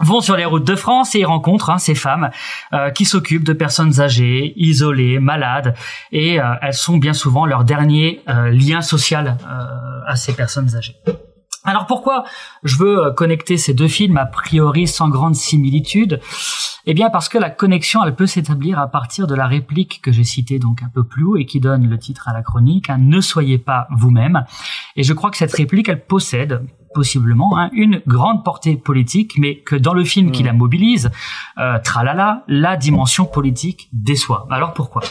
vont 0.00 0.20
sur 0.20 0.36
les 0.36 0.44
routes 0.44 0.64
de 0.64 0.76
France 0.76 1.14
et 1.14 1.20
ils 1.20 1.26
rencontrent 1.26 1.70
hein, 1.70 1.78
ces 1.78 1.94
femmes 1.94 2.30
euh, 2.72 2.90
qui 2.90 3.04
s'occupent 3.04 3.44
de 3.44 3.52
personnes 3.52 4.00
âgées, 4.00 4.52
isolées, 4.56 5.18
malades, 5.18 5.74
et 6.12 6.40
euh, 6.40 6.54
elles 6.62 6.74
sont 6.74 6.96
bien 6.96 7.12
souvent 7.12 7.46
leur 7.46 7.64
dernier 7.64 8.20
euh, 8.28 8.50
lien 8.50 8.82
social 8.82 9.36
à 10.06 10.16
ces 10.16 10.34
personnes 10.34 10.76
âgées. 10.76 10.96
Alors 11.64 11.86
pourquoi 11.86 12.24
je 12.62 12.76
veux 12.76 13.10
connecter 13.12 13.56
ces 13.56 13.72
deux 13.72 13.88
films 13.88 14.18
a 14.18 14.26
priori 14.26 14.86
sans 14.86 15.08
grande 15.08 15.34
similitude? 15.34 16.20
Eh 16.86 16.92
bien 16.92 17.08
parce 17.08 17.30
que 17.30 17.38
la 17.38 17.48
connexion 17.48 18.04
elle 18.04 18.14
peut 18.14 18.26
s'établir 18.26 18.78
à 18.78 18.88
partir 18.88 19.26
de 19.26 19.34
la 19.34 19.46
réplique 19.46 20.02
que 20.02 20.12
j'ai 20.12 20.24
citée 20.24 20.58
donc 20.58 20.82
un 20.82 20.90
peu 20.90 21.04
plus 21.04 21.24
haut 21.24 21.36
et 21.36 21.46
qui 21.46 21.60
donne 21.60 21.88
le 21.88 21.98
titre 21.98 22.28
à 22.28 22.34
la 22.34 22.42
chronique 22.42 22.90
hein, 22.90 22.98
Ne 22.98 23.22
soyez 23.22 23.56
pas 23.56 23.88
vous-même. 23.90 24.44
Et 24.96 25.02
je 25.02 25.14
crois 25.14 25.30
que 25.30 25.38
cette 25.38 25.54
réplique 25.54 25.88
elle 25.88 26.04
possède 26.04 26.62
possiblement 26.94 27.58
hein, 27.58 27.70
une 27.72 28.00
grande 28.06 28.44
portée 28.44 28.76
politique, 28.76 29.34
mais 29.38 29.56
que 29.56 29.76
dans 29.76 29.94
le 29.94 30.04
film 30.04 30.30
qui 30.30 30.42
mm. 30.42 30.46
la 30.46 30.52
mobilise, 30.52 31.10
euh, 31.58 31.78
tralala, 31.80 32.44
la 32.46 32.76
dimension 32.76 33.26
politique 33.26 33.88
déçoit. 33.92 34.46
Alors 34.50 34.72
pourquoi? 34.72 35.02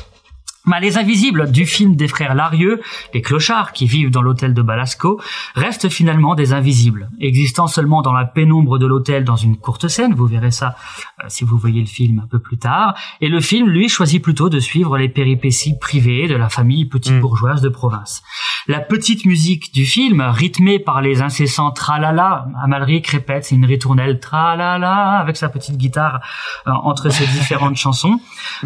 Bah, 0.66 0.80
les 0.80 0.98
invisibles 0.98 1.52
du 1.52 1.66
film 1.66 1.96
des 1.96 2.08
frères 2.08 2.36
Larieux, 2.36 2.82
les 3.14 3.22
clochards 3.22 3.74
qui 3.74 3.86
vivent 3.86 4.12
dans 4.12 4.22
l'hôtel 4.22 4.54
de 4.54 4.62
Balasco, 4.62 5.20
restent 5.56 5.90
finalement 5.90 6.36
des 6.36 6.54
invisibles, 6.54 7.10
existant 7.20 7.68
seulement 7.68 8.02
dans 8.02 8.14
la 8.14 8.26
pénombre 8.26 8.78
de 8.78 8.86
l'hôtel 8.86 9.26
dans 9.26 9.36
une 9.36 9.58
courte 9.58 9.88
scène, 9.88 10.14
vous 10.14 10.26
verrez 10.26 10.52
ça 10.52 10.76
euh, 11.22 11.26
si 11.28 11.44
vous 11.44 11.58
voyez 11.58 11.82
le 11.82 11.88
film 11.88 12.22
un 12.24 12.28
peu 12.28 12.40
plus 12.40 12.58
tard, 12.58 12.96
et 13.20 13.28
le 13.28 13.42
film, 13.42 13.70
lui, 13.70 13.90
choisit 13.90 14.24
plutôt 14.24 14.50
de 14.50 14.60
suivre 14.60 14.98
les 14.98 15.10
péripéties 15.10 15.78
privées 15.78 16.28
de 16.28 16.36
la 16.36 16.50
famille 16.50 16.86
petite 16.86 17.14
mm. 17.14 17.20
bourgeoise 17.22 17.62
de 17.62 17.70
province. 17.70 18.24
La 18.68 18.80
petite 18.80 19.26
musique 19.26 19.74
du 19.74 19.86
film, 19.86 20.22
rythmée 20.22 20.80
par 20.80 21.02
les 21.02 21.22
incessants 21.22 21.72
tralala, 21.72 22.48
Amalric 22.64 23.08
répète, 23.08 23.44
c'est 23.44 23.56
une 23.56 23.66
ritournelle 23.66 24.22
tralala, 24.22 25.20
avec 25.20 25.36
sa 25.36 25.50
petite 25.50 25.76
guitare 25.76 26.22
euh, 26.68 26.72
entre 26.72 27.10
ces 27.10 27.28
différentes 27.28 27.76
chansons, 27.84 28.20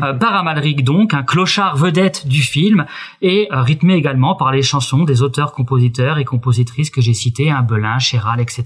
euh, 0.04 0.14
par 0.14 0.36
Amalric 0.36 0.84
donc, 0.84 1.16
un 1.16 1.24
clochard 1.24 1.76
vedette 1.88 2.28
du 2.28 2.42
film 2.42 2.86
et 3.22 3.48
euh, 3.52 3.62
rythmé 3.62 3.94
également 3.94 4.36
par 4.36 4.52
les 4.52 4.62
chansons 4.62 5.04
des 5.04 5.22
auteurs, 5.22 5.54
compositeurs 5.54 6.18
et 6.18 6.26
compositrices 6.26 6.90
que 6.90 7.02
j'ai 7.02 7.14
cités, 7.14 7.50
un 7.50 7.58
hein, 7.58 7.62
Belin, 7.64 8.00
Chéral, 8.00 8.42
etc. 8.42 8.64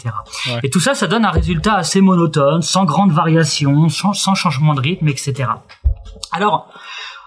Et 0.63 0.69
tout 0.69 0.79
ça, 0.79 0.95
ça 0.95 1.07
donne 1.07 1.23
un 1.23 1.31
résultat 1.31 1.75
assez 1.75 2.01
monotone, 2.01 2.61
sans 2.61 2.85
grande 2.85 3.11
variation, 3.11 3.89
sans, 3.89 4.13
sans 4.13 4.33
changement 4.35 4.73
de 4.73 4.81
rythme, 4.81 5.07
etc. 5.07 5.49
Alors, 6.31 6.67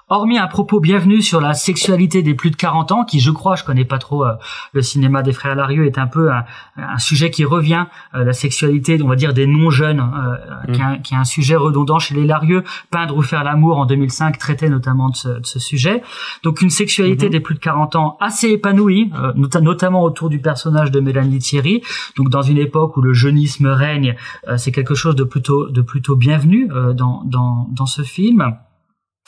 hormis 0.09 0.39
un 0.39 0.47
propos 0.47 0.81
bienvenu 0.81 1.23
sur 1.23 1.41
la 1.41 1.55
sexualité 1.55 2.23
des 2.23 2.35
plus 2.35 2.51
de 2.51 2.57
40 2.57 2.93
ans, 2.93 3.05
qui 3.05 3.21
je 3.21 3.31
crois, 3.31 3.57
je 3.57 3.65
connais 3.65 3.85
pas 3.85 3.99
trop 3.99 4.25
euh, 4.25 4.35
le 4.73 4.83
cinéma 4.83 5.23
des 5.23 5.33
frères 5.33 5.55
Larieux, 5.55 5.87
est 5.87 5.99
un 5.99 6.07
peu 6.07 6.31
un, 6.31 6.99
sujet 6.99 7.31
qui 7.31 7.45
revient, 7.45 7.87
euh, 8.15 8.25
la 8.25 8.33
sexualité, 8.33 9.01
on 9.03 9.09
va 9.09 9.17
dire, 9.17 9.33
des 9.33 9.47
non-jeunes, 9.47 10.01
euh, 10.01 10.73
mm. 10.73 11.03
qui, 11.03 11.15
est 11.15 11.17
un 11.17 11.25
sujet 11.25 11.57
redondant 11.57 11.99
chez 11.99 12.15
les 12.15 12.27
Larieux. 12.27 12.65
Peindre 12.91 13.17
ou 13.17 13.23
faire 13.23 13.45
l'amour 13.45 13.79
en 13.79 13.87
2005 13.87 14.39
traitait 14.39 14.69
notamment 14.69 15.11
de 15.11 15.41
ce, 15.43 15.59
sujet. 15.59 16.03
Donc 16.43 16.61
une 16.61 16.71
sexualité 16.71 17.29
mm-hmm. 17.29 17.33
des 17.33 17.41
plus 17.41 17.55
de 17.55 17.61
40 17.61 17.97
ans 17.97 18.17
assez 18.21 18.49
épanouie, 18.51 19.11
notamment 19.37 20.03
autour 20.03 20.29
du 20.29 20.41
personnage 20.41 20.91
de 20.91 21.01
Mélanie 21.01 21.39
Thierry. 21.39 21.83
Donc 22.17 22.29
dans 22.29 22.43
une 22.43 22.59
époque 22.59 22.97
où 22.97 23.03
le 23.03 23.13
jeunisme 23.13 23.67
règne, 23.67 24.17
c'est 24.57 24.73
quelque 24.73 24.95
chose 24.95 25.15
de 25.15 25.25
plutôt 25.25 25.71
de 25.71 25.81
plutôt 25.81 26.17
bienvenu 26.17 26.69
dans 26.95 27.23
dans 27.25 27.69
dans 27.71 27.87
ce 27.87 28.03
film 28.03 28.55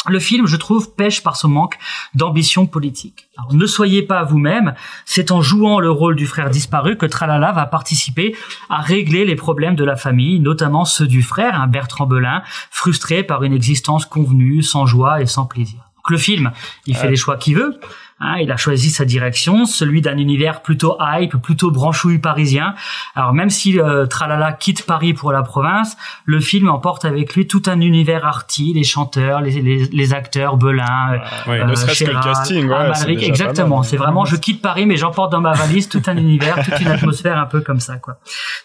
le 0.08 0.18
film, 0.18 0.46
je 0.46 0.56
trouve, 0.56 0.94
pêche 0.94 1.22
par 1.22 1.36
son 1.36 1.48
manque 1.48 1.78
d'ambition 2.14 2.66
politique. 2.66 3.28
Alors, 3.36 3.54
ne 3.54 3.66
soyez 3.66 4.02
pas 4.02 4.22
vous-même, 4.24 4.74
c'est 5.04 5.30
en 5.30 5.42
jouant 5.42 5.80
le 5.80 5.90
rôle 5.90 6.16
du 6.16 6.26
frère 6.26 6.50
disparu 6.50 6.96
que 6.96 7.06
Tralala 7.06 7.52
va 7.52 7.66
participer 7.66 8.36
à 8.70 8.80
régler 8.80 9.24
les 9.24 9.36
problèmes 9.36 9.76
de 9.76 9.84
la 9.84 9.96
famille, 9.96 10.40
notamment 10.40 10.84
ceux 10.84 11.06
du 11.06 11.22
frère, 11.22 11.60
un 11.60 11.66
Bertrand 11.66 12.06
Belin, 12.06 12.42
frustré 12.70 13.22
par 13.22 13.42
une 13.44 13.52
existence 13.52 14.06
convenue, 14.06 14.62
sans 14.62 14.86
joie 14.86 15.20
et 15.20 15.26
sans 15.26 15.46
plaisir. 15.46 15.78
Donc, 15.96 16.10
le 16.10 16.18
film, 16.18 16.52
il 16.86 16.96
fait 16.96 17.10
les 17.10 17.16
choix 17.16 17.36
qu'il 17.36 17.56
veut, 17.56 17.78
Hein, 18.18 18.36
il 18.40 18.50
a 18.50 18.56
choisi 18.56 18.88
sa 18.88 19.04
direction, 19.04 19.66
celui 19.66 20.00
d'un 20.00 20.16
univers 20.16 20.62
plutôt 20.62 20.96
hype, 20.98 21.36
plutôt 21.36 21.70
branchouille 21.70 22.18
parisien. 22.18 22.74
Alors 23.14 23.34
même 23.34 23.50
si 23.50 23.78
euh, 23.78 24.06
Tralala 24.06 24.52
quitte 24.54 24.86
Paris 24.86 25.12
pour 25.12 25.32
la 25.32 25.42
province, 25.42 25.98
le 26.24 26.40
film 26.40 26.70
emporte 26.70 27.04
avec 27.04 27.34
lui 27.36 27.46
tout 27.46 27.60
un 27.66 27.78
univers 27.82 28.24
arty, 28.24 28.72
les 28.74 28.84
chanteurs, 28.84 29.42
les, 29.42 29.60
les, 29.60 30.14
acteurs, 30.14 30.56
Belin, 30.56 31.20
ouais, 31.46 31.60
euh, 31.60 31.66
le 31.66 32.22
casting, 32.22 32.66
ouais, 32.66 33.22
exactement. 33.22 33.82
C'est 33.82 33.98
vraiment 33.98 34.24
je 34.24 34.36
quitte 34.36 34.62
Paris, 34.62 34.86
mais 34.86 34.96
j'emporte 34.96 35.30
dans 35.30 35.42
ma 35.42 35.52
valise 35.52 35.90
tout 35.90 36.02
un 36.06 36.16
univers, 36.16 36.64
toute 36.64 36.80
une 36.80 36.88
atmosphère 36.88 37.36
un 37.36 37.44
peu 37.44 37.60
comme 37.60 37.80
ça, 37.80 37.96
quoi. 37.96 38.16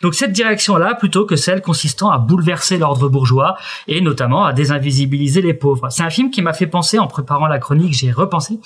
Donc 0.01 0.15
cette 0.15 0.31
direction-là, 0.31 0.95
plutôt 0.95 1.25
que 1.25 1.35
celle 1.35 1.61
consistant 1.61 2.09
à 2.09 2.19
bouleverser 2.19 2.77
l'ordre 2.77 3.09
bourgeois 3.09 3.57
et 3.89 3.99
notamment 3.99 4.45
à 4.45 4.53
désinvisibiliser 4.53 5.41
les 5.41 5.53
pauvres. 5.53 5.89
C'est 5.89 6.03
un 6.03 6.09
film 6.09 6.31
qui 6.31 6.41
m'a 6.41 6.53
fait 6.53 6.67
penser, 6.67 6.99
en 6.99 7.07
préparant 7.07 7.47
la 7.47 7.59
chronique, 7.59 7.93
j'ai 7.93 8.13
repensé 8.13 8.57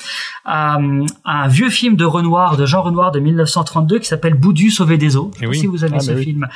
à 0.46 0.75
un 1.26 1.48
vieux 1.48 1.70
film 1.70 1.96
de 1.96 2.06
Renoir, 2.06 2.58
de 2.58 2.66
Jean 2.66 2.82
Renoir 2.82 3.12
de 3.12 3.20
1932 3.20 4.00
qui 4.00 4.08
s'appelle 4.08 4.36
Boudu 4.36 4.70
sauvé 4.70 4.98
des 4.98 5.18
eaux. 5.18 5.32
Eh 5.42 5.54
si 5.54 5.68
vous 5.68 5.84
avez 5.84 5.98
ah, 5.98 6.00
ce 6.00 6.16
film 6.16 6.48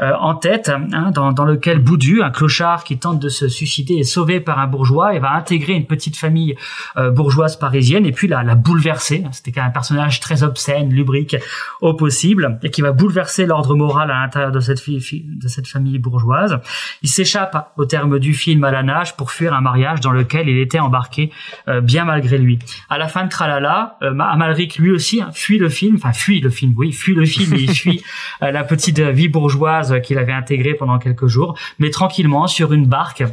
euh, 0.00 0.12
en 0.20 0.34
tête, 0.34 0.70
hein, 0.70 1.10
dans, 1.12 1.32
dans, 1.32 1.44
lequel 1.44 1.78
Boudu, 1.80 2.22
un 2.22 2.30
clochard 2.30 2.84
qui 2.84 2.98
tente 2.98 3.18
de 3.18 3.28
se 3.28 3.48
suicider, 3.48 3.94
est 3.94 4.04
sauvé 4.04 4.40
par 4.40 4.58
un 4.58 4.66
bourgeois 4.66 5.14
et 5.14 5.18
va 5.18 5.32
intégrer 5.32 5.72
une 5.72 5.86
petite 5.86 6.16
famille 6.16 6.54
euh, 6.96 7.10
bourgeoise 7.10 7.56
parisienne 7.56 8.06
et 8.06 8.12
puis 8.12 8.28
la, 8.28 8.42
la 8.42 8.54
bouleverser. 8.54 9.24
C'était 9.32 9.58
un 9.60 9.70
personnage 9.70 10.20
très 10.20 10.42
obscène, 10.42 10.90
lubrique 10.90 11.36
au 11.80 11.94
possible 11.94 12.58
et 12.62 12.70
qui 12.70 12.80
va 12.80 12.92
bouleverser 12.92 13.46
l'ordre 13.46 13.74
moral 13.74 14.10
à 14.10 14.20
l'intérieur 14.20 14.52
de 14.52 14.60
cette, 14.60 14.82
de 14.88 15.48
cette 15.48 15.66
famille 15.66 15.98
bourgeoise. 15.98 16.58
Il 17.02 17.08
s'échappe 17.08 17.72
au 17.76 17.84
terme 17.84 18.18
du 18.18 18.34
film 18.34 18.64
à 18.64 18.70
la 18.70 18.82
nage 18.82 19.16
pour 19.16 19.32
fuir 19.32 19.52
un 19.52 19.60
mariage 19.60 20.00
dans 20.00 20.12
lequel 20.12 20.48
il 20.48 20.58
était 20.58 20.78
embarqué 20.78 21.32
euh, 21.66 21.80
bien 21.80 22.04
malgré 22.04 22.38
lui. 22.38 22.58
À 22.88 22.98
la 22.98 23.08
fin 23.08 23.24
de 23.24 23.30
Tralala, 23.30 23.57
Amalric 23.66 24.78
lui 24.78 24.90
aussi 24.90 25.20
hein, 25.20 25.30
fuit 25.32 25.58
le 25.58 25.68
film, 25.68 25.96
enfin 25.96 26.12
fuit 26.12 26.40
le 26.40 26.50
film, 26.50 26.74
oui, 26.76 26.92
fuit 26.92 27.14
le 27.14 27.24
film 27.24 27.54
et 27.54 27.60
il 27.60 27.70
fuit 27.74 28.02
la 28.40 28.64
petite 28.64 29.00
vie 29.00 29.28
bourgeoise 29.28 30.00
qu'il 30.02 30.18
avait 30.18 30.32
intégré 30.32 30.74
pendant 30.74 30.98
quelques 30.98 31.26
jours, 31.26 31.58
mais 31.78 31.90
tranquillement 31.90 32.46
sur 32.46 32.72
une 32.72 32.86
barque 32.86 33.24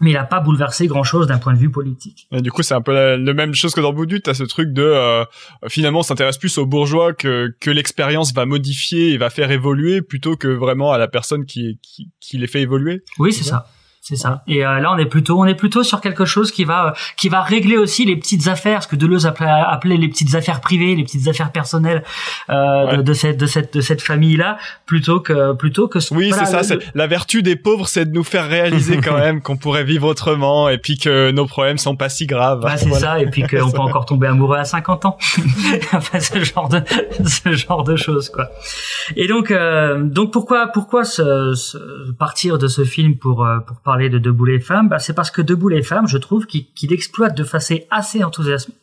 mais 0.00 0.10
il 0.10 0.14
n'a 0.14 0.24
pas 0.24 0.40
bouleversé 0.40 0.86
grand 0.86 1.02
chose 1.02 1.26
d'un 1.26 1.38
point 1.38 1.52
de 1.52 1.58
vue 1.58 1.70
politique. 1.70 2.28
Et 2.30 2.40
du 2.40 2.52
coup, 2.52 2.62
c'est 2.62 2.74
un 2.74 2.80
peu 2.80 2.92
la, 2.92 3.34
même 3.34 3.54
chose 3.54 3.74
que 3.74 3.80
dans 3.80 3.92
Boudu, 3.92 4.20
tu 4.20 4.30
as 4.30 4.34
ce 4.34 4.44
truc 4.44 4.72
de 4.72 4.82
euh, 4.82 5.24
finalement 5.68 6.02
s'intéresse 6.02 6.38
plus 6.38 6.56
aux 6.58 6.66
bourgeois 6.66 7.12
que 7.12 7.54
que 7.60 7.70
l'expérience 7.70 8.32
va 8.32 8.46
modifier 8.46 9.12
et 9.12 9.18
va 9.18 9.30
faire 9.30 9.50
évoluer 9.50 10.02
plutôt 10.02 10.36
que 10.36 10.48
vraiment 10.48 10.92
à 10.92 10.98
la 10.98 11.08
personne 11.08 11.46
qui 11.46 11.78
qui, 11.82 12.10
qui 12.20 12.38
les 12.38 12.46
fait 12.46 12.60
évoluer. 12.60 13.02
Oui, 13.18 13.32
c'est 13.32 13.44
ça? 13.44 13.66
C'est 14.08 14.16
ça. 14.16 14.42
Et 14.46 14.64
euh, 14.64 14.80
là, 14.80 14.90
on 14.90 14.96
est 14.96 15.04
plutôt, 15.04 15.38
on 15.38 15.44
est 15.44 15.54
plutôt 15.54 15.82
sur 15.82 16.00
quelque 16.00 16.24
chose 16.24 16.50
qui 16.50 16.64
va, 16.64 16.94
qui 17.18 17.28
va 17.28 17.42
régler 17.42 17.76
aussi 17.76 18.06
les 18.06 18.16
petites 18.16 18.48
affaires, 18.48 18.82
ce 18.82 18.88
que 18.88 18.96
Deleuze 18.96 19.26
appelait, 19.26 19.98
les 19.98 20.08
petites 20.08 20.34
affaires 20.34 20.62
privées, 20.62 20.96
les 20.96 21.04
petites 21.04 21.28
affaires 21.28 21.52
personnelles 21.52 22.02
euh, 22.48 23.02
de, 23.02 23.12
cette, 23.12 23.36
de 23.36 23.44
cette, 23.44 23.74
de 23.74 23.82
cette 23.82 24.00
famille-là, 24.00 24.56
plutôt 24.86 25.20
que, 25.20 25.52
plutôt 25.52 25.88
que. 25.88 25.98
Oui, 26.14 26.32
c'est 26.32 26.46
ça. 26.46 26.76
La 26.94 27.06
vertu 27.06 27.42
des 27.42 27.54
pauvres, 27.54 27.86
c'est 27.86 28.06
de 28.06 28.12
nous 28.12 28.24
faire 28.24 28.48
réaliser 28.48 28.96
quand 29.04 29.18
même 29.18 29.42
qu'on 29.42 29.58
pourrait 29.58 29.84
vivre 29.84 30.08
autrement, 30.08 30.70
et 30.70 30.78
puis 30.78 30.96
que 30.96 31.30
nos 31.30 31.44
problèmes 31.44 31.76
sont 31.76 31.94
pas 31.94 32.08
si 32.08 32.24
graves. 32.24 32.60
Bah, 32.60 32.78
c'est 32.78 32.90
ça, 32.92 33.20
et 33.20 33.26
puis 33.26 33.42
qu'on 33.46 33.70
peut 33.70 33.78
encore 33.78 34.06
tomber 34.06 34.28
amoureux 34.28 34.56
à 34.56 34.64
50 34.64 35.04
ans. 35.04 35.18
enfin, 35.92 36.18
ce 36.18 36.42
genre 36.42 36.70
de, 36.70 36.80
ce 37.26 37.52
genre 37.52 37.84
de 37.84 37.96
choses, 37.96 38.30
quoi. 38.30 38.48
Et 39.16 39.28
donc, 39.28 39.50
euh, 39.50 40.02
donc 40.02 40.32
pourquoi, 40.32 40.68
pourquoi 40.68 41.04
se, 41.04 41.52
se 41.54 41.76
partir 42.18 42.56
de 42.56 42.68
ce 42.68 42.84
film 42.84 43.18
pour, 43.18 43.46
pour 43.66 43.76
parler 43.80 43.97
de 44.08 44.18
Debout 44.18 44.44
les 44.44 44.60
femmes, 44.60 44.88
bah, 44.88 44.98
c'est 44.98 45.14
parce 45.14 45.30
que 45.30 45.42
Debout 45.42 45.68
les 45.68 45.82
femmes, 45.82 46.06
je 46.06 46.18
trouve 46.18 46.46
qu'il 46.46 46.92
exploite 46.92 47.36
de 47.36 47.44
façon 47.44 47.80
assez 47.90 48.22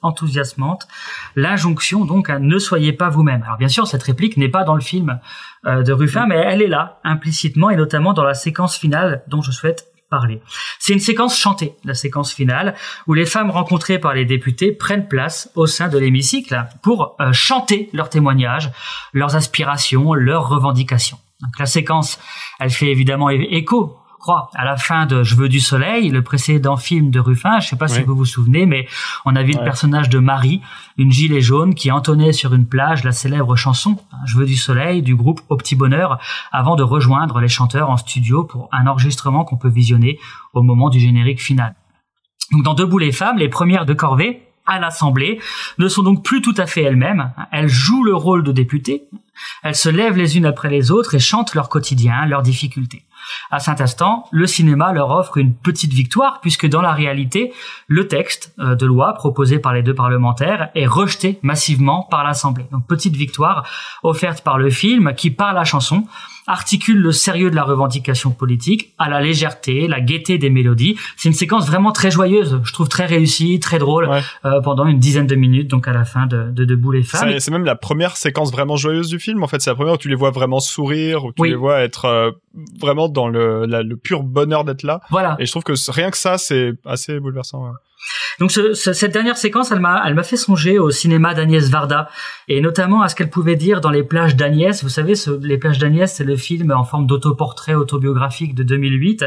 enthousiasmante 0.01 0.87
l'injonction 1.35 2.05
donc 2.05 2.29
à 2.29 2.39
ne 2.39 2.59
soyez 2.59 2.93
pas 2.93 3.09
vous-même. 3.09 3.43
Alors 3.43 3.57
bien 3.57 3.69
sûr, 3.69 3.87
cette 3.87 4.03
réplique 4.03 4.37
n'est 4.37 4.49
pas 4.49 4.63
dans 4.63 4.75
le 4.75 4.81
film 4.81 5.19
euh, 5.65 5.81
de 5.81 5.93
Ruffin, 5.93 6.25
mais 6.27 6.35
elle 6.35 6.61
est 6.61 6.67
là 6.67 6.99
implicitement 7.03 7.69
et 7.69 7.75
notamment 7.75 8.13
dans 8.13 8.23
la 8.23 8.33
séquence 8.33 8.77
finale 8.77 9.23
dont 9.27 9.41
je 9.41 9.51
souhaite 9.51 9.87
parler. 10.09 10.41
C'est 10.79 10.93
une 10.93 10.99
séquence 10.99 11.37
chantée, 11.37 11.75
la 11.83 11.95
séquence 11.95 12.31
finale, 12.31 12.75
où 13.07 13.13
les 13.13 13.25
femmes 13.25 13.49
rencontrées 13.49 13.99
par 13.99 14.13
les 14.13 14.25
députés 14.25 14.71
prennent 14.71 15.07
place 15.07 15.49
au 15.55 15.65
sein 15.65 15.87
de 15.87 15.97
l'hémicycle 15.97 16.65
pour 16.83 17.15
euh, 17.19 17.31
chanter 17.33 17.89
leurs 17.93 18.09
témoignages, 18.09 18.71
leurs 19.13 19.35
aspirations, 19.35 20.13
leurs 20.13 20.47
revendications. 20.47 21.17
Donc 21.41 21.59
la 21.59 21.65
séquence, 21.65 22.19
elle 22.59 22.69
fait 22.69 22.91
évidemment 22.91 23.29
écho 23.29 23.97
à 24.31 24.65
la 24.65 24.77
fin 24.77 25.05
de 25.05 25.23
Je 25.23 25.35
veux 25.35 25.49
du 25.49 25.59
soleil, 25.59 26.09
le 26.09 26.21
précédent 26.21 26.77
film 26.77 27.11
de 27.11 27.19
Ruffin, 27.19 27.59
je 27.59 27.69
sais 27.69 27.75
pas 27.75 27.87
si 27.87 28.01
vous 28.01 28.15
vous 28.15 28.25
souvenez, 28.25 28.65
mais 28.65 28.87
on 29.25 29.35
a 29.35 29.43
vu 29.43 29.53
le 29.53 29.63
personnage 29.63 30.09
de 30.09 30.19
Marie, 30.19 30.61
une 30.97 31.11
gilet 31.11 31.41
jaune 31.41 31.75
qui 31.75 31.91
entonnait 31.91 32.33
sur 32.33 32.53
une 32.53 32.67
plage 32.67 33.03
la 33.03 33.11
célèbre 33.11 33.55
chanson 33.55 33.97
hein, 34.11 34.17
Je 34.25 34.37
veux 34.37 34.45
du 34.45 34.55
soleil 34.55 35.01
du 35.01 35.15
groupe 35.15 35.41
Au 35.49 35.57
Petit 35.57 35.75
Bonheur 35.75 36.19
avant 36.51 36.75
de 36.75 36.83
rejoindre 36.83 37.39
les 37.39 37.47
chanteurs 37.47 37.89
en 37.89 37.97
studio 37.97 38.43
pour 38.43 38.69
un 38.71 38.87
enregistrement 38.87 39.45
qu'on 39.45 39.57
peut 39.57 39.69
visionner 39.69 40.19
au 40.53 40.63
moment 40.63 40.89
du 40.89 40.99
générique 40.99 41.41
final. 41.41 41.75
Donc 42.51 42.63
dans 42.63 42.73
Debout 42.73 42.97
les 42.97 43.11
femmes, 43.11 43.37
les 43.37 43.49
premières 43.49 43.85
de 43.85 43.93
corvée, 43.93 44.41
à 44.65 44.79
l'Assemblée 44.79 45.39
ne 45.77 45.87
sont 45.87 46.03
donc 46.03 46.23
plus 46.23 46.41
tout 46.41 46.55
à 46.57 46.65
fait 46.65 46.81
elles-mêmes. 46.81 47.31
Elles 47.51 47.67
jouent 47.67 48.03
le 48.03 48.15
rôle 48.15 48.43
de 48.43 48.51
députées. 48.51 49.03
Elles 49.63 49.75
se 49.75 49.89
lèvent 49.89 50.17
les 50.17 50.37
unes 50.37 50.45
après 50.45 50.69
les 50.69 50.91
autres 50.91 51.13
et 51.13 51.19
chantent 51.19 51.53
leur 51.53 51.69
quotidien, 51.69 52.25
leurs 52.25 52.41
difficultés. 52.41 53.03
À 53.51 53.59
instant, 53.81 54.27
le 54.31 54.47
cinéma 54.47 54.93
leur 54.93 55.09
offre 55.11 55.37
une 55.37 55.55
petite 55.55 55.93
victoire 55.93 56.39
puisque 56.41 56.67
dans 56.67 56.81
la 56.81 56.91
réalité, 56.91 57.53
le 57.87 58.07
texte 58.07 58.53
euh, 58.59 58.75
de 58.75 58.85
loi 58.85 59.13
proposé 59.13 59.59
par 59.59 59.73
les 59.73 59.83
deux 59.83 59.95
parlementaires 59.95 60.69
est 60.75 60.87
rejeté 60.87 61.39
massivement 61.41 62.07
par 62.09 62.23
l'Assemblée. 62.23 62.65
Donc 62.71 62.87
petite 62.87 63.15
victoire 63.15 63.67
offerte 64.03 64.43
par 64.43 64.57
le 64.57 64.69
film 64.69 65.13
qui, 65.15 65.31
par 65.31 65.53
la 65.53 65.63
chanson, 65.63 66.05
articule 66.47 66.99
le 66.99 67.11
sérieux 67.11 67.49
de 67.49 67.55
la 67.55 67.63
revendication 67.63 68.31
politique 68.31 68.93
à 68.97 69.09
la 69.09 69.21
légèreté, 69.21 69.87
la 69.87 70.01
gaieté 70.01 70.37
des 70.37 70.49
mélodies. 70.49 70.97
C'est 71.17 71.29
une 71.29 71.35
séquence 71.35 71.67
vraiment 71.67 71.91
très 71.91 72.11
joyeuse, 72.11 72.59
je 72.63 72.73
trouve 72.73 72.89
très 72.89 73.05
réussie, 73.05 73.59
très 73.59 73.79
drôle, 73.79 74.09
euh, 74.45 74.61
pendant 74.61 74.85
une 74.85 74.99
dizaine 74.99 75.27
de 75.27 75.35
minutes, 75.35 75.69
donc 75.69 75.87
à 75.87 75.93
la 75.93 76.05
fin 76.05 76.27
de, 76.27 76.51
de 76.51 76.65
Debout 76.65 76.91
les 76.91 77.03
femmes. 77.03 77.39
C'est 77.39 77.51
même 77.51 77.65
la 77.65 77.75
première 77.75 78.17
séquence 78.17 78.51
vraiment 78.51 78.75
joyeuse 78.75 79.09
du 79.09 79.19
film, 79.19 79.43
en 79.43 79.47
fait. 79.47 79.61
C'est 79.61 79.69
la 79.69 79.75
première 79.75 79.93
où 79.93 79.97
tu 79.97 80.09
les 80.09 80.15
vois 80.15 80.31
vraiment 80.31 80.59
sourire, 80.59 81.25
où 81.25 81.31
tu 81.31 81.45
les 81.45 81.55
vois 81.55 81.81
être 81.81 82.05
euh, 82.05 82.31
vraiment 82.79 83.09
dans 83.09 83.27
le, 83.27 83.65
le 83.65 83.95
pur 83.97 84.23
bonheur 84.23 84.63
d'être 84.63 84.83
là. 84.83 85.01
Voilà. 85.09 85.35
Et 85.39 85.45
je 85.45 85.51
trouve 85.51 85.63
que 85.63 85.73
rien 85.91 86.11
que 86.11 86.17
ça, 86.17 86.37
c'est 86.37 86.73
assez 86.85 87.19
bouleversant. 87.19 87.71
Donc 88.39 88.51
ce, 88.51 88.73
cette 88.73 89.13
dernière 89.13 89.37
séquence, 89.37 89.71
elle 89.71 89.79
m'a, 89.79 90.03
elle 90.05 90.15
m'a 90.15 90.23
fait 90.23 90.37
songer 90.37 90.79
au 90.79 90.91
cinéma 90.91 91.33
d'Agnès 91.33 91.69
Varda 91.69 92.09
et 92.47 92.61
notamment 92.61 93.01
à 93.01 93.09
ce 93.09 93.15
qu'elle 93.15 93.29
pouvait 93.29 93.55
dire 93.55 93.81
dans 93.81 93.89
les 93.89 94.03
plages 94.03 94.35
d'Agnès. 94.35 94.83
Vous 94.83 94.89
savez, 94.89 95.15
ce, 95.15 95.31
les 95.41 95.57
plages 95.57 95.79
d'Agnès, 95.79 96.13
c'est 96.13 96.23
le 96.23 96.35
film 96.35 96.71
en 96.71 96.83
forme 96.83 97.07
d'autoportrait 97.07 97.75
autobiographique 97.75 98.53
de 98.55 98.63
2008, 98.63 99.25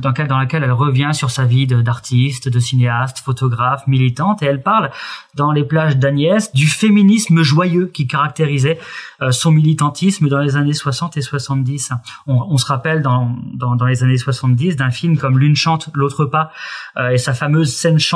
dans 0.00 0.10
lequel, 0.10 0.26
dans 0.26 0.40
lequel 0.40 0.64
elle 0.64 0.72
revient 0.72 1.10
sur 1.12 1.30
sa 1.30 1.44
vie 1.44 1.66
d'artiste, 1.66 2.48
de 2.48 2.58
cinéaste, 2.58 3.18
photographe, 3.18 3.86
militante, 3.86 4.42
et 4.42 4.46
elle 4.46 4.62
parle 4.62 4.90
dans 5.34 5.52
les 5.52 5.64
plages 5.64 5.96
d'Agnès 5.96 6.52
du 6.54 6.66
féminisme 6.66 7.42
joyeux 7.42 7.86
qui 7.86 8.06
caractérisait 8.06 8.78
euh, 9.22 9.30
son 9.30 9.52
militantisme 9.52 10.28
dans 10.28 10.38
les 10.38 10.56
années 10.56 10.72
60 10.72 11.16
et 11.16 11.22
70. 11.22 11.92
On, 12.26 12.34
on 12.34 12.56
se 12.56 12.66
rappelle 12.66 13.02
dans, 13.02 13.36
dans, 13.54 13.76
dans, 13.76 13.86
les 13.86 14.02
années 14.02 14.16
70 14.16 14.76
d'un 14.76 14.90
film 14.90 15.18
comme 15.18 15.38
L'une 15.38 15.56
chante, 15.56 15.90
l'autre 15.94 16.24
pas, 16.24 16.50
euh, 16.96 17.10
et 17.10 17.18
sa 17.18 17.34
fameuse 17.34 17.72
scène 17.72 17.98
chantée 17.98 18.15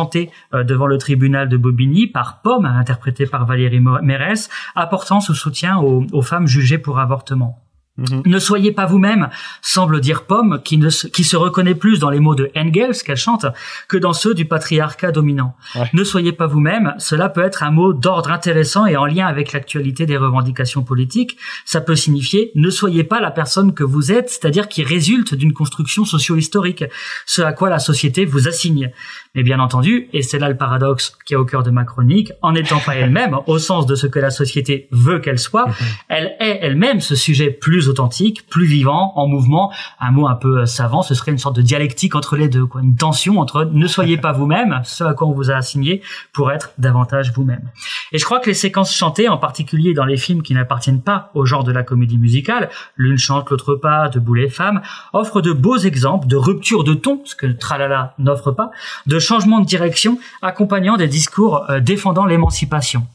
euh, 0.55 0.64
devant 0.64 0.86
le 0.86 0.98
tribunal 0.98 1.48
de 1.48 1.57
Bobigny 1.57 2.07
par 2.07 2.40
Pomme, 2.42 2.66
interprétée 2.66 3.26
par 3.26 3.46
Valérie 3.46 3.80
Mérès, 3.80 4.48
apportant 4.74 5.20
ce 5.20 5.34
soutien 5.34 5.78
aux, 5.78 6.05
aux 6.12 6.22
femmes 6.22 6.46
jugées 6.46 6.78
pour 6.78 6.98
avortement. 6.98 7.59
Mhm. 8.01 8.22
Ne 8.24 8.38
soyez 8.38 8.72
pas 8.72 8.86
vous-même, 8.86 9.28
semble 9.61 10.01
dire 10.01 10.24
Pomme, 10.24 10.61
qui, 10.64 10.78
ne 10.78 10.88
se, 10.88 11.07
qui 11.07 11.22
se 11.22 11.36
reconnaît 11.36 11.74
plus 11.74 11.98
dans 11.98 12.09
les 12.09 12.20
mots 12.20 12.34
de 12.34 12.51
Engels 12.57 13.03
qu'elle 13.05 13.16
chante 13.16 13.46
que 13.88 13.98
dans 13.98 14.14
ceux 14.14 14.32
du 14.32 14.46
patriarcat 14.46 15.12
dominant. 15.12 15.55
Ne 15.92 16.05
soyez 16.05 16.32
pas 16.32 16.46
vous-même, 16.46 16.94
cela 16.98 17.28
peut 17.28 17.42
être 17.42 17.62
un 17.62 17.70
mot 17.70 17.92
d'ordre 17.92 18.30
intéressant 18.30 18.86
et 18.86 18.96
en 18.96 19.05
lien 19.05 19.26
avec 19.26 19.53
l'actualité 19.53 20.07
des 20.07 20.16
revendications 20.16 20.82
politiques. 20.82 21.36
Ça 21.64 21.80
peut 21.80 21.96
signifier 21.96 22.53
ne 22.55 22.70
soyez 22.70 23.05
pas 23.05 23.20
la 23.20 23.30
personne 23.30 23.74
que 23.74 23.84
vous 23.84 24.12
êtes, 24.12 24.30
c'est-à-dire 24.30 24.68
qui 24.68 24.82
résulte 24.82 25.34
d'une 25.34 25.53
construction 25.53 26.05
socio-historique, 26.05 26.84
ce 27.26 27.42
à 27.42 27.53
quoi 27.53 27.68
la 27.68 27.78
société 27.78 28.24
vous 28.24 28.48
assigne. 28.48 28.92
Mais 29.37 29.45
bien 29.45 29.61
entendu, 29.61 30.09
et 30.12 30.22
c'est 30.22 30.41
là 30.41 30.49
le 30.49 30.57
paradoxe 30.57 31.16
qui 31.24 31.35
est 31.35 31.37
au 31.37 31.45
cœur 31.45 31.62
de 31.62 31.70
ma 31.70 31.85
chronique, 31.85 32.33
en 32.43 32.51
n'étant 32.51 32.81
pas 32.81 32.95
elle-même, 32.97 33.37
au 33.47 33.59
sens 33.59 33.87
de 33.87 33.95
ce 33.95 34.09
que 34.09 34.18
la 34.18 34.31
société 34.31 34.89
veut 34.91 35.20
qu'elle 35.20 35.39
soit, 35.39 35.68
mhm. 35.68 35.74
elle 36.09 36.37
est 36.41 36.59
elle-même 36.62 37.01
ce 37.01 37.14
sujet 37.14 37.51
plus 37.51 37.89
authentique, 37.89 38.49
plus 38.49 38.64
vivant, 38.64 39.12
en 39.14 39.28
mouvement. 39.28 39.72
Un 40.01 40.11
mot 40.11 40.26
un 40.26 40.35
peu 40.35 40.62
euh, 40.62 40.66
savant, 40.66 41.03
ce 41.03 41.14
serait 41.14 41.31
une 41.31 41.39
sorte 41.39 41.55
de 41.55 41.62
dialectique 41.62 42.16
entre 42.16 42.37
les 42.37 42.49
deux, 42.49 42.66
quoi. 42.66 42.81
Une 42.81 42.97
tension 42.97 43.39
entre 43.39 43.70
ne 43.72 43.87
soyez 43.87 44.16
pas 44.16 44.33
vous-même, 44.33 44.81
ce 44.85 45.05
à 45.05 45.14
quoi 45.14 45.28
on 45.28 45.33
vous 45.33 45.53
a 45.53 45.55
assigné, 45.55 46.03
pour 46.33 46.51
être 46.51 46.72
davantage 46.78 47.33
vous-même. 47.33 47.70
Et 48.11 48.18
je 48.18 48.24
crois 48.24 48.41
que 48.41 48.47
les 48.47 48.55
séquences 48.55 48.93
chantées, 48.93 49.28
en 49.28 49.39
particulier 49.39 49.95
dans 49.95 50.07
les 50.07 50.16
films 50.16 50.43
qui 50.43 50.55
n'appartiennent 50.55 51.03
pas 51.03 51.31
au 51.35 51.47
genre 51.47 51.62
de 51.62 51.70
la 51.70 51.85
comédie 51.85 52.18
musicale, 52.18 52.68
l'une 52.97 53.18
chante, 53.18 53.49
l'autre 53.51 53.76
pas, 53.76 54.09
de 54.09 54.20
les 54.35 54.49
femmes, 54.49 54.81
offrent 55.12 55.41
de 55.41 55.53
beaux 55.53 55.76
exemples 55.76 56.26
de 56.26 56.37
rupture 56.37 56.85
de 56.85 56.95
ton, 56.95 57.20
ce 57.24 57.35
que 57.37 57.47
Tralala 57.47 58.14
n'offre 58.18 58.51
pas, 58.51 58.70
de 59.07 59.20
changement 59.21 59.61
de 59.61 59.66
direction 59.66 60.18
accompagnant 60.43 60.97
des 60.97 61.09
discours 61.09 61.64
euh, 61.71 61.81
défendant 61.81 62.27
l'émancipation. 62.27 63.07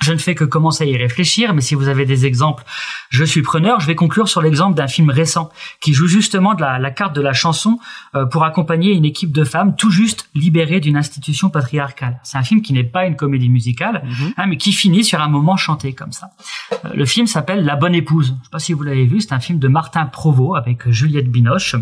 Je 0.00 0.14
ne 0.14 0.18
fais 0.18 0.34
que 0.34 0.44
commencer 0.44 0.84
à 0.84 0.86
y 0.86 0.96
réfléchir, 0.96 1.52
mais 1.52 1.60
si 1.60 1.74
vous 1.74 1.88
avez 1.88 2.06
des 2.06 2.24
exemples, 2.24 2.64
je 3.10 3.22
suis 3.22 3.42
preneur. 3.42 3.80
Je 3.80 3.86
vais 3.86 3.94
conclure 3.94 4.28
sur 4.28 4.40
l'exemple 4.40 4.74
d'un 4.74 4.86
film 4.86 5.10
récent 5.10 5.50
qui 5.80 5.92
joue 5.92 6.06
justement 6.06 6.54
de 6.54 6.62
la, 6.62 6.90
carte 6.90 7.14
de 7.14 7.20
la 7.20 7.34
chanson 7.34 7.78
euh, 8.14 8.24
pour 8.24 8.44
accompagner 8.44 8.92
une 8.92 9.04
équipe 9.04 9.30
de 9.30 9.44
femmes 9.44 9.76
tout 9.76 9.90
juste 9.90 10.30
libérées 10.34 10.80
d'une 10.80 10.96
institution 10.96 11.50
patriarcale. 11.50 12.18
C'est 12.22 12.38
un 12.38 12.42
film 12.42 12.62
qui 12.62 12.72
n'est 12.72 12.82
pas 12.82 13.04
une 13.04 13.16
comédie 13.16 13.50
musicale, 13.50 14.02
mhm. 14.04 14.32
hein, 14.38 14.46
mais 14.46 14.56
qui 14.56 14.72
finit 14.72 15.04
sur 15.04 15.20
un 15.20 15.28
moment 15.28 15.58
chanté 15.58 15.92
comme 15.92 16.12
ça. 16.12 16.30
Euh, 16.72 16.88
le 16.94 17.04
film 17.04 17.26
s'appelle 17.26 17.64
La 17.64 17.76
Bonne 17.76 17.94
Épouse. 17.94 18.28
Je 18.28 18.32
ne 18.32 18.44
sais 18.44 18.50
pas 18.50 18.58
si 18.58 18.72
vous 18.72 18.82
l'avez 18.82 19.04
vu, 19.04 19.20
c'est 19.20 19.34
un 19.34 19.40
film 19.40 19.58
de 19.58 19.68
Martin 19.68 20.06
Provost 20.06 20.56
avec 20.56 20.88
Juliette 20.88 21.30
Binoche 21.30 21.76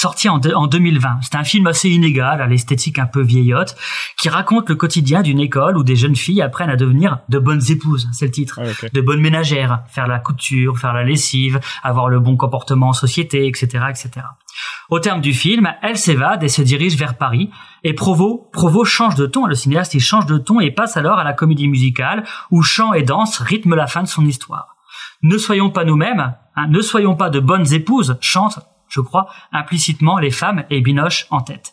sorti 0.00 0.30
en, 0.30 0.40
en 0.54 0.66
2020. 0.66 1.18
C'est 1.20 1.36
un 1.36 1.44
film 1.44 1.66
assez 1.66 1.90
inégal, 1.90 2.40
à 2.40 2.46
l'esthétique 2.46 2.98
un 2.98 3.06
peu 3.06 3.20
vieillotte, 3.20 3.76
qui 4.18 4.30
raconte 4.30 4.70
le 4.70 4.74
quotidien 4.74 5.20
d'une 5.20 5.40
école 5.40 5.76
où 5.76 5.84
des 5.84 5.96
jeunes 5.96 6.16
filles 6.16 6.40
apprennent 6.40 6.70
à 6.70 6.76
devenir 6.76 7.18
de 7.28 7.38
bonnes 7.38 7.62
épouses, 7.68 8.08
c'est 8.12 8.24
le 8.24 8.30
titre, 8.30 8.60
ah, 8.62 8.86
de 8.92 9.00
bonnes 9.02 9.20
ménagères, 9.20 9.82
faire 9.88 10.06
la 10.06 10.18
couture, 10.18 10.78
faire 10.78 10.94
la 10.94 11.04
lessive, 11.04 11.60
avoir 11.82 12.08
le 12.08 12.18
bon 12.18 12.36
comportement 12.36 12.88
en 12.88 12.92
société, 12.94 13.46
etc., 13.46 13.84
etc. 13.90 14.26
Au 14.88 15.00
terme 15.00 15.20
du 15.20 15.34
film, 15.34 15.70
elle 15.82 15.98
s'évade 15.98 16.42
et 16.42 16.48
se 16.48 16.62
dirige 16.62 16.96
vers 16.96 17.16
Paris. 17.16 17.50
Et 17.84 17.92
Provo, 17.92 18.48
Provo 18.52 18.84
change 18.84 19.14
de 19.16 19.26
ton, 19.26 19.46
le 19.46 19.54
cinéaste 19.54 19.94
il 19.94 20.00
change 20.00 20.26
de 20.26 20.38
ton 20.38 20.60
et 20.60 20.70
passe 20.70 20.96
alors 20.96 21.18
à 21.18 21.24
la 21.24 21.34
comédie 21.34 21.68
musicale 21.68 22.24
où 22.50 22.62
chant 22.62 22.94
et 22.94 23.02
danse 23.02 23.38
rythment 23.38 23.76
la 23.76 23.86
fin 23.86 24.02
de 24.02 24.08
son 24.08 24.24
histoire. 24.24 24.76
Ne 25.22 25.36
soyons 25.36 25.70
pas 25.70 25.84
nous-mêmes, 25.84 26.34
hein, 26.56 26.66
ne 26.68 26.80
soyons 26.80 27.14
pas 27.14 27.28
de 27.28 27.40
bonnes 27.40 27.72
épouses, 27.72 28.16
chante 28.20 28.60
je 28.90 29.00
crois, 29.00 29.28
implicitement 29.52 30.18
les 30.18 30.30
femmes 30.30 30.64
et 30.70 30.80
Binoche 30.80 31.26
en 31.30 31.40
tête. 31.40 31.72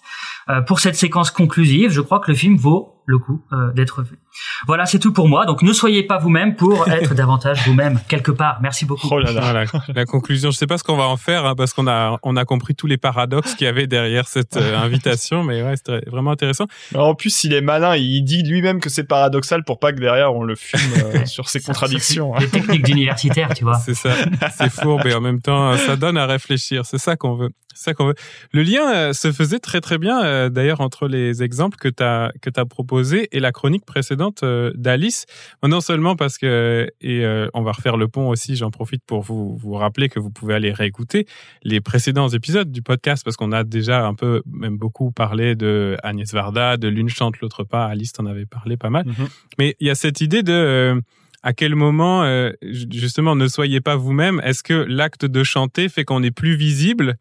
Euh, 0.50 0.62
pour 0.62 0.80
cette 0.80 0.96
séquence 0.96 1.32
conclusive, 1.32 1.92
je 1.92 2.02
crois 2.02 2.20
que 2.20 2.32
le 2.32 2.38
film 2.38 2.56
vaut 2.56 2.97
le 3.08 3.18
coup 3.18 3.42
euh, 3.54 3.72
d'être 3.72 4.04
vu. 4.04 4.20
Voilà, 4.68 4.86
c'est 4.86 5.00
tout 5.00 5.14
pour 5.14 5.28
moi. 5.28 5.46
Donc 5.46 5.64
ne 5.64 5.74
soyez 5.74 6.04
pas 6.04 6.18
vous-même 6.18 6.56
pour 6.56 6.88
être 6.92 7.16
davantage 7.16 7.66
vous-même 7.66 8.00
quelque 8.08 8.32
part. 8.32 8.60
Merci 8.62 8.86
beaucoup. 8.86 9.08
Oh 9.10 9.20
là 9.20 9.32
là. 9.32 9.64
la 9.96 10.06
conclusion, 10.06 10.52
je 10.52 10.58
sais 10.58 10.68
pas 10.68 10.78
ce 10.78 10.84
qu'on 10.84 10.98
va 10.98 11.08
en 11.08 11.18
faire 11.18 11.46
hein, 11.46 11.56
parce 11.56 11.74
qu'on 11.74 11.88
a 11.88 12.20
on 12.22 12.36
a 12.36 12.46
compris 12.46 12.76
tous 12.76 12.86
les 12.86 12.98
paradoxes 12.98 13.56
qu'il 13.56 13.66
y 13.66 13.70
avait 13.70 13.88
derrière 13.88 14.28
cette 14.28 14.58
euh, 14.58 14.78
invitation, 14.84 15.44
mais 15.44 15.64
ouais, 15.64 15.76
c'est 15.84 16.08
vraiment 16.10 16.32
intéressant. 16.32 16.66
En 16.94 17.16
plus, 17.16 17.46
il 17.46 17.54
est 17.54 17.62
malin, 17.62 17.96
il 17.96 18.24
dit 18.24 18.44
lui-même 18.44 18.82
que 18.82 18.90
c'est 18.90 19.06
paradoxal 19.06 19.64
pour 19.64 19.80
pas 19.80 19.94
que 19.94 20.00
derrière 20.00 20.36
on 20.36 20.44
le 20.44 20.56
filme 20.56 21.26
sur 21.26 21.48
ses 21.50 21.62
contradictions. 21.62 22.36
Les 22.36 22.50
techniques 22.50 22.84
d'universitaire, 22.84 23.54
tu 23.56 23.64
vois. 23.64 23.80
C'est 23.80 23.96
ça. 23.96 24.14
C'est 24.58 24.70
fourbe 24.70 25.08
et 25.08 25.14
en 25.14 25.22
même 25.22 25.40
temps 25.40 25.78
ça 25.78 25.96
donne 25.96 26.18
à 26.18 26.26
réfléchir. 26.26 26.86
C'est 26.86 26.98
ça 26.98 27.16
qu'on 27.16 27.36
veut. 27.36 27.50
ça 27.74 27.94
qu'on 27.94 28.08
veut. 28.08 28.16
Le 28.52 28.64
lien 28.64 28.94
euh, 28.94 29.14
se 29.14 29.32
faisait 29.32 29.60
très 29.60 29.82
très 29.82 29.98
bien 29.98 30.24
euh, 30.24 30.50
d'ailleurs 30.50 30.82
entre 30.82 31.08
les 31.08 31.44
exemples 31.44 31.78
que 31.78 31.88
tu 31.88 32.04
as 32.04 32.32
que 32.42 32.50
tu 32.50 32.60
as 32.60 32.66
proposé 32.66 32.97
et 33.32 33.40
la 33.40 33.52
chronique 33.52 33.86
précédente 33.86 34.44
euh, 34.44 34.72
d'Alice. 34.76 35.26
Non 35.64 35.82
seulement 35.82 36.16
parce 36.16 36.38
que 36.38 36.90
et 37.02 37.26
on 37.54 37.62
va 37.62 37.72
refaire 37.72 37.98
le 37.98 38.08
pont 38.08 38.30
aussi, 38.30 38.56
j'en 38.56 38.72
profite 38.72 39.04
pour 39.06 39.22
vous 39.22 39.56
vous 39.58 39.74
rappeler 39.74 40.10
que 40.10 40.20
vous 40.20 40.30
pouvez 40.30 40.54
aller 40.54 40.72
réécouter 40.72 41.28
les 41.64 41.82
précédents 41.82 42.30
épisodes 42.30 42.72
du 42.72 42.82
podcast 42.82 43.24
parce 43.24 43.38
qu'on 43.38 43.52
a 43.52 43.64
déjà 43.64 44.06
un 44.06 44.14
peu 44.14 44.42
même 44.46 44.78
beaucoup 44.78 45.12
parlé 45.12 45.56
de 45.56 45.98
Agnès 46.04 46.32
Varda, 46.34 46.78
de 46.78 46.88
l'une 46.88 47.10
chante 47.10 47.40
l'autre 47.40 47.64
pas, 47.64 47.86
Alice 47.86 48.14
t'en 48.14 48.26
avait 48.26 48.46
parlé 48.46 48.78
pas 48.78 48.90
mal. 48.90 49.06
Mm-hmm. 49.06 49.30
Mais 49.60 49.76
il 49.80 49.88
y 49.88 49.90
a 49.90 49.96
cette 49.96 50.22
idée 50.22 50.44
de 50.44 51.02
à 51.44 51.54
quel 51.54 51.76
moment, 51.76 52.26
justement, 52.62 53.36
ne 53.36 53.48
soyez 53.48 53.80
pas 53.80 53.96
vous-même 53.96 54.42
Est-ce 54.44 54.64
que 54.64 54.74
l'acte 54.74 55.26
de 55.26 55.44
chanter 55.44 55.88
fait 55.88 56.04
qu'on 56.04 56.24
est 56.24 56.32
plus 56.32 56.56
visible 56.56 57.18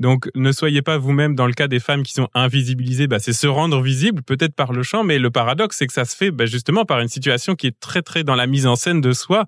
donc, 0.00 0.28
ne 0.34 0.52
soyez 0.52 0.82
pas 0.82 0.96
vous-même 0.96 1.34
dans 1.34 1.46
le 1.46 1.52
cas 1.52 1.66
des 1.66 1.80
femmes 1.80 2.02
qui 2.02 2.12
sont 2.12 2.28
invisibilisées. 2.34 3.08
Bah, 3.08 3.18
c'est 3.18 3.32
se 3.32 3.46
rendre 3.46 3.80
visible, 3.82 4.22
peut-être 4.22 4.54
par 4.54 4.72
le 4.72 4.82
chant, 4.82 5.02
mais 5.02 5.18
le 5.18 5.30
paradoxe, 5.30 5.76
c'est 5.78 5.86
que 5.86 5.92
ça 5.92 6.04
se 6.04 6.14
fait 6.14 6.30
bah, 6.30 6.46
justement 6.46 6.84
par 6.84 7.00
une 7.00 7.08
situation 7.08 7.54
qui 7.56 7.66
est 7.66 7.80
très 7.80 8.02
très 8.02 8.22
dans 8.22 8.36
la 8.36 8.46
mise 8.46 8.66
en 8.66 8.76
scène 8.76 9.00
de 9.00 9.12
soi, 9.12 9.46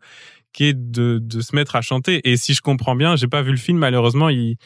qui 0.52 0.64
est 0.64 0.74
de, 0.74 1.20
de 1.22 1.40
se 1.40 1.54
mettre 1.54 1.76
à 1.76 1.80
chanter. 1.80 2.28
Et 2.28 2.36
si 2.36 2.54
je 2.54 2.62
comprends 2.62 2.96
bien, 2.96 3.14
j'ai 3.14 3.28
pas 3.28 3.42
vu 3.42 3.52
le 3.52 3.56
film 3.56 3.78
malheureusement. 3.78 4.28
Il, 4.28 4.56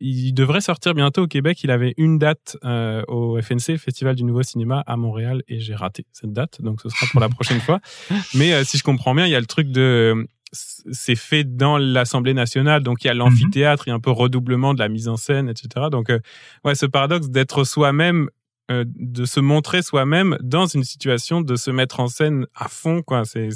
il 0.00 0.32
devrait 0.32 0.62
sortir 0.62 0.94
bientôt 0.94 1.22
au 1.22 1.26
Québec. 1.26 1.62
Il 1.62 1.70
avait 1.70 1.94
une 1.98 2.18
date 2.18 2.56
euh, 2.64 3.02
au 3.08 3.40
FNC, 3.40 3.76
Festival 3.76 4.14
du 4.14 4.24
Nouveau 4.24 4.42
Cinéma 4.42 4.82
à 4.86 4.96
Montréal, 4.96 5.42
et 5.48 5.60
j'ai 5.60 5.74
raté 5.74 6.06
cette 6.12 6.32
date, 6.32 6.62
donc 6.62 6.80
ce 6.80 6.88
sera 6.88 7.06
pour 7.10 7.20
la 7.20 7.28
prochaine 7.28 7.60
fois. 7.60 7.80
Mais 8.34 8.54
euh, 8.54 8.64
si 8.64 8.78
je 8.78 8.82
comprends 8.82 9.14
bien, 9.14 9.26
il 9.26 9.30
y 9.30 9.36
a 9.36 9.40
le 9.40 9.46
truc 9.46 9.70
de 9.70 10.26
c'est 10.54 11.16
fait 11.16 11.44
dans 11.44 11.78
l'Assemblée 11.78 12.34
nationale, 12.34 12.82
donc 12.82 13.04
il 13.04 13.08
y 13.08 13.10
a 13.10 13.14
l'amphithéâtre, 13.14 13.84
il 13.86 13.90
y 13.90 13.92
a 13.92 13.96
un 13.96 14.00
peu 14.00 14.10
redoublement 14.10 14.74
de 14.74 14.78
la 14.78 14.88
mise 14.88 15.08
en 15.08 15.16
scène, 15.16 15.48
etc. 15.48 15.86
Donc, 15.90 16.10
euh, 16.10 16.20
ouais, 16.64 16.74
ce 16.74 16.86
paradoxe 16.86 17.28
d'être 17.28 17.64
soi-même, 17.64 18.28
euh, 18.70 18.84
de 18.86 19.24
se 19.24 19.40
montrer 19.40 19.82
soi-même 19.82 20.38
dans 20.40 20.66
une 20.66 20.84
situation 20.84 21.42
de 21.42 21.56
se 21.56 21.70
mettre 21.70 22.00
en 22.00 22.06
scène 22.06 22.46
à 22.54 22.68
fond, 22.68 23.02
quoi. 23.02 23.24
C'est 23.24 23.50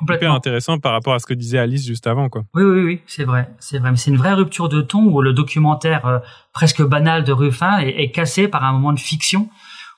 hyper 0.00 0.32
intéressant 0.32 0.78
par 0.78 0.92
rapport 0.92 1.14
à 1.14 1.18
ce 1.18 1.26
que 1.26 1.34
disait 1.34 1.58
Alice 1.58 1.86
juste 1.86 2.06
avant, 2.06 2.28
quoi. 2.28 2.44
Oui, 2.54 2.62
oui, 2.62 2.82
oui, 2.82 3.00
c'est 3.06 3.24
vrai, 3.24 3.50
c'est 3.58 3.78
vrai. 3.78 3.90
Mais 3.90 3.96
c'est 3.96 4.10
une 4.10 4.16
vraie 4.16 4.32
rupture 4.32 4.68
de 4.68 4.80
ton 4.80 5.04
où 5.04 5.20
le 5.20 5.32
documentaire 5.32 6.06
euh, 6.06 6.18
presque 6.52 6.82
banal 6.82 7.24
de 7.24 7.32
Ruffin 7.32 7.78
est, 7.80 8.02
est, 8.02 8.10
cassé 8.10 8.48
par 8.48 8.64
un 8.64 8.72
moment 8.72 8.92
de 8.92 9.00
fiction 9.00 9.50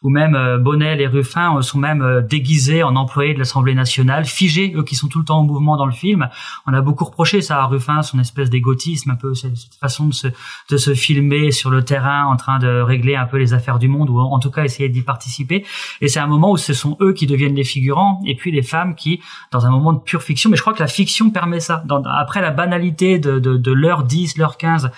ou 0.03 0.11
même 0.11 0.35
euh, 0.35 0.59
Bonnel 0.59 1.01
et 1.01 1.07
Ruffin 1.07 1.57
euh, 1.57 1.63
sont 1.63 1.79
même 1.79 2.03
euh, 2.03 2.21
déguisés 2.21 2.83
en 2.83 2.97
employés 2.97 3.35
de 3.35 3.39
l'Assemblée 3.39 3.75
nationale, 3.75 4.25
figés, 4.27 4.73
eux 4.77 4.83
qui 4.83 4.95
sont 4.95 5.09
tout 5.09 5.19
le 5.19 5.25
temps 5.25 5.39
en 5.39 5.45
mouvement 5.45 5.77
dans 5.77 5.87
le 5.87 5.93
film. 5.93 6.29
On 6.67 6.73
a 6.73 6.81
beaucoup 6.81 7.05
reproché 7.05 7.41
ça 7.41 7.63
à 7.63 7.67
Ruffin, 7.67 8.03
son 8.03 8.19
espèce 8.19 8.51
d'égotisme, 8.51 9.11
un 9.11 9.17
peu 9.17 9.35
cette, 9.35 9.57
façon 9.81 10.07
de 10.07 10.15
se, 10.15 10.29
de 10.71 10.77
se 10.77 10.95
filmer 10.95 11.51
sur 11.51 11.71
le 11.71 11.85
terrain 11.85 12.27
en 12.27 12.37
train 12.37 12.59
de 12.59 12.81
régler 12.81 13.17
un 13.17 13.27
peu 13.27 13.39
les 13.39 13.55
affaires 13.55 13.79
du 13.79 13.89
monde, 13.89 14.11
ou 14.11 14.19
en 14.19 14.39
tout 14.39 14.51
cas 14.51 14.65
essayer 14.65 14.89
d'y 14.89 15.03
participer. 15.03 15.65
Et 16.01 16.09
c'est 16.09 16.21
un 16.21 16.27
moment 16.27 16.53
où 16.53 16.57
ce 16.57 16.75
sont 16.75 16.97
eux 17.01 17.13
qui 17.13 17.27
deviennent 17.27 17.55
les 17.55 17.65
figurants, 17.65 18.21
et 18.27 18.35
puis 18.35 18.53
les 18.53 18.63
femmes 18.63 18.95
qui, 18.95 19.21
dans 19.51 19.67
un 19.67 19.71
moment 19.71 19.93
de 19.93 20.01
pure 20.01 20.23
fiction, 20.23 20.51
mais 20.51 20.57
je 20.57 20.63
crois 20.63 20.75
que 20.75 20.83
la 20.83 20.89
fiction 20.89 21.31
permet 21.31 21.61
ça. 21.61 21.85
Après 22.19 22.41
la 22.41 22.51
banalité 22.51 23.19
de, 23.19 23.39
de, 23.39 23.57
de 23.57 23.73
l'heure 23.73 24.05
10, 24.05 24.39
l'heure 24.39 24.57
15 24.57 24.87
euh, 24.87 24.89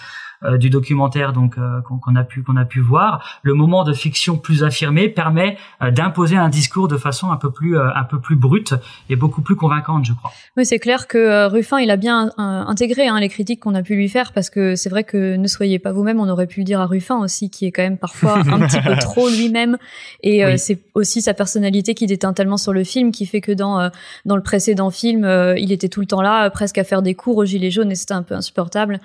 du 0.59 0.71
documentaire 0.71 1.33
donc 1.33 1.59
euh, 1.59 1.81
qu'on 1.83 2.17
a 2.17 2.25
pu 2.25 2.43
qu'on 2.43 2.57
a 2.57 2.65
pu 2.65 2.81
voir, 2.81 3.41
le 3.43 3.55
moment 3.55 3.85
de 3.85 3.93
fiction 3.93 4.37
plus 4.37 4.65
affirmé 4.65 5.09
permet 5.09 5.57
euh, 5.83 5.91
d'imposer 5.91 6.37
un 6.37 6.49
discours 6.49 6.89
de 6.89 6.97
façon 6.97 7.31
un 7.31 7.37
peu 7.37 7.51
plus 7.51 7.79
un 7.79 8.05
peu 8.05 8.21
plus 8.21 8.37
brute 8.37 8.75
et 9.09 9.17
beaucoup 9.17 9.43
plus 9.43 9.57
convaincante, 9.57 10.05
je 10.05 10.13
crois. 10.13 10.33
Oui, 10.57 10.65
c'est 10.65 10.79
clair 10.79 11.07
que 11.07 11.47
Ruffin 11.49 11.79
il 11.79 11.91
a 11.91 11.97
bien 11.97 12.31
intégré 12.37 13.09
hein, 13.09 13.21
les 13.21 13.29
critiques 13.29 13.61
qu'on 13.61 13.75
a 13.75 13.83
pu 13.83 13.95
lui 13.95 14.09
faire 14.09 14.33
parce 14.33 14.51
que 14.51 14.75
c'est 14.75 14.89
vrai 14.89 15.05
que 15.05 15.37
ne 15.37 15.47
soyez 15.47 15.79
pas 15.79 15.93
vous-même, 15.93 16.21
on 16.21 16.29
aurait 16.29 16.47
pu 16.47 16.61
le 16.61 16.65
dire 16.65 16.81
à 16.81 16.87
Ruffin 16.87 17.19
aussi 17.19 17.51
qui 17.51 17.67
est 17.67 17.73
quand 17.73 17.83
même 17.83 17.99
parfois 17.99 18.39
un 18.53 18.61
petit 18.67 18.81
peu 18.81 18.97
trop 18.97 19.29
lui-même 19.29 19.77
et 20.23 20.57
c'est 20.57 20.81
aussi 20.95 21.23
sa 21.23 21.35
personnalité 21.35 21.95
qui 21.95 22.07
déteint 22.07 22.33
tellement 22.33 22.57
sur 22.57 22.73
le 22.73 22.85
film 22.85 23.13
qui 23.13 23.27
fait 23.27 23.41
que 23.41 23.53
dans 23.53 23.91
dans 24.25 24.37
le 24.37 24.43
précédent 24.43 24.91
film, 24.91 25.25
il 25.57 25.73
était 25.73 25.89
tout 25.89 26.01
le 26.01 26.07
temps 26.07 26.23
là 26.23 26.51
presque 26.51 26.79
à 26.79 26.85
faire 26.85 27.03
des 27.03 27.15
cours 27.15 27.37
aux 27.37 27.45
gilets 27.45 27.71
jaunes 27.71 27.91
et 27.91 27.95
c'était 27.95 28.15
un 28.15 28.23
peu 28.23 28.35
insupportable. 28.35 29.01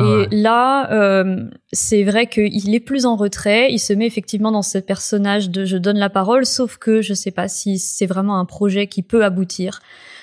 et 0.00 0.28
là 0.30 0.73
euh, 0.90 1.44
c'est 1.72 2.02
vrai 2.04 2.26
qu'il 2.26 2.74
est 2.74 2.80
plus 2.80 3.06
en 3.06 3.16
retrait. 3.16 3.72
Il 3.72 3.78
se 3.78 3.92
met 3.92 4.06
effectivement 4.06 4.52
dans 4.52 4.62
ce 4.62 4.78
personnage 4.78 5.50
de 5.50 5.64
je 5.64 5.76
donne 5.76 5.98
la 5.98 6.10
parole, 6.10 6.46
sauf 6.46 6.76
que 6.76 7.02
je 7.02 7.14
sais 7.14 7.30
pas 7.30 7.48
si 7.48 7.78
c'est 7.78 8.06
vraiment 8.06 8.38
un 8.38 8.44
projet 8.44 8.86
qui 8.86 9.02
peut 9.02 9.24
aboutir. 9.24 9.80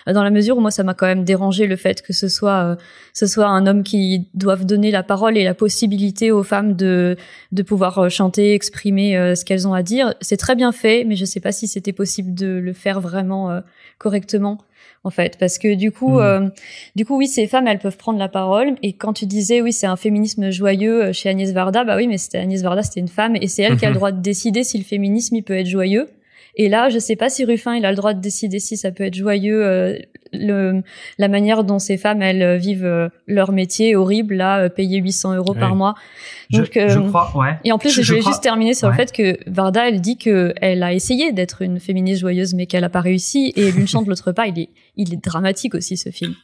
Euh, 0.07 0.13
dans 0.13 0.23
la 0.23 0.31
mesure 0.31 0.57
où 0.57 0.61
moi 0.61 0.71
ça 0.71 0.83
m'a 0.83 0.93
quand 0.93 1.05
même 1.05 1.23
dérangé 1.23 1.67
le 1.67 1.75
fait 1.75 2.01
que 2.01 2.11
ce 2.11 2.27
soit 2.27 2.63
euh, 2.63 2.75
ce 3.13 3.27
soit 3.27 3.45
un 3.45 3.67
homme 3.67 3.83
qui 3.83 4.27
doive 4.33 4.65
donner 4.65 4.89
la 4.89 5.03
parole 5.03 5.37
et 5.37 5.43
la 5.43 5.53
possibilité 5.53 6.31
aux 6.31 6.41
femmes 6.41 6.75
de 6.75 7.17
de 7.51 7.63
pouvoir 7.63 8.09
chanter, 8.09 8.53
exprimer 8.53 9.35
ce 9.35 9.45
qu'elles 9.45 9.67
ont 9.67 9.73
à 9.73 9.83
dire. 9.83 10.13
C'est 10.21 10.37
très 10.37 10.55
bien 10.55 10.71
fait, 10.71 11.03
mais 11.03 11.15
je 11.15 11.25
sais 11.25 11.39
pas 11.39 11.51
si 11.51 11.67
c'était 11.67 11.93
possible 11.93 12.33
de 12.33 12.47
le 12.47 12.73
faire 12.73 12.99
vraiment 13.01 13.61
correctement 13.99 14.57
en 15.03 15.09
fait, 15.09 15.37
parce 15.39 15.57
que 15.57 15.73
du 15.73 15.91
coup, 15.91 16.17
hmm. 16.17 16.21
euh, 16.21 16.49
du 16.95 17.05
coup, 17.05 17.17
oui, 17.17 17.27
ces 17.27 17.47
femmes, 17.47 17.67
elles 17.67 17.79
peuvent 17.79 17.97
prendre 17.97 18.19
la 18.19 18.29
parole. 18.29 18.75
Et 18.83 18.93
quand 18.93 19.13
tu 19.13 19.25
disais, 19.25 19.61
oui, 19.61 19.73
c'est 19.73 19.87
un 19.87 19.95
féminisme 19.95 20.51
joyeux 20.51 21.05
euh, 21.05 21.13
chez 21.13 21.29
Agnès 21.29 21.51
Varda, 21.51 21.83
bah 21.83 21.95
oui, 21.97 22.07
mais 22.07 22.17
c'était 22.17 22.37
Agnès 22.37 22.61
Varda, 22.61 22.83
c'était 22.83 22.99
une 22.99 23.07
femme, 23.07 23.35
et 23.35 23.47
c'est 23.47 23.63
elle 23.63 23.77
qui 23.77 23.85
a 23.85 23.89
le 23.89 23.95
droit 24.01 24.11
de 24.11 24.21
décider 24.21 24.63
si 24.63 24.77
le 24.77 24.83
féminisme 24.83 25.35
il 25.35 25.43
peut 25.43 25.57
être 25.57 25.67
joyeux. 25.67 26.07
Et 26.55 26.69
là, 26.69 26.89
je 26.89 26.99
sais 26.99 27.15
pas 27.15 27.29
si 27.29 27.45
Ruffin 27.45 27.75
il 27.75 27.85
a 27.85 27.91
le 27.91 27.97
droit 27.97 28.13
de 28.13 28.21
décider 28.21 28.59
si 28.59 28.77
ça 28.77 28.91
peut 28.91 29.03
être 29.03 29.15
joyeux 29.15 29.65
euh, 29.65 29.97
le, 30.33 30.81
la 31.17 31.27
manière 31.27 31.63
dont 31.63 31.79
ces 31.79 31.97
femmes 31.97 32.21
elles 32.21 32.57
vivent 32.57 33.11
leur 33.27 33.51
métier 33.51 33.95
horrible 33.95 34.35
là, 34.35 34.69
payer 34.69 34.99
800 34.99 35.35
euros 35.35 35.53
par 35.53 35.75
mois. 35.75 35.95
Donc, 36.51 36.71
je, 36.73 36.87
je 36.87 36.99
crois, 36.99 37.31
ouais. 37.35 37.57
Et 37.63 37.71
en 37.71 37.77
plus, 37.77 37.89
je, 37.89 38.01
voulais 38.01 38.21
juste 38.21 38.43
terminer 38.43 38.73
sur 38.73 38.89
le 38.89 38.95
fait 38.95 39.11
que 39.11 39.37
Varda, 39.47 39.87
elle 39.87 40.01
dit 40.01 40.17
que 40.17 40.53
elle 40.61 40.83
a 40.83 40.93
essayé 40.93 41.31
d'être 41.31 41.61
une 41.61 41.79
féministe 41.79 42.21
joyeuse, 42.21 42.53
mais 42.53 42.65
qu'elle 42.65 42.83
a 42.83 42.89
pas 42.89 43.01
réussi. 43.01 43.53
Et 43.55 43.71
l'une 43.71 43.87
chante 43.87 44.07
l'autre 44.07 44.31
pas. 44.31 44.47
Il 44.47 44.59
est 44.59 44.69
il 44.97 45.13
est 45.13 45.23
dramatique 45.23 45.75
aussi 45.75 45.97
ce 45.97 46.09
film. 46.09 46.35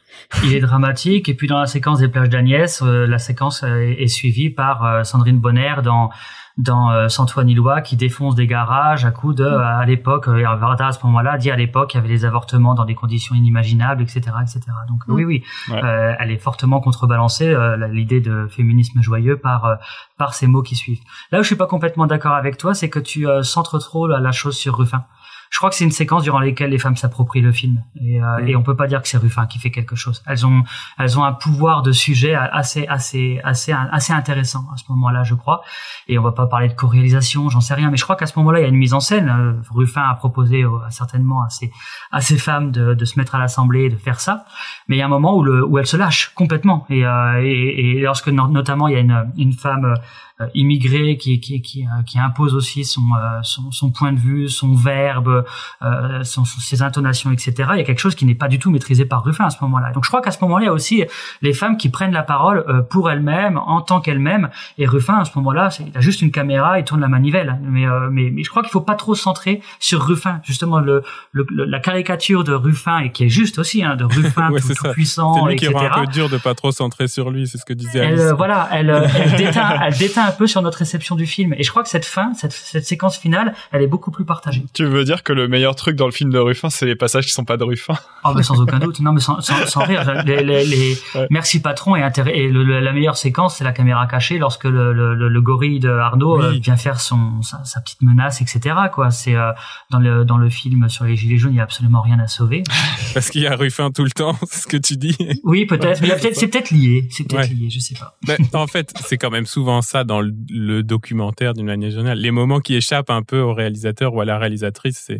Il 0.44 0.54
est 0.54 0.60
dramatique 0.60 1.28
et 1.28 1.34
puis 1.34 1.46
dans 1.46 1.60
la 1.60 1.66
séquence 1.66 2.00
des 2.00 2.08
plages 2.08 2.30
d'Agnès, 2.30 2.82
euh, 2.82 3.06
la 3.06 3.18
séquence 3.18 3.62
euh, 3.62 3.94
est, 3.98 4.08
suivie 4.08 4.50
par 4.50 4.84
euh, 4.84 5.04
Sandrine 5.04 5.38
Bonner 5.38 5.74
dans 5.84 6.10
dans 6.58 6.90
euh, 6.90 7.08
Santoine-Illois 7.08 7.80
qui 7.80 7.96
défonce 7.96 8.34
des 8.34 8.46
garages 8.46 9.04
à 9.04 9.10
coup 9.10 9.32
de 9.32 9.44
à 9.46 9.84
l'époque 9.86 10.28
Varda 10.28 10.88
à 10.88 10.92
ce 10.92 11.04
moment-là 11.06 11.38
dit 11.38 11.50
à 11.50 11.56
l'époque 11.56 11.94
il 11.94 11.98
y 11.98 12.00
avait 12.00 12.08
des 12.08 12.24
avortements 12.24 12.74
dans 12.74 12.84
des 12.84 12.94
conditions 12.94 13.34
inimaginables 13.34 14.02
etc 14.02 14.20
etc 14.42 14.60
donc 14.88 15.04
oui 15.08 15.24
oui 15.24 15.44
elle 15.68 16.30
est 16.30 16.38
fortement 16.38 16.80
contrebalancée 16.80 17.56
l'idée 17.90 18.20
de 18.20 18.46
féminisme 18.48 19.00
joyeux 19.00 19.36
par 19.36 19.78
par 20.16 20.34
ces 20.34 20.46
mots 20.46 20.62
qui 20.62 20.74
suivent. 20.74 21.00
Là 21.30 21.38
où 21.38 21.42
je 21.42 21.46
suis 21.46 21.56
pas 21.56 21.66
complètement 21.66 22.06
d'accord 22.06 22.34
avec 22.34 22.56
toi 22.58 22.74
c'est 22.74 22.90
que 22.90 22.98
tu 22.98 23.26
centres 23.42 23.78
trop 23.78 24.06
la, 24.06 24.18
la 24.18 24.32
chose 24.32 24.56
sur 24.56 24.76
Ruffin 24.76 25.04
je 25.50 25.58
crois 25.58 25.70
que 25.70 25.76
c'est 25.76 25.84
une 25.84 25.90
séquence 25.90 26.22
durant 26.22 26.40
laquelle 26.40 26.70
les 26.70 26.78
femmes 26.78 26.96
s'approprient 26.96 27.40
le 27.40 27.52
film 27.52 27.82
et, 28.00 28.22
euh, 28.22 28.46
et 28.46 28.56
on 28.56 28.62
peut 28.62 28.76
pas 28.76 28.86
dire 28.86 29.02
que 29.02 29.08
c'est 29.08 29.18
Ruffin 29.18 29.46
qui 29.46 29.58
fait 29.58 29.70
quelque 29.70 29.96
chose. 29.96 30.22
Elles 30.26 30.46
ont 30.46 30.62
elles 30.98 31.18
ont 31.18 31.24
un 31.24 31.32
pouvoir 31.32 31.82
de 31.82 31.92
sujet 31.92 32.34
assez 32.34 32.86
assez 32.86 33.40
assez 33.44 33.72
assez 33.72 34.12
intéressant 34.12 34.66
à 34.72 34.76
ce 34.76 34.84
moment-là, 34.90 35.24
je 35.24 35.34
crois. 35.34 35.62
Et 36.06 36.18
on 36.18 36.22
va 36.22 36.32
pas 36.32 36.46
parler 36.46 36.68
de 36.68 36.74
co-réalisation, 36.74 37.48
j'en 37.48 37.60
sais 37.60 37.74
rien, 37.74 37.90
mais 37.90 37.96
je 37.96 38.04
crois 38.04 38.16
qu'à 38.16 38.26
ce 38.26 38.38
moment-là, 38.38 38.60
il 38.60 38.62
y 38.62 38.66
a 38.66 38.68
une 38.68 38.76
mise 38.76 38.94
en 38.94 39.00
scène. 39.00 39.28
Euh, 39.28 39.60
Ruffin 39.70 40.02
a 40.02 40.14
proposé 40.14 40.62
euh, 40.64 40.70
certainement 40.90 41.42
à 41.42 41.50
ces 41.50 41.70
à 42.12 42.20
ces 42.20 42.38
femmes 42.38 42.70
de, 42.70 42.94
de 42.94 43.04
se 43.04 43.18
mettre 43.18 43.34
à 43.34 43.38
l'assemblée 43.38 43.84
et 43.84 43.90
de 43.90 43.96
faire 43.96 44.20
ça, 44.20 44.44
mais 44.88 44.96
il 44.96 44.98
y 44.98 45.02
a 45.02 45.06
un 45.06 45.08
moment 45.08 45.36
où 45.36 45.42
le 45.42 45.64
où 45.64 45.78
elles 45.78 45.86
se 45.86 45.96
lâchent 45.96 46.32
complètement 46.34 46.86
et 46.88 47.04
euh, 47.04 47.42
et, 47.42 47.96
et, 47.96 48.00
lorsque 48.00 48.28
notamment 48.28 48.88
il 48.88 48.94
y 48.94 48.96
a 48.96 49.00
une 49.00 49.32
une 49.36 49.52
femme 49.52 49.84
euh, 49.84 49.94
immigré 50.54 51.16
qui 51.16 51.40
qui 51.40 51.60
qui, 51.60 51.84
euh, 51.84 52.02
qui 52.04 52.18
impose 52.18 52.54
aussi 52.54 52.84
son, 52.84 53.00
euh, 53.00 53.40
son, 53.42 53.70
son 53.72 53.90
point 53.90 54.12
de 54.12 54.18
vue, 54.18 54.48
son 54.48 54.74
verbe, 54.74 55.44
son, 56.22 56.44
ses 56.44 56.82
intonations, 56.82 57.30
etc. 57.32 57.54
Il 57.72 57.78
y 57.78 57.80
a 57.80 57.84
quelque 57.84 57.98
chose 57.98 58.14
qui 58.14 58.24
n'est 58.24 58.34
pas 58.34 58.48
du 58.48 58.58
tout 58.58 58.70
maîtrisé 58.70 59.04
par 59.04 59.24
Ruffin 59.24 59.46
à 59.46 59.50
ce 59.50 59.58
moment-là. 59.62 59.92
Donc 59.92 60.04
je 60.04 60.10
crois 60.10 60.20
qu'à 60.22 60.30
ce 60.30 60.38
moment-là, 60.42 60.64
il 60.64 60.66
y 60.66 60.70
a 60.70 60.72
aussi 60.72 61.04
les 61.42 61.52
femmes 61.52 61.76
qui 61.76 61.88
prennent 61.88 62.12
la 62.12 62.22
parole 62.22 62.64
pour 62.88 63.10
elles-mêmes, 63.10 63.58
en 63.58 63.80
tant 63.80 64.00
qu'elles-mêmes. 64.00 64.50
Et 64.78 64.86
Ruffin 64.86 65.18
à 65.18 65.24
ce 65.24 65.32
moment-là, 65.36 65.70
il 65.80 65.96
a 65.96 66.00
juste 66.00 66.22
une 66.22 66.30
caméra, 66.30 66.78
il 66.78 66.84
tourne 66.84 67.00
la 67.00 67.08
manivelle. 67.08 67.58
Mais 67.62 67.86
mais, 68.10 68.30
mais 68.30 68.42
je 68.42 68.50
crois 68.50 68.62
qu'il 68.62 68.70
faut 68.70 68.80
pas 68.80 68.94
trop 68.94 69.14
se 69.14 69.22
centrer 69.22 69.60
sur 69.80 70.02
Ruffin. 70.06 70.40
Justement, 70.44 70.80
le, 70.80 71.02
le, 71.32 71.46
la 71.50 71.80
caricature 71.80 72.44
de 72.44 72.52
Ruffin 72.52 73.00
et 73.00 73.12
qui 73.12 73.24
est 73.24 73.28
juste 73.28 73.58
aussi 73.58 73.82
hein, 73.82 73.96
de 73.96 74.04
Ruffin 74.04 74.50
tout, 74.76 74.88
puissant, 74.92 75.34
C'est 75.34 75.50
lui 75.50 75.56
qui 75.56 75.68
rend 75.68 75.80
un 75.80 76.04
peu 76.04 76.12
dur 76.12 76.28
de 76.28 76.38
pas 76.38 76.54
trop 76.54 76.72
centrer 76.72 77.08
sur 77.08 77.30
lui. 77.30 77.46
C'est 77.46 77.58
ce 77.58 77.64
que 77.64 77.72
disait 77.72 78.00
Alice. 78.00 78.20
Elle, 78.20 78.34
voilà, 78.34 78.68
elle, 78.72 78.90
elle 78.90 79.36
déteint, 79.36 79.80
elle 79.82 79.96
déteint 79.96 80.27
un 80.28 80.32
peu 80.32 80.46
sur 80.46 80.62
notre 80.62 80.78
réception 80.78 81.16
du 81.16 81.26
film. 81.26 81.54
Et 81.58 81.62
je 81.62 81.70
crois 81.70 81.82
que 81.82 81.88
cette 81.88 82.04
fin, 82.04 82.34
cette, 82.34 82.52
cette 82.52 82.86
séquence 82.86 83.18
finale, 83.18 83.54
elle 83.72 83.82
est 83.82 83.86
beaucoup 83.86 84.10
plus 84.10 84.24
partagée. 84.24 84.64
Tu 84.72 84.84
veux 84.84 85.04
dire 85.04 85.22
que 85.22 85.32
le 85.32 85.48
meilleur 85.48 85.74
truc 85.74 85.96
dans 85.96 86.06
le 86.06 86.12
film 86.12 86.30
de 86.30 86.38
Ruffin, 86.38 86.70
c'est 86.70 86.86
les 86.86 86.96
passages 86.96 87.26
qui 87.26 87.32
sont 87.32 87.44
pas 87.44 87.56
de 87.56 87.64
Ruffin? 87.64 87.94
Oh, 88.24 88.32
mais 88.34 88.42
sans 88.42 88.60
aucun 88.60 88.78
doute. 88.78 89.00
Non, 89.00 89.12
mais 89.12 89.20
sans, 89.20 89.40
sans, 89.40 89.66
sans 89.66 89.84
rire. 89.84 90.04
Les, 90.24 90.42
les, 90.42 90.64
les... 90.64 90.98
Merci 91.30 91.60
patron 91.60 91.96
et, 91.96 92.00
et 92.32 92.50
la 92.50 92.92
meilleure 92.92 93.16
séquence, 93.16 93.56
c'est 93.56 93.64
la 93.64 93.72
caméra 93.72 94.06
cachée 94.06 94.38
lorsque 94.38 94.64
le, 94.64 94.92
le, 94.92 95.14
le, 95.14 95.40
gorille 95.40 95.80
de 95.80 95.88
Arnaud 95.88 96.42
euh, 96.42 96.58
vient 96.60 96.76
faire 96.76 97.00
son 97.00 97.42
sa, 97.42 97.64
sa, 97.64 97.80
petite 97.80 98.02
menace, 98.02 98.40
etc. 98.40 98.74
Quoi. 98.92 99.10
C'est 99.10 99.34
euh, 99.34 99.52
dans 99.90 99.98
le 99.98 100.24
dans 100.24 100.36
le 100.36 100.50
film 100.50 100.88
sur 100.88 101.04
les 101.04 101.16
gilets 101.16 101.38
jaunes, 101.38 101.52
il 101.52 101.56
y 101.56 101.60
a 101.60 101.62
absolument 101.62 102.00
rien 102.00 102.18
à 102.18 102.26
sauver. 102.26 102.62
Parce 103.14 103.30
qu'il 103.30 103.42
y 103.42 103.46
a 103.46 103.56
Ruffin 103.56 103.90
tout 103.90 104.04
le 104.04 104.10
temps, 104.10 104.36
c'est 104.50 104.62
ce 104.62 104.66
que 104.66 104.76
tu 104.76 104.96
dis. 104.96 105.16
Oui, 105.44 105.66
peut-être. 105.66 106.00
Mais 106.02 106.08
peut-être 106.08 106.36
c'est 106.36 106.48
peut-être 106.48 106.70
lié. 106.70 107.08
C'est 107.10 107.24
peut-être 107.24 107.50
lié. 107.50 107.70
Je 107.70 107.80
sais 107.80 107.94
pas. 107.94 108.16
en 108.58 108.66
fait, 108.66 108.92
c'est 109.04 109.18
quand 109.18 109.30
même 109.30 109.46
souvent 109.46 109.82
ça 109.82 110.04
dans 110.04 110.17
le, 110.20 110.82
documentaire 110.82 111.54
d'une 111.54 111.66
manière 111.66 111.90
générale. 111.90 112.18
Les 112.18 112.30
moments 112.30 112.60
qui 112.60 112.74
échappent 112.74 113.10
un 113.10 113.22
peu 113.22 113.40
au 113.40 113.54
réalisateur 113.54 114.14
ou 114.14 114.20
à 114.20 114.24
la 114.24 114.38
réalisatrice, 114.38 115.10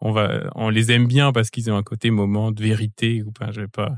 on 0.00 0.70
les 0.70 0.92
aime 0.92 1.06
bien 1.06 1.32
parce 1.32 1.50
qu'ils 1.50 1.70
ont 1.70 1.76
un 1.76 1.82
côté 1.82 2.10
moment 2.10 2.52
de 2.52 2.62
vérité 2.62 3.22
ou 3.22 3.32
vais 3.54 3.68
pas 3.68 3.92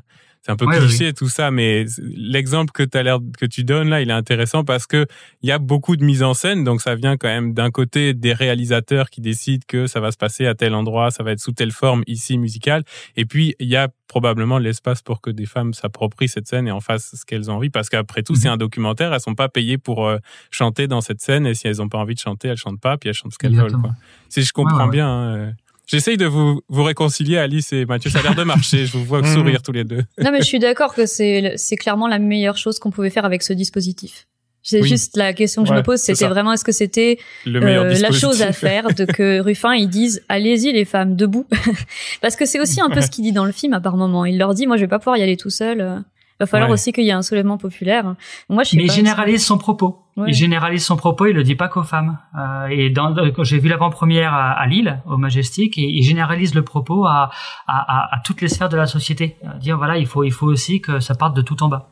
c'est 0.45 0.51
un 0.53 0.57
peu 0.57 0.67
Ouais, 0.67 0.79
cliché 0.79 1.13
tout 1.13 1.29
ça, 1.29 1.51
mais 1.51 1.85
l'exemple 2.17 2.73
que 2.73 2.85
as 2.97 3.03
l'air 3.03 3.19
que 3.39 3.47
tu 3.47 3.65
donnes 3.65 3.89
là, 3.89 4.01
il 4.03 4.11
est 4.11 4.13
intéressant 4.13 4.65
parce 4.65 4.87
que 4.87 5.07
il 5.43 5.49
y 5.49 5.53
a 5.53 5.59
beaucoup 5.59 5.97
de 5.97 6.05
mise 6.05 6.23
en 6.23 6.35
scène, 6.35 6.65
donc 6.65 6.81
ça 6.83 6.95
vient 6.95 7.17
quand 7.17 7.29
même 7.29 7.55
d'un 7.55 7.71
côté 7.71 8.13
des 8.15 8.33
réalisateurs 8.33 9.09
qui 9.11 9.21
décident 9.21 9.63
que 9.69 9.87
ça 9.87 10.01
va 10.01 10.11
se 10.11 10.17
passer 10.17 10.47
à 10.47 10.55
tel 10.55 10.75
endroit, 10.75 11.11
ça 11.11 11.23
va 11.23 11.33
être 11.33 11.41
sous 11.41 11.53
telle 11.53 11.71
forme 11.71 12.03
ici 12.07 12.39
musicale, 12.39 12.83
et 13.17 13.25
puis 13.25 13.55
il 13.61 13.69
y 13.69 13.77
a 13.77 13.89
probablement 14.09 14.59
l'espace 14.59 15.01
pour 15.01 15.21
que 15.23 15.31
des 15.31 15.47
femmes 15.47 15.73
s'approprient 15.73 16.29
cette 16.29 16.47
scène 16.47 16.69
et 16.69 16.71
en 16.71 16.81
fassent 16.81 17.15
ce 17.19 17.25
qu'elles 17.25 17.51
ont 17.51 17.55
envie, 17.55 17.71
parce 17.71 17.89
qu'après 17.89 18.23
tout, 18.23 18.35
c'est 18.35 18.49
Mhm. 18.49 18.55
un 18.55 18.57
documentaire, 18.59 19.15
elles 19.15 19.21
sont 19.21 19.35
pas 19.35 19.49
payées 19.49 19.79
pour 19.79 20.07
euh, 20.07 20.19
chanter 20.51 20.87
dans 20.87 21.01
cette 21.01 21.21
scène, 21.23 21.47
et 21.47 21.55
si 21.55 21.67
elles 21.67 21.81
ont 21.81 21.89
pas 21.89 21.99
envie 21.99 22.15
de 22.15 22.19
chanter, 22.21 22.49
elles 22.49 22.57
chantent 22.59 22.81
pas, 22.81 22.99
puis 22.99 23.09
elles 23.09 23.15
chantent 23.15 23.33
ce 23.33 23.39
qu'elles 23.39 23.57
veulent. 23.57 23.73
Quoi. 23.81 23.93
Si 24.29 24.43
je 24.43 24.53
comprends 24.53 24.79
Ouais, 24.81 24.85
ouais, 24.85 24.91
bien. 24.91 25.09
hein, 25.09 25.37
euh, 25.37 25.51
J'essaye 25.87 26.17
de 26.17 26.27
vous, 26.27 26.61
vous 26.69 26.83
réconcilier, 26.85 27.39
Alice 27.39 27.73
et 27.73 27.85
Mathieu. 27.85 28.11
Ça 28.11 28.21
a 28.21 28.23
l'air 28.23 28.35
de 28.35 28.45
marcher. 28.45 28.87
Je 28.87 28.93
vous 28.97 29.05
vois 29.05 29.21
Mhm. 29.23 29.35
sourire 29.35 29.63
tous 29.63 29.73
les 29.73 29.85
deux. 29.85 30.03
Non, 30.23 30.31
mais 30.33 30.39
je 30.39 30.45
suis 30.47 30.59
d'accord 30.59 30.95
que 30.95 31.07
c'est 31.07 31.55
c'est 31.57 31.77
clairement 31.77 32.09
la 32.09 32.19
meilleure 32.19 32.57
chose 32.57 32.79
qu'on 32.79 32.91
pouvait 32.91 33.11
faire 33.11 33.25
avec 33.25 33.43
ce 33.43 33.53
dispositif. 33.53 34.27
C'est 34.65 34.81
Oui. 34.81 34.89
juste 34.89 35.17
la 35.17 35.33
question 35.33 35.65
que 35.65 35.69
je 35.71 35.75
me 35.75 35.83
pose, 35.83 35.99
c'est 35.99 36.15
c'était 36.15 36.29
vraiment 36.31 36.53
est-ce 36.53 36.63
que 36.65 36.71
c'était 36.71 37.19
euh, 37.49 37.95
la 38.01 38.13
chose 38.13 38.43
à 38.43 38.53
faire 38.53 38.95
de 38.95 39.05
que 39.07 39.41
Ruffin 39.45 39.75
ils 39.75 39.89
disent 39.89 40.23
allez-y 40.29 40.71
les 40.73 40.85
femmes 40.85 41.17
debout 41.17 41.47
parce 42.23 42.37
que 42.37 42.47
c'est 42.47 42.61
aussi 42.61 42.81
un 42.81 42.89
peu 42.89 43.01
ce 43.01 43.11
qu'il 43.11 43.25
dit 43.25 43.33
dans 43.33 43.45
le 43.45 43.51
film 43.51 43.73
à 43.73 43.81
par 43.81 43.97
moment. 43.97 44.25
Il 44.25 44.39
leur 44.39 44.55
dit 44.55 44.69
moi 44.69 44.77
je 44.77 44.83
vais 44.83 44.89
pas 44.89 45.01
pouvoir 45.01 45.17
y 45.17 45.23
aller 45.23 45.37
tout 45.37 45.51
seul. 45.51 46.05
Euh, 46.43 46.45
Il 46.45 46.47
va 46.47 46.47
falloir 46.47 46.69
Ouais. 46.71 46.75
aussi 46.75 46.93
qu'il 46.93 47.05
y 47.05 47.09
ait 47.09 47.13
un 47.13 47.23
soulèvement 47.23 47.59
populaire. 47.59 48.15
Moi 48.49 48.63
je 48.65 48.71
sais 48.71 48.77
Mais 48.77 48.85
il 48.85 48.89
pas. 48.89 48.95
généralise 48.95 49.45
son 49.47 49.59
propos. 49.59 49.99
Ouais. 50.17 50.27
Il 50.29 50.35
généralise 50.35 50.85
son 50.85 50.97
propos, 50.97 51.27
il 51.27 51.35
le 51.35 51.43
dit 51.43 51.55
pas 51.55 51.69
qu'aux 51.69 51.83
femmes. 51.85 52.19
Euh, 52.39 52.67
et 52.71 52.91
dans, 52.91 53.15
quand 53.33 53.45
j'ai 53.45 53.59
vu 53.59 53.69
l'avant-première 53.69 54.35
à, 54.35 54.51
à 54.53 54.67
Lille, 54.67 55.01
au 55.07 55.17
Majestic, 55.17 55.79
et 55.79 55.83
il 55.83 56.03
généralise 56.03 56.55
le 56.55 56.63
propos 56.65 57.07
à, 57.07 57.31
à, 57.67 57.79
à, 58.13 58.17
à 58.17 58.21
toutes 58.25 58.41
les 58.43 58.49
sphères 58.49 58.69
de 58.69 58.77
la 58.77 58.87
société. 58.87 59.37
Euh, 59.45 59.59
dire 59.59 59.79
voilà, 59.79 59.97
il 59.99 60.07
faut, 60.07 60.23
il 60.25 60.33
faut 60.33 60.47
aussi 60.47 60.81
que 60.81 61.01
ça 61.01 61.15
parte 61.15 61.35
de 61.35 61.43
tout 61.43 61.63
en 61.63 61.69
bas. 61.69 61.89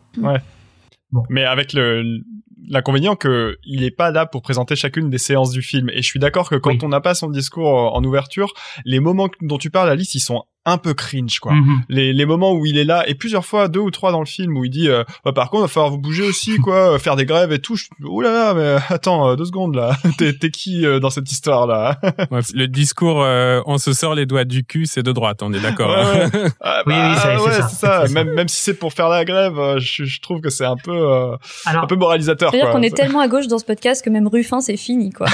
Mais 1.29 1.45
avec 1.45 1.73
le 1.73 2.21
l'inconvénient 2.69 3.17
que 3.17 3.57
il 3.65 3.83
est 3.85 3.91
pas 3.91 4.11
là 4.13 4.27
pour 4.27 4.43
présenter 4.43 4.77
chacune 4.77 5.09
des 5.11 5.19
séances 5.19 5.51
du 5.51 5.63
film. 5.63 5.89
Et 5.91 6.03
je 6.03 6.07
suis 6.07 6.21
d'accord 6.21 6.49
que 6.49 6.55
quand 6.57 6.71
Oui. 6.71 6.79
on 6.83 6.89
n'a 6.89 7.01
pas 7.01 7.15
son 7.15 7.29
discours 7.31 7.69
euh, 7.69 7.91
en 7.99 8.05
ouverture, 8.05 8.53
les 8.85 9.01
moments 9.01 9.29
dont 9.41 9.59
tu 9.59 9.71
parles, 9.71 9.89
Alice, 9.89 10.15
ils 10.15 10.21
sont 10.21 10.45
un 10.67 10.77
peu 10.77 10.93
cringe, 10.93 11.39
quoi. 11.41 11.53
Mhm. 11.53 11.81
Les, 11.89 12.13
les 12.13 12.27
moments 12.27 12.53
où 12.53 12.67
il 12.67 12.77
est 12.77 12.85
là 12.85 13.09
et 13.09 13.15
plusieurs 13.15 13.47
fois 13.47 13.69
deux 13.69 13.81
ou 13.81 13.91
trois 13.91 14.13
dans 14.13 14.21
le 14.21 14.27
film 14.27 14.57
où 14.59 14.65
il 14.65 14.71
dit 14.71 14.89
euh, 14.91 15.05
Bah, 15.25 15.33
par 15.33 15.49
contre 15.49 15.63
il 15.63 15.65
va 15.65 15.69
falloir 15.69 15.91
vous 15.91 15.99
bouger 15.99 16.23
aussi 16.23 16.57
quoi 16.63 16.93
euh, 16.95 16.99
faire 16.99 17.17
des 17.17 17.25
grèves 17.25 17.51
et 17.51 17.61
tout 17.61 17.77
Je- 17.77 17.87
oh 18.07 18.21
là 18.21 18.31
là 18.31 18.55
mais 18.55 18.77
attends 18.95 19.31
euh, 19.31 19.37
deux 19.37 19.47
secondes 19.47 19.75
là 19.75 19.97
t'es 20.19 20.35
t'es 20.35 20.51
qui 20.51 20.85
euh, 20.85 21.01
dans 21.01 21.09
cette 21.09 21.33
histoire 21.33 21.67
là 21.67 21.99
Ouais, 22.31 22.41
le 22.55 22.67
discours, 22.69 23.23
euh, 23.23 23.63
on 23.65 23.79
se 23.79 23.95
sort 23.95 24.15
les 24.15 24.27
doigts 24.27 24.45
du 24.45 24.63
cul, 24.65 24.85
c'est 24.85 25.03
de 25.03 25.13
droite, 25.13 25.43
on 25.43 25.51
est 25.55 25.61
d'accord. 25.61 25.91
hein. 25.97 26.29
Ah, 26.61 26.83
Oui, 26.87 26.95
oui, 26.95 27.15
c'est- 27.17 27.21
c'est 27.39 27.43
ouais, 27.43 27.53
ça. 27.53 27.69
c'est 27.69 27.77
ça. 27.87 28.05
Même 28.13 28.35
même 28.35 28.49
si 28.49 28.61
c'est 28.61 28.75
pour 28.75 28.93
faire 28.93 29.09
la 29.09 29.25
grève 29.25 29.59
euh, 29.59 29.79
je, 29.81 30.05
je 30.05 30.21
trouve 30.21 30.41
que 30.43 30.51
c'est 30.51 30.67
un 30.67 30.77
peu 30.77 30.93
euh, 30.93 31.37
Alors, 31.65 31.85
un 31.85 31.87
peu 31.87 31.97
moralisateur 31.97 32.51
C'est-à-dire 32.51 32.71
qu'on 32.73 32.83
est 32.83 32.95
tellement 32.95 33.21
à 33.21 33.29
gauche 33.29 33.47
dans 33.47 33.59
ce 33.59 33.65
podcast 33.65 34.05
que 34.05 34.11
même 34.11 34.29
Ruffin 34.29 34.61
c'est 34.61 34.77
fini 34.77 35.11
quoi. 35.11 35.27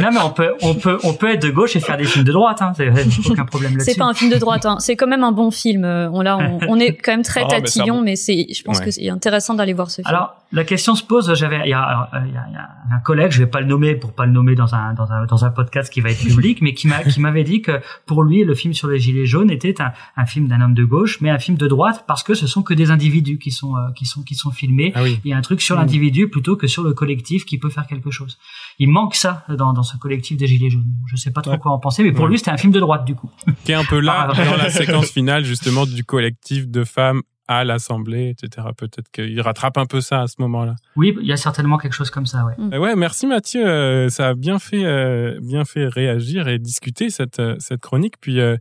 non 0.00 0.10
mais 0.12 0.20
on 0.20 0.30
peut, 0.30 0.52
on 0.62 0.74
peut, 0.74 0.98
on 1.02 1.12
peut 1.14 1.30
être 1.32 1.42
de 1.42 1.50
gauche 1.50 1.74
et 1.76 1.80
faire 1.80 1.96
des 1.96 2.04
films 2.04 2.24
de 2.24 2.32
droite. 2.32 2.62
Hein. 2.62 2.72
C'est 2.76 2.88
aucun 3.30 3.44
problème 3.48 3.72
là-dessus. 3.72 3.92
C'est 3.92 3.98
pas 3.98 4.04
un 4.06 4.14
film 4.14 4.30
de 4.30 4.36
droite, 4.38 4.64
hein. 4.66 4.76
c'est 4.80 4.96
quand 4.96 5.06
même 5.06 5.24
un 5.24 5.32
bon 5.32 5.50
film. 5.50 5.84
Euh, 5.84 6.08
On, 6.12 6.20
là, 6.22 6.38
on, 6.38 6.58
on 6.68 6.78
est 6.78 6.94
quand 6.94 7.12
même 7.12 7.22
très 7.22 7.42
Ah, 7.44 7.48
tatillon, 7.48 8.00
mais 8.00 8.16
c'est, 8.16 8.46
je 8.52 8.62
pense 8.62 8.78
Ouais. 8.78 8.84
que 8.86 8.90
c'est 8.90 9.08
intéressant 9.10 9.54
d'aller 9.54 9.72
voir 9.72 9.90
ce 9.90 9.96
film. 10.02 10.06
Alors 10.08 10.34
la 10.50 10.64
question 10.64 10.94
se 10.94 11.02
pose. 11.04 11.32
J'avais, 11.34 11.60
il 11.66 11.70
y 11.70 11.72
a, 11.74 12.10
il 12.26 12.32
y 12.32 12.36
a- 12.36 12.44
il 12.48 12.52
y 12.54 12.56
a 12.56 12.68
un 12.96 13.00
collègue, 13.00 13.32
je 13.32 13.38
vais 13.40 13.46
pas 13.46 13.60
le 13.60 13.66
nommer 13.66 13.94
pour 13.94 14.14
pas 14.14 14.24
le 14.24 14.32
nommer 14.32 14.54
dans 14.54 14.74
un 14.74 14.94
dans 14.94 15.12
un 15.12 15.26
dans 15.26 15.44
un 15.44 15.50
podcast 15.50 15.92
qui 15.92 16.00
va 16.00 16.10
être 16.10 16.24
public, 16.24 16.62
mais 16.62 16.72
qui 16.72 16.88
m'a 16.88 17.02
qui 17.04 17.20
m'avait 17.20 17.44
dit 17.44 17.60
que 17.60 17.80
pour 18.06 18.22
lui 18.24 18.44
le 18.44 18.54
film 18.54 18.72
sur 18.72 18.88
les 18.88 18.98
gilets 18.98 19.26
jaunes 19.26 19.50
était 19.50 19.80
un, 19.82 19.92
un 20.16 20.24
film 20.24 20.48
d'un 20.48 20.60
homme 20.62 20.72
de 20.74 20.84
gauche, 20.84 21.20
mais 21.20 21.28
un 21.28 21.38
film 21.38 21.58
de 21.58 21.66
droite 21.66 22.04
parce 22.08 22.22
que 22.22 22.32
ce 22.34 22.46
sont 22.46 22.62
que 22.62 22.72
des 22.72 22.90
individus 22.90 23.38
qui 23.38 23.50
sont 23.50 23.76
euh, 23.76 23.90
qui 23.94 24.06
sont 24.06 24.22
qui 24.22 24.34
sont 24.34 24.50
filmés. 24.50 24.92
Ah 24.94 25.02
oui. 25.02 25.20
Il 25.24 25.30
y 25.30 25.34
a 25.34 25.36
un 25.36 25.42
truc 25.42 25.60
sur 25.60 25.76
l'individu 25.76 26.28
plutôt 26.28 26.56
que 26.56 26.66
sur 26.66 26.82
le 26.82 26.94
collectif 26.94 27.44
qui 27.44 27.58
peut 27.58 27.68
faire 27.70 27.86
quelque 27.86 28.10
chose. 28.10 28.38
Il 28.78 28.88
manque 28.90 29.14
ça 29.16 29.44
dans, 29.50 29.72
dans 29.74 29.82
ce 29.82 29.96
collectif 29.98 30.38
des 30.38 30.46
Gilets 30.46 30.70
jaunes. 30.70 30.86
Je 31.08 31.16
sais 31.16 31.30
pas 31.30 31.42
trop 31.42 31.52
Ouais. 31.52 31.58
quoi 31.58 31.72
en 31.72 31.78
penser, 31.78 32.02
mais 32.02 32.12
pour 32.12 32.24
Ouais. 32.24 32.30
lui 32.30 32.38
c'était 32.38 32.50
un 32.52 32.56
film 32.56 32.72
de 32.72 32.80
droite 32.80 33.04
du 33.04 33.14
coup. 33.14 33.30
Qui 33.64 33.72
est 33.72 33.74
un 33.74 33.84
peu 33.84 34.00
là 34.00 34.28
dans 34.36 34.56
la 34.56 34.70
séquence 34.70 35.10
finale 35.10 35.44
justement 35.44 35.84
du 35.84 36.04
collectif 36.04 36.68
de 36.68 36.84
femmes 36.84 37.20
à 37.48 37.64
l'Assemblée, 37.64 38.28
etc. 38.28 38.68
Peut-être 38.76 39.10
qu'il 39.10 39.40
rattrape 39.40 39.78
un 39.78 39.86
peu 39.86 40.00
ça 40.00 40.22
à 40.22 40.26
ce 40.26 40.36
moment-là. 40.40 40.76
Oui, 40.96 41.16
il 41.20 41.26
y 41.26 41.32
a 41.32 41.36
certainement 41.36 41.78
quelque 41.78 41.94
chose 41.94 42.10
comme 42.10 42.26
ça, 42.26 42.44
ouais. 42.44 42.54
Euh, 42.74 42.78
Ouais, 42.78 42.94
merci 42.94 43.26
Mathieu. 43.26 43.66
Euh, 43.66 44.08
ça 44.10 44.28
a 44.28 44.34
bien 44.34 44.58
fait, 44.58 44.84
euh, 44.84 45.38
bien 45.42 45.64
fait 45.64 45.86
réagir 45.88 46.46
et 46.46 46.58
discuter 46.58 47.10
cette 47.10 47.40
euh, 47.40 47.56
cette 47.58 47.80
chronique. 47.80 48.14
Puis 48.20 48.38
euh, 48.38 48.56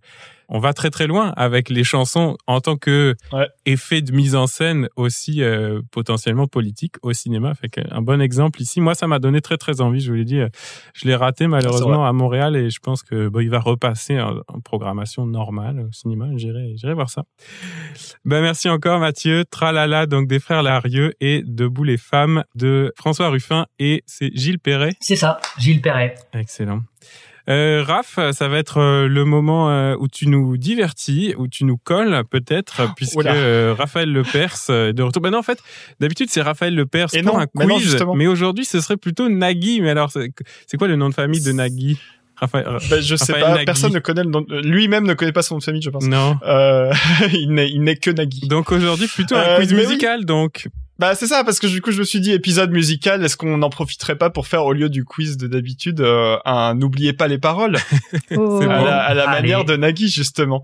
on 0.49 0.59
va 0.59 0.73
très 0.73 0.89
très 0.89 1.07
loin 1.07 1.33
avec 1.35 1.69
les 1.69 1.83
chansons 1.83 2.37
en 2.47 2.61
tant 2.61 2.77
que 2.77 3.15
Ouais. 3.33 3.47
effet 3.65 4.01
de 4.01 4.11
mise 4.11 4.35
en 4.35 4.47
scène 4.47 4.87
aussi 4.95 5.41
euh, 5.43 5.81
potentiellement 5.91 6.47
politique 6.47 6.95
au 7.01 7.13
cinéma. 7.13 7.53
Fait 7.55 7.69
un 7.91 8.01
bon 8.01 8.21
exemple 8.21 8.61
ici. 8.61 8.79
Moi, 8.81 8.95
ça 8.95 9.07
m'a 9.07 9.19
donné 9.19 9.41
très 9.41 9.57
très 9.57 9.81
envie. 9.81 9.99
Je 9.99 10.09
vous 10.11 10.17
l'ai 10.17 10.25
dit, 10.25 10.39
euh, 10.39 10.47
je 10.93 11.05
l'ai 11.07 11.15
raté 11.15 11.47
malheureusement 11.47 12.05
à 12.07 12.13
Montréal 12.13 12.55
et 12.55 12.69
je 12.69 12.79
pense 12.79 13.03
que 13.03 13.27
bon, 13.27 13.39
il 13.41 13.49
va 13.49 13.59
repasser 13.59 14.19
en, 14.19 14.37
en 14.47 14.59
programmation 14.61 15.25
normale 15.25 15.81
au 15.81 15.91
cinéma. 15.91 16.27
J'irai, 16.35 16.73
j'irai 16.77 16.93
voir 16.93 17.09
ça. 17.09 17.23
Ben 18.25 18.41
merci 18.41 18.69
encore 18.69 18.99
Mathieu. 18.99 19.43
Tralala 19.49 20.05
donc 20.05 20.27
des 20.27 20.39
frères 20.39 20.63
Larieux 20.63 21.13
et 21.19 21.43
Debout 21.45 21.83
les 21.83 21.97
femmes 21.97 22.43
de 22.55 22.93
François 22.97 23.29
Ruffin 23.29 23.65
et 23.79 24.03
c'est 24.05 24.31
Gilles 24.33 24.59
Perret. 24.59 24.93
C'est 25.01 25.15
ça, 25.15 25.39
Gilles 25.57 25.81
Perret. 25.81 26.15
Excellent. 26.33 26.81
Euh, 27.49 27.81
Raph, 27.81 28.19
ça 28.33 28.47
va 28.49 28.57
être 28.57 28.77
euh, 28.79 29.07
le 29.07 29.23
moment 29.23 29.69
euh, 29.71 29.95
où 29.99 30.07
tu 30.09 30.27
nous 30.27 30.57
divertis, 30.57 31.33
où 31.37 31.47
tu 31.47 31.63
nous 31.63 31.77
colles 31.77 32.23
peut-être, 32.29 32.93
puisque 32.95 33.17
Oula. 33.17 33.33
euh, 33.35 33.73
Raphaël 33.77 34.11
Lepers 34.11 34.69
est 34.69 34.93
de 34.93 35.01
retour. 35.03 35.21
Ben 35.21 35.29
non, 35.31 35.37
en 35.39 35.43
fait, 35.43 35.59
d'habitude 36.01 36.29
c'est 36.29 36.41
Raphaël 36.41 36.75
Lepers 36.75 37.07
Et 37.13 37.21
pour 37.23 37.35
non, 37.35 37.39
un 37.41 37.47
mais 37.55 37.65
non, 37.65 37.75
quiz, 37.75 37.85
justement. 37.89 38.15
mais 38.15 38.27
aujourd'hui 38.27 38.65
ce 38.65 38.81
serait 38.81 38.97
plutôt 38.97 39.29
Nagui. 39.29 39.79
Mais 39.81 39.91
alors, 39.91 40.11
c'est 40.11 40.77
quoi 40.77 40.87
le 40.89 40.97
nom 40.97 41.07
de 41.09 41.13
famille 41.13 41.41
de 41.41 41.51
Nagui? 41.53 41.97
Raphaël. 42.35 42.67
Ben, 42.91 43.01
je 43.01 43.15
sais 43.15 43.33
pas 43.33 43.49
Nagui. 43.51 43.65
personne 43.65 43.93
ne 43.93 43.99
connaît 43.99 44.23
le 44.23 44.29
nom 44.29 44.41
de- 44.41 44.59
lui-même 44.61 45.05
ne 45.07 45.15
connaît 45.15 45.31
pas 45.31 45.41
son 45.41 45.55
nom 45.55 45.59
de 45.59 45.63
famille 45.63 45.81
je 45.81 45.89
pense 45.89 46.05
Non. 46.05 46.37
euh, 46.45 46.93
il 47.33 47.51
n'est 47.53 47.95
que 47.95 48.11
Nagui 48.11 48.47
Donc 48.47 48.71
aujourd'hui 48.71 49.07
plutôt 49.07 49.35
un 49.35 49.39
Euh, 49.39 49.57
quiz 49.57 49.73
mais 49.73 49.79
oui. 49.79 49.87
musical. 49.87 50.23
Donc 50.25 50.67
Bah 50.99 51.13
c'est 51.13 51.27
ça 51.27 51.43
parce 51.43 51.59
que 51.59 51.67
du 51.67 51.79
coup 51.81 51.91
je 51.91 51.99
me 51.99 52.03
suis 52.03 52.19
dit 52.19 52.31
épisode 52.31 52.71
musical 52.71 53.23
est-ce 53.23 53.37
qu'on 53.37 53.57
n'en 53.57 53.69
profiterait 53.69 54.15
pas 54.15 54.31
pour 54.31 54.47
faire 54.47 54.65
au 54.65 54.73
lieu 54.73 54.89
du 54.89 55.05
quiz 55.05 55.37
de 55.37 55.45
d'habitude 55.45 56.01
euh, 56.01 56.37
un 56.43 56.73
n'oubliez 56.73 57.13
pas 57.13 57.27
les 57.27 57.37
paroles? 57.37 57.77
Oh. 58.35 58.59
c'est 58.61 58.67
à 58.67 58.77
bon. 58.79 58.85
la, 58.85 58.97
à 59.03 59.13
la 59.13 59.29
Allez. 59.29 59.41
manière 59.41 59.63
de 59.63 59.75
Nagui 59.75 60.09
justement. 60.09 60.63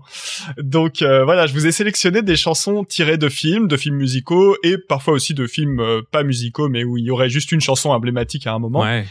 Donc 0.58 1.02
euh, 1.02 1.24
voilà, 1.24 1.46
je 1.46 1.52
vous 1.52 1.66
ai 1.68 1.72
sélectionné 1.72 2.22
des 2.22 2.34
chansons 2.36 2.82
tirées 2.84 3.16
de 3.16 3.28
films, 3.28 3.68
de 3.68 3.76
films 3.76 3.96
musicaux 3.96 4.56
et 4.64 4.76
parfois 4.76 5.14
aussi 5.14 5.34
de 5.34 5.46
films 5.46 5.78
euh, 5.80 6.00
pas 6.10 6.24
musicaux 6.24 6.68
mais 6.68 6.82
où 6.82 6.96
il 6.98 7.04
y 7.04 7.10
aurait 7.12 7.30
juste 7.30 7.52
une 7.52 7.60
chanson 7.60 7.90
emblématique 7.90 8.46
à 8.48 8.52
un 8.54 8.58
moment. 8.58 8.80
ouais. 8.80 9.04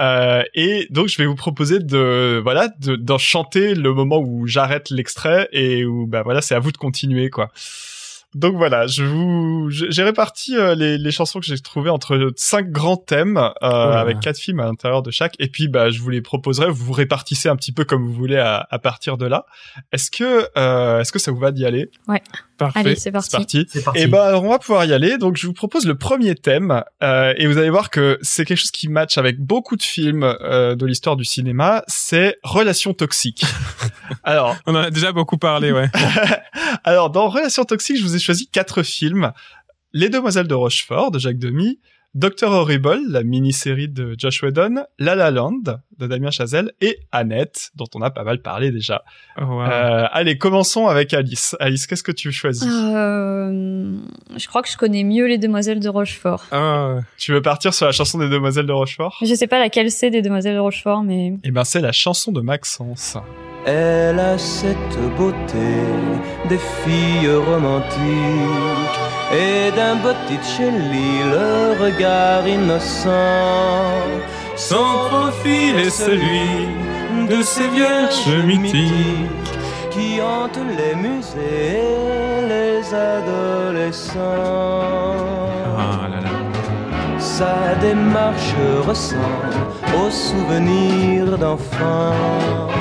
Euh, 0.00 0.42
et 0.54 0.86
donc 0.90 1.08
je 1.08 1.18
vais 1.18 1.26
vous 1.26 1.34
proposer 1.36 1.78
de 1.78 2.40
voilà 2.42 2.68
de- 2.80 2.96
d'en 2.96 3.18
chanter 3.18 3.74
le 3.74 3.92
moment 3.92 4.18
où 4.18 4.46
j'arrête 4.46 4.88
l'extrait 4.88 5.48
et 5.52 5.84
où 5.84 6.06
bah 6.06 6.22
voilà 6.22 6.40
c'est 6.40 6.54
à 6.54 6.58
vous 6.60 6.72
de 6.72 6.78
continuer 6.78 7.28
quoi. 7.28 7.52
Donc 8.34 8.56
voilà, 8.56 8.86
je 8.86 9.04
vous 9.04 9.68
j'ai 9.70 10.02
réparti 10.02 10.56
euh, 10.56 10.74
les, 10.74 10.96
les 10.96 11.10
chansons 11.10 11.38
que 11.38 11.44
j'ai 11.44 11.58
trouvées 11.58 11.90
entre 11.90 12.32
cinq 12.36 12.70
grands 12.70 12.96
thèmes 12.96 13.36
euh, 13.36 13.50
là 13.62 14.00
avec 14.00 14.20
quatre 14.20 14.38
films 14.38 14.60
à 14.60 14.64
l'intérieur 14.64 15.02
de 15.02 15.10
chaque. 15.10 15.34
Et 15.38 15.48
puis 15.48 15.68
bah 15.68 15.90
je 15.90 16.00
vous 16.00 16.08
les 16.08 16.22
proposerai, 16.22 16.70
vous 16.70 16.84
vous 16.84 16.92
répartissez 16.92 17.48
un 17.50 17.56
petit 17.56 17.72
peu 17.72 17.84
comme 17.84 18.06
vous 18.06 18.14
voulez 18.14 18.38
à, 18.38 18.66
à 18.70 18.78
partir 18.78 19.18
de 19.18 19.26
là. 19.26 19.44
Est-ce 19.92 20.10
que 20.10 20.48
euh, 20.56 21.00
est-ce 21.00 21.12
que 21.12 21.18
ça 21.18 21.30
vous 21.30 21.38
va 21.38 21.52
d'y 21.52 21.66
aller? 21.66 21.90
Parfait. 22.64 22.78
Allez, 22.80 22.96
c'est 22.96 23.12
parti. 23.12 23.36
parti. 23.36 23.66
C'est 23.68 23.84
parti. 23.84 24.00
Et 24.00 24.06
ben 24.06 24.22
alors, 24.22 24.44
on 24.44 24.50
va 24.50 24.58
pouvoir 24.58 24.84
y 24.84 24.92
aller. 24.92 25.18
Donc 25.18 25.36
je 25.36 25.46
vous 25.46 25.52
propose 25.52 25.86
le 25.86 25.96
premier 25.96 26.34
thème 26.34 26.82
euh, 27.02 27.34
et 27.36 27.46
vous 27.46 27.58
allez 27.58 27.70
voir 27.70 27.90
que 27.90 28.18
c'est 28.22 28.44
quelque 28.44 28.58
chose 28.58 28.70
qui 28.70 28.88
match 28.88 29.18
avec 29.18 29.40
beaucoup 29.40 29.76
de 29.76 29.82
films 29.82 30.24
euh, 30.24 30.74
de 30.74 30.86
l'histoire 30.86 31.16
du 31.16 31.24
cinéma. 31.24 31.84
C'est 31.88 32.38
relations 32.42 32.94
toxiques. 32.94 33.44
alors 34.24 34.56
On 34.66 34.74
en 34.74 34.80
a 34.80 34.90
déjà 34.90 35.12
beaucoup 35.12 35.38
parlé, 35.38 35.72
ouais. 35.72 35.88
alors 36.84 37.10
dans 37.10 37.28
relations 37.28 37.64
toxiques, 37.64 37.98
je 37.98 38.02
vous 38.02 38.16
ai 38.16 38.18
choisi 38.18 38.48
quatre 38.48 38.82
films. 38.82 39.32
Les 39.92 40.08
Demoiselles 40.08 40.48
de 40.48 40.54
Rochefort 40.54 41.10
de 41.10 41.18
Jacques 41.18 41.38
Demy, 41.38 41.78
Doctor 42.14 42.52
Horrible, 42.52 43.00
la 43.08 43.22
mini-série 43.22 43.88
de 43.88 44.14
Josh 44.18 44.42
Whedon, 44.42 44.84
La 44.98 45.14
La 45.14 45.30
Land 45.30 45.62
de 45.98 46.06
Damien 46.06 46.30
Chazelle 46.30 46.72
et 46.82 46.98
Annette 47.10 47.70
dont 47.74 47.86
on 47.94 48.02
a 48.02 48.10
pas 48.10 48.22
mal 48.22 48.42
parlé 48.42 48.70
déjà. 48.70 49.02
Oh, 49.40 49.44
wow. 49.44 49.62
Euh, 49.62 50.06
allez, 50.12 50.36
commençons 50.36 50.88
avec 50.88 51.14
Alice. 51.14 51.56
Alice, 51.58 51.86
qu'est-ce 51.86 52.02
que 52.02 52.12
tu 52.12 52.30
choisis? 52.30 52.68
Euh, 52.70 53.96
je 54.36 54.46
crois 54.46 54.60
que 54.60 54.68
je 54.68 54.76
connais 54.76 55.04
mieux 55.04 55.26
les 55.26 55.38
demoiselles 55.38 55.80
de 55.80 55.88
Rochefort. 55.88 56.44
Ah, 56.52 56.96
Tu 57.16 57.32
veux 57.32 57.40
partir 57.40 57.72
sur 57.72 57.86
la 57.86 57.92
chanson 57.92 58.18
des 58.18 58.28
Demoiselles 58.28 58.66
de 58.66 58.72
Rochefort? 58.72 59.16
Je 59.22 59.34
sais 59.34 59.46
pas 59.46 59.58
laquelle 59.58 59.90
c'est 59.90 60.10
des 60.10 60.20
demoiselles 60.20 60.56
de 60.56 60.60
Rochefort, 60.60 61.02
mais 61.04 61.32
Eh 61.44 61.50
ben, 61.50 61.64
c'est 61.64 61.80
la 61.80 61.92
chanson 61.92 62.30
de 62.30 62.42
Maxence. 62.42 63.16
Elle 63.64 64.18
a 64.18 64.36
cette 64.38 64.98
beauté 65.16 65.84
des 66.48 66.58
filles 66.58 67.36
romantiques 67.48 68.98
et 69.32 69.70
d'un 69.76 69.94
Botticelli 69.96 71.22
le 71.30 71.80
regard 71.80 72.46
innocent. 72.46 73.08
Son 74.56 74.84
profil 75.08 75.78
est 75.78 75.90
celui 75.90 76.66
de 77.28 77.40
ces 77.42 77.68
vierges 77.68 78.44
mythiques 78.44 79.52
qui 79.90 80.20
hantent 80.20 80.58
les 80.76 80.96
musées 80.96 81.78
et 81.78 82.48
les 82.48 82.94
adolescents. 82.94 84.18
Ah 85.78 86.08
là 86.10 86.20
là. 86.20 87.18
Sa 87.20 87.76
démarche 87.80 88.54
ressemble 88.84 89.54
aux 89.96 90.10
souvenirs 90.10 91.38
d'enfants 91.38 92.72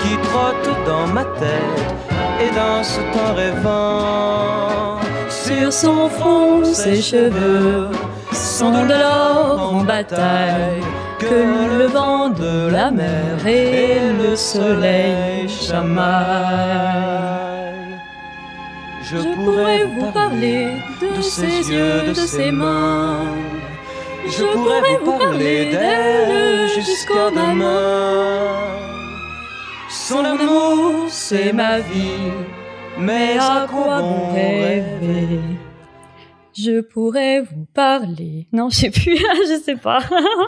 qui 0.00 0.16
trottent 0.28 0.86
dans 0.86 1.06
ma 1.06 1.24
tête 1.24 1.94
et 2.42 2.50
dansent 2.54 3.00
en 3.14 3.34
rêvant. 3.34 4.98
Sur 5.28 5.72
son 5.72 6.08
front, 6.08 6.64
ses 6.64 7.00
cheveux 7.00 7.88
sont 8.32 8.84
de 8.86 8.94
l'or 8.94 9.74
en 9.74 9.84
bataille 9.84 10.82
que 11.18 11.78
le 11.78 11.86
vent 11.86 12.30
de 12.30 12.68
la 12.70 12.90
mer 12.90 13.46
et 13.46 14.12
le 14.22 14.34
soleil 14.36 15.48
chamaillent. 15.48 16.80
Je 19.02 19.18
pourrais 19.34 19.84
vous 19.84 20.10
parler 20.12 20.68
de 21.16 21.20
ses 21.20 21.70
yeux, 21.70 22.02
de 22.08 22.14
ses 22.14 22.50
mains. 22.52 23.24
Je 24.26 24.44
pourrais 24.44 24.98
vous 25.04 25.18
parler 25.18 25.70
d'elle 25.72 26.68
jusqu'au 26.68 27.30
demain. 27.30 28.89
Son 30.10 30.24
amour, 30.24 31.04
c'est 31.08 31.52
ma 31.52 31.78
vie, 31.78 32.32
mais 32.98 33.38
à 33.38 33.64
quoi 33.70 34.00
bon 34.00 34.32
rêver? 34.34 35.38
Je 36.52 36.80
pourrais 36.80 37.42
vous 37.42 37.64
parler. 37.72 38.48
Non, 38.52 38.70
je 38.70 38.74
sais 38.76 38.90
plus, 38.90 39.16
je 39.48 39.60
sais 39.64 39.76
pas. 39.76 40.00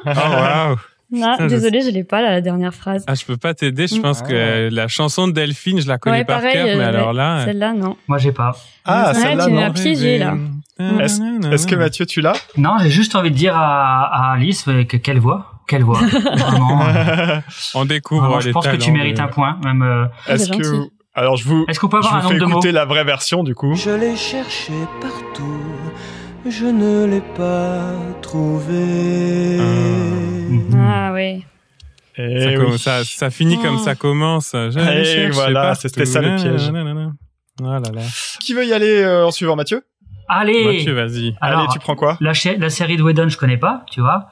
Oh 0.05 0.09
waouh. 0.09 0.77
Non, 1.15 1.33
Putain, 1.33 1.45
je 1.45 1.55
désolé, 1.55 1.83
je 1.83 1.91
l'ai 1.91 2.03
pas 2.05 2.23
là, 2.23 2.31
la 2.31 2.41
dernière 2.41 2.73
phrase. 2.75 3.05
Ah, 3.07 3.15
je 3.15 3.25
peux 3.27 3.37
pas 3.37 3.53
t'aider. 3.53 3.87
Je 3.87 4.01
pense 4.01 4.23
que 4.23 4.69
la 4.73 4.89
chanson 4.89 5.29
de 5.29 5.33
Delphine, 5.33 5.79
je 5.79 5.87
la 5.87 5.99
connais 5.99 6.21
ouais, 6.21 6.25
par 6.25 6.39
pareil. 6.41 6.55
cœur, 6.55 6.65
mais 6.79 6.85
euh, 6.85 6.89
alors 6.89 7.13
là. 7.13 7.45
Celle-là, 7.45 7.75
non. 7.75 7.99
Moi, 8.09 8.17
j'ai 8.17 8.33
pas. 8.33 8.57
Ah, 8.87 9.13
Ouais, 9.15 9.21
celle-là, 9.21 9.45
tu 9.47 9.53
m'as 9.53 9.69
non. 9.69 9.75
piégé, 9.75 10.17
là. 10.19 10.35
Est-ce 11.01 11.21
est-ce 11.53 11.67
que 11.67 11.75
Mathieu, 11.75 12.07
tu 12.07 12.23
l'as? 12.23 12.33
Non, 12.57 12.79
j'ai 12.81 12.89
juste 12.89 13.15
envie 13.15 13.31
de 13.31 13.37
dire 13.37 13.55
à, 13.55 14.07
à 14.31 14.33
Alice 14.33 14.65
euh, 14.69 14.85
que 14.85 14.97
quelle 14.97 15.19
voix, 15.19 15.52
quelle 15.67 15.83
voix. 15.85 15.99
Vraiment, 16.01 16.83
euh, 16.87 17.41
On 17.75 17.85
découvre 17.85 18.23
vraiment, 18.23 18.37
les 18.39 18.43
je 18.43 18.51
pense 18.51 18.67
que 18.67 18.77
tu 18.77 18.93
mérites 18.93 19.17
de- 19.17 19.23
un 19.23 19.29
point. 19.29 19.59
Même. 19.65 19.83
euh, 19.83 20.07
Est-ce 20.27 20.51
que 20.53 20.89
alors 21.15 21.37
je 21.37 21.45
vous 21.45 21.65
Est-ce 21.69 21.79
qu'on 21.81 21.89
peut 21.89 22.01
je 22.03 22.07
avoir 22.07 22.21
un 22.21 22.23
vous 22.23 22.29
fais 22.31 22.35
nombre 22.39 22.47
de 22.47 22.51
mots 22.53 22.59
écouter 22.59 22.73
la 22.73 22.85
vraie 22.87 23.05
version 23.05 23.43
du 23.45 23.55
coup. 23.55 23.75
Je 23.75 23.91
l'ai 23.91 24.17
cherché 24.17 24.73
partout, 25.01 25.61
je 26.49 26.65
ne 26.67 27.05
l'ai 27.07 27.21
pas 27.37 27.93
trouvé. 28.23 29.59
Mhm. 29.59 30.75
Ah 30.79 31.13
oui. 31.13 31.45
Et 32.17 32.41
Ça, 32.41 32.49
oui. 32.65 32.79
ça, 32.79 33.05
ça 33.05 33.31
finit 33.31 33.59
comme 33.61 33.77
Oh. 33.77 33.85
ça 33.85 33.95
commence. 33.95 34.51
Je 34.53 34.79
Et 34.79 35.05
cherche 35.05 35.35
voilà, 35.35 35.75
c'était 35.75 36.05
ça, 36.05 36.21
le 36.21 36.37
piège. 36.37 36.71
Nanana. 36.71 37.13
Oh 37.63 37.65
là 37.65 37.79
là. 37.81 38.03
Qui 38.41 38.55
veut 38.55 38.67
y 38.67 38.73
aller 38.73 39.03
euh, 39.03 39.27
en 39.27 39.31
suivant 39.31 39.57
Mathieu? 39.57 39.83
Allez. 40.29 40.65
Mathieu, 40.79 40.93
vas-y. 40.95 41.35
Alors, 41.41 41.61
Allez, 41.61 41.69
tu 41.73 41.79
prends 41.79 41.95
quoi? 41.97 42.17
la, 42.21 42.33
série 42.35 42.97
de 42.97 43.03
Whedon, 43.03 43.29
je 43.29 43.37
connais 43.37 43.57
pas, 43.59 43.85
tu 43.91 44.01
vois. 44.01 44.27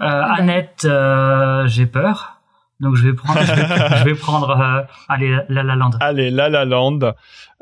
Euh. 0.00 0.22
Annette, 0.36 0.84
euh, 0.84 1.66
j'ai 1.66 1.86
peur. 1.86 2.40
Donc 2.80 2.96
je 2.96 3.08
vais 3.08 3.12
prendre, 3.12 3.40
je 3.40 3.52
vais, 3.52 3.66
je 3.98 4.04
vais 4.04 4.14
prendre, 4.14 4.50
euh, 4.50 4.82
allez, 5.08 5.36
La 5.48 5.62
La 5.62 5.76
Land. 5.76 5.90
Allez, 6.00 6.30
La 6.30 6.48
La 6.48 6.64
Land. 6.64 6.98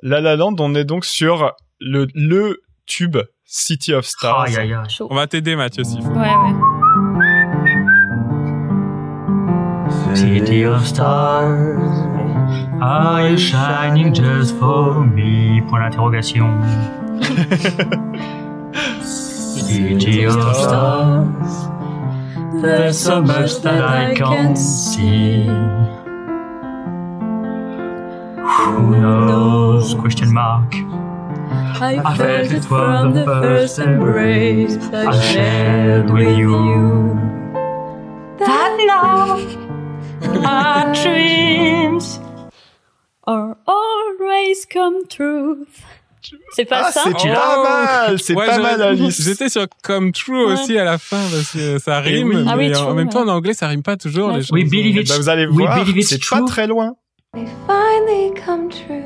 La 0.03 0.20
La 0.20 0.36
Land, 0.36 0.55
on 0.61 0.74
est 0.74 0.84
donc 0.84 1.05
sur 1.05 1.53
le 1.80 2.07
le 2.14 2.62
tube 2.86 3.18
City 3.45 3.95
of 3.95 4.05
Stars. 4.05 4.43
Aïe 4.43 4.57
aïe. 4.57 4.76
Chaud. 4.89 5.09
On 5.11 5.16
va 5.16 5.26
t'aider, 5.26 5.57
Mathieu, 5.57 5.82
s'il 5.82 6.03
faut. 6.03 6.11
Ouais, 6.11 6.20
ouais. 6.20 6.78
City 10.14 10.64
of 10.64 10.86
stars, 10.86 11.78
are 12.80 13.28
you 13.28 13.36
shining 13.36 14.12
just 14.12 14.55
for 14.59 15.01
me? 15.05 15.61
Point 15.68 15.80
d'interrogation. 15.82 16.61
City 19.03 20.24
of 20.24 20.57
stars, 20.57 21.68
there's 22.55 22.99
so 22.99 23.20
much 23.20 23.57
that 23.62 23.82
I 23.82 24.14
can't 24.14 24.57
see. 24.57 25.44
Who 28.66 29.01
knows? 29.01 29.94
Question 29.94 30.32
mark. 30.32 30.72
I 30.74 32.01
I 32.05 32.16
felt 32.16 32.53
it 32.53 32.64
from 32.64 33.14
the 33.14 33.24
first 33.24 33.78
embrace 33.78 34.76
I 34.92 35.20
shared 35.20 36.11
with 36.11 36.36
you. 36.36 37.14
That 38.38 38.72
love, 38.92 40.44
our 40.44 40.94
dreams 41.03 42.18
are 43.24 43.57
always 43.66 44.64
come 44.64 45.07
true. 45.07 45.66
C'est 46.53 46.64
pas 46.64 46.85
Ah, 46.87 46.93
ça 46.93 47.03
c'est 47.05 47.11
Oh. 47.31 47.35
pas 47.35 47.62
mal, 48.07 48.19
c'est 48.19 48.35
Ouais, 48.35 48.47
pas 48.47 48.59
mal 48.59 48.83
Alice. 48.83 49.23
J'étais 49.23 49.49
sur 49.49 49.66
Come 49.83 50.12
True 50.12 50.47
Ouais. 50.47 50.53
aussi 50.55 50.79
à 50.79 50.85
la 50.85 50.99
fin 50.99 51.16
parce 51.31 51.53
que 51.53 51.79
ça 51.79 52.01
rime, 52.01 52.29
oui. 52.29 52.37
mais 52.37 52.51
Ah 52.51 52.57
oui, 52.57 52.75
en 52.77 52.85
true, 52.87 52.95
même 52.95 53.09
temps 53.09 53.25
ouais. 53.25 53.31
en 53.31 53.35
anglais 53.37 53.55
ça 53.55 53.69
rime 53.69 53.83
pas 53.83 53.97
toujours 53.97 54.29
Ouais. 54.29 54.35
les 54.35 54.39
We 54.39 54.47
chansons. 54.49 54.55
believe 54.71 54.97
Eh 54.97 55.01
it's, 55.01 55.11
ben, 55.11 55.16
vous 55.21 55.29
allez 55.29 55.47
we 55.47 55.57
voir, 55.57 55.77
believe 55.79 55.97
it's 55.99 56.09
c'est 56.09 56.19
true. 56.21 56.41
pas 56.41 56.47
très 56.47 56.66
loin. 56.66 56.95
finally 57.35 58.33
come 58.45 58.69
true. 58.69 59.05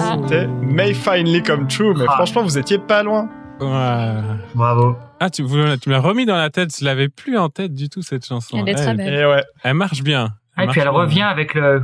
Ah, 0.00 0.16
C'était 0.22 0.46
May 0.46 0.92
Finally 0.94 1.42
Come 1.42 1.66
True, 1.68 1.94
mais 1.96 2.04
Ah. 2.08 2.12
franchement, 2.14 2.42
vous 2.42 2.58
étiez 2.58 2.78
pas 2.78 3.02
loin. 3.02 3.28
Ouais. 3.60 4.16
Bravo. 4.54 4.96
Ah, 5.20 5.30
tu, 5.30 5.44
tu 5.44 5.48
me 5.52 5.90
l'as 5.90 6.00
remis 6.00 6.26
dans 6.26 6.36
la 6.36 6.50
tête, 6.50 6.76
je 6.76 6.84
l'avais 6.84 7.08
plus 7.08 7.38
en 7.38 7.48
tête 7.50 7.74
du 7.74 7.88
tout 7.88 8.02
cette 8.02 8.26
chanson. 8.26 8.56
Elle 8.58 8.68
est 8.70 8.74
très 8.74 8.86
elle, 8.86 8.96
belle. 8.96 9.14
Et 9.14 9.24
ouais. 9.26 9.44
elle 9.62 9.74
marche 9.74 10.02
bien. 10.02 10.26
Et 10.26 10.28
puis 10.56 10.66
marche 10.66 10.76
elle 10.78 10.82
bien. 10.84 10.90
revient 10.92 11.22
avec 11.22 11.54
le. 11.54 11.82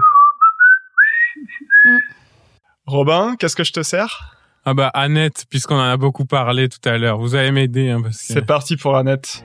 Robin, 2.86 3.36
qu'est-ce 3.38 3.54
que 3.56 3.64
je 3.64 3.72
te 3.72 3.82
sers? 3.82 4.34
Ah 4.66 4.74
bah 4.74 4.90
Annette, 4.92 5.44
puisqu'on 5.48 5.76
en 5.76 5.80
a 5.90 5.96
beaucoup 5.96 6.26
parlé 6.26 6.68
tout 6.68 6.86
à 6.88 6.98
l'heure, 6.98 7.18
vous 7.18 7.34
allez 7.34 7.50
m'aider 7.50 7.88
hein, 7.90 8.00
parce 8.02 8.18
que 8.18 8.24
C'est 8.34 8.44
parti 8.46 8.76
pour 8.76 8.96
Annette. 8.96 9.42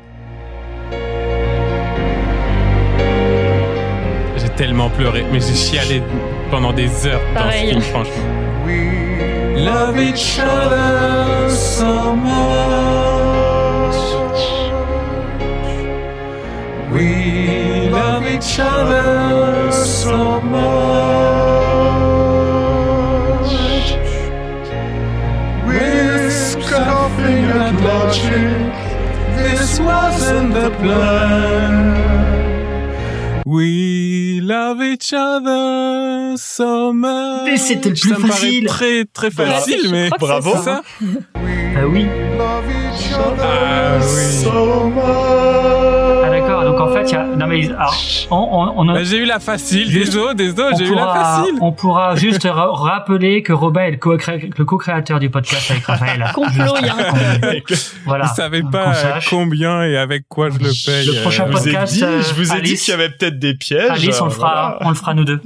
j'ai 4.37 4.49
tellement 4.49 4.89
pleuré, 4.89 5.23
mais 5.31 5.39
j'ai 5.39 5.55
chialé 5.55 6.01
pendant 6.51 6.73
des 6.73 7.07
heures 7.07 7.21
dans 7.33 7.39
ce 7.39 7.43
Pareil. 7.45 7.69
film, 7.69 7.81
franchement. 7.81 8.13
Love 9.57 9.97
each 9.97 10.39
other 10.39 11.49
so 11.49 12.13
much. 12.13 12.35
We 16.91 17.89
love 17.89 18.25
each 18.27 18.59
other 18.59 19.71
so 19.71 20.41
much. 20.41 21.34
This 29.37 29.79
wasn't 29.79 30.53
the 30.53 30.69
plan. 30.81 31.93
We 33.45 34.39
love 34.41 34.81
each 34.81 35.13
other 35.13 36.35
so 36.37 36.91
much. 36.93 37.45
Mais 37.45 37.57
c'était 37.57 37.89
le 37.89 37.95
plus 37.95 38.09
Ça 38.09 38.15
me 38.17 38.21
paraît 38.21 38.31
facile. 38.31 38.65
très 38.65 39.05
très 39.05 39.29
facile, 39.31 39.89
mais 39.91 40.09
Bravo. 40.19 40.55
ça. 40.63 40.81
Ah 41.03 41.85
oui. 41.87 42.07
Ah 42.39 42.61
oui. 42.65 42.73
Ah 43.39 43.99
d'accord. 43.99 45.84
Donc 46.85 46.91
en 46.91 46.93
fait, 46.93 47.03
il 47.09 47.13
y 47.13 47.15
a. 47.15 47.23
Non 47.25 47.47
mais 47.47 47.65
alors, 47.69 47.95
on, 48.31 48.35
on, 48.35 48.79
on, 48.81 48.93
Bah, 48.93 49.03
j'ai 49.03 49.17
eu 49.17 49.25
la 49.25 49.39
facile, 49.39 49.91
désolé, 49.91 50.35
désolé, 50.35 50.69
on 50.73 50.77
j'ai 50.77 50.85
eu 50.85 50.95
la 50.95 51.01
pourra, 51.03 51.23
facile. 51.39 51.55
on 51.61 51.71
pourra 51.71 52.15
juste 52.15 52.43
ra- 52.43 52.71
rappeler 52.71 53.43
que 53.43 53.53
Robin 53.53 53.81
est 53.83 53.91
le 53.91 53.97
co-cré- 53.97 54.49
le 54.57 54.65
co-créateur 54.65 55.19
du 55.19 55.29
podcast 55.29 55.71
avec 55.71 55.85
Raphaël. 55.85 56.25
Complot, 56.33 56.75
il 56.81 56.85
y 56.85 56.89
a 56.89 56.95
un 56.95 57.03
complot. 57.39 57.75
Voilà. 58.05 58.25
Vous 58.25 58.35
savez 58.35 58.63
pas 58.63 58.93
sache. 58.93 59.29
combien 59.29 59.83
et 59.83 59.97
avec 59.97 60.25
quoi 60.29 60.49
je 60.49 60.59
le 60.59 60.69
paye. 60.85 61.07
Le 61.07 61.21
prochain 61.21 61.45
euh, 61.45 61.47
Je 61.47 61.51
vous 61.57 61.67
ai 61.67 61.71
podcast, 61.71 61.93
dit, 61.93 62.03
euh, 62.03 62.21
je 62.21 62.33
vous 62.33 62.41
ai 62.41 62.45
dit 62.45 62.51
Alice. 62.69 62.83
qu'il 62.85 62.91
y 62.91 62.95
avait 62.95 63.09
peut-être 63.09 63.39
des 63.39 63.53
pièges. 63.55 63.89
Alice, 63.89 64.21
on 64.21 64.25
le 64.25 64.31
euh, 64.31 64.33
fera, 64.35 64.51
voilà. 64.53 64.77
on 64.81 64.89
le 64.89 64.95
fera 64.95 65.13
nous 65.13 65.25
deux. 65.25 65.41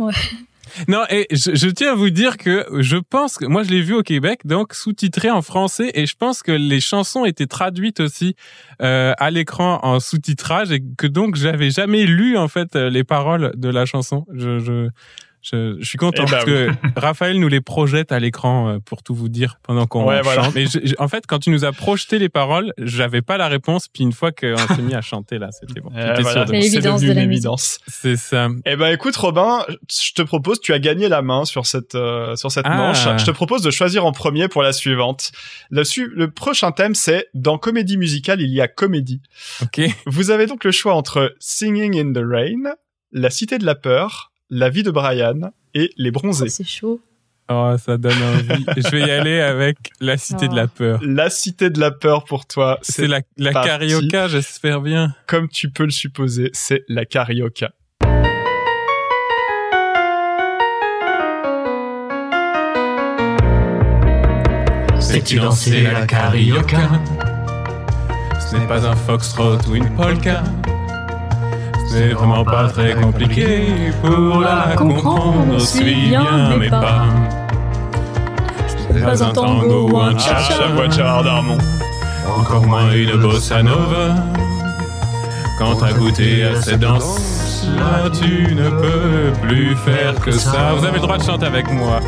Non, 0.88 1.04
et 1.10 1.28
je, 1.32 1.56
je 1.56 1.68
tiens 1.70 1.92
à 1.92 1.96
vous 1.96 2.10
dire 2.10 2.38
que 2.38 2.66
je 2.80 2.98
pense 2.98 3.38
que 3.38 3.46
moi 3.46 3.64
je 3.64 3.70
l'ai 3.70 3.82
vu 3.82 3.94
au 3.94 4.04
Québec, 4.04 4.42
donc 4.46 4.74
sous-titré 4.74 5.30
en 5.30 5.42
français, 5.42 5.92
et 5.94 6.06
je 6.06 6.16
pense 6.16 6.44
que 6.44 6.52
les 6.52 6.80
chansons 6.80 7.26
étaient 7.26 7.48
traduites 7.48 8.00
aussi 8.00 8.36
euh, 8.82 9.14
à 9.18 9.32
l'écran 9.32 9.80
en 9.84 10.00
sous-titrage, 10.00 10.72
et 10.72 10.82
que 10.98 11.08
donc 11.08 11.36
j'avais 11.36 11.70
jamais 11.70 12.06
lu 12.06 12.38
en 12.38 12.48
fait 12.48 12.76
euh, 12.76 12.90
les 12.90 13.04
paroles 13.04 13.54
de 13.56 13.70
la 13.70 13.86
chanson. 13.86 14.26
Je, 14.34 14.60
je 14.60 14.90
Je, 15.42 15.78
je 15.80 15.86
suis 15.88 15.98
content 15.98 16.24
Eh 16.28 16.30
ben 16.30 16.32
parce 16.32 16.46
que 16.46 16.70
Raphaël 17.00 17.40
nous 17.40 17.48
les 17.48 17.62
projette 17.62 18.12
à 18.12 18.20
l'écran 18.20 18.70
euh, 18.70 18.80
pour 18.80 19.04
tout 19.04 19.16
vous 19.16 19.30
dire 19.30 19.58
pendant 19.64 19.88
qu'on 19.88 20.06
Ouais, 20.06 20.16
chante. 20.18 20.24
voilà. 20.26 20.50
Mais 20.54 20.66
je- 20.66 20.94
en 21.00 21.08
fait, 21.08 21.26
quand 21.28 21.40
tu 21.40 21.50
nous 21.50 21.64
as 21.66 21.72
projeté 21.72 22.20
les 22.20 22.28
paroles, 22.30 22.74
j'avais 22.78 23.22
pas 23.22 23.38
la 23.38 23.48
réponse. 23.48 23.88
Puis 23.88 24.04
une 24.04 24.12
fois 24.12 24.32
qu'on 24.32 24.58
s'est 24.76 24.82
mis 24.82 24.94
à 24.96 25.02
chanter 25.02 25.38
là, 25.40 25.50
c'était 25.52 25.80
bon. 25.82 25.92
Eh, 25.96 26.02
J'étais 26.02 26.22
voilà. 26.22 26.46
sûr 26.46 26.46
de- 26.46 26.52
devenu 27.02 27.14
de 27.16 27.20
évidence. 27.22 27.80
C'est 27.88 28.18
ça. 28.18 28.50
Eh 28.66 28.76
ben 28.76 28.88
écoute 28.94 29.16
Robin, 29.16 29.66
je 29.90 30.12
te 30.14 30.22
propose, 30.22 30.60
tu 30.60 30.74
as 30.74 30.80
gagné 30.80 31.08
la 31.08 31.22
main 31.22 31.46
sur 31.46 31.66
cette 31.66 31.96
euh, 31.96 32.36
sur 32.36 32.52
cette 32.52 32.66
Ah. 32.68 32.76
manche. 32.76 33.08
Je 33.20 33.26
te 33.26 33.32
propose 33.32 33.62
de 33.62 33.72
choisir 33.72 34.06
en 34.06 34.12
premier 34.12 34.48
pour 34.50 34.62
la 34.62 34.74
suivante. 34.74 35.32
Le, 35.70 35.84
su- 35.84 36.12
le 36.16 36.30
prochain 36.32 36.72
thème 36.72 36.96
c'est 36.96 37.28
dans 37.34 37.58
comédie 37.58 37.98
musicale 37.98 38.42
il 38.42 38.50
y 38.54 38.60
a 38.62 38.68
comédie. 38.68 39.22
Ok. 39.62 39.82
Vous 40.06 40.32
avez 40.32 40.48
donc 40.48 40.64
le 40.64 40.72
choix 40.72 40.96
entre 40.96 41.34
Singing 41.40 41.98
in 41.98 42.14
the 42.14 42.24
Rain, 42.26 42.74
La 43.12 43.30
Cité 43.30 43.58
de 43.58 43.66
la 43.66 43.76
peur, 43.76 44.32
La 44.50 44.70
vie 44.70 44.84
de 44.84 44.92
Brian 44.92 45.52
et 45.74 45.92
Les 45.98 46.12
Bronzés. 46.12 46.50
C'est 46.50 46.64
chaud. 46.68 47.00
Oh, 47.52 47.76
ça 47.84 47.98
donne 47.98 48.14
envie. 48.14 48.66
je 48.78 48.90
vais 48.90 49.02
y 49.02 49.12
aller 49.12 49.40
avec 49.40 49.78
la 50.00 50.18
cité 50.18 50.48
de 50.48 50.56
la 50.56 50.68
peur. 50.68 51.00
La 51.04 51.30
Cité 51.30 51.70
de 51.70 51.80
la 51.80 51.92
peur 51.92 52.24
pour 52.26 52.46
toi, 52.46 52.78
C'est 52.82 53.08
la, 53.08 53.22
la 53.38 53.54
carioca, 53.54 54.28
j'espère 54.28 54.82
bien. 54.82 55.16
comme 55.28 55.50
tu 55.50 55.70
peux 55.72 55.84
le 55.86 55.90
supposer, 55.92 56.50
c'est 56.54 56.84
la 56.88 57.06
carioca. 57.06 57.72
Sais-tu 65.00 65.40
danser 65.40 65.82
la 65.84 66.06
carioca? 66.06 66.90
Ce 68.40 68.56
n'est 68.56 68.68
pas 68.68 68.86
un 68.86 68.96
foxtrot 68.96 69.58
ou 69.70 69.76
une 69.76 69.94
polka. 69.96 70.44
N'est 71.94 72.14
vraiment 72.14 72.44
pas 72.44 72.68
très 72.68 72.94
compliqué 72.94 73.92
pour 74.02 74.42
la 74.42 74.76
comprendre 74.76 75.56
aussi 75.56 75.84
bien, 75.84 76.56
mais 76.58 76.70
pas. 76.70 77.06
Ce 78.68 78.94
n'est 78.94 79.02
pas 79.02 79.24
un 79.24 79.32
tango 79.32 79.90
ou 79.92 80.00
un 80.00 80.18
cha-cha, 80.18 80.56
Gérard 80.90 81.24
Darmon. 81.24 81.58
encore 82.40 82.66
moins 82.66 82.92
une 82.92 83.16
bossa 83.18 83.62
nova. 83.64 84.16
Quand 85.58 85.76
t'as 85.76 85.94
goûté 85.94 86.46
à 86.46 86.62
cette 86.62 86.80
danse, 86.80 87.68
là 87.78 88.10
tu 88.10 88.56
ne 88.56 88.70
peux 88.70 89.32
plus 89.42 89.76
faire 89.76 90.16
que 90.16 90.32
ça. 90.32 90.74
Vous 90.78 90.86
avez 90.86 90.96
le 90.96 91.02
droit 91.02 91.18
de 91.18 91.24
chanter 91.24 91.46
avec 91.46 91.70
moi. 91.72 92.00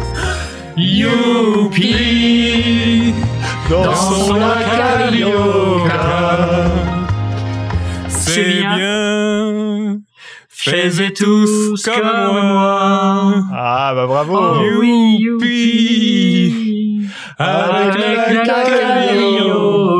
Youpi, 0.77 1.93
dansons 3.69 4.34
la 4.36 4.55
carioca. 4.63 6.70
C'est 8.34 8.53
bien. 8.59 8.75
bien, 8.77 9.99
faites 10.49 11.15
tous 11.15 11.84
comme 11.84 12.03
moi. 12.03 13.43
Ah 13.53 13.91
bah 13.95 14.05
bravo. 14.07 14.38
Oh 14.38 14.61
oui, 14.79 15.17
Youpi, 15.19 17.07
avec 17.38 17.95
la 17.97 18.63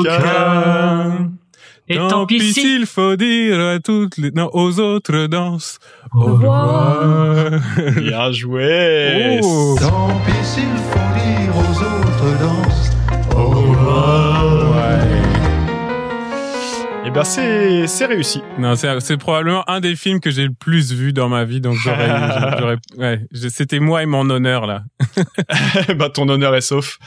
carioca. 0.05 0.19
Et 1.88 1.95
Tant 1.97 2.07
tant 2.07 2.25
pis 2.25 2.38
pis 2.38 2.53
si. 2.53 2.61
s'il 2.61 2.86
faut 2.86 3.17
dire 3.17 3.59
à 3.59 3.79
toutes 3.79 4.17
les, 4.17 4.32
non, 4.32 4.49
aux 4.53 4.79
autres 4.79 5.27
danses. 5.27 5.77
Au 6.13 6.21
revoir. 6.21 7.49
Bien 7.97 8.32
joué. 8.32 9.39
Oh. 9.43 9.75
Tant 9.77 10.07
pis 10.25 10.32
s'il 10.45 10.63
faut 10.89 11.11
dire 11.19 11.53
aux 11.57 11.75
autres 11.84 12.32
danses. 12.39 12.91
Au 13.36 13.49
Eh 17.12 17.14
ben 17.14 17.24
c'est 17.26 17.88
c'est 17.88 18.05
réussi. 18.05 18.41
Non, 18.57 18.76
c'est, 18.78 18.99
c'est 19.01 19.18
probablement 19.18 19.70
un 19.70 19.82
des 19.82 19.97
films 19.97 20.22
que 20.22 20.32
j'ai 20.32 20.45
le 20.45 20.53
plus 20.53 20.93
vu 20.93 21.12
dans 21.12 21.28
ma 21.28 21.43
vie, 21.43 21.59
donc 21.59 21.76
j'aurais, 21.76 22.07
j'aurais, 22.59 22.78
ouais, 22.97 23.20
je- 23.34 23.49
c'était 23.49 23.80
moi 23.80 24.01
et 24.01 24.05
mon 24.05 24.30
honneur, 24.30 24.66
là. 24.66 24.84
bah 25.97 26.09
ton 26.14 26.30
honneur 26.30 26.55
est 26.55 26.62
sauf. 26.62 26.99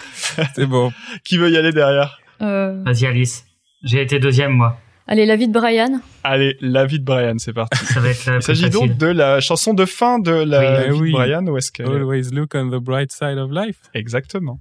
C'est 0.54 0.66
bon. 0.66 0.92
Qui 1.24 1.38
veut 1.38 1.50
y 1.50 1.56
aller 1.56 1.72
derrière? 1.72 2.18
Euh, 2.42 2.82
Vas-y 2.84 3.06
Alice. 3.06 3.46
J'ai 3.82 4.02
été 4.02 4.18
deuxième 4.18 4.52
moi. 4.52 4.78
Allez, 5.06 5.24
la 5.24 5.36
vie 5.36 5.48
de 5.48 5.52
Brian. 5.52 6.00
Allez, 6.22 6.56
la 6.60 6.84
vie 6.84 6.98
de 7.00 7.04
Brian, 7.04 7.34
c'est 7.38 7.52
parti. 7.54 7.82
Ça 7.86 8.00
va 8.00 8.08
être 8.10 8.26
la 8.26 8.36
Il 8.36 8.42
s'agit 8.42 8.68
donc 8.70 8.96
de 8.98 9.06
la 9.06 9.40
chanson 9.40 9.72
de 9.72 9.84
fin 9.86 10.18
de 10.18 10.32
la 10.32 10.86
Oui. 10.88 10.92
vie 10.92 11.00
oui. 11.00 11.08
de 11.12 11.16
Brian 11.16 11.46
ou 11.46 11.56
est-ce 11.56 11.72
que 11.72 11.82
Always 11.82 12.30
look 12.32 12.54
on 12.54 12.68
the 12.70 12.82
bright 12.82 13.10
side 13.10 13.38
of 13.38 13.50
life. 13.50 13.76
exactement 13.94 14.60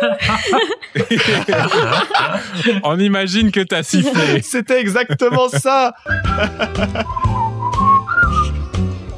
On 2.84 2.98
imagine 2.98 3.50
que 3.50 3.60
t'as 3.60 3.82
sifflé. 3.82 4.42
C'était 4.42 4.80
exactement 4.80 5.48
ça. 5.48 5.92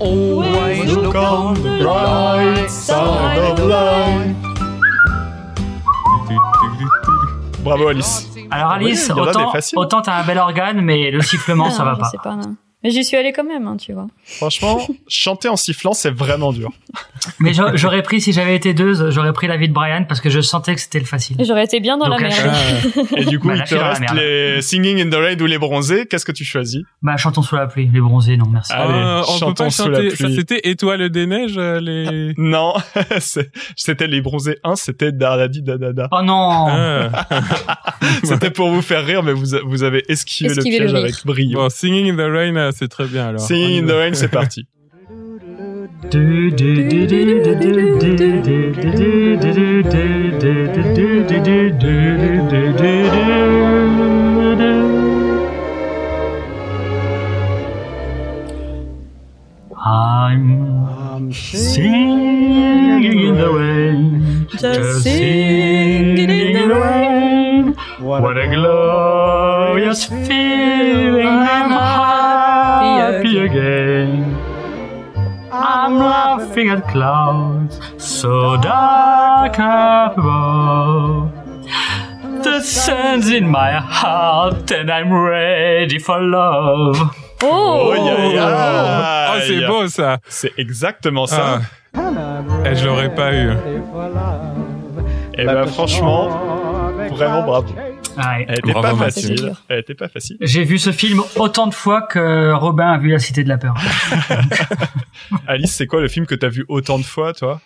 Always 0.01 0.87
look 0.87 1.15
on 1.15 1.53
the 1.55 1.83
bright 1.83 2.71
side 2.71 3.39
of 3.39 3.59
life. 3.69 4.35
Bravo 7.63 7.89
Alice. 7.89 8.27
Alors 8.51 8.71
Alice, 8.73 9.13
Oui, 9.15 9.21
autant, 9.77 10.01
t'as 10.01 10.15
un 10.15 10.25
bel 10.25 10.39
organe, 10.39 10.81
mais 10.81 11.11
le 11.11 11.21
sifflement 11.21 11.67
Ah, 11.69 11.71
ça 11.71 11.85
va 11.85 11.93
je 11.95 12.01
pas. 12.01 12.09
sais 12.09 12.17
pas, 12.23 12.35
non. 12.37 12.57
Mais 12.83 12.91
j'y 12.91 13.05
suis 13.05 13.17
allée 13.17 13.33
quand 13.33 13.45
même, 13.45 13.67
hein, 13.67 13.77
tu 13.77 13.93
vois. 13.93 14.07
Franchement, 14.25 14.81
chanter 15.09 15.49
en 15.49 15.57
sifflant, 15.57 15.93
c'est 15.93 16.11
vraiment 16.11 16.51
dur. 16.53 16.71
Mais 17.39 17.53
j'a- 17.53 17.77
j'aurais 17.77 18.03
pris, 18.03 18.23
si 18.23 18.33
j'avais 18.33 18.57
été 18.57 18.73
deux, 18.73 19.11
j'aurais 19.11 19.35
pris 19.35 19.47
la 19.49 19.59
vie 19.59 19.69
de 19.69 19.75
Brian 19.75 20.05
parce 20.09 20.21
que 20.23 20.31
je 20.31 20.41
sentais 20.41 20.75
que 20.75 20.81
c'était 20.81 20.99
le 20.99 21.05
facile. 21.05 21.37
Et 21.39 21.45
J'aurais 21.45 21.65
été 21.65 21.81
bien 21.81 21.99
dans 21.99 22.09
Donc, 22.09 22.23
la 22.23 22.29
merde. 22.29 22.51
Ah, 22.51 23.01
Et 23.19 23.25
du 23.27 23.39
coup, 23.39 23.49
Bah, 23.49 23.57
il 23.59 23.65
te 23.65 23.75
reste 23.75 24.03
les 24.15 24.63
Singing 24.63 24.99
in 25.03 25.11
the 25.11 25.15
Rain 25.15 25.39
ou 25.39 25.47
les 25.47 25.59
Bronzés. 25.59 26.07
Qu'est-ce 26.07 26.25
que 26.25 26.33
tu 26.33 26.45
choisis? 26.45 26.81
Bah 27.03 27.17
chantons 27.19 27.43
sous 27.43 27.55
la 27.57 27.67
pluie, 27.67 27.91
les 27.93 28.01
bronzés, 28.01 28.37
non 28.39 28.47
merci. 28.51 28.73
Allez, 28.73 28.93
Ah, 28.95 29.23
on 29.29 29.33
peut 29.33 29.39
chantons 29.39 29.65
pas 29.65 29.71
sous 29.71 29.89
la 29.89 29.99
chanter. 29.99 30.11
Ça, 30.11 30.25
pluie. 30.25 30.37
c'était 30.37 30.61
Étoile 30.65 31.11
des 31.11 31.27
neiges, 31.27 31.55
euh, 31.59 31.81
les. 31.81 32.33
Non, 32.39 32.73
c'est- 33.21 33.51
c'était 33.77 34.07
les 34.07 34.23
Bronzés 34.23 34.57
1, 34.65 34.77
c'était 34.77 35.13
Dardadi 35.13 35.61
Dadada. 35.63 36.09
Oh 36.13 36.23
non 36.23 36.67
Ah. 36.71 37.27
C'était 38.25 38.51
pour 38.51 38.71
vous 38.71 38.83
faire 38.83 39.05
rire, 39.05 39.23
mais 39.23 39.33
vous, 39.33 39.47
vous 39.65 39.83
avez 39.83 40.03
esquivé, 40.11 40.51
Esquivé 40.53 40.79
le 40.79 40.87
piège 40.87 40.95
avec 40.95 41.27
brio. 41.27 41.59
Bon, 41.59 41.69
Singing 41.69 42.11
in 42.13 42.17
the 42.17 42.31
Rain, 42.33 42.70
ah, 42.71 42.73
c'est 42.73 42.87
très 42.87 43.07
bien 43.07 43.27
alors. 43.27 43.41
C'est 43.41 43.81
Noël, 43.81 44.15
c'est 44.15 44.29
parti. 44.29 44.69
I'm 59.83 61.33
singing 61.33 63.41
away, 63.41 64.21
just 64.51 65.03
singing. 65.03 66.71
What 68.01 68.39
a 68.39 68.47
glorious 68.47 70.07
feeling! 70.07 71.20
I'm 75.91 75.99
laughing 75.99 76.69
at 76.69 76.87
clouds 76.87 77.81
so 77.99 78.57
dark 78.59 79.59
up 79.59 80.17
above. 80.17 81.33
The 82.45 82.61
sun's 82.61 83.29
in 83.29 83.49
my 83.49 83.73
heart 83.73 84.71
and 84.71 84.89
I'm 84.89 85.13
ready 85.13 85.99
for 85.99 86.23
love. 86.23 86.97
Oh, 87.43 87.91
Oh, 87.91 87.95
yeah, 88.07 88.33
yeah. 88.33 89.33
Oh, 89.35 89.41
c'est 89.49 89.67
beau 89.67 89.89
ça. 89.89 90.19
C'est 90.29 90.53
exactement 90.59 91.27
ça. 91.27 91.61
Ah. 91.97 92.01
Eh, 92.67 92.77
je 92.77 92.87
l'aurais 92.87 93.13
pas 93.13 93.33
eu. 93.35 93.51
Et 95.35 95.45
ben 95.45 95.67
franchement, 95.67 96.29
vraiment 97.11 97.43
bravo. 97.43 97.75
Ouais. 98.17 98.45
Elle 98.49 98.59
était 98.59 98.73
pas 98.73 98.95
facile. 98.97 99.53
Elle 99.69 99.79
était 99.81 99.95
pas 99.95 100.09
facile. 100.09 100.37
J'ai 100.41 100.65
vu 100.65 100.79
ce 100.79 100.93
film 100.93 101.23
autant 101.37 101.67
de 101.67 101.75
fois 101.75 102.03
que 102.03 102.53
Robin 102.53 102.89
a 102.93 102.99
vu 102.99 103.11
La 103.11 103.19
Cité 103.19 103.45
de 103.45 103.49
la 103.49 103.59
Peur. 103.59 103.75
Alice, 105.47 105.73
c'est 105.75 105.87
quoi 105.87 106.01
le 106.01 106.09
film 106.09 106.27
que 106.27 106.35
t'as 106.35 106.49
vu 106.49 106.65
autant 106.69 106.99
de 106.99 107.05
fois, 107.05 107.33
toi? 107.33 107.61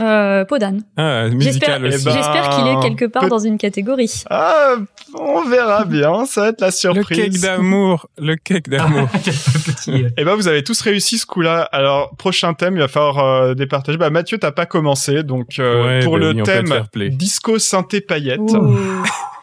Euh, 0.00 0.44
Podane. 0.44 0.82
Ah, 0.96 1.26
J'espère 1.38 1.78
musical 1.80 1.86
aussi. 1.86 1.98
Eh 2.00 2.04
ben, 2.04 2.12
j'espère 2.12 2.50
qu'il 2.50 2.66
est 2.66 2.80
quelque 2.80 3.04
part 3.04 3.22
peut- 3.22 3.28
dans 3.28 3.38
une 3.38 3.58
catégorie. 3.58 4.24
Ah, 4.28 4.74
on 5.14 5.48
verra 5.48 5.84
bien, 5.84 6.26
ça 6.26 6.40
va 6.42 6.48
être 6.48 6.60
la 6.60 6.66
Le 6.66 6.72
surprise. 6.72 7.16
cake 7.16 7.40
d'amour, 7.40 8.08
le 8.18 8.34
cake 8.34 8.68
d'amour. 8.68 9.08
Petit, 9.12 10.04
euh, 10.04 10.10
Eh 10.16 10.24
ben, 10.24 10.34
vous 10.34 10.48
avez 10.48 10.64
tous 10.64 10.80
réussi 10.80 11.18
ce 11.18 11.26
coup-là. 11.26 11.62
Alors, 11.70 12.16
prochain 12.16 12.54
thème, 12.54 12.74
il 12.74 12.80
va 12.80 12.88
falloir 12.88 13.18
euh, 13.20 13.54
départager. 13.54 13.98
Bah, 13.98 14.10
Mathieu, 14.10 14.38
t'as 14.38 14.50
pas 14.50 14.66
commencé, 14.66 15.22
donc 15.22 15.60
euh, 15.60 15.84
Ouais, 15.84 16.00
pour 16.04 16.14
bah 16.18 16.32
le 16.32 16.42
thème 16.42 16.84
disco 17.16 17.60
synthé 17.60 18.00
paillette. 18.00 18.40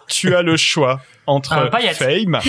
tu 0.07 0.35
as 0.35 0.41
le 0.41 0.57
choix 0.57 1.01
entre. 1.27 1.69
Fame, 1.93 2.39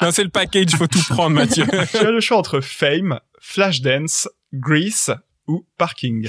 non, 0.00 0.10
c'est 0.10 0.24
le 0.24 0.30
package, 0.30 0.70
faut 0.76 0.86
tout 0.86 1.02
prendre, 1.08 1.34
Mathieu. 1.36 1.66
tu 1.90 1.96
as 1.98 2.10
le 2.10 2.20
choix 2.20 2.36
entre 2.38 2.60
Fame, 2.60 3.20
Flashdance, 3.40 4.28
Grease 4.52 5.14
ou 5.48 5.64
Parking. 5.78 6.26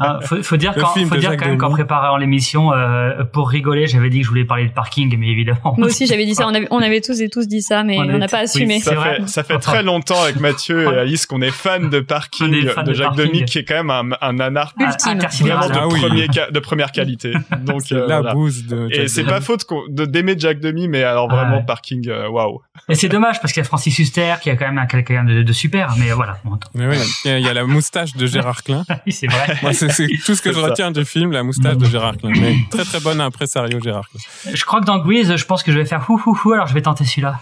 Ah, 0.00 0.20
faut, 0.22 0.42
faut 0.42 0.56
dire, 0.56 0.72
Le 0.74 0.82
quand, 0.82 0.88
film 0.94 1.08
faut 1.08 1.14
de 1.14 1.20
dire 1.20 1.30
Jacques 1.30 1.40
quand 1.40 1.46
même 1.48 1.58
qu'en 1.58 1.68
Demy. 1.68 1.76
préparant 1.76 2.16
l'émission, 2.16 2.72
euh, 2.72 3.24
pour 3.24 3.48
rigoler, 3.50 3.86
j'avais 3.86 4.10
dit 4.10 4.18
que 4.20 4.24
je 4.24 4.28
voulais 4.30 4.44
parler 4.44 4.66
de 4.68 4.72
parking, 4.72 5.14
mais 5.18 5.28
évidemment. 5.28 5.74
Moi 5.76 5.86
aussi, 5.88 6.06
j'avais 6.06 6.24
dit 6.26 6.34
ça. 6.34 6.46
On 6.46 6.54
avait, 6.54 6.66
on 6.70 6.78
avait 6.78 7.00
tous 7.00 7.20
et 7.20 7.28
tous 7.28 7.46
dit 7.48 7.62
ça, 7.62 7.84
mais 7.84 7.98
On 7.98 8.04
n'a 8.04 8.28
pas 8.28 8.38
oui, 8.38 8.42
assumé. 8.44 8.78
c'est 8.80 8.90
Ça 8.90 8.94
vrai. 8.96 9.16
fait, 9.20 9.28
ça 9.28 9.42
fait 9.44 9.58
très 9.58 9.82
longtemps 9.82 10.20
avec 10.22 10.40
Mathieu 10.40 10.82
et 10.92 10.98
Alice 10.98 11.26
qu'on 11.26 11.40
est 11.42 11.50
fan 11.50 11.90
de 11.90 12.00
Parking 12.00 12.52
est 12.54 12.66
fan 12.68 12.84
de 12.84 12.90
de 12.90 12.94
Jacques 12.94 13.08
Parking. 13.16 13.26
Demy, 13.32 13.44
qui 13.44 13.58
est 13.58 13.64
quand 13.64 13.82
même 13.84 13.90
un, 13.90 14.10
un 14.20 14.40
Ultime. 14.80 15.18
vraiment 15.46 15.68
de, 15.68 15.72
Ah 15.74 15.88
oui. 15.88 16.00
premier 16.00 16.26
de 16.28 16.58
première 16.60 16.92
qualité. 16.92 17.32
Donc, 17.60 17.82
C'est 17.82 17.94
euh, 17.94 18.06
la 18.06 18.20
voilà. 18.20 18.34
bouse 18.34 18.66
de 18.66 18.88
Et 18.90 18.94
Jack 18.94 19.08
c'est 19.08 19.24
pas 19.24 19.40
faute 19.40 19.64
de 19.88 20.04
d'aimer 20.04 20.34
Jack 20.38 20.60
Demy, 20.60 20.88
mais 20.88 21.02
alors 21.02 21.28
Ah 21.30 21.34
vraiment 21.36 21.56
ouais. 21.58 21.64
Parking, 21.66 22.08
euh, 22.08 22.28
waouh. 22.28 22.60
Et 22.88 22.94
c'est 22.94 23.08
dommage 23.08 23.40
parce 23.40 23.52
qu'il 23.52 23.60
y 23.62 23.64
a 23.64 23.68
Francis 23.68 23.98
Huster 23.98 24.34
qui 24.42 24.50
a 24.50 24.56
quand 24.56 24.66
même 24.66 24.78
un- 24.78 24.86
quelqu'un 24.86 25.24
de, 25.24 25.42
de 25.42 25.52
super, 25.52 25.94
mais 25.98 26.10
voilà. 26.12 26.38
Bon. 26.44 26.58
Mais 26.74 26.86
oui, 26.86 26.96
il 27.26 27.40
y 27.40 27.48
a- 27.48 27.52
la 27.52 27.64
moustache 27.64 28.14
de 28.14 28.26
Gérard 28.26 28.62
Klein. 28.62 28.84
Oui, 29.06 29.12
c'est 29.12 29.26
vrai. 29.26 29.58
Moi, 29.62 29.72
c'est 29.74 29.90
c'est 29.92 30.08
tout 30.24 30.34
ce 30.34 30.40
que 30.42 30.52
je 30.52 30.58
ça. 30.60 30.66
retiens 30.68 30.90
du 30.90 31.04
film, 31.04 31.32
la 31.32 31.42
moustache 31.42 31.76
de 31.76 31.84
Gérard 31.86 32.16
Klein. 32.16 32.32
Mais 32.34 32.56
très 32.70 32.84
très 32.84 33.00
bon 33.00 33.20
impresario, 33.20 33.78
Gérard 33.80 34.08
Klein. 34.08 34.52
Je 34.54 34.64
crois 34.64 34.80
que 34.80 34.86
dans 34.86 34.98
Grease, 34.98 35.36
je 35.36 35.44
pense 35.44 35.62
que 35.62 35.70
je 35.72 35.78
vais 35.78 35.84
faire 35.84 36.04
hou 36.08 36.20
hou 36.24 36.38
hou, 36.44 36.52
alors 36.52 36.66
je 36.66 36.74
vais 36.74 36.82
tenter 36.82 37.04
celui-là. 37.04 37.40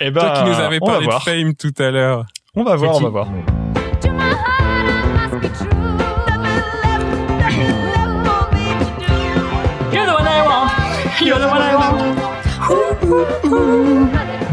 Et 0.00 0.10
ben, 0.10 0.20
Toi 0.20 0.32
qui 0.32 0.44
nous 0.50 0.54
avais 0.60 0.80
parlé 0.80 1.06
de. 1.06 1.12
Fame 1.12 1.54
tout 1.54 1.72
à 1.82 1.90
l'heure. 1.90 2.24
On 2.54 2.64
va 2.64 2.76
voir, 2.76 2.96
on 2.96 3.00
va 3.00 3.08
voir. 3.08 3.26
To 3.26 4.08
my 4.10 4.30
heart, 4.30 4.88
it 4.88 5.32
must 5.32 5.40
be 5.42 5.48
true. 5.56 5.68
You're 9.92 10.06
the 10.06 10.14
one 10.14 10.26
I 10.26 10.42
want. 10.46 10.70
You're 11.20 11.38
the 11.38 11.48
one 11.48 11.62
I 11.62 11.74
want. 11.74 11.98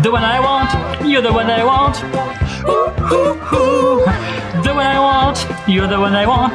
The 0.03 0.11
one 0.11 0.23
I 0.23 0.39
want. 0.39 0.69
You're 1.07 1.21
the 1.21 1.31
one 1.31 1.49
I 1.49 1.63
want. 1.63 1.86
You're 5.67 5.87
the 5.87 5.99
one 5.99 6.15
I 6.15 6.25
want. 6.25 6.53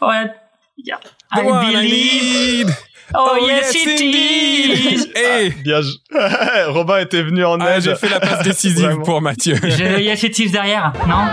Ouais. 0.00 0.30
Yeah. 0.76 0.96
I 1.32 1.40
The 1.42 1.46
one 1.48 1.64
I 1.64 1.72
believe. 1.72 2.66
need. 2.66 2.76
Oh, 3.14 3.36
yes, 3.46 3.72
it 3.74 4.00
is. 4.00 5.06
Hey, 5.16 5.50
Bien, 5.64 5.82
jou- 5.82 5.98
Robin 6.72 6.98
était 7.00 7.22
venu 7.22 7.44
en 7.44 7.60
ah, 7.60 7.76
aide. 7.76 7.82
j'ai 7.82 7.94
fait 7.96 8.08
la 8.08 8.20
passe 8.20 8.42
décisive 8.44 8.98
pour 9.04 9.20
Mathieu. 9.20 9.56
J'ai 9.62 10.02
yes 10.04 10.22
it 10.22 10.38
is 10.38 10.50
derrière, 10.50 10.92
non? 11.08 11.26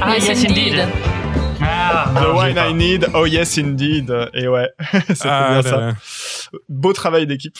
Ah, 0.00 0.14
Yes, 0.14 0.28
yes 0.28 0.44
indeed. 0.44 0.74
indeed. 0.78 1.05
Ah, 1.88 2.10
The 2.14 2.22
non, 2.22 2.36
wine. 2.38 2.56
I 2.58 2.74
need, 2.74 3.06
oh 3.14 3.26
yes 3.26 3.58
indeed. 3.58 4.12
Et 4.34 4.48
ouais, 4.48 4.68
c'était 5.08 5.28
Ah, 5.28 5.46
bien 5.48 5.56
là, 5.56 5.62
ça. 5.62 5.76
là. 5.78 5.92
Beau 6.68 6.92
travail 6.92 7.26
d'équipe. 7.26 7.56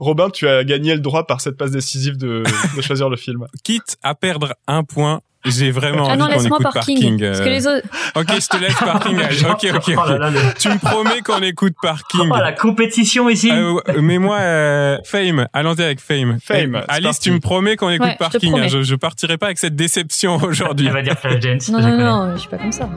Robin, 0.00 0.30
tu 0.30 0.48
as 0.48 0.64
gagné 0.64 0.94
le 0.94 1.00
droit 1.00 1.26
par 1.26 1.40
cette 1.40 1.56
passe 1.56 1.70
décisive 1.70 2.16
de, 2.16 2.42
de 2.76 2.82
choisir 2.82 3.08
le 3.08 3.16
film. 3.16 3.46
Quitte 3.64 3.96
à 4.02 4.14
perdre 4.14 4.54
un 4.66 4.84
point, 4.84 5.20
j'ai 5.44 5.70
vraiment 5.70 6.08
Ah 6.08 6.16
non, 6.16 6.24
envie 6.26 6.34
qu'on 6.34 6.40
laisse-moi 6.40 6.58
écoute 6.60 6.72
parking. 6.74 6.94
Parking. 7.00 7.20
Parce 7.20 7.40
euh. 7.40 7.44
que 7.44 7.48
les 7.48 7.66
autres. 7.66 7.86
Ok, 8.16 8.26
je 8.28 8.48
te 8.48 8.56
laisse 8.62 8.74
Parking. 8.74 9.18
allez. 9.20 9.44
Ok, 9.46 9.66
ok, 9.74 9.82
Oh 9.88 9.90
là 10.08 10.14
ok. 10.14 10.20
là, 10.20 10.30
le- 10.30 10.58
Tu 10.60 10.68
me 10.68 10.78
promets 10.78 11.20
qu'on 11.22 11.42
écoute 11.42 11.74
Parking. 11.80 12.28
Oh, 12.30 12.36
la 12.36 12.52
compétition 12.52 13.28
ici. 13.30 13.50
Euh, 13.52 13.80
mais 14.00 14.18
moi, 14.18 14.36
euh, 14.38 14.98
Fame, 15.04 15.46
allons-y 15.52 15.82
avec 15.82 16.00
Fame. 16.00 16.38
Fame, 16.42 16.74
Euh, 16.76 16.82
Alice, 16.88 17.04
parti. 17.06 17.20
tu 17.22 17.30
me 17.32 17.40
promets 17.40 17.76
qu'on 17.76 17.88
écoute 17.90 18.06
Ouais, 18.06 18.16
Parking. 18.18 18.58
hein. 18.58 18.68
Je, 18.68 18.82
je 18.82 18.94
partirai 18.96 19.38
pas 19.38 19.46
avec 19.46 19.58
cette 19.58 19.76
déception 19.76 20.36
aujourd'hui. 20.42 20.86
Elle 20.88 20.92
va 20.92 21.02
dire 21.02 21.18
Flashdance. 21.18 21.68
Non, 21.70 21.78
je 21.80 21.84
non, 21.84 21.90
connais. 21.92 22.04
non, 22.04 22.32
je 22.34 22.38
suis 22.40 22.48
pas 22.48 22.58
comme 22.58 22.72
ça. 22.72 22.88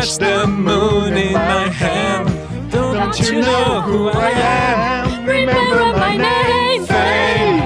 Catch 0.00 0.16
the 0.16 0.46
moon 0.46 1.14
in 1.14 1.34
my 1.34 1.68
hand. 1.68 2.26
Don't 2.72 3.18
you 3.20 3.42
know 3.42 3.82
who 3.82 4.08
I 4.08 4.30
am? 4.30 5.26
Remember 5.26 5.98
my 5.98 6.16
name, 6.16 6.86
Fame. 6.86 7.60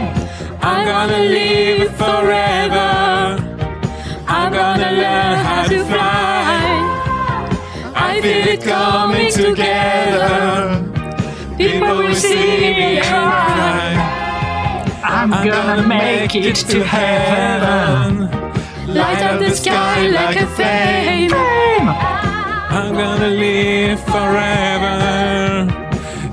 I'm 0.61 0.85
gonna 0.85 1.23
live 1.39 1.91
forever. 1.97 2.91
I'm 4.27 4.53
gonna 4.53 4.91
learn 5.03 5.37
how 5.47 5.69
to 5.69 5.85
fly. 5.85 6.55
I 7.95 8.21
feel 8.21 8.49
it 8.55 8.63
coming 8.63 9.31
together. 9.31 10.83
People 11.57 11.99
will 11.99 12.17
see 12.17 12.35
me 12.35 12.99
and 12.99 13.05
cry. 13.07 13.95
I'm 15.05 15.31
gonna 15.31 15.87
make 15.87 16.35
it 16.35 16.57
to 16.57 16.83
heaven. 16.83 18.44
Light 18.95 19.23
up 19.23 19.41
the 19.41 19.51
sky 19.55 20.09
like 20.09 20.41
a 20.41 20.47
flame. 20.47 21.31
I'm 22.71 22.95
gonna 22.95 23.29
live 23.29 23.99
forever. 24.07 25.67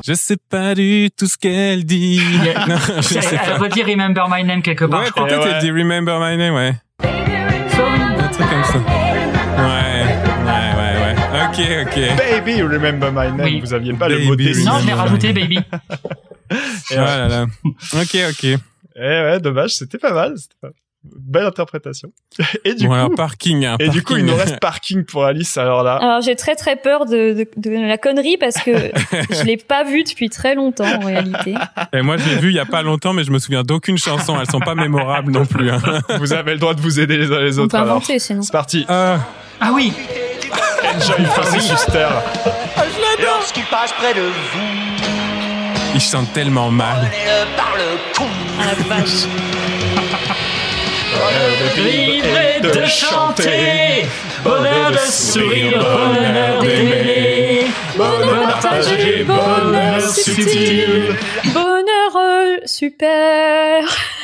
Je 0.05 0.13
sais 0.13 0.37
pas 0.49 0.73
du 0.75 1.09
tout 1.15 1.27
ce 1.27 1.37
qu'elle 1.37 1.85
dit. 1.85 2.21
Yeah. 2.43 2.65
Non, 2.67 2.75
je 2.97 3.01
sais 3.01 3.19
Elle 3.31 3.37
pas. 3.51 3.57
redit 3.57 3.83
Remember 3.83 4.25
My 4.29 4.43
Name 4.43 4.61
quelque 4.61 4.85
part, 4.85 5.01
Ouais, 5.01 5.05
je 5.07 5.11
crois. 5.11 5.27
peut-être 5.27 5.43
Ouais. 5.45 5.51
elle 5.55 5.61
dit 5.61 5.71
Remember 5.71 6.19
My 6.19 6.37
Name, 6.37 6.55
ouais. 6.55 6.73
Un 7.03 8.27
truc 8.29 8.49
comme 8.49 8.63
ça. 8.63 8.77
Ouais, 9.57 10.05
ouais, 10.45 10.71
ouais, 10.77 10.95
ouais. 11.01 11.15
Ok, 11.47 11.87
ok. 11.87 12.17
Baby, 12.17 12.61
remember 12.63 13.11
my 13.11 13.27
name. 13.31 13.41
Oui. 13.43 13.59
Vous 13.61 13.73
aviez 13.73 13.93
pas 13.93 14.07
le 14.09 14.19
mot 14.19 14.31
Baby, 14.31 14.45
décisif. 14.45 14.67
Non, 14.69 14.79
je 14.79 14.87
l'ai 14.87 14.93
rajouté, 14.93 15.33
baby. 15.33 15.57
Et 15.59 16.93
Oh 16.93 16.95
là 16.95 17.27
là. 17.27 17.45
Ok, 17.93 18.17
ok. 18.29 18.43
Eh 18.43 18.99
ouais, 18.99 19.39
dommage, 19.39 19.71
c'était 19.75 19.97
pas 19.97 20.13
mal. 20.13 20.33
C'était 20.37 20.55
pas... 20.61 20.69
Belle 21.03 21.45
interprétation. 21.45 22.11
Et 22.63 22.75
du 22.75 22.87
coup, 22.87 23.15
parking. 23.15 23.65
hein, 23.65 23.75
et 23.79 23.89
du 23.89 24.03
coup, 24.03 24.17
il 24.17 24.23
parking. 24.23 24.25
nous 24.25 24.35
reste 24.35 24.59
parking 24.59 25.03
pour 25.03 25.25
Alice. 25.25 25.57
Alors 25.57 25.81
là, 25.81 25.95
Alors 25.95 26.21
j'ai 26.21 26.35
très 26.35 26.55
très 26.55 26.75
peur 26.75 27.05
de, 27.07 27.33
de, 27.33 27.47
de 27.57 27.71
la 27.87 27.97
connerie 27.97 28.37
parce 28.37 28.57
que 28.57 28.71
je 29.31 29.43
l'ai 29.43 29.57
pas 29.57 29.83
vue 29.83 30.03
depuis 30.03 30.29
très 30.29 30.53
longtemps 30.53 30.85
en 30.85 31.03
réalité. 31.05 31.55
Et 31.93 32.01
moi, 32.03 32.17
je 32.17 32.29
l'ai 32.29 32.35
vu 32.35 32.49
il 32.49 32.55
y 32.55 32.59
a 32.59 32.65
pas 32.65 32.83
longtemps, 32.83 33.13
mais 33.13 33.23
je 33.23 33.31
me 33.31 33.39
souviens 33.39 33.63
d'aucune 33.63 33.97
chanson. 33.97 34.37
Elles 34.39 34.49
sont 34.51 34.59
pas 34.59 34.75
mémorables 34.75 35.31
non 35.31 35.45
plus. 35.47 35.71
hein. 35.71 35.81
vous 36.19 36.33
avez 36.33 36.53
le 36.53 36.59
droit 36.59 36.75
de 36.75 36.81
vous 36.81 36.99
aider 36.99 37.17
les 37.17 37.31
uns 37.31 37.39
les 37.41 37.57
On 37.57 37.63
autres. 37.63 37.71
peut 37.71 37.77
Alors, 37.81 37.95
inventer 37.97 38.19
sinon. 38.19 38.43
c'est 38.43 38.51
parti. 38.51 38.85
Ah, 38.87 39.17
Ah 39.59 39.71
oui. 39.73 39.91
Enjoy 40.95 41.25
Francis 41.25 41.71
Huster. 41.71 42.09
Lorsqu'il 43.23 43.63
passe 43.65 43.91
près 43.93 44.13
de 44.13 44.21
vous, 44.21 45.95
ils 45.95 45.99
chantent 46.01 46.31
tellement 46.33 46.69
mal. 46.69 47.07
prenez-le 47.09 47.57
par 47.57 47.73
le 47.75 48.15
cou. 48.15 48.25
Ah 48.59 48.65
la 48.67 48.95
vache. 48.95 50.50
Vivre 51.75 52.37
et 52.37 52.61
de 52.61 52.85
chanter, 52.85 54.05
bonheur 54.43 54.91
de 54.91 54.97
sourire, 54.97 55.79
bonheur 55.79 56.61
d'aimer, 56.61 57.65
bonheur 57.95 58.59
partagé, 58.59 59.23
bonheur 59.23 60.01
subtil. 60.01 61.15
Bonheur 61.53 62.15
euh, 62.15 62.57
super. 62.65 63.83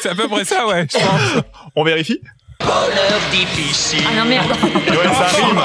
C'est 0.00 0.10
à 0.10 0.14
peu 0.14 0.28
près 0.28 0.44
ça, 0.44 0.66
ouais, 0.66 0.86
je 0.90 0.96
pense. 0.98 1.42
On 1.74 1.84
vérifie? 1.84 2.20
Bonheur 2.60 3.20
difficile. 3.30 4.04
Ah 4.08 4.18
non 4.18 4.24
merde. 4.24 4.52
Ouais, 4.62 5.12
ça 5.14 5.26
rime. 5.36 5.60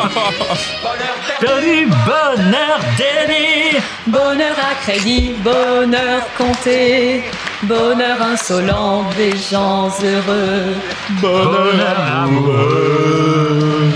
Bonheur 2.06 2.80
d'aimer, 2.98 3.82
Bonheur 4.08 4.56
à 4.60 4.76
crédit, 4.84 5.34
bonheur 5.44 6.22
compté, 6.38 7.24
bonheur 7.64 8.22
insolent 8.22 9.06
des 9.16 9.36
gens 9.38 9.90
heureux. 10.04 10.76
Bonheur 11.22 11.98
amoureux. 12.24 13.92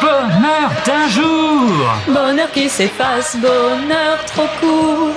bonheur 0.00 0.70
d'un 0.86 1.08
jour. 1.08 1.86
Bonheur 2.08 2.50
qui 2.52 2.68
s'efface, 2.68 3.36
bonheur 3.36 4.24
trop 4.26 4.48
court, 4.60 5.14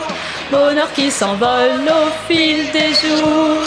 bonheur 0.52 0.92
qui 0.94 1.10
s'envole 1.12 1.88
au 1.88 2.10
fil 2.28 2.72
des 2.72 2.94
jours. 2.94 3.64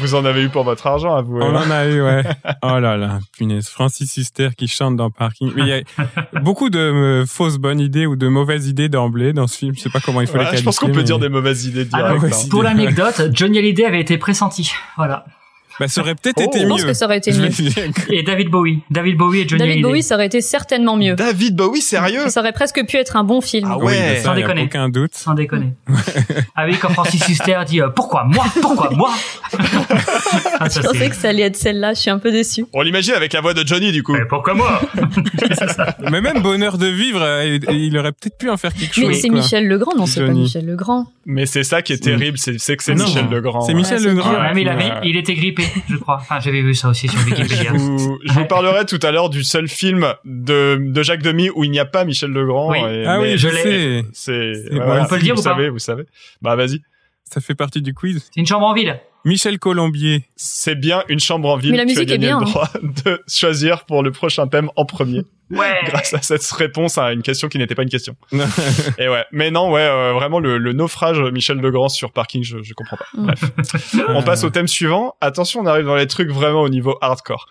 Vous 0.00 0.08
vous 0.08 0.14
en 0.16 0.24
avez 0.24 0.42
eu 0.42 0.48
pour 0.48 0.64
votre 0.64 0.84
argent, 0.88 1.14
à 1.14 1.22
vous. 1.22 1.36
On 1.38 1.54
en 1.54 1.70
a 1.70 1.86
eu, 1.86 2.02
ouais. 2.02 2.24
Oh 2.64 2.78
là 2.80 2.96
là, 2.96 3.20
punaise. 3.36 3.68
Francis 3.68 4.16
Huster 4.16 4.48
qui 4.56 4.66
chante 4.66 4.96
dans 4.96 5.10
Parking. 5.10 5.52
Mais 5.54 5.62
il 5.62 5.68
y 5.68 5.72
a 5.74 5.80
beaucoup 6.40 6.70
de 6.70 6.78
euh, 6.78 7.26
fausses 7.26 7.58
bonnes 7.58 7.78
idées 7.78 8.06
ou 8.06 8.16
de 8.16 8.26
mauvaises 8.26 8.66
idées 8.66 8.88
d'emblée 8.88 9.32
dans 9.32 9.46
ce 9.46 9.58
film. 9.58 9.74
Je 9.76 9.80
sais 9.80 9.90
pas 9.90 10.00
comment 10.00 10.20
il 10.20 10.26
faut 10.26 10.38
les 10.38 10.44
qualifier. 10.44 10.58
je 10.58 10.64
pense 10.64 10.80
qu'on 10.80 10.86
peut 10.88 10.96
mais- 10.98 11.02
dire 11.04 11.20
des 11.20 11.28
mauvaises 11.28 11.66
idées 11.66 11.86
Ah, 11.92 12.14
ouais, 12.14 12.32
hein. 12.32 12.36
Pour 12.50 12.64
l'anecdote, 12.64 13.28
Johnny 13.32 13.58
Hallyday 13.58 13.84
avait 13.84 14.00
été 14.00 14.18
pressenti. 14.18 14.72
Voilà. 14.96 15.24
Bah, 15.80 15.88
ça 15.88 16.00
aurait 16.00 16.14
peut-être 16.14 16.36
Oh. 16.38 16.42
été 16.48 16.58
Je 16.60 16.64
mieux. 16.64 16.68
pense 16.70 16.84
que 16.84 16.92
ça 16.92 17.04
aurait 17.06 17.18
été 17.18 17.32
Je 17.32 17.38
vais 17.42 17.48
mieux. 17.48 17.50
dire 17.50 17.74
que- 17.94 18.12
Et 18.12 18.22
David 18.22 18.48
Bowie. 18.48 18.80
David 18.90 19.16
Bowie 19.16 19.40
et 19.40 19.48
Johnny 19.48 19.58
David 19.60 19.72
Hallyday. 19.74 19.88
Bowie, 19.88 20.02
ça 20.02 20.14
aurait 20.16 20.26
été 20.26 20.40
certainement 20.40 20.96
mieux. 20.96 21.14
David 21.14 21.56
Bowie, 21.56 21.80
sérieux? 21.80 22.28
Ça 22.28 22.40
aurait 22.40 22.52
presque 22.52 22.84
pu 22.86 22.96
être 22.96 23.16
un 23.16 23.24
bon 23.24 23.40
film. 23.40 23.68
Ah 23.70 23.78
ouais. 23.78 24.16
ça, 24.16 24.24
Sans 24.24 24.34
déconner. 24.34 24.62
aucun 24.64 24.88
doute. 24.88 25.14
Sans 25.14 25.34
déconner. 25.34 25.72
ah 26.56 26.64
oui, 26.66 26.76
quand 26.80 26.90
Francis 26.90 27.26
Huster 27.28 27.58
dit 27.66 27.80
euh, 27.80 27.88
pourquoi 27.88 28.24
moi? 28.24 28.44
Pourquoi 28.60 28.90
moi? 28.90 29.10
Ah, 30.60 30.70
ça, 30.70 30.80
Je 30.80 30.86
pensais 30.86 30.98
c'est- 30.98 31.10
que 31.10 31.16
ça 31.16 31.28
allait 31.30 31.42
être 31.42 31.56
celle-là, 31.56 31.92
je 31.94 32.00
suis 32.00 32.10
un 32.10 32.18
peu 32.18 32.30
déçue. 32.30 32.64
On 32.72 32.82
l'imagine 32.82 33.14
avec 33.14 33.32
la 33.32 33.40
voix 33.40 33.52
de 33.54 33.66
Johnny, 33.66 33.92
du 33.92 34.02
coup. 34.02 34.12
Mais 34.12 34.24
pourquoi 34.28 34.54
moi? 34.54 34.80
Mais 36.10 36.20
même 36.20 36.40
Bonheur 36.42 36.78
de 36.78 36.86
vivre, 36.86 37.20
euh, 37.22 37.58
il 37.70 37.96
aurait 37.98 38.12
peut-être 38.12 38.38
pu 38.38 38.48
en 38.50 38.56
faire 38.56 38.72
quelque 38.72 38.94
chose. 38.94 39.04
Mais 39.08 39.14
c'est. 39.14 39.28
Michel 39.28 39.66
Legrand, 39.68 39.92
non, 39.96 40.06
c'est 40.06 40.20
pas 40.20 40.26
Johnny. 40.26 40.42
Michel 40.42 40.66
Legrand. 40.66 41.06
Mais 41.26 41.46
c'est 41.46 41.62
ça 41.64 41.82
qui 41.82 41.92
est 41.92 42.02
terrible, 42.02 42.38
c'est 42.38 42.76
que 42.76 42.82
c'est 42.82 42.94
Michel 42.94 43.28
Legrand. 43.30 43.60
C'est 43.62 43.74
Michel 43.74 44.02
Legrand. 44.02 44.32
il 45.04 45.16
était 45.16 45.34
grippé, 45.34 45.64
je 45.88 45.96
crois. 45.96 46.16
Enfin, 46.16 46.40
j'avais 46.40 46.62
vu 46.62 46.74
ça 46.74 46.88
aussi 46.88 47.08
sur 47.08 47.18
Wikipédia. 47.24 47.72
Je 47.72 47.76
vous, 47.76 48.18
je 48.24 48.32
vous 48.32 48.44
parlerai 48.46 48.84
tout 48.86 48.98
à 49.02 49.10
l'heure 49.10 49.30
du 49.30 49.42
seul 49.44 49.68
film 49.68 50.14
de, 50.24 50.78
de 50.80 51.02
Jacques 51.02 51.22
Demy 51.22 51.50
où 51.54 51.64
il 51.64 51.70
n'y 51.70 51.78
a 51.78 51.84
pas 51.84 52.04
Michel 52.04 52.30
Legrand. 52.30 52.70
Oui. 52.70 52.78
et- 52.78 53.04
Ah 53.06 53.18
mais 53.18 53.32
oui, 53.32 53.38
je 53.38 53.48
l'ai. 53.48 53.62
sais. 53.62 54.02
C'est, 54.12 54.52
C'est 54.54 54.70
bon. 54.78 54.84
voilà, 54.84 55.02
On 55.04 55.06
peut 55.06 55.16
le 55.16 55.22
dire 55.22 55.34
vous 55.34 55.40
ou 55.40 55.44
pas 55.44 55.50
savez, 55.50 55.68
vous 55.68 55.78
savez. 55.78 56.04
Bah, 56.40 56.56
vas-y. 56.56 56.80
Ça 57.24 57.40
fait 57.40 57.54
partie 57.54 57.80
du 57.82 57.94
quiz. 57.94 58.22
C'est 58.34 58.40
une 58.40 58.46
chambre 58.46 58.66
en 58.66 58.74
ville. 58.74 59.00
Michel 59.24 59.58
Colombier. 59.58 60.24
C'est 60.36 60.74
bien 60.74 61.04
une 61.08 61.20
chambre 61.20 61.48
en 61.48 61.56
ville. 61.56 61.70
Mais 61.72 61.76
la 61.78 61.84
tu 61.84 61.90
as 61.90 61.94
musique 61.94 62.02
est 62.02 62.18
gagné 62.18 62.26
bien, 62.26 62.40
le 62.40 62.46
hein. 62.46 62.48
droit 62.48 62.68
de 63.04 63.22
choisir 63.28 63.84
pour 63.84 64.02
le 64.02 64.10
prochain 64.10 64.46
thème 64.48 64.70
en 64.76 64.84
premier. 64.84 65.22
Ouais. 65.50 65.80
grâce 65.86 66.14
à 66.14 66.22
cette 66.22 66.44
réponse 66.52 66.96
à 66.96 67.12
une 67.12 67.22
question 67.22 67.48
qui 67.48 67.58
n'était 67.58 67.74
pas 67.74 67.82
une 67.82 67.90
question. 67.90 68.16
Et 68.98 69.08
ouais. 69.08 69.24
Mais 69.32 69.50
non, 69.50 69.70
ouais, 69.70 69.82
euh, 69.82 70.12
vraiment 70.14 70.40
le, 70.40 70.56
le 70.58 70.72
naufrage 70.72 71.18
Michel 71.32 71.58
Legrand 71.58 71.88
sur 71.88 72.12
parking, 72.12 72.42
je, 72.42 72.62
je 72.62 72.72
comprends 72.74 72.96
pas. 72.96 73.06
Mm. 73.14 73.26
Bref. 73.26 73.44
on 74.08 74.22
passe 74.22 74.44
au 74.44 74.50
thème 74.50 74.66
suivant. 74.68 75.14
Attention, 75.20 75.60
on 75.60 75.66
arrive 75.66 75.84
dans 75.84 75.96
les 75.96 76.06
trucs 76.06 76.30
vraiment 76.30 76.62
au 76.62 76.68
niveau 76.70 76.96
hardcore. 77.02 77.46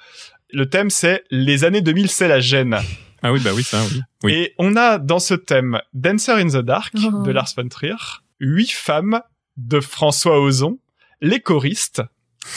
Le 0.52 0.68
thème 0.68 0.90
c'est 0.90 1.24
les 1.30 1.64
années 1.64 1.82
2000, 1.82 2.10
c'est 2.10 2.28
la 2.28 2.40
gêne. 2.40 2.80
Ah 3.24 3.32
oui, 3.32 3.40
bah 3.44 3.52
oui, 3.56 3.62
ça, 3.64 3.78
oui. 3.92 4.02
Oui. 4.24 4.34
Et 4.34 4.56
on 4.58 4.76
a 4.76 4.98
dans 4.98 5.20
ce 5.20 5.36
thème 5.36 5.80
Dancer 5.94 6.32
in 6.32 6.48
the 6.48 6.66
Dark 6.66 6.92
Oh. 6.98 7.22
de 7.24 7.32
Lars 7.32 7.50
von 7.56 7.68
Trier, 7.68 7.94
huit 8.40 8.72
femmes 8.72 9.22
de 9.58 9.80
François 9.80 10.40
Ozon, 10.42 10.80
les 11.22 11.40
choristes 11.40 12.02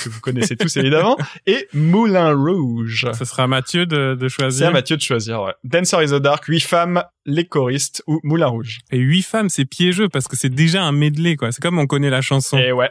que 0.02 0.08
vous 0.08 0.20
connaissez 0.20 0.56
tous 0.56 0.74
évidemment, 0.78 1.18
et 1.46 1.68
Moulin 1.74 2.32
Rouge. 2.34 3.06
Ça 3.12 3.26
sera 3.26 3.42
à 3.42 3.46
Mathieu 3.46 3.84
de, 3.84 4.14
de 4.18 4.28
C'est 4.28 4.34
choisir. 4.34 4.68
à 4.68 4.70
Mathieu 4.70 4.96
de 4.96 5.02
choisir, 5.02 5.42
ouais. 5.42 5.52
Dancer 5.62 5.96
in 5.98 6.06
the 6.06 6.22
Dark, 6.22 6.44
huit 6.46 6.60
femmes, 6.60 7.02
les 7.26 7.44
choristes 7.46 8.02
ou 8.06 8.18
Moulin 8.22 8.46
Rouge. 8.46 8.80
Et 8.90 8.96
huit 8.98 9.22
femmes, 9.22 9.50
c'est 9.50 9.66
piégeux 9.66 10.08
parce 10.08 10.26
que 10.26 10.36
c'est 10.36 10.48
déjà 10.48 10.82
un 10.82 10.92
medley, 10.92 11.36
quoi. 11.36 11.52
C'est 11.52 11.60
comme 11.60 11.78
on 11.78 11.86
connaît 11.86 12.08
la 12.08 12.22
chanson. 12.22 12.56
Et 12.56 12.72
ouais. 12.72 12.88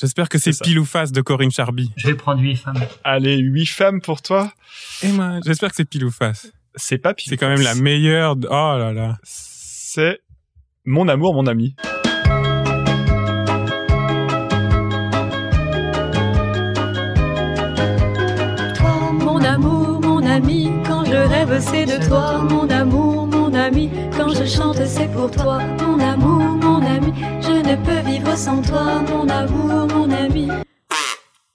J'espère 0.00 0.28
que 0.30 0.38
c'est 0.38 0.52
C'est 0.52 0.64
pile 0.64 0.78
ou 0.78 0.84
face 0.86 1.12
de 1.12 1.20
Corinne 1.20 1.50
Charby. 1.52 1.92
Je 1.96 2.06
vais 2.08 2.14
prendre 2.14 2.40
huit 2.40 2.56
femmes. 2.56 2.80
Allez, 3.04 3.36
huit 3.36 3.66
femmes 3.66 4.00
pour 4.00 4.22
toi. 4.22 4.50
Et 5.02 5.12
moi, 5.12 5.40
j'espère 5.44 5.68
que 5.70 5.76
c'est 5.76 5.84
pile 5.88 6.04
ou 6.06 6.10
face. 6.10 6.50
C'est 6.74 6.98
pas 6.98 7.12
pile. 7.14 7.28
C'est 7.30 7.36
quand 7.36 7.48
même 7.50 7.60
la 7.60 7.74
meilleure. 7.76 8.34
de- 8.36 8.48
Oh 8.50 8.76
là 8.78 8.92
là. 8.94 9.18
C'est 9.22 10.20
mon 10.86 11.06
amour, 11.08 11.34
mon 11.34 11.46
ami. 11.46 11.76
Amour, 19.44 20.00
mon 20.02 20.24
ami, 20.26 20.70
quand 20.86 21.04
je 21.04 21.12
rêve, 21.14 21.58
c'est 21.60 21.84
de 21.86 22.06
toi, 22.08 22.38
mon 22.50 22.68
amour, 22.70 23.26
mon 23.26 23.52
ami. 23.54 23.90
Quand 24.16 24.28
je 24.30 24.44
chante, 24.44 24.84
c'est 24.86 25.10
pour 25.12 25.30
toi, 25.30 25.60
mon 25.80 25.98
amour, 26.00 26.42
mon 26.62 26.84
ami. 26.84 27.12
Je 27.40 27.50
ne 27.52 27.76
peux 27.76 28.08
vivre 28.10 28.36
sans 28.36 28.62
toi, 28.62 29.02
mon 29.10 29.28
amour, 29.28 29.86
mon 29.94 30.10
ami. 30.10 30.48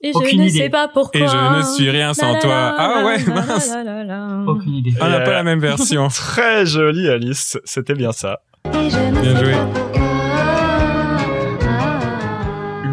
Et 0.02 0.12
je 0.14 0.18
ne 0.36 0.44
idée. 0.44 0.48
sais 0.58 0.68
pas 0.70 0.88
pourquoi. 0.88 1.20
Et 1.20 1.26
je 1.28 1.58
ne 1.58 1.62
suis 1.74 1.90
rien 1.90 2.14
sans 2.14 2.32
La 2.32 2.40
toi. 2.40 2.50
la 2.50 2.74
Ah 2.78 3.04
ouais, 3.04 3.18
la 3.26 3.34
mince. 3.34 3.68
la 3.68 3.84
la 3.84 4.04
la. 4.04 4.44
Aucune 4.46 4.76
idée. 4.76 4.94
On 5.00 5.06
n'a 5.08 5.20
Et, 5.20 5.24
pas 5.24 5.30
euh, 5.30 5.34
la 5.34 5.42
même 5.42 5.60
version. 5.60 6.08
Très 6.14 6.64
jolie, 6.64 7.08
Alice. 7.10 7.58
C'était 7.64 7.92
bien 7.94 8.12
ça. 8.12 8.40
Et 8.72 8.88
je 8.88 8.98
ne 8.98 9.20
Bien 9.20 9.36
sais 9.36 9.44
joué. 9.44 9.52
pas 9.52 9.66
pourquoi. 9.74 10.00
Ah. 10.02 10.09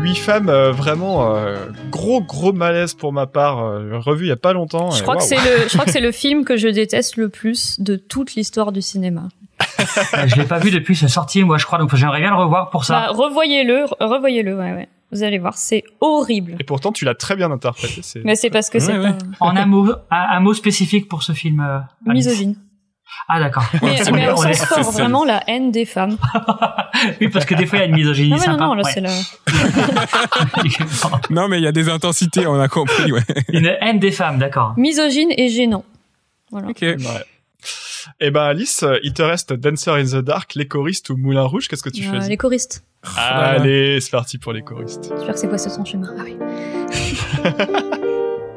Huit 0.08 0.16
femmes, 0.16 0.50
euh, 0.50 0.72
vraiment 0.72 1.36
euh, 1.36 1.58
gros 1.92 2.22
gros 2.22 2.54
malaise 2.54 2.94
pour 2.94 3.12
ma 3.14 3.28
part. 3.28 3.64
euh, 3.64 4.00
revu 4.00 4.26
il 4.26 4.30
y 4.30 4.32
a 4.32 4.36
pas 4.38 4.54
longtemps. 4.54 4.92
Je 4.92 5.02
crois, 5.04 5.18
que 5.18 5.24
c'est 5.24 5.36
le, 5.36 5.68
je 5.68 5.74
crois 5.74 5.86
que 5.86 5.92
c'est 5.92 6.00
le 6.00 6.12
film 6.24 6.46
que 6.46 6.56
je 6.58 6.68
déteste 6.68 7.18
le 7.18 7.30
plus 7.30 7.80
de 7.82 7.96
toute 7.98 8.36
l'histoire 8.36 8.72
du 8.72 8.82
cinéma. 8.82 9.24
Euh, 9.80 10.28
je 10.28 10.36
l'ai 10.36 10.46
pas 10.46 10.60
vu 10.60 10.72
depuis 10.72 10.96
sa 10.96 11.08
sortie, 11.08 11.44
moi, 11.44 11.58
je 11.58 11.66
crois. 11.66 11.78
Donc, 11.80 11.94
j'aimerais 11.96 12.20
bien 12.22 12.30
le 12.30 12.38
revoir 12.38 12.70
pour 12.70 12.82
Bah, 12.82 12.86
ça. 12.86 13.08
revoyez-le, 13.10 13.86
re- 13.86 13.96
revoyez-le, 14.00 14.56
ouais, 14.58 14.72
ouais. 14.74 14.90
Vous 15.12 15.24
allez 15.24 15.40
voir, 15.40 15.58
c'est 15.58 15.84
horrible. 16.02 16.56
Et 16.60 16.64
pourtant, 16.64 16.92
tu 16.92 17.06
l'as 17.06 17.16
très 17.16 17.36
bien 17.36 17.50
interprété. 17.52 18.02
C'est 18.04 18.24
Mais 18.26 18.36
c'est 18.36 18.50
parce 18.50 18.70
que 18.70 18.78
Ouais, 18.78 18.84
c'est 18.84 18.98
ouais. 18.98 19.12
pas 19.12 19.18
En 19.40 19.56
un 19.56 19.66
mot, 19.66 19.90
un, 19.90 19.96
un 20.12 20.40
mot 20.42 20.54
spécifique 20.54 21.08
pour 21.08 21.24
ce 21.24 21.32
film. 21.34 21.60
euh, 21.62 21.80
misogyne. 22.14 22.56
Ah, 23.30 23.40
d'accord. 23.40 23.64
Mais, 23.82 24.00
on 24.32 24.38
sens 24.38 24.66
fort, 24.66 24.92
vraiment 24.92 25.24
la 25.26 25.42
haine 25.50 25.72
des 25.72 25.86
femmes. 25.86 26.18
oui, 27.22 27.30
parce 27.30 27.46
que 27.46 27.56
des 27.56 27.66
fois, 27.66 27.80
il 27.80 27.82
y 27.82 27.86
a 27.86 27.88
une 27.88 27.96
misogynie 27.96 28.34
Ah 28.34 28.38
non, 28.38 28.44
sympa. 28.44 28.64
non, 28.66 28.74
là 28.76 28.84
Ouais. 28.84 28.92
c'est 28.94 29.02
la... 29.02 29.12
Non, 31.30 31.48
mais 31.48 31.60
il 31.60 31.64
y 31.64 31.68
a 31.68 31.72
des 31.72 31.90
intensités, 31.90 32.48
on 32.48 32.60
a 32.60 32.68
compris, 32.68 33.12
ouais. 33.12 33.22
Une 33.50 33.68
haine 33.82 34.00
des 34.00 34.12
femmes, 34.12 34.38
d'accord. 34.40 34.74
misogyne 34.78 35.30
et 35.38 35.50
gênant. 35.50 35.84
Voilà. 36.52 36.70
Ok. 36.70 36.78
Ouais. 36.82 36.96
Eh 38.22 38.32
ben 38.32 38.44
Alice, 38.44 38.84
euh, 38.84 38.98
il 39.04 39.12
te 39.14 39.22
reste 39.22 39.52
Dancer 39.52 39.92
in 39.92 40.06
the 40.06 40.24
Dark, 40.24 40.56
les 40.56 40.68
choristes 40.68 41.10
ou 41.10 41.18
Moulin 41.18 41.44
Rouge. 41.44 41.68
Qu'est-ce 41.68 41.84
que 41.84 41.90
tu 41.90 42.06
Euh, 42.06 42.10
choisis 42.10 42.30
les 42.30 42.38
choristes. 42.38 42.86
Allez, 43.18 44.00
c'est 44.00 44.12
parti 44.12 44.38
pour 44.38 44.54
les 44.54 44.62
choristes. 44.62 45.12
J'espère 45.14 45.34
que 45.34 45.40
c'est 45.40 45.50
pas 45.50 45.58
ce 45.58 45.70
son 45.70 45.84
chemin. 45.84 46.08
Ah 46.18 46.22
oui. 46.24 46.38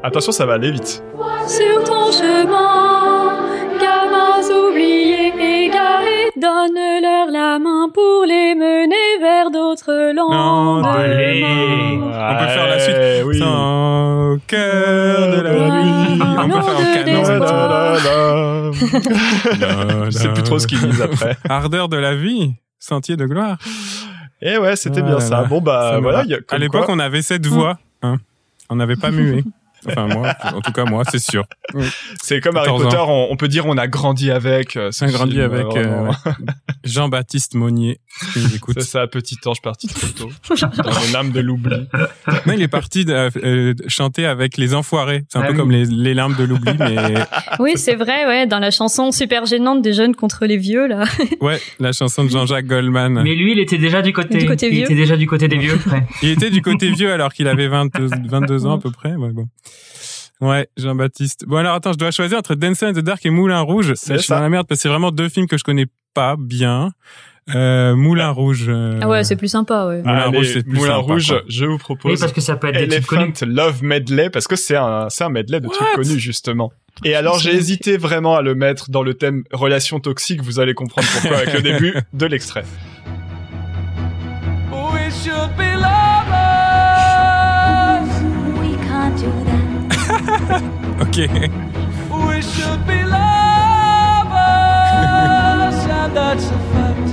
Attention, 0.03 0.31
ça 0.31 0.45
va 0.45 0.53
aller 0.53 0.71
vite. 0.71 1.03
Sur 1.47 1.83
ton 1.83 2.11
chemin, 2.11 3.50
gamins 3.81 4.69
oubliés, 4.69 5.33
égarés, 5.65 6.29
donne-leur 6.35 7.27
la 7.31 7.59
main 7.59 7.89
pour 7.93 8.25
les 8.27 8.55
mener 8.55 8.95
vers 9.19 9.49
d'autres 9.51 9.91
Allez. 9.91 10.13
lendemains. 10.13 12.07
On 12.13 12.35
peut 12.37 12.47
faire 12.47 12.67
la 12.67 12.79
suite. 12.79 12.97
Oui. 13.25 13.39
Sans 13.39 14.37
cœur 14.47 15.35
de 15.35 15.41
la 15.41 15.53
nuit. 15.53 16.19
On 16.21 16.49
peut 16.49 16.61
faire 16.61 16.75
en 16.75 16.79
de 16.79 16.85
canon. 17.03 17.21
Je 20.05 20.11
sais 20.11 20.29
plus 20.29 20.43
trop 20.43 20.59
ce 20.59 20.67
qu'ils 20.67 20.79
disent 20.79 21.01
après. 21.01 21.37
Ardeur 21.49 21.89
de 21.89 21.97
la 21.97 22.15
vie. 22.15 22.53
Sentier 22.79 23.15
de 23.15 23.25
gloire. 23.25 23.57
Et 24.41 24.57
ouais, 24.57 24.75
c'était 24.75 25.01
bien 25.03 25.17
Voilà. 25.19 25.25
ça. 25.25 25.43
Bon 25.43 25.61
bah 25.61 25.99
voilà. 26.01 26.23
Y 26.25 26.33
a, 26.33 26.37
à 26.49 26.57
l'époque, 26.57 26.85
on 26.87 26.97
avait 26.99 27.21
cette 27.21 27.45
voix. 27.45 27.77
Hein. 28.01 28.17
On 28.69 28.75
n'avait 28.77 28.95
pas 28.95 29.11
mué. 29.11 29.43
Enfin, 29.87 30.07
moi, 30.07 30.33
en 30.43 30.61
tout 30.61 30.71
cas, 30.71 30.85
moi, 30.85 31.03
c'est 31.09 31.19
sûr. 31.19 31.43
c'est 32.21 32.39
comme 32.39 32.55
Harry 32.57 32.67
14 32.67 32.83
Potter. 32.83 32.97
On, 32.99 33.27
on 33.31 33.35
peut 33.35 33.47
dire 33.47 33.65
on 33.65 33.77
a 33.77 33.87
grandi 33.87 34.31
avec. 34.31 34.77
euh, 34.77 34.91
ce 34.91 35.05
J'ai 35.07 35.11
grandi 35.13 35.33
film, 35.33 35.43
avec 35.43 35.65
euh. 35.75 36.11
Jean-Baptiste 36.83 37.55
Monnier, 37.55 37.99
qui 38.33 38.39
nous 38.39 38.55
écoute. 38.55 38.75
C'est 38.79 38.87
ça, 38.89 39.07
petit 39.07 39.37
ange 39.45 39.61
parti 39.61 39.87
trop 39.87 40.07
tôt. 40.07 40.29
Dans 40.83 40.99
les 41.05 41.11
lames 41.13 41.31
de 41.31 41.39
l'oubli. 41.39 41.87
Non, 42.47 42.53
il 42.53 42.61
est 42.61 42.67
parti 42.67 43.05
de, 43.05 43.13
euh, 43.13 43.73
chanter 43.87 44.25
avec 44.25 44.57
les 44.57 44.73
enfoirés. 44.73 45.23
C'est 45.29 45.37
un 45.37 45.41
Ah 45.41 45.47
peu 45.47 45.51
oui. 45.53 45.57
comme 45.59 45.71
les, 45.71 45.85
les 45.85 46.13
larmes 46.13 46.35
de 46.37 46.43
l'oubli, 46.43 46.71
mais 46.79 47.13
Oui, 47.59 47.73
c'est 47.75 47.95
vrai, 47.95 48.25
ouais, 48.25 48.47
dans 48.47 48.59
la 48.59 48.71
chanson 48.71 49.11
super 49.11 49.45
gênante 49.45 49.81
des 49.81 49.93
jeunes 49.93 50.15
contre 50.15 50.45
les 50.45 50.57
vieux, 50.57 50.87
là. 50.87 51.03
ouais, 51.41 51.59
la 51.79 51.91
chanson 51.91 52.23
de 52.23 52.29
Jean-Jacques 52.29 52.65
Goldman. 52.65 53.21
Mais 53.23 53.35
lui, 53.35 53.51
il 53.53 53.59
était 53.59 53.77
déjà 53.77 54.01
du 54.01 54.13
côté, 54.13 54.37
Du 54.39 54.45
côté 54.45 54.67
il 54.67 54.73
vieux. 54.73 54.83
était 54.85 54.95
déjà 54.95 55.17
du 55.17 55.27
côté 55.27 55.47
des 55.47 55.57
vieux. 55.57 55.79
ouais. 55.91 56.03
Il 56.23 56.29
était 56.29 56.49
du 56.49 56.61
côté 56.61 56.89
vieux 56.91 57.11
alors 57.11 57.31
qu'il 57.33 57.47
avait 57.47 57.67
22, 57.67 58.09
22 58.27 58.65
ans 58.65 58.77
à 58.77 58.79
peu 58.79 58.91
près. 58.91 59.13
Ouais, 59.13 59.31
bon. 59.31 59.47
Ouais, 60.41 60.67
Jean-Baptiste. 60.77 61.45
Bon 61.47 61.57
alors 61.57 61.75
attends, 61.75 61.93
je 61.93 61.97
dois 61.97 62.11
choisir 62.11 62.37
entre 62.39 62.55
Dancer 62.55 62.87
in 62.87 62.93
the 62.93 62.99
Dark 62.99 63.25
et 63.25 63.29
Moulin 63.29 63.59
Rouge. 63.61 63.93
C'est 63.95 64.13
je 64.15 64.19
suis 64.19 64.27
ça. 64.27 64.35
dans 64.37 64.41
la 64.41 64.49
merde 64.49 64.67
parce 64.67 64.79
que 64.79 64.81
c'est 64.83 64.89
vraiment 64.89 65.11
deux 65.11 65.29
films 65.29 65.47
que 65.47 65.57
je 65.57 65.63
connais 65.63 65.85
pas 66.13 66.35
bien. 66.37 66.91
Euh, 67.55 67.95
Moulin 67.95 68.29
Rouge. 68.29 68.65
euh, 68.69 68.99
Ah 69.01 69.07
ouais, 69.09 69.23
c'est 69.23 69.35
plus 69.35 69.47
sympa, 69.47 69.85
ouais. 69.87 69.99
Moulin 70.01 70.13
Allez, 70.13 70.37
Rouge, 70.37 70.49
c'est 70.53 70.63
plus 70.63 70.73
Moulin 70.73 70.95
sympa, 70.95 71.13
Rouge, 71.13 71.27
quoi. 71.29 71.41
je 71.47 71.65
vous 71.65 71.71
Oui, 71.73 71.77
propose 71.79 72.19
parce 72.19 72.33
que 72.33 72.41
ça 72.41 72.55
peut 72.55 72.67
être 72.67 72.87
des 72.87 73.01
trucs 73.01 73.19
Elephant 73.19 73.31
connus. 73.39 73.53
Love 73.53 73.83
Medley 73.83 74.29
parce 74.29 74.47
que 74.47 74.55
c'est 74.55 74.75
un 74.75 75.07
c'est 75.09 75.23
un 75.23 75.29
medley 75.29 75.59
de 75.59 75.67
trucs 75.67 75.87
connus 75.95 76.19
justement. 76.19 76.71
Et 77.05 77.15
alors 77.15 77.39
j'ai 77.39 77.53
hésité 77.55 77.97
vraiment 77.97 78.35
à 78.35 78.41
le 78.41 78.53
mettre 78.55 78.89
dans 78.91 79.01
le 79.03 79.13
thème 79.15 79.43
relation 79.51 79.99
toxique, 79.99 80.41
vous 80.41 80.59
allez 80.59 80.73
comprendre 80.73 81.07
pourquoi 81.13 81.37
avec 81.37 81.53
le 81.53 81.61
début 81.71 81.93
de 82.13 82.25
l'extrait. 82.25 82.63
We 84.71 85.11
should 85.23 85.55
be 85.57 85.75
Okay. 91.01 91.49
We 92.27 92.41
should 92.41 92.85
be 92.87 93.03
lovers 93.03 93.19
and 95.89 96.15
that's 96.15 96.45
a 96.45 96.59
fact. 96.73 97.07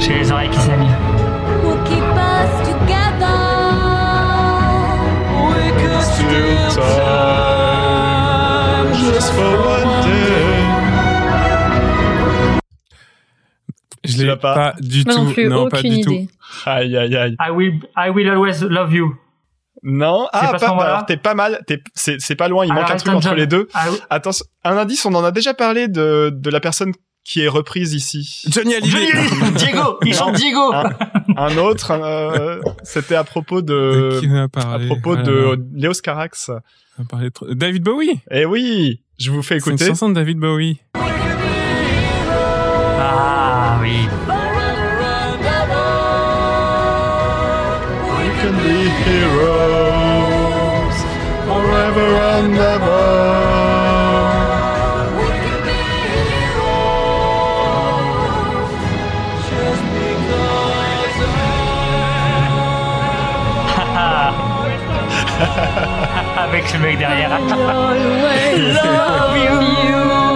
J'ai 0.00 0.14
les 0.20 0.30
oreilles 0.32 0.50
qui 0.50 0.60
s'amient. 0.60 0.96
We'll 1.64 1.82
keep 1.84 2.02
us 2.02 2.68
together. 2.68 3.38
We 5.50 5.62
could 5.80 6.08
do 6.18 6.42
time 6.80 7.74
just 9.12 9.30
for 9.32 9.67
Je 14.08 14.16
Tu 14.16 14.24
l'ai 14.26 14.36
pas 14.36 14.54
pas, 14.54 14.74
du 14.80 15.04
Moi 15.04 15.14
tout. 15.14 15.24
non 15.24 15.32
plus, 15.32 15.48
non, 15.48 15.68
pas 15.68 15.82
du 15.82 16.00
tout. 16.00 16.26
Aïe, 16.66 16.96
aïe, 16.96 17.16
aïe. 17.16 17.36
I 17.40 17.50
will, 17.50 17.80
I 17.96 18.10
will 18.10 18.28
always 18.28 18.60
love 18.62 18.92
you. 18.92 19.14
Non, 19.84 20.26
ah, 20.32 20.54
pas 20.58 20.66
alors 20.66 21.06
t'es 21.06 21.16
pas 21.16 21.34
mal, 21.34 21.62
t'es, 21.68 21.80
c'est, 21.94 22.34
pas 22.34 22.48
loin, 22.48 22.64
il 22.64 22.68
manque 22.72 22.78
Alors, 22.78 22.90
un 22.92 22.96
truc 22.96 23.14
entre 23.14 23.28
John. 23.28 23.36
les 23.36 23.46
deux. 23.46 23.68
Will- 23.74 24.00
Attention, 24.10 24.44
un 24.64 24.76
indice, 24.76 25.06
on 25.06 25.14
en 25.14 25.22
a 25.22 25.30
déjà 25.30 25.54
parlé 25.54 25.86
de, 25.86 26.30
de 26.34 26.50
la 26.50 26.58
personne 26.58 26.92
qui 27.24 27.42
est 27.42 27.48
reprise 27.48 27.92
ici. 27.94 28.42
Johnny 28.48 28.74
Hallyday. 28.74 29.12
Diego, 29.56 29.98
il 30.04 30.14
chante 30.14 30.34
Diego. 30.34 30.72
Un, 30.72 30.90
un 31.36 31.56
autre, 31.58 31.92
euh, 31.92 32.60
c'était 32.82 33.14
à 33.14 33.22
propos 33.22 33.62
de, 33.62 34.18
Qui 34.20 34.28
en 34.28 34.34
a 34.36 34.42
à 34.44 34.78
propos 34.86 35.14
Ah 35.16 35.22
de 35.22 35.58
Léos 35.74 35.92
Carax. 36.02 36.50
on 36.98 37.02
a 37.02 37.06
parlé 37.06 37.30
trop- 37.30 37.46
David 37.54 37.84
Bowie. 37.84 38.18
Eh 38.32 38.46
oui, 38.46 39.02
je 39.18 39.30
vous 39.30 39.42
fais 39.42 39.60
C'est 39.60 39.66
une 39.70 39.74
écouter. 39.76 39.90
chanson 39.90 40.08
de 40.08 40.14
David 40.14 40.38
Bowie. 40.38 40.80
Ah 43.88 43.90
oui. 43.90 44.00
We 48.18 48.26
can 48.40 48.54
be 48.62 48.78
heroes 49.04 50.98
forever 51.46 52.08
and 52.34 52.54
ever. 52.74 53.06
Avec 66.38 66.72
le 66.72 66.78
mec 66.80 66.98
derrière. 66.98 67.30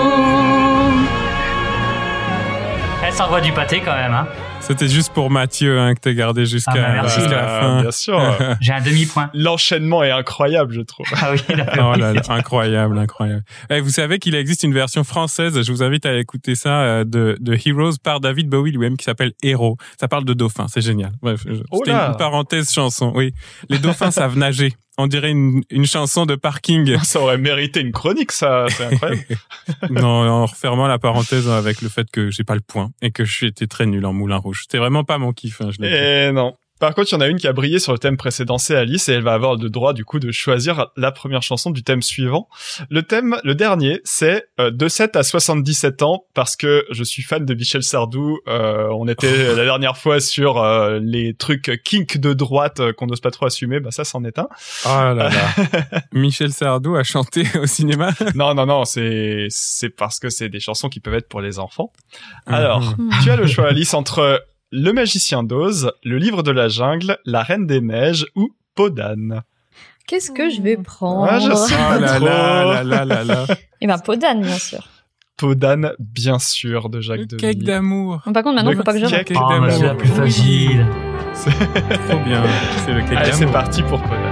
Elle 3.13 3.19
s'envoie 3.19 3.43
du 3.43 3.53
pâté 3.53 3.83
quand 3.85 3.95
même. 3.95 4.15
Hein. 4.15 4.27
C'était 4.61 4.89
juste 4.89 5.13
pour 5.13 5.31
Mathieu 5.31 5.79
hein, 5.79 5.95
que 5.95 6.01
t'as 6.01 6.15
gardé 6.15 6.47
jusqu'à 6.47 6.73
Ah 6.75 6.81
bah 6.81 7.03
la 7.03 7.05
Euh, 7.05 7.61
fin. 7.61 7.81
bien 7.83 7.91
sûr. 7.91 8.19
J'ai 8.63 8.73
un 8.73 8.81
demi-point. 8.81 9.29
L'enchaînement 9.35 10.03
est 10.03 10.11
incroyable, 10.11 10.73
je 10.73 10.81
trouve. 10.81 11.05
Ah 11.21 11.31
oui, 11.33 11.39
Oh 11.79 11.95
là 11.95 12.15
là, 12.15 12.23
incroyable, 12.31 12.99
incroyable. 12.99 13.43
Eh, 13.69 13.81
vous 13.81 13.91
savez 13.91 14.19
qu'il 14.19 14.35
existe 14.35 14.63
une 14.63 14.73
version 14.73 15.05
française, 15.05 15.61
je 15.63 15.71
vous 15.73 15.83
invite 15.83 16.07
à 16.07 16.15
écouter 16.17 16.55
ça, 16.55 16.81
euh, 16.81 17.05
de, 17.05 17.37
de 17.39 17.55
Heroes 17.67 17.99
par 18.03 18.21
David 18.21 18.49
Bowie 18.49 18.73
lui-même 18.73 18.97
qui 18.97 19.05
s'appelle 19.05 19.33
Héros. 19.43 19.77
Ça 20.01 20.09
parle 20.09 20.25
de 20.25 20.33
dauphins, 20.33 20.69
c'est 20.69 20.81
génial. 20.81 21.13
Bref, 21.21 21.45
Oh 21.71 21.79
c'était 21.85 21.93
là. 21.93 22.09
une 22.13 22.17
parenthèse 22.17 22.73
chanson, 22.73 23.13
oui. 23.15 23.35
Les 23.69 23.79
dauphins 23.79 24.11
savent 24.11 24.39
nager. 24.39 24.73
On 24.99 25.07
dirait 25.07 25.31
une, 25.31 25.63
une 25.71 25.87
chanson 25.87 26.27
de 26.27 26.35
parking. 26.35 26.99
Ça 27.03 27.21
aurait 27.21 27.39
mérité 27.39 27.81
une 27.81 27.93
chronique, 27.93 28.31
ça. 28.33 28.67
C'est 28.69 28.85
incroyable. 28.85 29.25
non, 29.91 30.29
en 30.29 30.47
refermant 30.47 30.87
la 30.87 30.99
parenthèse 30.99 31.49
avec 31.49 31.81
le 31.81 31.89
fait 31.89 32.11
que 32.11 32.31
j'ai 32.31 32.45
pas 32.45 32.55
le 32.55 32.61
point 32.61 32.91
et 33.01 33.11
que 33.11 33.25
je 33.25 33.33
suis 33.33 33.47
été 33.47 33.67
très 33.67 33.87
nul 33.87 34.05
en 34.05 34.13
Moulin 34.13 34.37
Rouge. 34.37 34.61
C'était 34.63 34.79
vraiment 34.79 35.05
pas 35.05 35.19
mon 35.19 35.33
kiff, 35.33 35.61
hein, 35.63 35.71
je. 35.71 35.83
Et 35.83 36.33
non. 36.33 36.55
Par 36.83 36.97
contre, 36.97 37.11
il 37.13 37.15
y 37.15 37.17
en 37.17 37.21
a 37.21 37.29
une 37.29 37.39
qui 37.39 37.47
a 37.47 37.53
brillé 37.53 37.79
sur 37.79 37.93
le 37.93 37.99
thème 37.99 38.17
précédent, 38.17 38.59
c'est 38.59 38.75
Alice, 38.75 39.09
et 39.09 39.13
elle 39.13 39.23
va 39.23 39.35
avoir 39.35 39.55
le 39.55 39.71
droit, 39.71 39.93
du 39.93 40.05
coup, 40.05 40.19
de 40.19 40.33
choisir 40.33 40.89
la 40.97 41.13
première 41.13 41.41
chanson 41.41 41.71
du 41.71 41.85
thème 41.85 42.03
suivant. 42.03 42.49
Le 42.91 43.05
thème, 43.05 43.37
le 43.45 43.55
dernier, 43.55 44.01
c'est 44.03 44.49
euh, 44.59 44.73
de 44.73 44.89
7 44.89 45.15
à 45.15 45.23
77 45.23 46.03
ans, 46.03 46.25
parce 46.35 46.57
que 46.57 46.85
je 46.91 47.05
suis 47.05 47.23
fan 47.23 47.45
de 47.45 47.55
Michel 47.55 47.85
Sardou. 47.85 48.41
Euh, 48.49 48.89
on 48.99 49.07
était 49.07 49.55
la 49.55 49.63
dernière 49.63 49.97
fois 49.97 50.19
sur 50.19 50.59
euh, 50.59 50.99
les 51.01 51.35
trucs 51.35 51.81
kink 51.85 52.19
de 52.19 52.33
droite 52.33 52.81
euh, 52.81 52.93
qu'on 52.93 53.07
n'ose 53.07 53.21
pas 53.21 53.31
trop 53.31 53.47
assumer. 53.47 53.79
Bah 53.79 53.93
ça, 53.93 54.03
c'en 54.03 54.25
est 54.25 54.41
un. 54.41 54.49
Oh 54.85 54.89
là 54.89 55.15
là. 55.15 55.31
Michel 56.13 56.53
Sardou 56.53 56.97
a 56.97 57.05
chanté 57.05 57.45
au 57.63 57.67
cinéma. 57.67 58.11
non, 58.35 58.55
non, 58.55 58.67
non, 58.67 58.85
c'est 58.85 59.47
c'est 59.51 59.91
parce 59.91 60.19
que 60.19 60.31
c'est 60.31 60.49
des 60.49 60.59
chansons 60.59 60.89
qui 60.89 60.99
peuvent 60.99 61.15
être 61.15 61.29
pour 61.29 61.41
les 61.41 61.61
enfants. 61.61 61.93
Alors, 62.47 62.81
Mhm. 62.99 63.11
tu 63.23 63.31
as 63.31 63.37
le 63.37 63.47
choix, 63.47 63.69
Alice, 63.69 63.95
entre 63.95 64.42
Le 64.75 64.93
Magicien 64.93 65.43
d'Oz, 65.43 65.93
Le 66.03 66.17
Livre 66.17 66.43
de 66.43 66.51
la 66.51 66.69
Jungle, 66.69 67.19
La 67.27 67.43
Reine 67.43 67.67
des 67.67 67.81
Neiges 67.83 68.27
ou 68.35 68.49
Podane. 68.75 69.43
Qu'est-ce 70.07 70.31
que 70.31 70.49
je 70.51 70.63
vais 70.63 70.77
prendre 70.79 71.27
Ah, 71.31 71.39
je 71.39 71.53
sais 71.55 71.75
pas 71.75 71.97
Oh 71.97 72.01
là 72.01 72.17
trop. 72.17 72.25
là 72.25 72.83
là 72.83 72.85
là 72.85 73.05
là 73.05 73.25
là. 73.25 73.47
Eh 73.81 73.87
ben, 73.87 73.99
Podane, 73.99 74.41
bien 74.43 74.59
sûr. 74.59 74.89
Podane, 75.37 75.93
bien 75.99 76.39
sûr, 76.39 76.89
de 76.89 77.01
Jacques 77.01 77.21
Le 77.21 77.27
Demy. 77.27 77.41
cake 77.41 77.59
d'amour. 77.65 78.23
Bon, 78.25 78.33
par 78.33 78.43
contre, 78.45 78.57
maintenant, 78.57 78.71
Le 78.71 78.77
faut 78.77 78.83
pas 78.83 78.93
que 78.95 79.01
je 79.01 79.07
cake. 79.07 79.33
Oh, 79.35 79.61
mais 79.61 79.71
c'est 79.77 79.83
la 79.87 79.95
plus 79.95 80.09
facile. 80.09 80.87
Trop 81.35 82.19
bien. 82.25 82.43
C'est 82.85 82.93
le 82.93 83.01
cake 83.01 83.13
Allez, 83.17 83.33
c'est 83.33 83.41
d'amour. 83.41 83.53
parti 83.53 83.83
pour 83.83 84.01
Podane. 84.03 84.32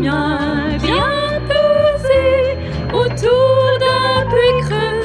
Bien 0.00 1.40
pesées 1.48 2.58
autour 2.92 3.78
d'un 3.80 4.26
puits 4.30 4.60
creux, 4.62 5.02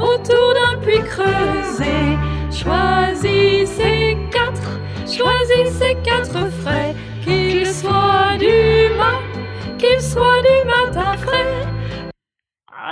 autour 0.00 0.54
d'un 0.54 0.76
puits 0.80 1.02
creusé. 1.02 2.18
Choisissez 2.50 4.16
quatre, 4.30 4.80
choisissez 5.06 5.96
quatre 6.04 6.50
frais, 6.62 6.94
qu'ils 7.24 7.66
soient 7.66 8.36
du 8.38 8.94
mat, 8.96 9.78
qu'ils 9.78 10.00
soient 10.00 10.42
du 10.42 10.68
matin 10.68 11.16
frais. 11.18 11.73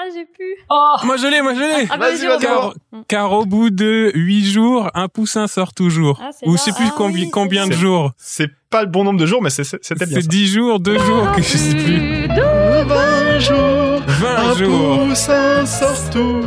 Ah, 0.05 0.09
j'ai 0.13 0.25
pu. 0.25 0.57
Oh 0.69 0.97
Moi 1.05 1.17
je 1.17 1.27
l'ai, 1.29 1.43
moi 1.43 1.55
je 1.55 1.61
l'ai. 1.61 1.87
Ah, 1.91 1.97
Vas-y, 1.97 2.27
vas-y, 2.27 2.27
vas-y. 2.27 2.41
Car, 2.41 2.75
car 3.07 3.33
au 3.33 3.45
bout 3.47 3.71
de 3.71 4.11
huit 4.15 4.45
jours, 4.51 4.91
un 4.95 5.07
poussin 5.07 5.47
sort 5.47 5.73
toujours. 5.75 6.19
Ah, 6.21 6.31
c'est 6.33 6.49
Ou 6.49 6.57
je 6.57 6.63
sais 6.63 6.73
plus 6.73 6.87
Ah 6.89 6.95
combien, 6.97 7.25
oui, 7.25 7.31
combien 7.31 7.67
de 7.69 7.73
jours. 7.73 8.11
C'est 8.17 8.51
pas 8.71 8.83
le 8.83 8.89
bon 8.89 9.05
nombre 9.05 9.21
de 9.21 9.27
jours, 9.27 9.43
mais 9.43 9.51
c'est- 9.51 9.63
c'est- 9.65 9.79
c'était 9.83 10.07
bien 10.07 10.17
C'est 10.17 10.23
ça. 10.23 10.29
10 10.29 10.47
jours, 10.53 10.81
2 10.81 10.99
jours, 10.99 11.31
que 11.37 11.43
je 11.43 11.57
sais 11.57 11.77
plus. 11.77 12.27
20 12.27 13.39
jours, 13.39 14.03
20 14.07 14.55
jours. 14.57 14.99
poussin 15.09 15.67
sort 15.67 16.11
tout. 16.11 16.41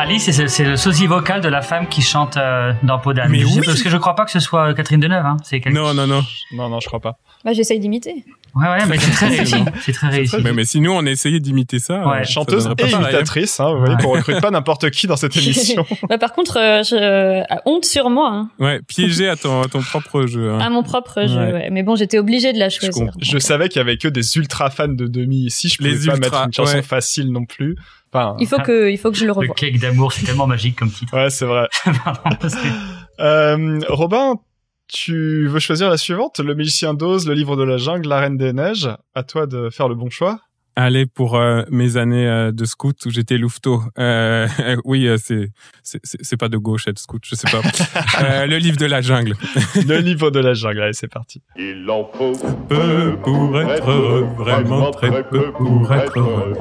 Alice, 0.00 0.30
c'est 0.30 0.64
le 0.64 0.76
sosie 0.76 1.06
vocal 1.06 1.40
de 1.42 1.48
la 1.48 1.60
femme 1.60 1.86
qui 1.86 2.00
chante 2.00 2.36
euh, 2.38 2.72
dans 2.82 2.98
Podane. 2.98 3.30
Mais 3.30 3.44
oui. 3.44 3.60
Parce 3.64 3.82
que 3.82 3.90
je 3.90 3.96
crois 3.98 4.14
pas 4.14 4.24
que 4.24 4.30
ce 4.30 4.40
soit 4.40 4.72
Catherine 4.74 4.98
Deneuve. 5.00 5.26
Hein. 5.26 5.36
Non, 5.70 5.92
non, 5.92 6.06
non. 6.06 6.22
Non, 6.52 6.68
non, 6.70 6.80
je 6.80 6.86
crois 6.86 7.00
pas. 7.00 7.18
Bah, 7.44 7.52
j'essaye 7.52 7.80
d'imiter. 7.80 8.24
Ouais, 8.54 8.66
ouais, 8.66 8.86
mais 8.88 8.98
c'est 8.98 9.10
très 9.12 9.28
réussi. 9.28 9.56
C'est 9.82 9.92
très 9.92 10.08
réussi. 10.08 10.36
Mais, 10.42 10.52
mais 10.52 10.64
sinon, 10.64 10.96
on 10.96 11.06
a 11.06 11.10
essayé 11.10 11.38
d'imiter 11.38 11.78
ça. 11.78 12.00
Ouais. 12.06 12.20
euh, 12.20 12.24
ça 12.24 12.30
Chanteuse 12.32 12.66
et 12.66 12.82
hein. 12.82 12.98
imitatrice, 13.00 13.60
hein, 13.60 13.72
vous 13.72 13.78
voyez 13.80 13.94
Ouais. 13.94 14.02
qu'on 14.02 14.10
recrute 14.12 14.40
pas 14.40 14.50
n'importe 14.50 14.90
qui 14.90 15.06
dans 15.06 15.16
cette 15.16 15.36
émission. 15.36 15.84
bah, 16.08 16.18
par 16.18 16.32
contre, 16.32 16.56
euh, 16.58 16.82
je... 16.82 16.96
euh, 16.96 17.42
honte 17.66 17.84
sur 17.84 18.10
moi, 18.10 18.30
hein. 18.32 18.50
Ouais, 18.58 18.80
piégé 18.88 19.28
à 19.28 19.36
ton, 19.36 19.62
à 19.62 19.66
ton 19.68 19.80
propre 19.82 20.26
jeu. 20.26 20.50
hein. 20.50 20.58
à 20.60 20.68
mon 20.70 20.82
propre 20.82 21.26
jeu. 21.28 21.36
Ouais. 21.38 21.52
ouais. 21.52 21.68
Mais 21.70 21.82
bon, 21.84 21.94
j'étais 21.94 22.18
obligée 22.18 22.52
de 22.52 22.58
la 22.58 22.70
choisir. 22.70 23.12
Je 23.20 23.38
savais 23.38 23.68
qu'il 23.68 23.78
y 23.78 23.82
avait 23.82 23.98
que 23.98 24.08
des 24.08 24.36
ultra 24.36 24.70
fans 24.70 24.88
de 24.88 25.06
Demi 25.06 25.44
ici, 25.44 25.68
je 25.68 25.76
pouvais 25.76 25.90
Les 25.90 26.06
pas 26.06 26.16
mettre 26.16 26.42
une 26.46 26.52
chanson 26.52 26.74
ouais. 26.76 26.82
facile 26.82 27.30
non 27.30 27.44
plus. 27.44 27.76
Enfin, 28.12 28.36
Il 28.40 28.46
faut 28.48 28.58
que, 28.58 28.90
il 28.90 28.98
faut 28.98 29.10
que 29.10 29.16
je 29.16 29.22
le 29.22 29.28
Le 29.28 29.32
revoie. 29.32 29.54
cake 29.54 29.78
d'amour, 29.78 30.12
c'est 30.12 30.26
tellement 30.26 30.46
magique 30.46 30.76
comme 30.76 30.90
titre. 30.90 31.14
ouais, 31.16 31.30
c'est 31.30 31.44
vrai. 31.46 31.68
Euh, 33.20 33.80
Robin, 33.88 34.36
tu 34.88 35.46
veux 35.46 35.58
choisir 35.58 35.90
la 35.90 35.98
suivante? 35.98 36.40
Le 36.40 36.54
Magicien 36.54 36.94
d'Oz, 36.94 37.26
Le 37.28 37.34
Livre 37.34 37.54
de 37.56 37.62
la 37.64 37.76
Jungle, 37.76 38.08
La 38.08 38.18
Reine 38.20 38.36
des 38.38 38.52
Neiges. 38.52 38.88
À 39.14 39.22
toi 39.22 39.46
de 39.46 39.68
faire 39.70 39.88
le 39.88 39.94
bon 39.94 40.08
choix. 40.10 40.40
Allez, 40.82 41.04
pour 41.04 41.36
euh, 41.36 41.62
mes 41.70 41.98
années 41.98 42.26
euh, 42.26 42.52
de 42.52 42.64
scout 42.64 42.96
où 43.04 43.10
j'étais 43.10 43.36
louveteau. 43.36 43.82
Euh, 43.98 44.48
oui, 44.86 45.06
c'est 45.18 45.50
c'est 45.82 46.36
pas 46.38 46.48
de 46.48 46.56
gauche 46.56 46.88
être 46.88 46.98
scout, 46.98 47.20
je 47.22 47.34
sais 47.34 47.50
pas. 47.50 47.60
Euh, 48.22 48.46
le 48.46 48.58
livre 48.58 48.76
de 48.76 48.86
la 48.86 49.00
jungle. 49.00 49.34
Le 49.86 49.98
Livre 49.98 50.30
de 50.30 50.40
la 50.40 50.52
Jungle, 50.52 50.82
allez, 50.82 50.92
c'est 50.92 51.08
parti. 51.08 51.42
Il 51.56 51.88
en 51.88 52.10
faut 52.12 52.32
Peu 52.68 53.16
pour 53.22 53.58
être 53.60 53.88
heureux, 53.88 54.26
vraiment 54.36 54.90
très 54.90 55.22
peu 55.22 55.52
pour 55.52 55.92
être 55.92 56.18
heureux. 56.18 56.54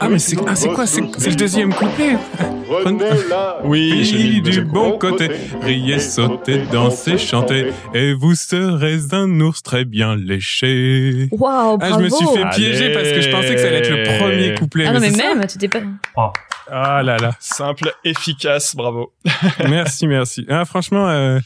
Ah 0.00 0.08
mais 0.08 0.18
c'est 0.18 0.36
ah, 0.46 0.54
c'est 0.54 0.68
quoi 0.68 0.86
C'est 0.86 1.02
c'est 1.18 1.30
le 1.30 1.36
deuxième 1.36 1.72
couplet? 1.72 2.16
Oui, 3.64 4.40
du 4.42 4.62
bon 4.62 4.98
côté, 4.98 5.30
riez, 5.62 5.98
sautez, 5.98 6.62
dansez, 6.72 7.18
chantez, 7.18 7.72
et 7.94 8.14
vous 8.14 8.34
serez 8.34 8.98
un 9.12 9.40
ours 9.40 9.62
très 9.62 9.84
bien 9.84 10.16
léché. 10.16 11.28
Waouh, 11.30 11.78
Ah, 11.80 11.88
bravo. 11.90 11.98
je 11.98 12.04
me 12.04 12.10
suis 12.10 12.26
fait 12.26 12.51
Piéger 12.54 12.92
parce 12.92 13.08
que 13.10 13.20
je 13.20 13.30
pensais 13.30 13.54
que 13.54 13.60
ça 13.60 13.68
allait 13.68 13.78
être 13.78 13.90
le 13.90 14.18
premier 14.18 14.54
couplet. 14.54 14.86
Ah 14.86 14.92
non, 14.92 15.00
mais 15.00 15.10
même, 15.10 15.46
tu 15.46 15.58
t'es 15.58 15.68
pas. 15.68 15.82
Ah 16.70 17.02
là 17.02 17.16
là. 17.16 17.32
Simple, 17.40 17.92
efficace, 18.04 18.74
bravo. 18.76 19.12
Merci, 19.68 20.06
merci. 20.06 20.46
Ah, 20.48 20.64
franchement, 20.64 21.08
euh, 21.08 21.38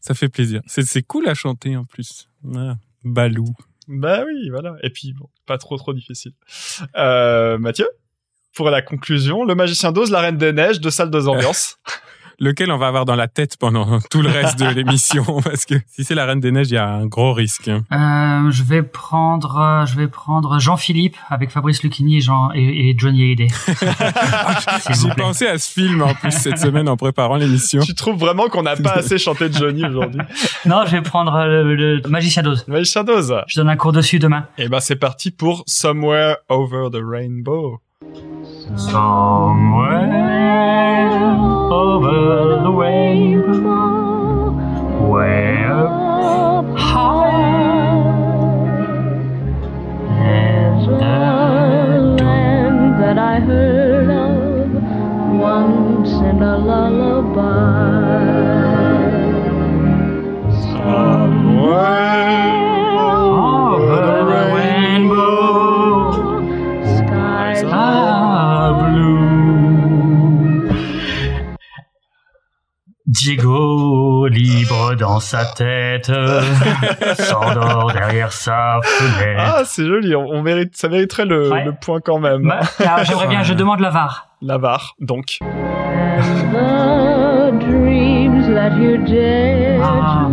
ça 0.00 0.14
fait 0.14 0.28
plaisir. 0.28 0.60
C'est 0.66 0.82
c'est 0.82 1.02
cool 1.02 1.28
à 1.28 1.34
chanter 1.34 1.76
en 1.76 1.84
plus. 1.84 2.28
Ah, 2.56 2.74
Balou. 3.04 3.54
Bah 3.88 4.22
oui, 4.26 4.48
voilà. 4.50 4.76
Et 4.82 4.90
puis, 4.90 5.12
bon, 5.12 5.28
pas 5.46 5.58
trop 5.58 5.76
trop 5.76 5.92
difficile. 5.92 6.32
Euh, 6.96 7.58
Mathieu? 7.58 7.88
Pour 8.54 8.70
la 8.70 8.82
conclusion, 8.82 9.44
le 9.44 9.54
magicien 9.54 9.92
d'Oz, 9.92 10.10
la 10.10 10.20
reine 10.20 10.36
des 10.36 10.52
neiges, 10.52 10.80
deux 10.80 10.90
salles, 10.90 11.10
deux 11.10 11.28
ambiances. 11.28 11.78
lequel 12.42 12.72
on 12.72 12.76
va 12.76 12.88
avoir 12.88 13.04
dans 13.04 13.14
la 13.14 13.28
tête 13.28 13.56
pendant 13.56 14.00
tout 14.10 14.20
le 14.20 14.28
reste 14.28 14.58
de 14.58 14.66
l'émission 14.66 15.24
parce 15.44 15.64
que 15.64 15.76
si 15.86 16.04
c'est 16.04 16.14
la 16.14 16.26
Reine 16.26 16.40
des 16.40 16.50
Neiges, 16.50 16.70
il 16.70 16.74
y 16.74 16.78
a 16.78 16.88
un 16.88 17.06
gros 17.06 17.32
risque. 17.32 17.68
Euh, 17.68 18.50
je 18.50 18.62
vais 18.64 18.82
prendre, 18.82 19.58
euh, 19.58 19.86
je 19.86 19.96
vais 19.96 20.08
prendre 20.08 20.58
Jean-Philippe 20.58 21.16
avec 21.30 21.50
Fabrice 21.50 21.82
Lucchini 21.82 22.18
et, 22.18 22.20
Jean, 22.20 22.50
et, 22.54 22.90
et 22.90 22.94
Johnny 22.98 23.22
Hallyday. 23.22 23.46
J'ai 24.90 25.14
pensé 25.16 25.46
à 25.46 25.58
ce 25.58 25.72
film 25.72 26.02
en 26.02 26.14
plus 26.14 26.32
cette 26.32 26.58
semaine 26.58 26.88
en 26.88 26.96
préparant 26.96 27.36
l'émission. 27.36 27.80
Tu 27.82 27.94
trouves 27.94 28.18
vraiment 28.18 28.48
qu'on 28.48 28.62
n'a 28.62 28.76
pas 28.76 28.94
assez 28.94 29.18
chanté 29.18 29.48
de 29.48 29.54
Johnny 29.54 29.84
aujourd'hui? 29.84 30.20
Non, 30.66 30.82
je 30.86 30.90
vais 30.92 31.02
prendre 31.02 31.34
euh, 31.34 31.62
le, 31.62 31.96
le 31.96 32.08
Magicien 32.08 32.42
d'Oz. 32.42 32.64
Magicien 32.66 33.04
d'Oz. 33.04 33.36
Je 33.46 33.60
donne 33.60 33.68
un 33.68 33.76
cours 33.76 33.92
dessus 33.92 34.18
demain. 34.18 34.46
Et 34.58 34.68
ben 34.68 34.80
c'est 34.80 34.96
parti 34.96 35.30
pour 35.30 35.62
Somewhere 35.66 36.38
Over 36.48 36.88
the 36.90 37.00
Rainbow. 37.02 37.80
Somewhere 38.76 40.12
over 41.72 42.62
the 42.62 42.70
way 42.70 43.34
up 45.64 46.66
high, 46.76 48.02
there's 50.18 50.86
the 50.86 52.22
land 52.22 53.02
that 53.02 53.18
I 53.18 53.40
heard 53.40 54.10
of 54.10 54.70
once 55.40 56.10
in 56.10 56.42
a 56.42 56.58
lullaby. 56.58 58.11
Dans 75.12 75.20
sa 75.20 75.44
tête, 75.44 76.06
s'endort 77.18 77.92
derrière 77.92 78.32
sa 78.32 78.78
fenêtre. 78.82 79.42
Ah, 79.44 79.62
c'est 79.66 79.84
joli. 79.84 80.16
On, 80.16 80.24
on 80.26 80.40
mérite, 80.42 80.74
ça 80.74 80.88
mériterait 80.88 81.26
le, 81.26 81.50
Ouais. 81.50 81.64
le 81.64 81.72
point 81.72 82.00
quand 82.00 82.18
même. 82.18 82.48
Bah, 82.48 82.60
alors, 82.80 83.04
J'aimerais 83.04 83.26
bien, 83.28 83.42
je 83.42 83.52
demande 83.52 83.80
la 83.80 83.90
VAR. 83.90 84.28
La 84.40 84.56
VAR, 84.56 84.94
donc. 85.00 85.36
The 85.40 85.44
dreams 87.60 88.54
that 88.54 88.74
you 88.78 88.96
dare 89.04 89.82
Ah. 89.84 90.28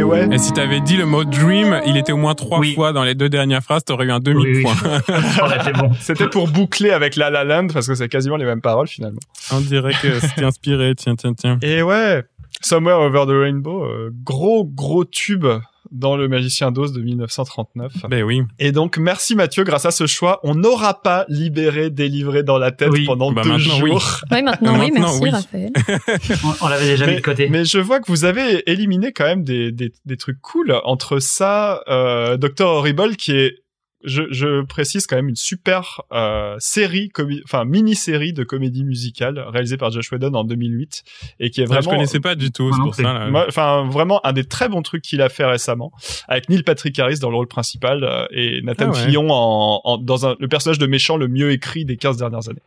Et 0.00 0.02
ouais. 0.02 0.28
Et 0.32 0.38
si 0.38 0.52
t'avais 0.52 0.80
dit 0.80 0.96
le 0.96 1.04
mot 1.04 1.24
dream, 1.24 1.78
il 1.86 1.98
était 1.98 2.12
au 2.12 2.16
moins 2.16 2.34
trois 2.34 2.58
Oui. 2.58 2.74
fois 2.74 2.92
dans 2.94 3.04
les 3.04 3.14
deux 3.14 3.28
dernières 3.28 3.62
phrases, 3.62 3.84
t'aurais 3.84 4.06
eu 4.06 4.10
un 4.12 4.18
demi-point. 4.18 4.72
oui. 5.08 5.72
Bon. 5.78 5.90
C'était 6.00 6.26
pour 6.28 6.48
boucler 6.48 6.90
avec 6.90 7.16
La 7.16 7.28
La 7.30 7.44
Land 7.44 7.68
parce 7.72 7.86
que 7.86 7.94
c'est 7.94 8.08
quasiment 8.08 8.36
les 8.36 8.44
mêmes 8.46 8.60
paroles 8.62 8.88
finalement. 8.88 9.20
On 9.52 9.60
dirait 9.60 9.92
que 10.00 10.18
c'était 10.20 10.44
inspiré. 10.44 10.94
Tiens, 10.94 11.16
tiens, 11.16 11.34
tiens. 11.34 11.58
Et 11.62 11.82
ouais, 11.82 12.22
Somewhere 12.62 12.98
Over 13.00 13.24
the 13.26 13.36
Rainbow, 13.42 13.84
euh, 13.84 14.10
gros 14.24 14.64
gros 14.64 15.04
tube 15.04 15.46
dans 15.90 16.16
le 16.16 16.28
Magicien 16.28 16.70
d'Oz 16.72 16.92
de 16.92 17.00
1939. 17.00 17.92
Ben 18.08 18.22
oui. 18.22 18.42
Et 18.58 18.72
donc 18.72 18.96
merci 18.98 19.34
Mathieu, 19.34 19.64
grâce 19.64 19.86
à 19.86 19.90
ce 19.90 20.06
choix, 20.06 20.40
on 20.42 20.54
n'aura 20.54 21.02
pas 21.02 21.24
libéré, 21.28 21.90
délivré 21.90 22.42
dans 22.42 22.58
la 22.58 22.70
tête 22.70 22.90
Oui. 22.90 23.04
pendant 23.06 23.32
Bah 23.32 23.42
deux 23.42 23.50
maintenant, 23.50 23.80
oui. 23.82 23.90
jours. 23.90 24.20
Oui, 24.30 24.42
maintenant, 24.42 24.72
oui, 24.78 24.90
Maintenant, 24.92 25.00
merci 25.00 25.20
oui. 25.22 25.30
Raphaël. 25.30 25.70
On, 26.44 26.66
on 26.66 26.68
l'avait 26.68 26.86
déjà 26.86 27.06
mis 27.06 27.16
de 27.16 27.20
côté. 27.20 27.48
mais 27.48 27.64
je 27.64 27.78
vois 27.78 28.00
que 28.00 28.06
vous 28.10 28.24
avez 28.24 28.62
éliminé 28.70 29.12
quand 29.12 29.24
même 29.24 29.44
des, 29.44 29.72
des, 29.72 29.92
des 30.04 30.16
trucs 30.16 30.40
cool 30.40 30.74
entre 30.84 31.18
ça, 31.18 31.82
euh, 31.88 32.36
Dr 32.36 32.66
Horrible 32.66 33.16
qui 33.16 33.32
est 33.32 33.56
je, 34.04 34.22
je 34.30 34.62
précise 34.62 35.06
quand 35.06 35.16
même 35.16 35.28
une 35.28 35.36
super 35.36 36.02
euh, 36.12 36.56
série, 36.58 37.10
enfin 37.44 37.64
mini-série 37.64 38.32
de 38.32 38.44
comédie 38.44 38.84
musicale 38.84 39.38
réalisée 39.48 39.76
par 39.76 39.90
Josh 39.90 40.10
Whedon 40.10 40.32
en 40.34 40.44
2008 40.44 41.02
et 41.40 41.50
qui 41.50 41.60
est 41.60 41.64
Ouais, 41.64 41.68
je 41.68 41.72
vraiment 41.80 41.90
connaissais 41.96 42.20
pas 42.20 42.34
du 42.34 42.50
tout, 42.50 42.70
c'est 42.72 42.78
non 42.78 42.84
pour 42.86 42.94
ça. 42.94 43.02
Enfin, 43.48 43.86
vraiment 43.90 44.24
un 44.26 44.32
des 44.32 44.44
très 44.44 44.68
bons 44.68 44.82
trucs 44.82 45.02
qu'il 45.02 45.20
a 45.22 45.28
fait 45.28 45.44
récemment, 45.44 45.92
avec 46.28 46.48
Neil 46.48 46.62
Patrick 46.62 46.98
Harris 46.98 47.18
dans 47.18 47.30
le 47.30 47.36
rôle 47.36 47.48
principal 47.48 48.04
euh, 48.04 48.26
et 48.30 48.62
Nathan 48.62 48.90
Ah 48.94 49.04
ouais. 49.04 49.16
En, 49.16 49.80
en- 49.84 49.98
dans 49.98 50.26
un, 50.26 50.36
le 50.40 50.48
personnage 50.48 50.78
de 50.78 50.86
méchant 50.86 51.16
le 51.16 51.28
mieux 51.28 51.50
écrit 51.50 51.84
des 51.84 51.96
15 51.96 52.16
dernières 52.16 52.48
années. 52.48 52.62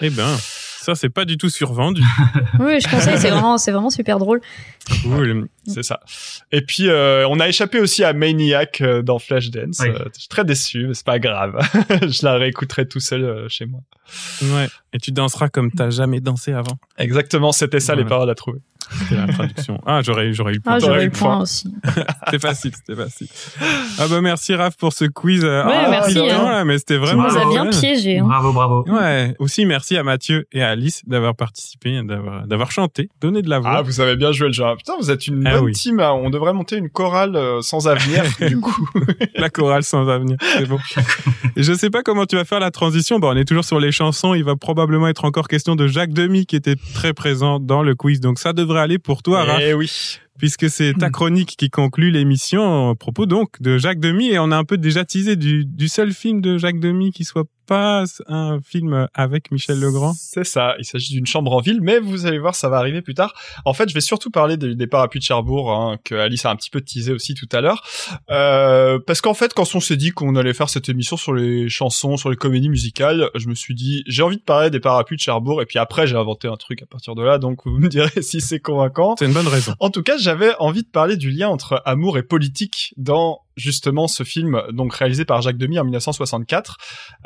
Eh 0.00 0.10
ben, 0.10 0.36
ça 0.80 0.94
c'est 0.94 1.08
pas 1.08 1.24
du 1.24 1.36
tout 1.38 1.50
survendu. 1.50 2.02
Oui, 2.58 2.80
je 2.80 2.88
conseille, 2.88 3.18
c'est 3.18 3.30
vraiment, 3.30 3.58
c'est 3.58 3.72
vraiment 3.72 3.90
super 3.90 4.18
drôle. 4.18 4.40
Cool. 5.02 5.48
C'est 5.66 5.82
ça. 5.82 6.00
Et 6.52 6.62
puis, 6.62 6.88
euh, 6.88 7.26
on 7.28 7.38
a 7.40 7.48
échappé 7.48 7.80
aussi 7.80 8.02
à 8.04 8.12
Maniac 8.12 8.80
euh, 8.80 9.02
dans 9.02 9.18
Flashdance. 9.18 9.78
Oui. 9.80 9.88
Euh, 9.88 10.04
je 10.14 10.20
suis 10.20 10.28
très 10.28 10.44
déçu, 10.44 10.86
mais 10.86 10.94
c'est 10.94 11.06
pas 11.06 11.18
grave. 11.18 11.58
je 12.02 12.24
la 12.24 12.34
réécouterai 12.34 12.86
tout 12.86 13.00
seul 13.00 13.24
euh, 13.24 13.48
chez 13.48 13.66
moi. 13.66 13.80
Ouais. 14.42 14.68
Et 14.92 14.98
tu 14.98 15.12
danseras 15.12 15.48
comme 15.48 15.70
t'as 15.70 15.90
jamais 15.90 16.20
dansé 16.20 16.52
avant. 16.52 16.78
Exactement, 16.98 17.52
c'était 17.52 17.80
ça 17.80 17.94
les 17.94 18.04
paroles 18.04 18.30
à 18.30 18.34
trouver. 18.34 18.60
C'était 18.98 19.16
la 19.16 19.26
traduction. 19.32 19.80
Ah, 19.86 20.00
j'aurais, 20.02 20.32
j'aurais 20.32 20.52
eu 20.52 20.56
le 20.56 20.60
point. 20.60 20.74
Ah, 20.74 20.78
j'aurais 20.78 21.02
eu 21.02 21.06
le 21.06 21.10
point 21.10 21.28
point. 21.34 21.40
aussi. 21.42 21.72
C'était 22.24 22.38
facile, 22.38 22.72
c'était 22.74 23.00
facile. 23.00 23.26
Ah 23.98 24.06
bah 24.08 24.20
merci 24.20 24.54
Raph 24.54 24.76
pour 24.76 24.92
ce 24.92 25.04
quiz. 25.04 25.44
euh, 25.44 25.64
Ouais, 25.64 25.72
ah, 25.76 25.90
merci, 25.90 26.18
hein. 26.18 26.26
là, 26.44 26.64
mais 26.64 26.78
c'était 26.78 26.94
Tu 26.94 27.00
vraiment. 27.00 27.24
nous 27.28 27.36
as 27.36 27.48
bien 27.48 27.66
piégés. 27.66 28.18
hein. 28.18 28.24
Bravo, 28.26 28.52
bravo. 28.52 28.84
Ouais. 28.88 29.34
Aussi 29.38 29.66
merci 29.66 29.96
à 29.96 30.02
Mathieu 30.02 30.46
et 30.52 30.62
à 30.62 30.70
Alice 30.70 31.02
d'avoir 31.06 31.34
participé, 31.34 32.00
d'avoir, 32.02 32.46
d'avoir 32.46 32.70
chanté, 32.70 33.08
donné 33.20 33.42
de 33.42 33.48
la 33.50 33.58
voix. 33.58 33.72
Ah, 33.78 33.82
vous 33.82 34.00
avez 34.00 34.16
bien 34.16 34.32
joué 34.32 34.48
le 34.48 34.52
jeu. 34.52 34.64
Putain, 34.76 34.92
vous 35.00 35.10
êtes 35.10 35.26
une 35.26 35.46
Ah 35.46 35.54
bonne 35.56 35.64
oui. 35.66 35.72
team. 35.72 36.00
hein. 36.00 36.12
On 36.12 36.30
devrait 36.30 36.52
monter 36.52 36.76
une 36.76 36.88
chorale 36.90 37.36
euh, 37.36 37.62
sans 37.62 37.88
avenir, 37.88 38.22
du 38.48 38.60
coup. 38.60 38.88
La 39.36 39.50
chorale 39.50 39.82
sans 39.82 40.08
avenir, 40.08 40.36
c'est 40.56 40.66
bon. 40.66 40.78
Et 41.56 41.62
je 41.62 41.72
sais 41.72 41.90
pas 41.90 42.02
comment 42.02 42.26
tu 42.26 42.36
vas 42.36 42.44
faire 42.44 42.60
la 42.60 42.70
transition. 42.70 43.18
Bon, 43.18 43.32
on 43.32 43.36
est 43.36 43.44
toujours 43.44 43.64
sur 43.64 43.80
les 43.80 43.92
chansons. 43.92 44.34
Il 44.34 44.44
va 44.44 44.56
probablement 44.56 45.08
être 45.08 45.24
encore 45.24 45.48
question 45.48 45.74
de 45.76 45.86
Jacques 45.86 46.12
Demy 46.12 46.46
qui 46.46 46.56
était 46.56 46.76
très 46.94 47.12
présent 47.12 47.58
dans 47.60 47.82
le 47.82 47.94
quiz. 47.94 48.20
Donc 48.20 48.38
ça 48.38 48.52
devrait 48.52 48.79
aller 48.80 48.98
pour 48.98 49.22
toi, 49.22 49.44
Raph, 49.44 49.60
Eh 49.62 49.74
oui. 49.74 49.90
puisque 50.38 50.68
c'est 50.70 50.94
ta 50.94 51.10
chronique 51.10 51.54
qui 51.58 51.70
conclut 51.70 52.10
l'émission 52.10 52.90
à 52.90 52.94
propos 52.94 53.26
donc 53.26 53.60
de 53.60 53.78
Jacques 53.78 54.00
Demy. 54.00 54.30
Et 54.30 54.38
on 54.38 54.50
a 54.50 54.56
un 54.56 54.64
peu 54.64 54.78
déjà 54.78 55.04
teasé 55.04 55.36
du, 55.36 55.64
du 55.64 55.88
seul 55.88 56.12
film 56.12 56.40
de 56.40 56.58
Jacques 56.58 56.80
Demy 56.80 57.12
qui 57.12 57.24
soit 57.24 57.44
pas 57.70 58.02
un 58.26 58.60
film 58.60 59.06
avec 59.14 59.52
Michel 59.52 59.78
Legrand. 59.78 60.12
C'est 60.18 60.42
ça. 60.42 60.74
Il 60.80 60.84
s'agit 60.84 61.14
d'une 61.14 61.26
chambre 61.26 61.52
en 61.52 61.60
ville, 61.60 61.78
mais 61.80 62.00
vous 62.00 62.26
allez 62.26 62.40
voir, 62.40 62.56
ça 62.56 62.68
va 62.68 62.78
arriver 62.78 63.00
plus 63.00 63.14
tard. 63.14 63.32
En 63.64 63.74
fait, 63.74 63.88
je 63.88 63.94
vais 63.94 64.00
surtout 64.00 64.32
parler 64.32 64.56
des, 64.56 64.74
des 64.74 64.88
parapluies 64.88 65.20
de 65.20 65.24
Cherbourg, 65.24 65.70
hein, 65.70 65.96
que 66.02 66.16
Alice 66.16 66.44
a 66.44 66.50
un 66.50 66.56
petit 66.56 66.68
peu 66.68 66.80
teasé 66.80 67.12
aussi 67.12 67.34
tout 67.34 67.48
à 67.52 67.60
l'heure. 67.60 67.84
Euh, 68.28 68.98
parce 69.06 69.20
qu'en 69.20 69.34
fait, 69.34 69.54
quand 69.54 69.72
on 69.72 69.78
s'est 69.78 69.96
dit 69.96 70.10
qu'on 70.10 70.34
allait 70.34 70.52
faire 70.52 70.68
cette 70.68 70.88
émission 70.88 71.16
sur 71.16 71.32
les 71.32 71.68
chansons, 71.68 72.16
sur 72.16 72.28
les 72.28 72.34
comédies 72.34 72.70
musicales, 72.70 73.30
je 73.36 73.46
me 73.46 73.54
suis 73.54 73.76
dit, 73.76 74.02
j'ai 74.08 74.24
envie 74.24 74.38
de 74.38 74.42
parler 74.42 74.70
des 74.70 74.80
parapluies 74.80 75.16
de 75.16 75.22
Cherbourg, 75.22 75.62
et 75.62 75.66
puis 75.66 75.78
après, 75.78 76.08
j'ai 76.08 76.16
inventé 76.16 76.48
un 76.48 76.56
truc 76.56 76.82
à 76.82 76.86
partir 76.86 77.14
de 77.14 77.22
là, 77.22 77.38
donc 77.38 77.60
vous 77.64 77.78
me 77.78 77.88
direz 77.88 78.10
si 78.20 78.40
c'est 78.40 78.58
convaincant. 78.58 79.14
C'est 79.16 79.26
une 79.26 79.32
bonne 79.32 79.46
raison. 79.46 79.74
En 79.78 79.90
tout 79.90 80.02
cas, 80.02 80.16
j'avais 80.18 80.50
envie 80.58 80.82
de 80.82 80.88
parler 80.88 81.16
du 81.16 81.30
lien 81.30 81.48
entre 81.48 81.80
amour 81.84 82.18
et 82.18 82.24
politique 82.24 82.94
dans 82.96 83.42
justement 83.60 84.08
ce 84.08 84.24
film, 84.24 84.62
donc 84.72 84.94
réalisé 84.94 85.24
par 85.24 85.42
Jacques 85.42 85.58
Demy 85.58 85.78
en 85.78 85.84
1964. 85.84 86.76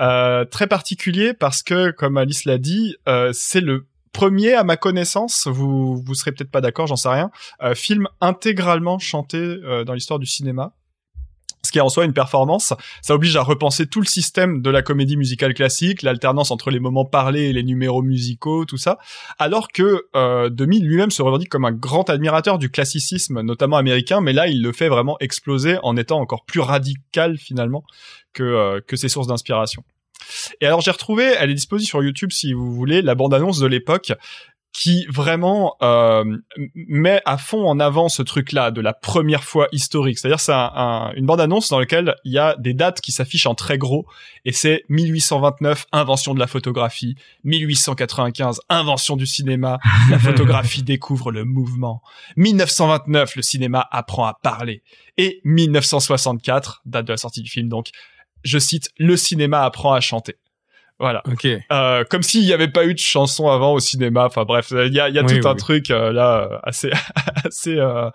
Euh, 0.01 0.45
très 0.45 0.67
particulier 0.67 1.33
parce 1.35 1.63
que, 1.63 1.91
comme 1.91 2.17
Alice 2.17 2.45
l'a 2.45 2.59
dit, 2.59 2.97
euh, 3.09 3.31
c'est 3.33 3.61
le 3.61 3.87
premier, 4.15 4.55
à 4.55 4.65
ma 4.65 4.79
connaissance, 4.79 5.47
vous 5.47 6.03
vous 6.03 6.15
serez 6.15 6.33
peut-être 6.33 6.51
pas 6.51 6.63
d'accord, 6.63 6.87
j'en 6.87 6.97
sais 6.97 7.11
rien, 7.11 7.31
euh, 7.63 7.75
film 7.75 8.09
intégralement 8.23 8.99
chanté 8.99 9.37
euh, 9.37 9.85
dans 9.85 9.93
l'histoire 9.93 10.19
du 10.19 10.27
cinéma. 10.27 10.73
Ce 11.65 11.73
qui 11.73 11.79
est 11.79 11.83
en 11.83 11.89
soi 11.89 12.05
une 12.05 12.13
performance, 12.13 12.75
ça 13.03 13.15
oblige 13.15 13.37
à 13.37 13.43
repenser 13.43 13.87
tout 13.87 14.01
le 14.01 14.07
système 14.07 14.63
de 14.63 14.71
la 14.71 14.83
comédie 14.83 15.17
musicale 15.17 15.55
classique, 15.55 16.03
l'alternance 16.03 16.51
entre 16.51 16.71
les 16.71 16.79
moments 16.79 17.05
parlés 17.05 17.45
et 17.45 17.53
les 17.53 17.63
numéros 17.63 18.03
musicaux, 18.03 18.65
tout 18.65 18.77
ça. 18.77 18.99
Alors 19.39 19.69
que 19.69 20.05
euh, 20.15 20.51
Demy 20.51 20.81
lui-même 20.81 21.11
se 21.11 21.23
revendique 21.23 21.49
comme 21.49 21.65
un 21.65 21.73
grand 21.73 22.09
admirateur 22.11 22.59
du 22.59 22.71
classicisme, 22.71 23.41
notamment 23.41 23.77
américain, 23.77 24.21
mais 24.21 24.33
là 24.33 24.47
il 24.47 24.63
le 24.63 24.73
fait 24.73 24.89
vraiment 24.89 25.17
exploser 25.21 25.79
en 25.83 25.97
étant 25.97 26.21
encore 26.21 26.45
plus 26.45 26.61
radical 26.61 27.39
finalement 27.39 27.85
que 28.33 28.43
euh, 28.43 28.81
que 28.87 28.97
ses 28.97 29.09
sources 29.09 29.27
d'inspiration. 29.27 29.83
Et 30.61 30.67
alors 30.67 30.81
j'ai 30.81 30.91
retrouvé, 30.91 31.35
elle 31.39 31.51
est 31.51 31.55
disponible 31.55 31.87
sur 31.87 32.03
YouTube 32.03 32.31
si 32.33 32.53
vous 32.53 32.73
voulez, 32.73 33.03
la 33.03 33.15
bande-annonce 33.15 33.59
de 33.59 33.67
l'époque 33.67 34.13
qui 34.77 35.07
vraiment 35.09 35.77
euh, 35.83 36.25
met 36.75 37.23
à 37.27 37.39
fond 37.39 37.65
en 37.65 37.79
avant 37.79 38.09
ce 38.09 38.23
truc-là 38.23 38.73
de 38.73 38.81
la 38.81 38.93
première 38.93 39.45
fois 39.45 39.69
historique. 39.71 40.19
C'est-à-dire 40.19 40.41
c'est 40.41 40.53
un- 40.53 40.73
un- 40.75 41.13
une 41.15 41.27
bande-annonce 41.27 41.69
dans 41.69 41.79
laquelle 41.79 42.17
il 42.25 42.33
y 42.33 42.39
a 42.39 42.57
des 42.59 42.75
dates 42.75 43.01
qui 43.01 43.13
s'affichent 43.13 43.47
en 43.47 43.55
très 43.55 43.79
gros 43.79 44.05
et 44.45 44.51
c'est 44.53 44.83
1829 44.89 45.87
invention 45.93 46.35
de 46.35 46.41
la 46.41 46.49
photographie, 46.49 47.15
1895 47.45 48.61
invention 48.69 49.15
du 49.17 49.27
cinéma, 49.27 49.79
la 50.11 50.19
photographie 50.19 50.83
découvre 50.83 51.31
le 51.31 51.45
mouvement, 51.45 52.03
1929 52.37 53.37
le 53.37 53.43
cinéma 53.43 53.87
apprend 53.93 54.25
à 54.27 54.35
parler 54.43 54.83
et 55.19 55.41
1964 55.45 56.83
date 56.85 57.07
de 57.07 57.13
la 57.13 57.17
sortie 57.17 57.43
du 57.43 57.51
film 57.51 57.69
donc 57.69 57.91
je 58.43 58.59
cite 58.59 58.91
le 58.99 59.17
cinéma 59.17 59.63
apprend 59.65 59.93
à 59.95 60.01
chanter. 60.01 60.35
Voilà. 61.01 61.23
Ok. 61.27 61.47
Euh, 61.73 62.05
comme 62.09 62.23
s'il 62.23 62.43
n'y 62.45 62.53
avait 62.53 62.69
pas 62.69 62.87
eu 62.87 62.95
de 62.95 62.99
chanson 63.01 63.49
avant 63.49 63.73
au 63.73 63.81
cinéma. 63.81 64.27
Enfin 64.27 64.45
bref, 64.45 64.69
il 64.73 64.95
y 64.95 65.01
a, 65.01 65.09
y 65.09 65.19
a 65.19 65.25
Oui, 65.25 65.41
tout 65.41 65.49
un 65.49 65.53
oui. 65.53 65.59
truc 65.59 65.91
euh, 65.91 66.13
là 66.13 66.49
euh, 66.53 66.59
assez 66.63 66.91
assez 67.45 67.77
euh, 67.79 68.11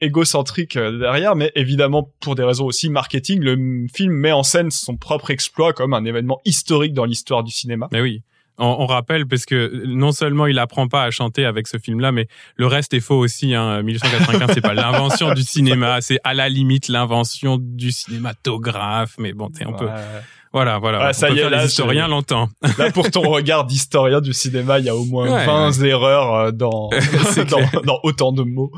égocentrique 0.00 0.76
euh, 0.76 0.98
derrière, 0.98 1.36
mais 1.36 1.52
évidemment 1.54 2.12
pour 2.20 2.34
des 2.34 2.42
raisons 2.44 2.64
aussi 2.64 2.90
marketing, 2.90 3.40
le 3.40 3.86
film 3.94 4.12
met 4.12 4.32
en 4.32 4.42
scène 4.42 4.70
son 4.70 4.96
propre 4.96 5.30
exploit 5.30 5.72
comme 5.72 5.94
un 5.94 6.04
événement 6.04 6.40
historique 6.44 6.92
dans 6.92 7.04
l'histoire 7.04 7.42
du 7.44 7.52
cinéma. 7.52 7.88
Mais 7.92 8.00
oui. 8.00 8.22
On, 8.60 8.66
on 8.80 8.86
rappelle 8.86 9.24
parce 9.26 9.46
que 9.46 9.84
non 9.86 10.10
seulement 10.10 10.46
il 10.46 10.58
apprend 10.58 10.88
pas 10.88 11.04
à 11.04 11.12
chanter 11.12 11.44
avec 11.44 11.68
ce 11.68 11.78
film-là, 11.78 12.10
mais 12.10 12.26
le 12.56 12.66
reste 12.66 12.92
est 12.92 12.98
faux 13.00 13.18
aussi. 13.18 13.54
Hein. 13.54 13.82
1895, 13.84 14.50
c'est 14.52 14.60
pas 14.60 14.74
l'invention 14.74 15.32
du 15.32 15.42
cinéma, 15.42 16.00
c'est 16.00 16.18
à 16.24 16.34
la 16.34 16.48
limite 16.48 16.88
l'invention 16.88 17.56
du 17.60 17.92
cinématographe. 17.92 19.14
Mais 19.18 19.32
bon, 19.32 19.48
on 19.64 19.72
peut, 19.74 19.84
Ouais. 19.86 19.92
Voilà, 20.52 20.78
voilà. 20.78 21.08
On 21.08 21.12
ça 21.12 21.30
y 21.30 21.38
est, 21.38 21.50
là. 21.50 21.66
Là 22.78 22.90
pour 22.92 23.10
ton 23.10 23.22
regard 23.30 23.64
d'historien 23.64 24.20
du 24.20 24.32
cinéma, 24.32 24.78
il 24.78 24.86
y 24.86 24.88
a 24.88 24.96
au 24.96 25.04
moins 25.04 25.28
Ouais, 25.28 25.46
20 25.46 25.82
erreurs 25.84 26.34
euh, 26.34 26.50
dans 26.52 26.90
dans, 27.84 28.00
autant 28.02 28.32
de 28.32 28.42
mots. 28.42 28.72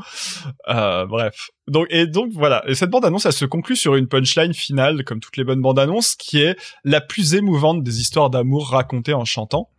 Euh, 0.67 1.05
bref. 1.05 1.49
Donc 1.67 1.87
et 1.89 2.07
donc 2.07 2.31
voilà. 2.33 2.63
Et 2.67 2.75
cette 2.75 2.89
bande 2.89 3.05
annonce, 3.05 3.25
elle 3.25 3.33
se 3.33 3.45
conclut 3.45 3.75
sur 3.75 3.95
une 3.95 4.07
punchline 4.07 4.53
finale, 4.53 5.03
comme 5.03 5.19
toutes 5.19 5.37
les 5.37 5.43
bonnes 5.43 5.61
bandes 5.61 5.79
annonces, 5.79 6.15
qui 6.15 6.41
est 6.41 6.57
la 6.83 7.01
plus 7.01 7.35
émouvante 7.35 7.83
des 7.83 7.99
histoires 8.01 8.29
d'amour 8.29 8.69
racontées 8.69 9.13
en 9.13 9.25
chantant. 9.25 9.69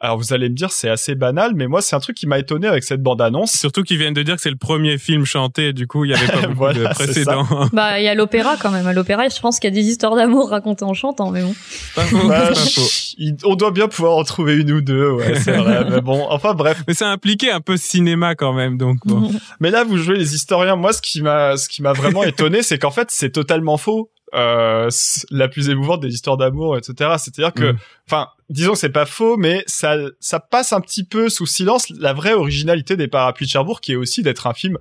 Alors 0.00 0.16
vous 0.16 0.32
allez 0.32 0.48
me 0.48 0.54
dire 0.54 0.70
c'est 0.70 0.88
assez 0.88 1.16
banal, 1.16 1.54
mais 1.56 1.66
moi 1.66 1.82
c'est 1.82 1.96
un 1.96 2.00
truc 2.00 2.16
qui 2.16 2.26
m'a 2.28 2.38
étonné 2.38 2.68
avec 2.68 2.84
cette 2.84 3.02
bande 3.02 3.20
annonce. 3.20 3.52
Surtout 3.52 3.82
qu'ils 3.82 3.98
viennent 3.98 4.14
de 4.14 4.22
dire 4.22 4.36
que 4.36 4.40
c'est 4.40 4.50
le 4.50 4.54
premier 4.56 4.96
film 4.96 5.24
chanté, 5.24 5.72
du 5.72 5.88
coup 5.88 6.04
il 6.04 6.12
y 6.12 6.14
avait 6.14 6.26
pas 6.28 6.40
beaucoup 6.42 6.54
Voilà, 6.54 6.90
de 6.90 6.94
précédents. 6.94 7.46
Bah, 7.72 7.98
il 7.98 8.04
y 8.04 8.08
a 8.08 8.14
l'opéra 8.14 8.56
quand 8.56 8.70
même. 8.70 8.86
À 8.86 8.92
l'opéra, 8.92 9.28
je 9.28 9.40
pense 9.40 9.58
qu'il 9.58 9.70
y 9.70 9.72
a 9.72 9.74
des 9.82 9.88
histoires 9.88 10.14
d'amour 10.14 10.50
racontées 10.50 10.84
en 10.84 10.94
chantant, 10.94 11.30
mais 11.32 11.42
bon. 11.42 11.52
pas 11.96 12.04
faux, 12.04 12.28
Bah, 12.28 12.48
pas 12.48 12.54
faux. 12.54 12.80
il- 13.18 13.36
on 13.44 13.56
doit 13.56 13.72
bien 13.72 13.88
pouvoir 13.88 14.16
en 14.16 14.22
trouver 14.22 14.54
une 14.56 14.70
ou 14.70 14.80
deux, 14.80 15.10
ouais, 15.10 15.34
c'est 15.40 15.56
vrai. 15.56 15.84
mais 15.90 16.00
bon, 16.00 16.26
enfin 16.30 16.54
bref. 16.54 16.84
Mais 16.86 16.94
ça 16.94 17.08
impliquait 17.08 17.50
un 17.50 17.60
peu 17.60 17.76
cinéma 17.76 18.36
quand 18.36 18.52
même, 18.52 18.78
donc 18.78 18.98
bon. 19.04 19.32
Mais 19.58 19.70
là, 19.72 19.82
vous 19.82 19.96
jouez 19.98 20.16
les 20.16 20.34
historiens. 20.34 20.76
Moi, 20.76 20.92
ce 20.92 21.02
qui 21.02 21.22
m'a, 21.22 21.56
ce 21.56 21.68
qui 21.68 21.82
m'a 21.82 21.92
vraiment 21.92 22.22
étonné, 22.22 22.62
c'est 22.62 22.78
qu'en 22.78 22.92
fait, 22.92 23.08
c'est 23.10 23.30
totalement 23.30 23.76
faux. 23.76 24.10
Euh, 24.34 24.90
la 25.30 25.48
plus 25.48 25.70
émouvante 25.70 26.00
des 26.00 26.12
histoires 26.12 26.36
d'amour, 26.36 26.76
etc. 26.76 27.14
C'est-à-dire 27.18 27.54
que, 27.54 27.72
Mm. 27.72 27.78
enfin, 28.06 28.28
disons 28.50 28.72
que 28.72 28.78
c'est 28.78 28.90
pas 28.90 29.06
faux, 29.06 29.36
mais 29.38 29.64
ça, 29.66 29.96
ça 30.20 30.38
passe 30.38 30.72
un 30.74 30.80
petit 30.82 31.04
peu 31.04 31.28
sous 31.30 31.46
silence 31.46 31.88
la 31.90 32.12
vraie 32.12 32.34
originalité 32.34 32.96
des 32.96 33.08
Parapluies 33.08 33.46
de 33.46 33.50
Cherbourg, 33.50 33.80
qui 33.80 33.92
est 33.92 33.96
aussi 33.96 34.22
d'être 34.22 34.46
un 34.46 34.52
film 34.52 34.76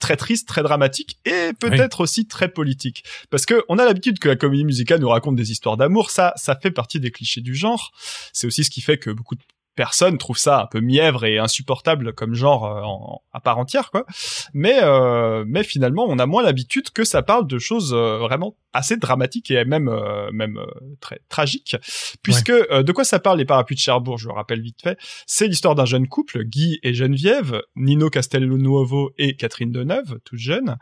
très 0.00 0.16
triste, 0.16 0.48
très 0.48 0.62
dramatique 0.62 1.18
et 1.24 1.52
peut-être 1.60 2.00
aussi 2.00 2.26
très 2.26 2.48
politique. 2.48 3.04
Parce 3.30 3.46
que 3.46 3.62
on 3.68 3.78
a 3.78 3.84
l'habitude 3.84 4.18
que 4.18 4.28
la 4.28 4.36
comédie 4.36 4.64
musicale 4.64 5.00
nous 5.00 5.08
raconte 5.08 5.36
des 5.36 5.52
histoires 5.52 5.76
d'amour, 5.76 6.10
ça, 6.10 6.32
ça 6.36 6.56
fait 6.56 6.70
partie 6.72 6.98
des 6.98 7.10
clichés 7.12 7.40
du 7.40 7.54
genre. 7.54 7.92
C'est 8.32 8.46
aussi 8.48 8.64
ce 8.64 8.70
qui 8.70 8.80
fait 8.80 8.98
que 8.98 9.10
beaucoup 9.10 9.34
de 9.36 9.42
personnes 9.74 10.18
trouvent 10.18 10.38
ça 10.38 10.62
un 10.62 10.66
peu 10.66 10.80
mièvre 10.80 11.24
et 11.24 11.38
insupportable 11.38 12.12
comme 12.12 12.34
genre 12.34 12.64
euh, 12.64 12.80
en- 12.82 13.22
à 13.32 13.38
part 13.38 13.58
entière, 13.58 13.92
quoi. 13.92 14.04
Mais, 14.52 14.80
euh, 14.82 15.44
mais 15.46 15.62
finalement, 15.62 16.04
on 16.08 16.18
a 16.18 16.26
moins 16.26 16.42
l'habitude 16.42 16.90
que 16.90 17.04
ça 17.04 17.22
parle 17.22 17.46
de 17.46 17.58
choses 17.60 17.92
euh, 17.94 18.18
vraiment 18.18 18.56
assez 18.72 18.96
dramatiques 18.96 19.50
et 19.50 19.64
même, 19.64 19.88
euh, 19.88 20.30
même 20.32 20.58
euh, 20.58 20.66
très 21.00 21.20
tragiques. 21.28 21.76
Puisque 22.22 22.50
euh, 22.50 22.82
de 22.82 22.92
quoi 22.92 23.04
ça 23.04 23.18
parle 23.18 23.38
les 23.38 23.44
parapluies 23.44 23.76
de 23.76 23.80
Cherbourg, 23.80 24.18
je 24.18 24.28
le 24.28 24.34
rappelle 24.34 24.60
vite 24.60 24.82
fait, 24.82 24.98
c'est 25.26 25.46
l'histoire 25.46 25.74
d'un 25.74 25.84
jeune 25.84 26.08
couple, 26.08 26.44
Guy 26.44 26.78
et 26.82 26.94
Geneviève, 26.94 27.62
Nino 27.76 28.10
Castelnuovo 28.10 29.12
et 29.18 29.36
Catherine 29.36 29.72
Deneuve, 29.72 30.18
toutes 30.24 30.38
jeunes. 30.38 30.76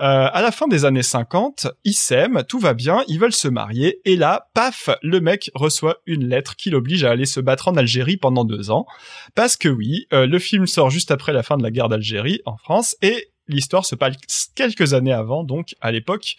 Euh, 0.00 0.28
à 0.32 0.42
la 0.42 0.50
fin 0.50 0.66
des 0.68 0.84
années 0.84 1.02
50, 1.02 1.68
ils 1.84 1.94
s'aiment, 1.94 2.42
tout 2.48 2.58
va 2.58 2.74
bien, 2.74 3.02
ils 3.08 3.18
veulent 3.18 3.32
se 3.32 3.48
marier, 3.48 4.00
et 4.04 4.16
là, 4.16 4.48
paf, 4.54 4.90
le 5.02 5.20
mec 5.20 5.50
reçoit 5.54 5.98
une 6.06 6.26
lettre 6.28 6.56
qui 6.56 6.70
l'oblige 6.70 7.04
à 7.04 7.10
aller 7.10 7.26
se 7.26 7.40
battre 7.40 7.68
en 7.68 7.76
Algérie 7.76 8.16
pendant 8.16 8.44
deux 8.44 8.70
ans. 8.70 8.86
Parce 9.34 9.56
que 9.56 9.68
oui, 9.68 10.06
euh, 10.12 10.26
le 10.26 10.38
film 10.38 10.66
sort 10.66 10.90
juste 10.90 11.10
après 11.10 11.32
la 11.32 11.42
fin 11.42 11.56
de 11.56 11.62
la 11.62 11.70
guerre 11.70 11.88
d'Algérie 11.88 12.40
en 12.44 12.56
France, 12.56 12.96
et 13.02 13.30
l'histoire 13.48 13.84
se 13.84 13.94
passe 13.94 14.16
quelques 14.54 14.94
années 14.94 15.12
avant, 15.12 15.44
donc 15.44 15.74
à 15.80 15.92
l'époque, 15.92 16.36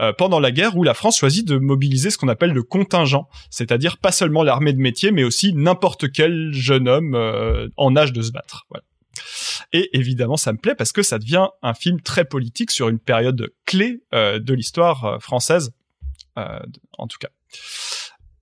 euh, 0.00 0.12
pendant 0.12 0.40
la 0.40 0.50
guerre, 0.50 0.76
où 0.76 0.84
la 0.84 0.94
France 0.94 1.18
choisit 1.18 1.46
de 1.46 1.56
mobiliser 1.56 2.10
ce 2.10 2.18
qu'on 2.18 2.28
appelle 2.28 2.52
le 2.52 2.62
contingent, 2.62 3.28
c'est-à-dire 3.50 3.98
pas 3.98 4.12
seulement 4.12 4.42
l'armée 4.42 4.72
de 4.72 4.78
métier, 4.78 5.10
mais 5.10 5.24
aussi 5.24 5.52
n'importe 5.52 6.10
quel 6.12 6.52
jeune 6.52 6.88
homme 6.88 7.14
euh, 7.14 7.68
en 7.76 7.96
âge 7.96 8.12
de 8.12 8.22
se 8.22 8.30
battre. 8.30 8.66
Voilà. 8.70 8.84
Et 9.72 9.90
évidemment, 9.98 10.36
ça 10.36 10.52
me 10.52 10.58
plaît 10.58 10.74
parce 10.74 10.92
que 10.92 11.02
ça 11.02 11.18
devient 11.18 11.48
un 11.62 11.74
film 11.74 12.00
très 12.00 12.24
politique 12.24 12.70
sur 12.70 12.88
une 12.88 12.98
période 12.98 13.52
clé 13.66 14.02
euh, 14.14 14.38
de 14.38 14.54
l'histoire 14.54 15.04
euh, 15.04 15.18
française, 15.18 15.72
euh, 16.38 16.60
en 16.96 17.06
tout 17.06 17.18
cas. 17.18 17.28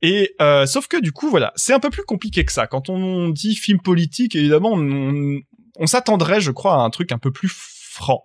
Et 0.03 0.35
euh, 0.41 0.67
sauf 0.67 0.87
que 0.87 1.01
du 1.01 1.13
coup, 1.13 1.31
voilà, 1.31 1.53
c'est 1.57 1.73
un 1.73 1.81
peu 1.81 1.91
plus 1.91 2.05
compliqué 2.05 2.45
que 2.45 2.53
ça. 2.53 2.67
Quand 2.67 2.91
on 2.91 3.31
dit 3.31 3.57
film 3.57 3.81
politique, 3.81 4.37
évidemment, 4.37 4.73
on, 4.75 5.41
on 5.77 5.87
s'attendrait, 5.87 6.41
je 6.41 6.51
crois, 6.51 6.75
à 6.75 6.79
un 6.79 6.91
truc 6.91 7.13
un 7.13 7.19
peu 7.19 7.33
plus 7.33 7.49
franc. 7.97 8.25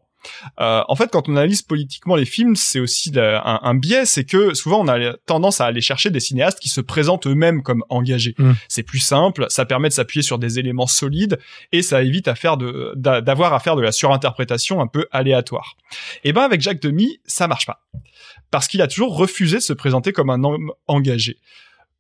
Euh, 0.60 0.84
en 0.88 0.95
fait, 0.95 1.10
quand 1.11 1.27
on 1.30 1.31
analyse 1.35 1.64
politiquement 1.64 2.15
les 2.15 2.26
films, 2.26 2.56
c'est 2.56 2.80
aussi 2.80 3.10
la- 3.10 3.41
un, 3.43 3.60
un 3.64 3.73
biais, 3.73 4.06
c'est 4.06 4.23
que 4.23 4.53
souvent 4.53 4.81
on 4.81 4.88
a 4.88 5.14
tendance 5.26 5.61
à 5.61 5.65
aller 5.65 5.81
chercher 5.81 6.11
des 6.11 6.19
cinéastes 6.19 6.60
qui 6.60 6.69
se 6.69 6.80
présentent 6.80 7.26
eux-mêmes 7.26 7.64
comme 7.64 7.84
engagés. 7.89 8.35
Mm. 8.38 8.52
C'est 8.68 8.84
plus 8.84 8.99
simple, 8.99 9.48
ça 9.49 9.65
permet 9.65 9.89
de 9.89 9.93
s'appuyer 9.95 10.22
sur 10.22 10.38
des 10.38 10.60
éléments 10.60 10.85
solides 10.85 11.39
et 11.72 11.81
ça 11.81 12.03
évite 12.03 12.27
à 12.27 12.35
faire 12.35 12.57
de 12.57 12.93
d'a- 12.95 13.22
d'avoir 13.22 13.53
à 13.56 13.60
faire 13.60 13.76
de 13.76 13.81
la 13.81 13.91
surinterprétation 13.91 14.80
un 14.80 14.85
peu 14.85 15.07
aléatoire. 15.11 15.76
Et 16.23 16.34
ben 16.34 16.43
avec 16.43 16.61
Jacques 16.61 16.81
Demy, 16.84 17.19
ça 17.26 17.48
marche 17.48 17.65
pas 17.65 17.81
parce 18.52 18.68
qu'il 18.68 18.81
a 18.84 18.88
toujours 18.88 19.18
refusé 19.18 19.56
de 19.57 19.61
se 19.64 19.73
présenter 19.73 20.11
comme 20.14 20.30
un 20.30 20.43
homme 20.43 20.72
engagé. 20.88 21.38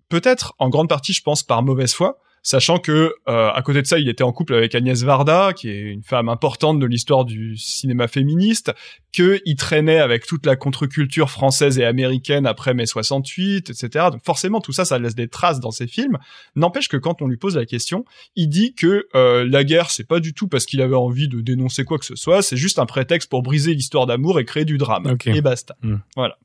Peut-être 0.09 0.53
en 0.59 0.69
grande 0.69 0.89
partie, 0.89 1.13
je 1.13 1.23
pense, 1.23 1.41
par 1.41 1.63
mauvaise 1.63 1.93
foi, 1.93 2.19
sachant 2.43 2.79
que 2.79 3.13
euh, 3.27 3.51
à 3.51 3.61
côté 3.61 3.81
de 3.81 3.87
ça, 3.87 3.99
il 3.99 4.09
était 4.09 4.23
en 4.23 4.31
couple 4.31 4.53
avec 4.53 4.73
Agnès 4.75 5.01
Varda, 5.03 5.53
qui 5.53 5.69
est 5.69 5.79
une 5.79 6.03
femme 6.03 6.29
importante 6.29 6.79
de 6.79 6.85
l'histoire 6.85 7.25
du 7.25 7.57
cinéma 7.57 8.07
féministe, 8.07 8.71
que 9.13 9.39
il 9.45 9.55
traînait 9.55 9.99
avec 9.99 10.25
toute 10.25 10.45
la 10.45 10.55
contre-culture 10.55 11.29
française 11.29 11.77
et 11.79 11.85
américaine 11.85 12.45
après 12.45 12.73
mai 12.73 12.85
68, 12.85 13.69
etc. 13.69 14.07
Donc 14.11 14.23
forcément, 14.23 14.61
tout 14.61 14.71
ça, 14.71 14.85
ça 14.85 14.97
laisse 14.99 15.15
des 15.15 15.27
traces 15.27 15.59
dans 15.59 15.71
ses 15.71 15.87
films. 15.87 16.17
N'empêche 16.55 16.87
que 16.87 16.97
quand 16.97 17.21
on 17.21 17.27
lui 17.27 17.37
pose 17.37 17.55
la 17.55 17.65
question, 17.65 18.05
il 18.35 18.47
dit 18.49 18.73
que 18.73 19.07
euh, 19.15 19.47
la 19.47 19.63
guerre, 19.63 19.91
c'est 19.91 20.07
pas 20.07 20.19
du 20.19 20.33
tout 20.33 20.47
parce 20.47 20.65
qu'il 20.65 20.81
avait 20.81 20.95
envie 20.95 21.27
de 21.27 21.41
dénoncer 21.41 21.83
quoi 21.83 21.97
que 21.97 22.05
ce 22.05 22.15
soit, 22.15 22.41
c'est 22.41 22.57
juste 22.57 22.79
un 22.79 22.85
prétexte 22.85 23.29
pour 23.29 23.43
briser 23.43 23.73
l'histoire 23.73 24.05
d'amour 24.05 24.39
et 24.39 24.45
créer 24.45 24.65
du 24.65 24.77
drame. 24.77 25.15
Et 25.25 25.41
basta. 25.41 25.75
Hmm. 25.81 25.97
Voilà. 26.15 26.37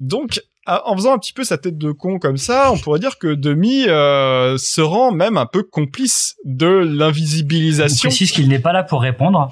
Donc, 0.00 0.40
en 0.66 0.96
faisant 0.96 1.12
un 1.14 1.18
petit 1.18 1.32
peu 1.32 1.44
sa 1.44 1.58
tête 1.58 1.76
de 1.78 1.92
con 1.92 2.18
comme 2.18 2.36
ça, 2.38 2.72
on 2.72 2.78
pourrait 2.78 2.98
dire 2.98 3.18
que 3.18 3.34
Demi 3.34 3.84
euh, 3.86 4.56
se 4.58 4.80
rend 4.80 5.12
même 5.12 5.36
un 5.36 5.46
peu 5.46 5.62
complice 5.62 6.36
de 6.44 6.66
On 6.66 6.80
l'invisibilisation. 6.98 8.08
précise 8.08 8.32
qu'il 8.32 8.48
n'est 8.48 8.58
pas 8.58 8.72
là 8.72 8.82
pour 8.82 9.02
répondre. 9.02 9.50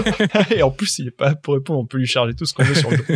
Et 0.50 0.62
en 0.62 0.70
plus, 0.70 0.98
il 0.98 1.08
est 1.08 1.12
pas 1.16 1.30
là 1.30 1.34
pour 1.36 1.54
répondre, 1.54 1.80
on 1.80 1.86
peut 1.86 1.98
lui 1.98 2.06
charger 2.06 2.34
tout 2.34 2.44
ce 2.44 2.54
qu'on 2.54 2.64
veut 2.64 2.74
sur 2.74 2.90
le 2.90 2.96
dos. 2.98 3.04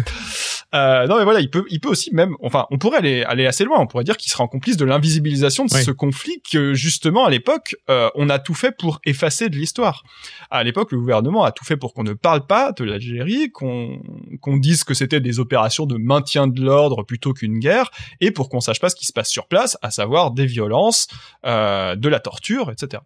Euh, 0.74 1.06
non 1.06 1.18
mais 1.18 1.24
voilà, 1.24 1.40
il 1.40 1.50
peut, 1.50 1.66
il 1.68 1.80
peut 1.80 1.90
aussi 1.90 2.14
même, 2.14 2.34
enfin, 2.40 2.64
on 2.70 2.78
pourrait 2.78 2.96
aller, 2.96 3.24
aller 3.24 3.44
assez 3.44 3.62
loin. 3.62 3.78
On 3.78 3.86
pourrait 3.86 4.04
dire 4.04 4.16
qu'il 4.16 4.32
sera 4.32 4.42
en 4.42 4.48
complice 4.48 4.78
de 4.78 4.86
l'invisibilisation 4.86 5.66
de 5.66 5.74
Oui. 5.74 5.84
ce 5.84 5.90
conflit 5.90 6.40
que 6.50 6.72
justement 6.72 7.26
à 7.26 7.30
l'époque, 7.30 7.76
euh, 7.90 8.08
on 8.14 8.30
a 8.30 8.38
tout 8.38 8.54
fait 8.54 8.74
pour 8.74 8.98
effacer 9.04 9.50
de 9.50 9.56
l'histoire. 9.56 10.02
À 10.50 10.64
l'époque, 10.64 10.90
le 10.92 10.98
gouvernement 10.98 11.44
a 11.44 11.52
tout 11.52 11.66
fait 11.66 11.76
pour 11.76 11.92
qu'on 11.92 12.04
ne 12.04 12.14
parle 12.14 12.46
pas 12.46 12.72
de 12.72 12.84
l'Algérie, 12.84 13.50
qu'on 13.50 14.00
qu'on 14.40 14.56
dise 14.56 14.84
que 14.84 14.94
c'était 14.94 15.20
des 15.20 15.40
opérations 15.40 15.84
de 15.84 15.98
maintien 15.98 16.46
de 16.46 16.62
l'ordre 16.62 17.02
plutôt 17.02 17.31
qu'une 17.32 17.58
guerre, 17.58 17.90
et 18.20 18.30
pour 18.30 18.48
qu'on 18.48 18.60
sache 18.60 18.80
pas 18.80 18.88
ce 18.88 18.96
qui 18.96 19.06
se 19.06 19.12
passe 19.12 19.30
sur 19.30 19.46
place, 19.46 19.78
à 19.82 19.90
savoir 19.90 20.30
des 20.30 20.46
violences, 20.46 21.08
euh, 21.46 21.96
de 21.96 22.08
la 22.08 22.20
torture, 22.20 22.70
etc. 22.70 23.02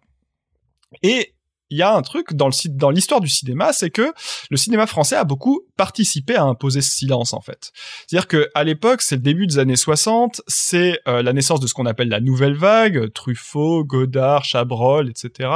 Et 1.03 1.33
il 1.69 1.77
y 1.77 1.81
a 1.81 1.93
un 1.93 2.01
truc 2.01 2.33
dans 2.33 2.47
le 2.47 2.53
dans 2.69 2.89
l'histoire 2.89 3.21
du 3.21 3.29
cinéma, 3.29 3.73
c'est 3.73 3.89
que 3.89 4.13
le 4.49 4.57
cinéma 4.57 4.87
français 4.87 5.15
a 5.15 5.23
beaucoup 5.23 5.61
participé 5.75 6.35
à 6.35 6.43
imposer 6.43 6.81
ce 6.81 6.91
silence 6.91 7.33
en 7.33 7.41
fait. 7.41 7.71
C'est-à-dire 8.07 8.27
que 8.27 8.49
à 8.55 8.63
l'époque, 8.63 9.01
c'est 9.01 9.15
le 9.15 9.21
début 9.21 9.47
des 9.47 9.59
années 9.59 9.75
60, 9.75 10.41
c'est 10.47 10.99
euh, 11.07 11.21
la 11.21 11.33
naissance 11.33 11.59
de 11.59 11.67
ce 11.67 11.73
qu'on 11.73 11.85
appelle 11.85 12.09
la 12.09 12.19
nouvelle 12.19 12.55
vague, 12.55 13.11
Truffaut, 13.13 13.83
Godard, 13.83 14.45
Chabrol, 14.45 15.09
etc. 15.09 15.49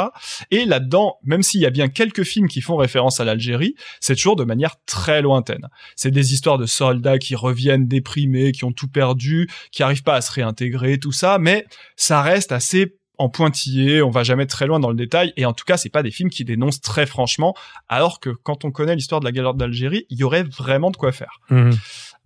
Et 0.52 0.66
là-dedans, 0.66 1.18
même 1.24 1.44
s'il 1.44 1.62
y 1.62 1.66
a 1.66 1.70
bien 1.70 1.88
quelques 1.88 2.24
films 2.24 2.48
qui 2.48 2.62
font 2.62 2.76
référence 2.76 3.20
à 3.20 3.26
l'Algérie, 3.26 3.76
c'est 4.00 4.16
toujours 4.16 4.36
de 4.36 4.44
manière 4.44 4.76
très 4.86 5.22
lointaine. 5.22 5.68
C'est 5.96 6.12
des 6.12 6.34
histoires 6.34 6.58
de 6.58 6.66
soldats 6.66 7.20
qui 7.20 7.36
reviennent 7.36 7.88
déprimés, 7.88 8.52
qui 8.52 8.66
ont 8.66 8.74
tout 8.74 8.90
perdu, 8.90 9.50
qui 9.72 9.84
arrivent 9.84 10.04
pas 10.04 10.16
à 10.16 10.22
se 10.22 10.32
réintégrer, 10.32 11.00
tout 11.00 11.12
ça, 11.12 11.38
mais 11.40 11.66
ça 11.96 12.22
reste 12.22 12.52
assez 12.52 12.98
en 13.22 13.30
pointillé, 13.30 14.02
on 14.02 14.10
va 14.10 14.24
jamais 14.24 14.48
très 14.48 14.66
loin 14.66 14.80
dans 14.80 14.90
le 14.90 14.96
détail, 14.96 15.32
et 15.38 15.46
en 15.46 15.54
tout 15.54 15.64
cas, 15.64 15.78
c'est 15.78 15.90
pas 15.90 16.02
des 16.02 16.12
films 16.12 16.30
qui 16.30 16.44
dénoncent 16.44 16.82
très 16.82 17.06
franchement, 17.06 17.56
alors 17.88 18.20
que 18.20 18.30
quand 18.30 18.66
on 18.66 18.72
connaît 18.72 18.96
l'histoire 18.96 19.22
de 19.22 19.26
la 19.26 19.32
guerre 19.32 19.54
d'Algérie, 19.54 20.06
il 20.10 20.18
y 20.18 20.24
aurait 20.24 20.44
vraiment 20.44 20.90
de 20.90 20.98
quoi 20.98 21.12
faire. 21.12 21.40
Mhm. 21.50 21.78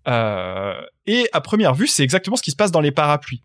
Euh, 0.08 0.80
et 1.06 1.28
à 1.34 1.42
première 1.42 1.74
vue, 1.74 1.88
c'est 1.88 2.04
exactement 2.04 2.38
ce 2.38 2.44
qui 2.44 2.52
se 2.52 2.56
passe 2.56 2.72
dans 2.72 2.80
les 2.80 2.92
parapluies. 2.92 3.42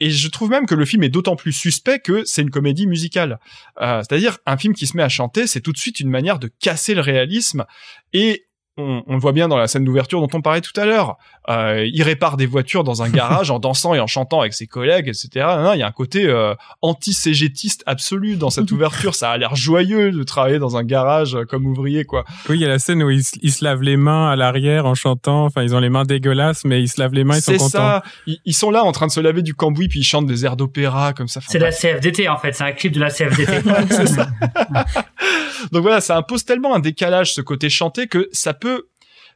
Et 0.00 0.10
je 0.10 0.28
trouve 0.28 0.50
même 0.50 0.66
que 0.66 0.76
le 0.76 0.84
film 0.84 1.02
est 1.02 1.08
d'autant 1.08 1.34
plus 1.34 1.52
suspect 1.52 1.98
que 1.98 2.22
c'est 2.24 2.42
une 2.42 2.50
comédie 2.50 2.86
musicale. 2.86 3.40
Euh, 3.80 4.00
C'est-à-dire, 4.02 4.38
un 4.46 4.56
film 4.56 4.72
qui 4.74 4.86
se 4.86 4.96
met 4.96 5.02
à 5.02 5.08
chanter, 5.08 5.48
c'est 5.48 5.60
tout 5.60 5.72
de 5.72 5.78
suite 5.78 5.98
une 5.98 6.10
manière 6.10 6.38
de 6.38 6.48
casser 6.60 6.94
le 6.94 7.00
réalisme. 7.00 7.64
Et 8.12 8.46
on, 8.78 9.02
on 9.06 9.14
le 9.14 9.20
voit 9.20 9.32
bien 9.32 9.48
dans 9.48 9.56
la 9.58 9.66
scène 9.66 9.84
d'ouverture 9.84 10.20
dont 10.20 10.28
on 10.32 10.40
parlait 10.40 10.60
tout 10.62 10.78
à 10.80 10.86
l'heure. 10.86 11.16
Euh, 11.50 11.86
il 11.92 12.02
répare 12.02 12.36
des 12.36 12.46
voitures 12.46 12.84
dans 12.84 13.02
un 13.02 13.08
garage 13.08 13.50
en 13.50 13.58
dansant 13.58 13.94
et 13.94 14.00
en 14.00 14.06
chantant 14.06 14.40
avec 14.40 14.54
ses 14.54 14.66
collègues, 14.66 15.08
etc. 15.08 15.28
Non, 15.62 15.72
il 15.72 15.78
y 15.78 15.82
a 15.82 15.86
un 15.86 15.92
côté 15.92 16.26
euh, 16.26 16.54
anti-cégétiste 16.82 17.82
absolu 17.86 18.36
dans 18.36 18.50
cette 18.50 18.70
ouverture. 18.70 19.14
Ça 19.14 19.30
a 19.30 19.38
l'air 19.38 19.54
joyeux 19.56 20.10
de 20.12 20.22
travailler 20.22 20.58
dans 20.58 20.76
un 20.76 20.84
garage 20.84 21.34
euh, 21.34 21.44
comme 21.44 21.66
ouvrier, 21.66 22.04
quoi. 22.04 22.24
Oui, 22.48 22.56
il 22.56 22.60
y 22.60 22.64
a 22.64 22.68
la 22.68 22.78
scène 22.78 23.02
où 23.02 23.10
ils, 23.10 23.24
se- 23.24 23.36
ils 23.42 23.52
se 23.52 23.64
lavent 23.64 23.82
les 23.82 23.96
mains 23.96 24.28
à 24.30 24.36
l'arrière 24.36 24.86
en 24.86 24.94
chantant. 24.94 25.44
Enfin, 25.46 25.62
ils 25.62 25.74
ont 25.74 25.80
les 25.80 25.88
mains 25.88 26.04
dégueulasses, 26.04 26.64
mais 26.64 26.82
ils 26.82 26.88
se 26.88 27.00
lavent 27.00 27.14
les 27.14 27.24
mains, 27.24 27.36
ils 27.36 27.42
sont 27.42 27.52
C'est 27.52 27.58
contents. 27.58 27.70
ça. 27.78 28.02
Ils, 28.26 28.38
ils 28.44 28.54
sont 28.54 28.70
là 28.70 28.84
en 28.84 28.92
train 28.92 29.06
de 29.06 29.12
se 29.12 29.20
laver 29.20 29.42
du 29.42 29.54
cambouis 29.54 29.88
puis 29.88 30.00
ils 30.00 30.04
chantent 30.04 30.26
des 30.26 30.44
airs 30.44 30.56
d'opéra 30.56 31.12
comme 31.14 31.28
ça. 31.28 31.40
Enfin, 31.40 31.48
C'est 31.50 31.58
la 31.58 31.70
CFDT 31.72 32.28
en 32.28 32.36
fait, 32.36 32.52
c'est 32.52 32.64
un 32.64 32.72
clip 32.72 32.92
de 32.92 33.00
la 33.00 33.10
CFDT. 33.10 33.62
C'est 33.90 34.06
ça. 34.06 34.28
Donc 35.72 35.82
voilà, 35.82 36.00
ça 36.00 36.16
impose 36.16 36.44
tellement 36.44 36.74
un 36.74 36.78
décalage 36.78 37.32
ce 37.34 37.40
côté 37.40 37.68
chanté 37.68 38.06
que 38.06 38.28
ça 38.32 38.54
peut, 38.54 38.67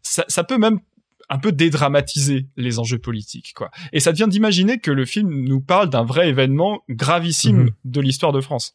ça, 0.03 0.25
ça 0.29 0.45
peut 0.45 0.59
même 0.59 0.81
un 1.29 1.39
peu 1.39 1.53
dédramatiser 1.53 2.47
les 2.57 2.79
enjeux 2.79 2.99
politiques, 2.99 3.53
quoi. 3.57 3.71
Et 3.93 4.01
ça 4.01 4.13
devient 4.13 4.27
d'imaginer 4.29 4.79
que 4.79 4.91
le 4.91 5.07
film 5.07 5.31
nous 5.45 5.61
parle 5.61 5.89
d'un 5.89 6.05
vrai 6.05 6.29
événement 6.29 6.81
gravissime 6.91 7.57
Mhm. 7.65 7.71
de 7.85 8.01
l'histoire 8.01 8.33
de 8.33 8.41
France. 8.41 8.75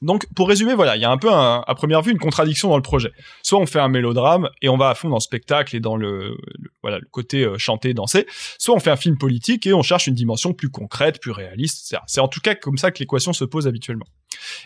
Donc, 0.00 0.26
pour 0.36 0.46
résumer, 0.48 0.74
voilà, 0.74 0.94
il 0.94 1.02
y 1.02 1.04
a 1.04 1.10
un 1.10 1.16
peu, 1.18 1.32
un- 1.32 1.64
à 1.66 1.74
première 1.74 2.02
vue, 2.02 2.12
une 2.12 2.18
contradiction 2.20 2.68
dans 2.68 2.76
le 2.76 2.82
projet. 2.82 3.10
Soit 3.42 3.58
on 3.58 3.66
fait 3.66 3.80
un 3.80 3.88
mélodrame 3.88 4.48
et 4.62 4.68
on 4.68 4.76
va 4.76 4.90
à 4.90 4.94
fond 4.94 5.08
dans 5.08 5.16
le 5.16 5.20
spectacle 5.20 5.74
et 5.74 5.80
dans 5.80 5.96
le, 5.96 6.36
le- 6.58 6.70
voilà, 6.82 7.00
le 7.00 7.06
côté 7.10 7.42
euh, 7.42 7.58
chanter, 7.58 7.94
danser. 7.94 8.24
Soit 8.58 8.76
on 8.76 8.78
fait 8.78 8.90
un 8.92 8.96
film 8.96 9.18
politique 9.18 9.66
et 9.66 9.72
on 9.74 9.82
cherche 9.82 10.06
une 10.06 10.14
dimension 10.14 10.52
plus 10.54 10.70
concrète, 10.70 11.20
plus 11.20 11.32
réaliste. 11.32 11.96
C'est 12.06 12.20
en 12.20 12.28
tout 12.28 12.38
cas 12.38 12.54
comme 12.54 12.78
ça 12.78 12.92
que 12.92 13.00
l'équation 13.00 13.32
se 13.32 13.44
pose 13.44 13.66
habituellement. 13.66 14.06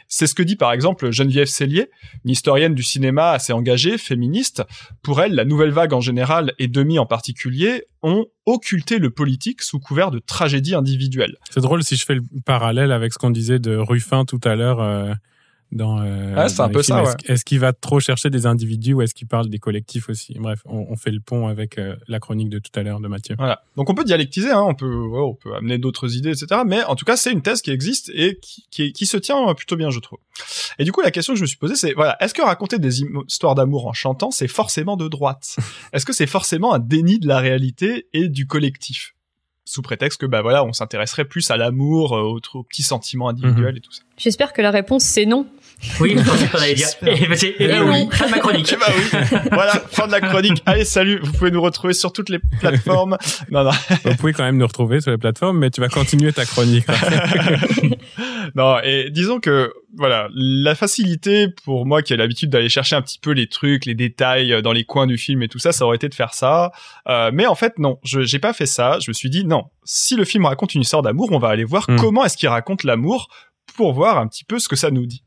C'est 0.08 0.26
ce 0.26 0.34
que 0.34 0.42
dit 0.42 0.56
par 0.56 0.72
exemple 0.72 1.10
Geneviève 1.10 1.46
Cellier, 1.46 1.90
une 2.24 2.30
historienne 2.30 2.74
du 2.74 2.82
cinéma 2.82 3.30
assez 3.30 3.52
engagée, 3.52 3.98
féministe. 3.98 4.62
Pour 5.02 5.22
elle, 5.22 5.34
la 5.34 5.44
nouvelle 5.44 5.70
vague 5.70 5.92
en 5.92 6.00
général 6.00 6.52
et 6.58 6.68
Demi 6.68 6.98
en 6.98 7.06
particulier 7.06 7.84
ont 8.02 8.26
occulté 8.46 8.98
le 8.98 9.10
politique 9.10 9.62
sous 9.62 9.78
couvert 9.78 10.10
de 10.10 10.18
tragédie 10.18 10.74
individuelle. 10.74 11.36
C'est 11.50 11.60
drôle 11.60 11.82
si 11.82 11.96
je 11.96 12.04
fais 12.04 12.14
le 12.14 12.22
parallèle 12.44 12.92
avec 12.92 13.12
ce 13.12 13.18
qu'on 13.18 13.30
disait 13.30 13.58
de 13.58 13.76
Ruffin 13.76 14.24
tout 14.24 14.40
à 14.44 14.56
l'heure 14.56 14.80
euh, 14.80 15.14
dans. 15.72 16.00
Euh, 16.00 16.34
Ouais, 16.36 16.48
c'est 16.48 16.58
dans 16.58 16.64
un 16.64 16.68
les 16.68 16.72
peu 16.74 16.82
films. 16.82 16.96
ça, 16.98 17.02
Est-ce 17.02 17.10
ouais. 17.10 17.34
est-ce 17.34 17.44
qu'il 17.44 17.58
va 17.58 17.72
trop 17.72 17.98
chercher 18.00 18.30
des 18.30 18.46
individus 18.46 18.94
ou 18.94 19.02
est-ce 19.02 19.14
qu'il 19.14 19.26
parle 19.26 19.48
des 19.48 19.58
collectifs 19.58 20.08
aussi? 20.08 20.34
Bref, 20.38 20.60
on, 20.64 20.86
on 20.90 20.96
fait 20.96 21.10
le 21.10 21.20
pont 21.20 21.48
avec 21.48 21.78
euh, 21.78 21.96
la 22.08 22.20
chronique 22.20 22.48
de 22.48 22.58
tout 22.58 22.70
à 22.78 22.82
l'heure 22.82 23.00
de 23.00 23.08
Mathieu. 23.08 23.34
Voilà. 23.38 23.62
Donc 23.76 23.90
on 23.90 23.94
peut 23.94 24.04
dialectiser, 24.04 24.50
hein, 24.50 24.62
on 24.66 24.74
peut, 24.74 24.94
ouais, 24.94 25.20
on 25.20 25.34
peut 25.34 25.54
amener 25.54 25.78
d'autres 25.78 26.16
idées, 26.16 26.30
etc. 26.30 26.60
Mais 26.66 26.82
en 26.84 26.94
tout 26.94 27.04
cas, 27.04 27.16
c'est 27.16 27.32
une 27.32 27.42
thèse 27.42 27.60
qui 27.62 27.70
existe 27.70 28.10
et 28.14 28.38
qui, 28.40 28.64
qui, 28.70 28.92
qui 28.92 29.06
se 29.06 29.16
tient 29.16 29.52
plutôt 29.54 29.76
bien, 29.76 29.90
je 29.90 29.98
trouve. 30.00 30.18
Et 30.78 30.84
du 30.84 30.92
coup, 30.92 31.00
la 31.02 31.10
question 31.10 31.32
que 31.32 31.38
je 31.38 31.42
me 31.42 31.46
suis 31.48 31.58
posée, 31.58 31.74
c'est 31.74 31.92
voilà, 31.94 32.16
est-ce 32.22 32.34
que 32.34 32.42
raconter 32.42 32.78
des 32.78 33.02
im- 33.02 33.22
histoires 33.28 33.54
d'amour 33.54 33.86
en 33.86 33.92
chantant, 33.92 34.30
c'est 34.30 34.48
forcément 34.48 34.96
de 34.96 35.08
droite? 35.08 35.56
Est-ce 35.92 36.06
que 36.06 36.12
c'est 36.12 36.26
forcément 36.26 36.72
un 36.74 36.78
déni 36.78 37.18
de 37.18 37.28
la 37.28 37.38
réalité 37.38 38.06
et 38.12 38.28
du 38.28 38.46
collectif? 38.46 39.14
Sous 39.64 39.80
prétexte 39.80 40.20
que 40.20 40.26
bah 40.26 40.42
voilà, 40.42 40.64
on 40.64 40.72
s'intéresserait 40.72 41.24
plus 41.24 41.48
à 41.52 41.56
l'amour, 41.56 42.16
euh, 42.16 42.22
aux, 42.22 42.40
aux 42.58 42.62
petits 42.64 42.82
sentiments 42.82 43.28
individuels 43.28 43.76
et 43.76 43.80
tout 43.80 43.92
ça. 43.92 44.02
J'espère 44.18 44.52
que 44.52 44.60
la 44.60 44.72
réponse 44.72 45.04
c'est 45.04 45.24
non. 45.24 45.46
Oui, 46.00 46.14
je 46.18 46.22
pensais 46.24 46.48
qu'on 46.48 46.58
allait 46.58 46.74
dire. 46.74 46.88
Eh 47.02 47.26
ben, 47.26 47.36
c'est- 47.36 47.54
eh 47.58 47.66
ben 47.68 47.82
Eh 47.86 47.90
oui, 47.90 48.08
fin 48.12 48.26
de 48.26 48.30
ma 48.30 48.38
chronique. 48.38 48.72
Eh 48.72 48.76
bah 48.76 48.86
oui. 48.96 49.38
voilà, 49.52 49.72
fin 49.90 50.06
de 50.06 50.12
la 50.12 50.20
chronique. 50.20 50.62
Allez, 50.66 50.84
salut. 50.84 51.20
Vous 51.22 51.32
pouvez 51.32 51.50
nous 51.50 51.60
retrouver 51.62 51.92
sur 51.94 52.12
toutes 52.12 52.28
les 52.28 52.38
plateformes. 52.60 53.16
Non, 53.50 53.64
non. 53.64 53.70
Vous 54.04 54.16
pouvez 54.16 54.32
quand 54.32 54.44
même 54.44 54.56
nous 54.58 54.66
retrouver 54.66 55.00
sur 55.00 55.10
les 55.10 55.18
plateformes, 55.18 55.58
mais 55.58 55.70
tu 55.70 55.80
vas 55.80 55.88
continuer 55.88 56.32
ta 56.32 56.44
chronique. 56.44 56.86
non, 58.54 58.78
et 58.82 59.10
disons 59.10 59.40
que 59.40 59.72
voilà, 59.96 60.28
la 60.34 60.74
facilité 60.74 61.48
pour 61.64 61.84
moi 61.86 62.02
qui 62.02 62.12
ai 62.12 62.16
l'habitude 62.16 62.50
d'aller 62.50 62.68
chercher 62.68 62.96
un 62.96 63.02
petit 63.02 63.18
peu 63.18 63.32
les 63.32 63.46
trucs, 63.46 63.84
les 63.86 63.94
détails 63.94 64.52
euh, 64.52 64.62
dans 64.62 64.72
les 64.72 64.84
coins 64.84 65.06
du 65.06 65.18
film 65.18 65.42
et 65.42 65.48
tout 65.48 65.58
ça, 65.58 65.72
ça 65.72 65.84
aurait 65.84 65.96
été 65.96 66.08
de 66.08 66.14
faire 66.14 66.32
ça. 66.34 66.72
Euh, 67.08 67.30
mais 67.32 67.46
en 67.46 67.54
fait, 67.54 67.78
non, 67.78 67.98
je 68.04 68.22
j'ai 68.22 68.38
pas 68.38 68.52
fait 68.52 68.66
ça. 68.66 68.98
Je 69.04 69.10
me 69.10 69.12
suis 69.14 69.30
dit 69.30 69.44
non, 69.44 69.64
si 69.84 70.16
le 70.16 70.24
film 70.24 70.46
raconte 70.46 70.74
une 70.74 70.82
histoire 70.82 71.02
d'amour, 71.02 71.28
on 71.32 71.38
va 71.38 71.48
aller 71.48 71.64
voir 71.64 71.82
Mm. 71.88 71.96
comment 71.96 72.24
est-ce 72.24 72.36
qu'il 72.36 72.48
raconte 72.48 72.84
l'amour 72.84 73.28
pour 73.76 73.92
voir 73.92 74.18
un 74.18 74.26
petit 74.28 74.44
peu 74.44 74.58
ce 74.58 74.68
que 74.68 74.76
ça 74.76 74.90
nous 74.90 75.04
dit. 75.06 75.22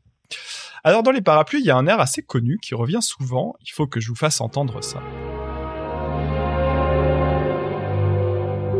Alors 0.84 1.02
dans 1.02 1.10
les 1.10 1.20
parapluies, 1.20 1.60
il 1.60 1.66
y 1.66 1.70
a 1.70 1.76
un 1.76 1.86
air 1.86 2.00
assez 2.00 2.22
connu 2.22 2.58
qui 2.62 2.74
revient 2.74 3.02
souvent. 3.02 3.54
Il 3.62 3.70
faut 3.70 3.86
que 3.86 4.00
je 4.00 4.08
vous 4.08 4.14
fasse 4.14 4.40
entendre 4.40 4.82
ça. 4.82 5.00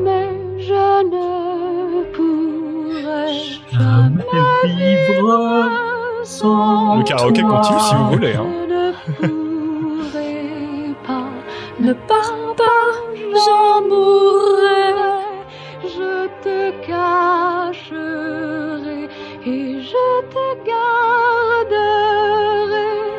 Mais 0.04 0.28
je 0.58 1.02
ne 1.04 2.04
pourrai 2.12 3.32
Jamais 3.72 4.24
vivre 4.64 5.70
sans 6.24 6.96
Le 6.98 7.04
karaoké 7.04 7.40
toi. 7.42 7.50
continue 7.60 7.80
si 7.80 7.94
vous 7.94 8.08
voulez. 8.10 8.34
Hein. 8.34 8.46
Je 9.20 9.26
ne 9.26 9.32
pourrai 10.02 10.94
pas, 11.06 11.28
ne 11.80 11.92
pars 11.92 12.54
pas, 12.56 12.92
j'en 13.44 13.82
mourrai. 13.88 14.94
Je 15.82 16.10
te 16.42 16.70
cacherai 16.86 17.94
et 17.96 18.65
je 19.96 20.22
te 20.32 20.46
garderai. 20.68 21.86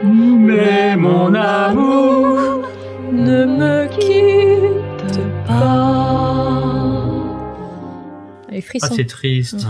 Mais 0.04 0.96
mon 0.96 1.34
amour, 1.34 2.68
ne 3.12 3.46
me 3.46 3.88
quitte 3.88 5.20
pas. 5.46 6.38
Les 8.50 8.60
ah, 8.60 8.62
frissons. 8.62 8.96
c'est 8.96 9.06
triste. 9.06 9.66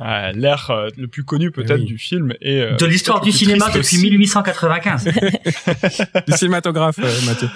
Ah, 0.00 0.30
L'air 0.32 0.70
euh, 0.70 0.88
le 0.96 1.08
plus 1.08 1.24
connu 1.24 1.50
peut-être 1.50 1.80
oui. 1.80 1.84
du 1.84 1.98
film 1.98 2.32
et 2.40 2.60
euh, 2.60 2.76
De 2.76 2.86
l'histoire 2.86 3.20
du 3.20 3.32
cinéma 3.32 3.66
depuis 3.66 3.80
aussi. 3.80 3.98
1895. 3.98 5.04
du 6.26 6.32
cinématographe, 6.34 7.00
euh, 7.00 7.12
Mathieu. 7.26 7.48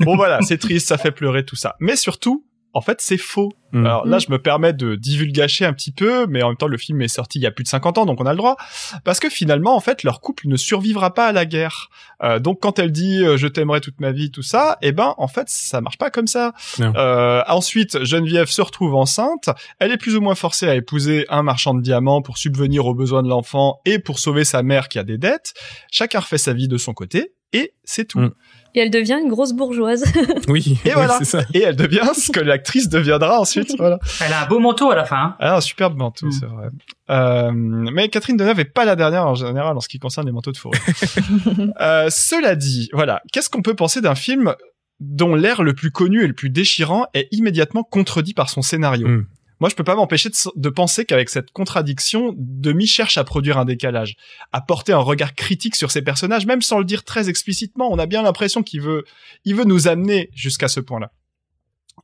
Bon 0.00 0.14
voilà, 0.14 0.40
c'est 0.42 0.58
triste, 0.58 0.86
ça 0.86 0.98
fait 0.98 1.10
pleurer 1.10 1.44
tout 1.44 1.56
ça. 1.56 1.74
Mais 1.80 1.96
surtout, 1.96 2.44
en 2.72 2.80
fait, 2.80 3.00
c'est 3.00 3.16
faux. 3.16 3.52
Mm. 3.72 3.86
Alors 3.86 4.06
là, 4.06 4.18
je 4.18 4.30
me 4.30 4.38
permets 4.38 4.72
de 4.72 4.94
divulgacher 4.94 5.64
un 5.64 5.72
petit 5.72 5.92
peu, 5.92 6.26
mais 6.26 6.42
en 6.42 6.48
même 6.48 6.56
temps, 6.56 6.68
le 6.68 6.76
film 6.76 7.02
est 7.02 7.08
sorti 7.08 7.38
il 7.38 7.42
y 7.42 7.46
a 7.46 7.50
plus 7.50 7.64
de 7.64 7.68
50 7.68 7.98
ans, 7.98 8.06
donc 8.06 8.20
on 8.20 8.26
a 8.26 8.32
le 8.32 8.36
droit. 8.36 8.56
Parce 9.04 9.20
que 9.20 9.28
finalement, 9.28 9.74
en 9.74 9.80
fait, 9.80 10.02
leur 10.02 10.20
couple 10.20 10.48
ne 10.48 10.56
survivra 10.56 11.14
pas 11.14 11.26
à 11.26 11.32
la 11.32 11.46
guerre. 11.46 11.88
Euh, 12.22 12.38
donc 12.38 12.60
quand 12.60 12.78
elle 12.78 12.92
dit 12.92 13.24
euh, 13.24 13.36
je 13.36 13.46
t'aimerai 13.46 13.80
toute 13.80 14.00
ma 14.00 14.12
vie, 14.12 14.30
tout 14.30 14.42
ça, 14.42 14.78
eh 14.82 14.92
ben 14.92 15.14
en 15.16 15.28
fait, 15.28 15.48
ça 15.48 15.80
marche 15.80 15.98
pas 15.98 16.10
comme 16.10 16.26
ça. 16.26 16.52
Euh, 16.80 17.42
ensuite, 17.48 18.04
Geneviève 18.04 18.48
se 18.48 18.62
retrouve 18.62 18.94
enceinte. 18.94 19.50
Elle 19.78 19.92
est 19.92 19.96
plus 19.96 20.16
ou 20.16 20.20
moins 20.20 20.34
forcée 20.34 20.68
à 20.68 20.74
épouser 20.74 21.26
un 21.28 21.42
marchand 21.42 21.74
de 21.74 21.80
diamants 21.80 22.22
pour 22.22 22.38
subvenir 22.38 22.86
aux 22.86 22.94
besoins 22.94 23.22
de 23.22 23.28
l'enfant 23.28 23.80
et 23.84 23.98
pour 23.98 24.18
sauver 24.18 24.44
sa 24.44 24.62
mère 24.62 24.88
qui 24.88 24.98
a 24.98 25.04
des 25.04 25.18
dettes. 25.18 25.54
Chacun 25.90 26.20
refait 26.20 26.38
sa 26.38 26.52
vie 26.52 26.68
de 26.68 26.76
son 26.76 26.92
côté. 26.92 27.34
Et 27.52 27.74
c'est 27.84 28.04
tout. 28.04 28.20
Mm. 28.20 28.30
Et 28.74 28.80
elle 28.80 28.90
devient 28.90 29.18
une 29.22 29.28
grosse 29.28 29.52
bourgeoise. 29.52 30.04
Oui, 30.48 30.78
Et 30.84 30.90
voilà. 30.92 31.16
c'est 31.18 31.24
ça. 31.24 31.40
Et 31.54 31.62
elle 31.62 31.76
devient 31.76 32.02
ce 32.14 32.30
que 32.32 32.40
l'actrice 32.40 32.88
deviendra 32.88 33.40
ensuite. 33.40 33.74
Voilà. 33.78 33.98
Elle 34.24 34.32
a 34.32 34.44
un 34.44 34.46
beau 34.46 34.58
manteau 34.58 34.90
à 34.90 34.94
la 34.96 35.04
fin. 35.04 35.16
hein. 35.16 35.36
Ah, 35.40 35.56
un 35.56 35.60
superbe 35.60 35.96
manteau, 35.96 36.26
Mm. 36.26 36.32
c'est 36.32 36.46
vrai. 36.46 36.68
Euh, 37.10 37.50
mais 37.52 38.08
Catherine 38.08 38.36
Deneuve 38.36 38.60
est 38.60 38.64
pas 38.64 38.84
la 38.84 38.96
dernière 38.96 39.26
en 39.26 39.34
général 39.34 39.76
en 39.76 39.80
ce 39.80 39.88
qui 39.88 39.98
concerne 39.98 40.26
les 40.26 40.32
manteaux 40.32 40.52
de 40.52 40.56
fourrure. 40.56 40.78
euh, 41.80 42.08
cela 42.10 42.54
dit, 42.56 42.88
voilà, 42.92 43.22
qu'est-ce 43.32 43.50
qu'on 43.50 43.62
peut 43.62 43.74
penser 43.74 44.00
d'un 44.00 44.14
film 44.14 44.54
dont 45.00 45.34
l'air 45.34 45.62
le 45.62 45.74
plus 45.74 45.90
connu 45.90 46.22
et 46.22 46.26
le 46.26 46.34
plus 46.34 46.50
déchirant 46.50 47.06
est 47.14 47.26
immédiatement 47.32 47.82
contredit 47.82 48.34
par 48.34 48.48
son 48.50 48.62
scénario? 48.62 49.08
Mm. 49.08 49.26
Moi, 49.60 49.68
je 49.68 49.74
peux 49.74 49.84
pas 49.84 49.94
m'empêcher 49.94 50.30
de, 50.56 50.68
penser 50.70 51.04
qu'avec 51.04 51.28
cette 51.28 51.50
contradiction, 51.50 52.34
Demi 52.36 52.86
cherche 52.86 53.18
à 53.18 53.24
produire 53.24 53.58
un 53.58 53.66
décalage, 53.66 54.16
à 54.52 54.62
porter 54.62 54.92
un 54.92 54.98
regard 54.98 55.34
critique 55.34 55.76
sur 55.76 55.90
ses 55.90 56.02
personnages, 56.02 56.46
même 56.46 56.62
sans 56.62 56.78
le 56.78 56.84
dire 56.84 57.04
très 57.04 57.28
explicitement. 57.28 57.92
On 57.92 57.98
a 57.98 58.06
bien 58.06 58.22
l'impression 58.22 58.62
qu'il 58.62 58.80
veut, 58.80 59.04
il 59.44 59.54
veut 59.54 59.64
nous 59.64 59.86
amener 59.86 60.30
jusqu'à 60.34 60.68
ce 60.68 60.80
point-là. 60.80 61.12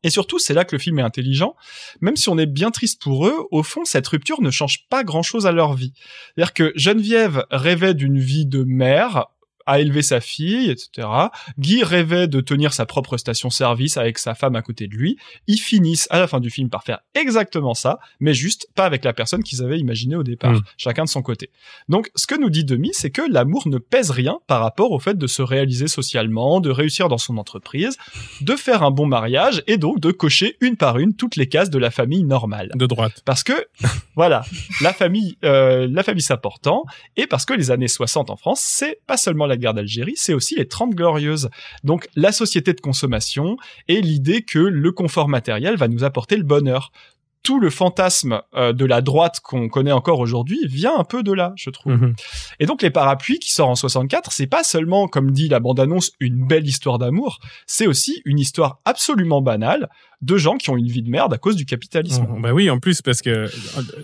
Et 0.03 0.11
surtout, 0.11 0.39
c'est 0.39 0.53
là 0.53 0.65
que 0.65 0.74
le 0.74 0.78
film 0.78 0.99
est 0.99 1.03
intelligent. 1.03 1.57
Même 2.03 2.16
si 2.16 2.28
on 2.28 2.37
est 2.37 2.47
bien 2.47 2.70
triste 2.70 3.01
pour 3.01 3.27
eux, 3.27 3.47
au 3.51 3.62
fond, 3.62 3.87
cette 3.87 4.07
rupture 4.07 4.43
ne 4.43 4.51
change 4.51 4.87
pas 4.89 5.05
grand-chose 5.05 5.47
à 5.47 5.53
leur 5.53 5.73
vie. 5.73 5.95
C'est-à-dire 6.35 6.53
que 6.53 6.73
Geneviève 6.77 7.45
rêvait 7.51 7.95
d'une 7.95 8.19
vie 8.19 8.45
de 8.45 8.62
mère, 8.65 9.27
à 9.66 9.80
élever 9.80 10.02
sa 10.02 10.20
fille, 10.20 10.70
etc. 10.70 11.09
Guy 11.59 11.82
rêvait 11.82 12.28
de 12.28 12.40
tenir 12.40 12.72
sa 12.72 12.86
propre 12.86 13.16
station-service 13.16 13.97
avec 13.97 14.18
sa 14.18 14.34
femme 14.34 14.56
à 14.56 14.62
côté 14.62 14.86
de 14.86 14.94
lui. 14.94 15.16
Ils 15.47 15.59
finissent 15.59 16.06
à 16.10 16.18
la 16.18 16.26
fin 16.26 16.40
du 16.40 16.51
film 16.51 16.70
par 16.70 16.84
faire 16.84 17.01
exactement 17.14 17.74
ça, 17.74 17.98
mais 18.20 18.34
juste 18.34 18.68
pas 18.74 18.84
avec 18.84 19.05
la 19.05 19.12
personne 19.12 19.43
qu'ils 19.43 19.62
avaient 19.62 19.78
imaginée 19.78 20.16
au 20.16 20.22
départ, 20.22 20.52
Mm. 20.52 20.62
chacun 20.76 21.05
de 21.05 21.09
son 21.09 21.22
côté. 21.22 21.51
Donc, 21.88 22.10
ce 22.14 22.26
que 22.26 22.34
nous 22.38 22.51
dit 22.51 22.64
Demi, 22.64 22.90
c'est 22.93 23.10
que 23.10 23.22
l'amour 23.28 23.66
ne 23.68 23.78
pèse 23.78 24.10
rien 24.10 24.38
par 24.47 24.60
rapport 24.60 24.93
au 24.93 24.98
fait 24.98 25.18
de 25.18 25.26
se 25.26 25.43
réaliser 25.43 25.88
socialement, 25.88 26.60
de 26.60 26.70
réussir 26.70 27.09
dans 27.09 27.18
son 27.18 27.36
entreprise, 27.36 27.97
de 28.40 28.55
faire 28.55 28.82
un 28.82 28.90
bon 28.90 29.06
mariage 29.06 29.62
et 29.66 29.76
donc 29.76 30.01
de 30.01 30.10
cocher 30.12 30.56
une 30.60 30.76
par 30.76 30.98
une 30.98 31.14
toutes 31.14 31.36
les 31.36 31.48
cases 31.48 31.70
de 31.70 31.78
la 31.78 31.90
famille 31.90 32.22
normale. 32.24 32.70
De 32.74 32.86
droite. 32.86 33.22
Parce 33.24 33.43
que, 33.43 33.52
voilà, 34.16 34.44
la 34.80 34.93
famille, 34.93 35.36
euh, 35.44 35.88
la 35.90 36.02
famille 36.02 36.22
s'important, 36.22 36.84
et 37.16 37.26
parce 37.26 37.44
que 37.44 37.55
les 37.55 37.70
années 37.70 37.88
60 37.88 38.30
en 38.30 38.36
France, 38.36 38.60
c'est 38.62 39.01
pas 39.06 39.16
seulement 39.16 39.47
la 39.47 39.56
guerre 39.59 39.74
d'Algérie, 39.74 40.15
c'est 40.16 40.35
aussi 40.35 40.55
les 40.57 40.66
30 40.66 40.95
glorieuses. 40.95 41.51
Donc, 41.85 42.09
la 42.16 42.33
société 42.33 42.73
de 42.73 42.81
consommation 42.81 43.57
et 43.89 44.01
l'idée 44.01 44.43
que 44.43 44.59
le 44.59 44.93
confort 44.93 45.28
matériel 45.28 45.77
va 45.77 45.89
nous 45.89 46.05
apporter 46.05 46.37
le 46.37 46.43
bonheur. 46.43 46.93
Tout 47.47 47.60
le 47.60 47.70
fantasme 47.70 48.43
euh, 48.56 48.73
de 48.73 48.85
la 48.85 49.01
droite 49.02 49.39
qu'on 49.39 49.68
connaît 49.68 49.93
encore 49.93 50.18
aujourd'hui 50.18 50.59
vient 50.66 50.98
un 50.98 51.05
peu 51.05 51.23
de 51.23 51.32
là, 51.32 51.52
je 51.55 51.70
trouve. 51.70 51.93
Mhm. 51.93 52.14
Et 52.59 52.66
donc 52.66 52.82
les 52.82 52.90
parapluies 52.90 53.39
qui 53.39 53.52
sort 53.52 53.68
en 53.68 53.77
64, 53.77 54.32
c'est 54.32 54.48
pas 54.48 54.64
seulement 54.64 55.06
comme 55.06 55.31
dit 55.31 55.48
la 55.48 55.60
bande-annonce 55.60 56.10
une 56.18 56.44
belle 56.44 56.66
histoire 56.66 56.98
d'amour, 56.98 57.39
c'est 57.64 57.86
aussi 57.86 58.20
une 58.24 58.40
histoire 58.40 58.81
absolument 58.85 59.43
banale 59.43 59.89
de 60.23 60.36
gens 60.36 60.56
qui 60.56 60.70
ont 60.70 60.77
une 60.77 60.89
vie 60.89 61.02
de 61.02 61.09
merde 61.09 61.32
à 61.35 61.39
cause 61.39 61.55
du 61.55 61.66
capitalisme. 61.66 62.27
Mhm. 62.28 62.43
Bah 62.43 62.52
oui, 62.52 62.68
en 62.68 62.81
plus 62.81 63.01
parce 63.01 63.23
que 63.23 63.48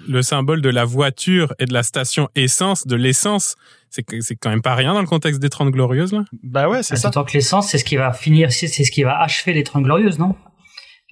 le 0.07 0.23
symbole 0.23 0.63
de 0.63 0.69
la 0.71 0.85
voiture 0.85 1.53
et 1.59 1.65
de 1.67 1.73
la 1.73 1.83
station 1.83 2.29
essence, 2.37 2.87
de 2.87 2.95
l'essence, 2.95 3.57
c'est 3.91 4.05
quand 4.05 4.51
même 4.51 4.63
pas 4.63 4.77
rien 4.77 4.95
dans 4.95 5.01
le 5.01 5.09
contexte 5.09 5.41
des 5.41 5.51
30 5.51 5.71
glorieuses 5.73 6.13
là? 6.13 6.25
Bah 6.45 6.69
ouais, 6.69 6.85
c'est 6.85 6.95
Ah, 6.95 6.97
ça. 6.97 7.09
D'autant 7.09 7.25
que 7.25 7.33
l'essence, 7.33 7.71
c'est 7.71 7.79
ce 7.79 7.85
qui 7.85 7.97
va 7.97 8.13
finir, 8.13 8.53
c'est 8.53 8.69
c'est 8.69 8.85
ce 8.85 8.93
qui 8.93 9.03
va 9.03 9.21
achever 9.21 9.53
les 9.53 9.65
30 9.65 9.83
glorieuses, 9.83 10.21
non? 10.21 10.37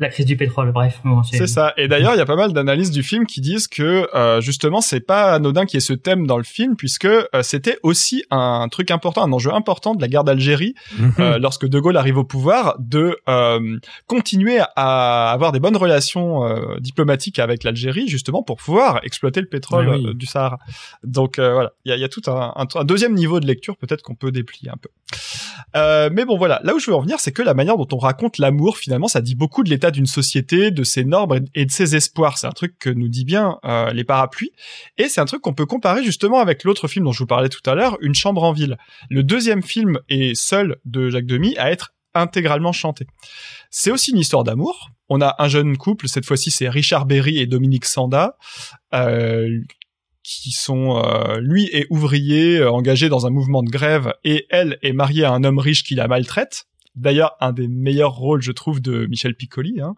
La 0.00 0.08
crise 0.08 0.24
du 0.26 0.36
pétrole, 0.36 0.72
bref. 0.72 0.98
bon, 1.04 1.22
C'est 1.22 1.46
ça. 1.46 1.74
Et 1.76 1.86
d'ailleurs, 1.86 2.14
il 2.14 2.18
y 2.18 2.22
a 2.22 2.26
pas 2.26 2.34
mal 2.34 2.52
d'analyses 2.54 2.90
du 2.90 3.02
film 3.02 3.26
qui 3.26 3.40
disent 3.42 3.68
que 3.68 4.08
euh, 4.14 4.40
justement, 4.40 4.80
c'est 4.80 5.00
pas 5.00 5.34
anodin 5.34 5.66
qu'il 5.66 5.76
y 5.76 5.78
ait 5.78 5.80
ce 5.80 5.92
thème 5.92 6.26
dans 6.26 6.38
le 6.38 6.42
film, 6.42 6.74
puisque 6.74 7.04
euh, 7.04 7.26
c'était 7.42 7.78
aussi 7.82 8.24
un 8.30 8.66
truc 8.70 8.90
important, 8.90 9.22
un 9.22 9.30
enjeu 9.32 9.52
important 9.52 9.94
de 9.94 10.00
la 10.00 10.08
guerre 10.08 10.24
d'Algérie, 10.24 10.74
euh, 11.18 11.38
lorsque 11.38 11.66
De 11.68 11.78
Gaulle 11.78 11.98
arrive 11.98 12.16
au 12.16 12.24
pouvoir, 12.24 12.76
de 12.78 13.18
euh, 13.28 13.78
continuer 14.06 14.58
à 14.74 15.30
avoir 15.32 15.52
des 15.52 15.60
bonnes 15.60 15.76
relations 15.76 16.46
euh, 16.46 16.78
diplomatiques 16.80 17.38
avec 17.38 17.62
l'Algérie, 17.62 18.08
justement 18.08 18.42
pour 18.42 18.56
pouvoir 18.56 19.00
exploiter 19.04 19.40
le 19.42 19.48
pétrole 19.48 19.88
oui. 19.90 20.06
euh, 20.06 20.14
du 20.14 20.24
Sahara. 20.24 20.58
Donc 21.04 21.38
euh, 21.38 21.52
voilà, 21.52 21.72
il 21.84 21.90
y 21.90 21.92
a, 21.92 21.96
il 21.96 22.00
y 22.00 22.04
a 22.04 22.08
tout 22.08 22.22
un, 22.28 22.54
un- 22.56 22.66
un 22.74 22.84
deuxième 22.84 23.14
niveau 23.14 23.38
de 23.38 23.46
lecture 23.46 23.76
peut-être 23.76 24.00
qu'on 24.02 24.14
peut 24.14 24.32
déplier 24.32 24.70
un 24.70 24.76
peu. 24.80 24.88
Euh, 25.76 26.08
mais 26.12 26.24
bon 26.24 26.38
voilà, 26.38 26.60
là 26.64 26.74
où 26.74 26.78
je 26.78 26.90
veux 26.90 26.96
en 26.96 27.00
venir, 27.00 27.20
c'est 27.20 27.32
que 27.32 27.42
la 27.42 27.54
manière 27.54 27.76
dont 27.76 27.86
on 27.92 27.98
raconte 27.98 28.38
l'amour, 28.38 28.76
finalement, 28.78 29.08
ça 29.08 29.20
dit 29.20 29.34
beaucoup 29.34 29.62
de 29.62 29.70
l'état 29.70 29.89
d'une 29.90 30.06
société, 30.06 30.70
de 30.70 30.82
ses 30.84 31.04
normes 31.04 31.36
et- 31.54 31.62
et 31.62 31.64
de 31.66 31.70
ses 31.70 31.96
espoirs. 31.96 32.38
C'est 32.38 32.46
un 32.46 32.52
truc 32.52 32.78
que 32.78 32.90
nous 32.90 33.08
dit 33.08 33.24
bien 33.24 33.58
euh, 33.64 33.92
les 33.92 34.04
parapluies, 34.04 34.52
et 34.98 35.08
c'est 35.08 35.20
un 35.20 35.24
truc 35.26 35.40
qu'on 35.42 35.54
peut 35.54 35.66
comparer 35.66 36.04
justement 36.04 36.38
avec 36.40 36.64
l'autre 36.64 36.88
film 36.88 37.04
dont 37.04 37.12
je 37.12 37.20
vous 37.20 37.26
parlais 37.26 37.48
tout 37.48 37.68
à 37.68 37.74
l'heure, 37.74 37.96
Une 38.00 38.14
chambre 38.14 38.42
en 38.42 38.52
ville. 38.52 38.76
Le 39.08 39.22
deuxième 39.22 39.62
film 39.62 39.98
est 40.08 40.34
seul 40.34 40.76
de 40.84 41.10
Jacques 41.10 41.26
Demy 41.26 41.56
à 41.58 41.70
être 41.70 41.92
intégralement 42.14 42.72
chanté. 42.72 43.06
C'est 43.70 43.90
aussi 43.92 44.10
une 44.10 44.18
histoire 44.18 44.42
d'amour. 44.44 44.90
On 45.08 45.20
a 45.20 45.36
un 45.38 45.48
jeune 45.48 45.76
couple, 45.76 46.08
cette 46.08 46.26
fois-ci 46.26 46.50
c'est 46.50 46.68
Richard 46.68 47.06
Berry 47.06 47.38
et 47.38 47.46
Dominique 47.46 47.84
Sanda, 47.84 48.36
euh, 48.94 49.48
qui 50.22 50.50
sont 50.50 50.98
euh, 51.04 51.38
lui 51.40 51.68
est 51.72 51.86
ouvrier 51.90 52.62
engagé 52.64 53.08
dans 53.08 53.26
un 53.26 53.30
mouvement 53.30 53.62
de 53.62 53.70
grève 53.70 54.12
et 54.24 54.46
elle 54.50 54.78
est 54.82 54.92
mariée 54.92 55.24
à 55.24 55.32
un 55.32 55.44
homme 55.44 55.58
riche 55.58 55.82
qui 55.84 55.94
la 55.94 56.08
maltraite. 56.08 56.64
D'ailleurs, 56.96 57.36
un 57.40 57.52
des 57.52 57.68
meilleurs 57.68 58.12
rôles, 58.12 58.42
je 58.42 58.50
trouve, 58.52 58.80
de 58.82 59.06
Michel 59.06 59.34
Piccoli, 59.34 59.80
hein, 59.80 59.94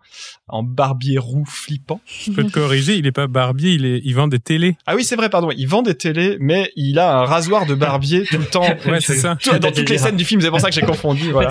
en 0.46 0.62
barbier 0.62 1.18
roux 1.18 1.44
flippant. 1.46 2.00
Je 2.06 2.30
peux 2.32 2.44
te 2.44 2.52
corriger, 2.52 2.96
il 2.96 3.06
est 3.06 3.12
pas 3.12 3.26
barbier, 3.26 3.72
il 3.72 3.86
est, 3.86 4.00
il 4.04 4.12
vend 4.14 4.28
des 4.28 4.38
télés. 4.38 4.76
Ah 4.86 4.94
oui, 4.94 5.02
c'est 5.02 5.16
vrai, 5.16 5.30
pardon. 5.30 5.50
Il 5.56 5.66
vend 5.66 5.80
des 5.82 5.94
télés, 5.94 6.36
mais 6.38 6.70
il 6.76 6.98
a 6.98 7.18
un 7.20 7.24
rasoir 7.24 7.64
de 7.66 7.74
barbier 7.74 8.24
tout 8.24 8.38
le 8.38 8.44
temps. 8.44 8.62
Ouais, 8.86 9.00
c'est 9.00 9.16
ça. 9.16 9.36
Tout- 9.36 9.58
Dans 9.58 9.70
toutes 9.72 9.88
les 9.88 9.96
scènes 9.98 10.16
du 10.16 10.24
film, 10.24 10.40
c'est 10.42 10.50
pour 10.50 10.60
ça 10.60 10.68
que 10.68 10.74
j'ai 10.74 10.82
confondu. 10.82 11.30
Voilà. 11.32 11.50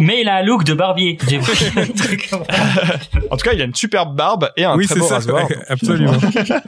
Mais 0.00 0.20
il 0.20 0.28
a 0.28 0.36
un 0.36 0.42
look 0.42 0.64
de 0.64 0.74
barbier. 0.74 1.16
En 3.30 3.36
tout 3.36 3.44
cas, 3.44 3.52
il 3.52 3.60
a 3.62 3.64
une 3.64 3.74
superbe 3.74 4.14
barbe 4.16 4.50
et 4.56 4.64
un 4.64 4.76
oui, 4.76 4.86
très 4.86 4.94
c'est 4.94 5.00
beau 5.00 5.06
ça. 5.08 5.14
rasoir. 5.16 5.48
Absolument. 5.68 6.12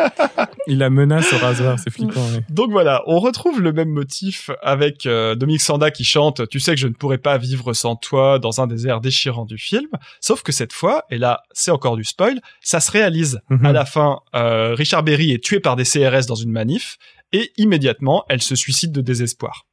il 0.66 0.82
a 0.82 0.90
menace 0.90 1.32
au 1.32 1.38
rasoir, 1.38 1.78
c'est 1.78 1.90
flippant. 1.90 2.20
ouais. 2.32 2.40
Donc 2.48 2.70
voilà, 2.70 3.02
on 3.06 3.18
retrouve 3.18 3.60
le 3.60 3.72
même 3.72 3.90
motif 3.90 4.50
avec 4.62 5.06
euh, 5.06 5.34
Dominique 5.34 5.60
Sanda 5.60 5.90
qui 5.90 6.04
chante 6.04 6.48
Tu 6.48 6.60
sais 6.60 6.74
que 6.74 6.80
je 6.80 6.88
ne 6.88 6.92
pourrais 6.94 7.18
pas 7.18 7.38
vivre 7.38 7.72
sans 7.72 7.94
toi 7.96 8.05
dans 8.12 8.60
un 8.60 8.66
des 8.66 8.86
airs 8.86 9.00
déchirants 9.00 9.44
du 9.44 9.58
film. 9.58 9.88
Sauf 10.20 10.42
que 10.42 10.52
cette 10.52 10.72
fois, 10.72 11.04
et 11.10 11.18
là 11.18 11.42
c'est 11.52 11.70
encore 11.70 11.96
du 11.96 12.04
spoil, 12.04 12.40
ça 12.60 12.80
se 12.80 12.90
réalise. 12.90 13.40
Mhm. 13.50 13.66
À 13.66 13.72
la 13.72 13.84
fin, 13.84 14.20
euh, 14.34 14.74
Richard 14.74 15.02
Berry 15.02 15.32
est 15.32 15.42
tué 15.42 15.60
par 15.60 15.76
des 15.76 15.84
CRS 15.84 16.26
dans 16.26 16.34
une 16.34 16.50
manif 16.50 16.98
et 17.32 17.52
immédiatement 17.56 18.24
elle 18.28 18.42
se 18.42 18.54
suicide 18.54 18.92
de 18.92 19.00
désespoir. 19.00 19.66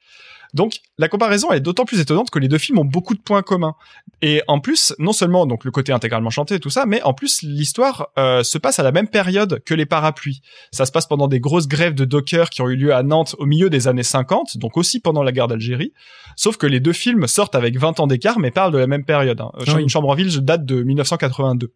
Donc 0.53 0.79
la 0.97 1.07
comparaison 1.07 1.51
est 1.51 1.59
d'autant 1.59 1.85
plus 1.85 1.99
étonnante 1.99 2.29
que 2.29 2.39
les 2.39 2.47
deux 2.47 2.57
films 2.57 2.79
ont 2.79 2.85
beaucoup 2.85 3.15
de 3.15 3.21
points 3.21 3.41
communs. 3.41 3.75
Et 4.21 4.41
en 4.47 4.59
plus, 4.59 4.93
non 4.99 5.13
seulement 5.13 5.45
donc 5.45 5.65
le 5.65 5.71
côté 5.71 5.91
intégralement 5.91 6.29
chanté 6.29 6.55
et 6.55 6.59
tout 6.59 6.69
ça, 6.69 6.85
mais 6.85 7.01
en 7.03 7.13
plus 7.13 7.41
l'histoire 7.41 8.09
euh, 8.17 8.43
se 8.43 8.57
passe 8.57 8.79
à 8.79 8.83
la 8.83 8.91
même 8.91 9.07
période 9.07 9.61
que 9.65 9.73
les 9.73 9.85
parapluies. 9.85 10.41
Ça 10.71 10.85
se 10.85 10.91
passe 10.91 11.07
pendant 11.07 11.27
des 11.27 11.39
grosses 11.39 11.67
grèves 11.67 11.95
de 11.95 12.05
dockers 12.05 12.49
qui 12.49 12.61
ont 12.61 12.69
eu 12.69 12.75
lieu 12.75 12.93
à 12.93 13.03
Nantes 13.03 13.35
au 13.39 13.45
milieu 13.45 13.69
des 13.69 13.87
années 13.87 14.03
50, 14.03 14.57
donc 14.57 14.77
aussi 14.77 14.99
pendant 14.99 15.23
la 15.23 15.31
guerre 15.31 15.47
d'Algérie. 15.47 15.93
Sauf 16.35 16.57
que 16.57 16.67
les 16.67 16.79
deux 16.79 16.93
films 16.93 17.27
sortent 17.27 17.55
avec 17.55 17.77
20 17.77 17.99
ans 17.99 18.07
d'écart, 18.07 18.39
mais 18.39 18.51
parlent 18.51 18.73
de 18.73 18.77
la 18.77 18.87
même 18.87 19.05
période. 19.05 19.41
Hein. 19.41 19.51
Ah. 19.67 19.79
Une 19.79 19.89
chambre 19.89 20.09
en 20.09 20.15
ville 20.15 20.29
date 20.39 20.65
de 20.65 20.83
1982. 20.83 21.73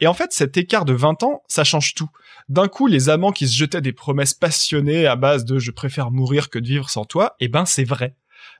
Et 0.00 0.06
en 0.06 0.14
fait, 0.14 0.32
cet 0.32 0.56
écart 0.56 0.84
de 0.84 0.92
20 0.92 1.22
ans, 1.22 1.42
ça 1.48 1.64
change 1.64 1.94
tout. 1.94 2.10
D'un 2.48 2.68
coup, 2.68 2.86
les 2.86 3.08
amants 3.08 3.32
qui 3.32 3.46
se 3.46 3.56
jetaient 3.56 3.80
des 3.80 3.92
promesses 3.92 4.34
passionnées 4.34 5.06
à 5.06 5.16
base 5.16 5.44
de 5.44 5.58
je 5.58 5.70
préfère 5.70 6.10
mourir 6.10 6.50
que 6.50 6.58
de 6.58 6.66
vivre 6.66 6.88
sans 6.88 7.04
toi, 7.04 7.36
eh 7.40 7.48
ben 7.48 7.64
c'est 7.64 7.84
vrai. 7.84 8.14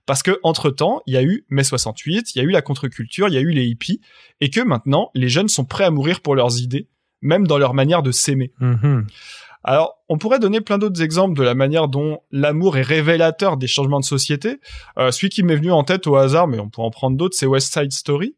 Parce 0.06 0.23
que 0.23 0.39
entre 0.43 0.70
temps, 0.70 1.02
il 1.06 1.15
y 1.15 1.16
a 1.16 1.23
eu 1.23 1.44
mai 1.51 1.65
68, 1.65 2.35
il 2.35 2.39
y 2.39 2.40
a 2.40 2.44
eu 2.44 2.51
la 2.51 2.62
contre-culture, 2.62 3.28
il 3.28 3.35
y 3.35 3.39
a 3.39 3.40
eu 3.40 3.51
les 3.51 3.66
hippies, 3.66 4.01
et 4.40 4.51
que 4.51 4.60
maintenant, 4.60 5.10
les 5.15 5.28
jeunes 5.28 5.48
sont 5.48 5.65
prêts 5.65 5.85
à 5.85 5.90
mourir 5.90 6.20
pour 6.20 6.35
leurs 6.35 6.60
idées, 6.60 6.89
même 7.20 7.47
dans 7.47 7.59
leur 7.59 7.74
manière 7.74 8.02
de 8.02 8.10
s'aimer. 8.10 8.52
Mhm. 8.60 9.06
Alors, 9.65 9.98
on 10.09 10.19
pourrait 10.19 10.39
donner 10.39 10.60
plein 10.60 10.78
d'autres 10.78 11.02
exemples 11.02 11.36
de 11.36 11.43
la 11.43 11.55
manière 11.55 11.89
dont 11.89 12.20
l'amour 12.31 12.78
est 12.78 12.82
révélateur 12.82 13.56
des 13.56 13.66
changements 13.66 14.01
de 14.01 14.05
société. 14.05 14.60
Euh, 14.98 15.10
celui 15.10 15.28
qui 15.28 15.43
m'est 15.43 15.56
venu 15.56 15.73
en 15.73 15.85
tête 15.85 16.06
au 16.06 16.16
hasard, 16.16 16.48
mais 16.48 16.59
on 16.59 16.70
pourrait 16.70 16.86
en 16.86 16.90
prendre 16.90 17.16
d'autres, 17.16 17.36
c'est 17.36 17.47
West 17.47 17.73
Side 17.74 17.93
Story. 17.93 18.35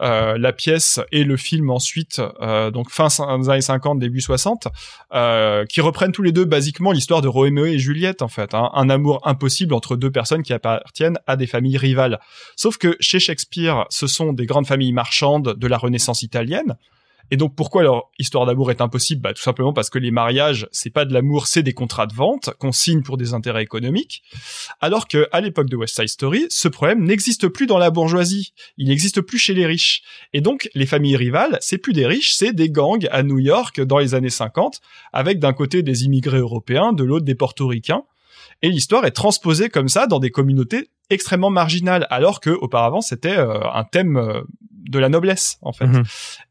Euh, 0.00 0.36
la 0.38 0.52
pièce 0.52 1.00
et 1.12 1.22
le 1.22 1.36
film 1.36 1.70
ensuite, 1.70 2.20
euh, 2.40 2.72
donc 2.72 2.90
fin 2.90 3.06
des 3.38 3.48
années 3.48 3.60
50, 3.60 4.00
début 4.00 4.20
60, 4.20 4.66
euh, 5.12 5.64
qui 5.66 5.80
reprennent 5.80 6.10
tous 6.10 6.22
les 6.22 6.32
deux 6.32 6.44
basiquement 6.44 6.90
l'histoire 6.90 7.22
de 7.22 7.28
Roméo 7.28 7.66
et 7.66 7.78
Juliette 7.78 8.20
en 8.20 8.28
fait, 8.28 8.54
hein. 8.54 8.70
un 8.74 8.90
amour 8.90 9.20
impossible 9.24 9.72
entre 9.72 9.94
deux 9.94 10.10
personnes 10.10 10.42
qui 10.42 10.52
appartiennent 10.52 11.18
à 11.28 11.36
des 11.36 11.46
familles 11.46 11.76
rivales. 11.76 12.18
Sauf 12.56 12.76
que 12.76 12.96
chez 12.98 13.20
Shakespeare, 13.20 13.86
ce 13.88 14.08
sont 14.08 14.32
des 14.32 14.46
grandes 14.46 14.66
familles 14.66 14.92
marchandes 14.92 15.54
de 15.56 15.66
la 15.68 15.78
Renaissance 15.78 16.22
italienne, 16.22 16.76
et 17.30 17.36
donc 17.36 17.54
pourquoi 17.56 17.82
leur 17.82 18.10
histoire 18.18 18.46
d'amour 18.46 18.70
est 18.70 18.80
impossible? 18.80 19.22
Bah, 19.22 19.32
Tout 19.32 19.42
simplement 19.42 19.72
parce 19.72 19.90
que 19.90 19.98
les 19.98 20.10
mariages, 20.10 20.68
c'est 20.72 20.90
pas 20.90 21.04
de 21.04 21.12
l'amour, 21.12 21.46
c'est 21.46 21.62
des 21.62 21.72
contrats 21.72 22.06
de 22.06 22.14
vente 22.14 22.50
qu'on 22.58 22.72
signe 22.72 23.02
pour 23.02 23.16
des 23.16 23.34
intérêts 23.34 23.62
économiques. 23.62 24.22
Alors 24.80 25.08
que 25.08 25.28
à 25.32 25.40
l'époque 25.40 25.68
de 25.68 25.76
West 25.76 25.96
Side 25.96 26.08
Story, 26.08 26.46
ce 26.50 26.68
problème 26.68 27.04
n'existe 27.04 27.48
plus 27.48 27.66
dans 27.66 27.78
la 27.78 27.90
bourgeoisie, 27.90 28.52
il 28.76 28.88
n'existe 28.88 29.20
plus 29.20 29.38
chez 29.38 29.54
les 29.54 29.66
riches. 29.66 30.02
Et 30.32 30.40
donc 30.40 30.68
les 30.74 30.86
familles 30.86 31.16
rivales, 31.16 31.58
c'est 31.60 31.78
plus 31.78 31.92
des 31.92 32.06
riches, 32.06 32.34
c'est 32.34 32.52
des 32.52 32.70
gangs 32.70 33.08
à 33.10 33.22
New 33.22 33.38
York 33.38 33.80
dans 33.80 33.98
les 33.98 34.14
années 34.14 34.30
50, 34.30 34.80
avec 35.12 35.38
d'un 35.38 35.52
côté 35.52 35.82
des 35.82 36.04
immigrés 36.04 36.38
européens, 36.38 36.92
de 36.92 37.04
l'autre 37.04 37.24
des 37.24 37.34
portoricains. 37.34 38.02
Et 38.62 38.70
l'histoire 38.70 39.04
est 39.04 39.10
transposée 39.10 39.68
comme 39.68 39.88
ça 39.88 40.06
dans 40.06 40.18
des 40.18 40.30
communautés 40.30 40.88
extrêmement 41.10 41.50
marginales, 41.50 42.06
alors 42.10 42.40
que 42.40 42.50
auparavant 42.50 43.00
c'était 43.00 43.36
euh, 43.36 43.60
un 43.72 43.84
thème 43.84 44.16
euh, 44.16 44.42
de 44.84 44.98
la 44.98 45.08
noblesse 45.08 45.58
en 45.62 45.72
fait. 45.72 45.86
Mhm. 45.86 46.02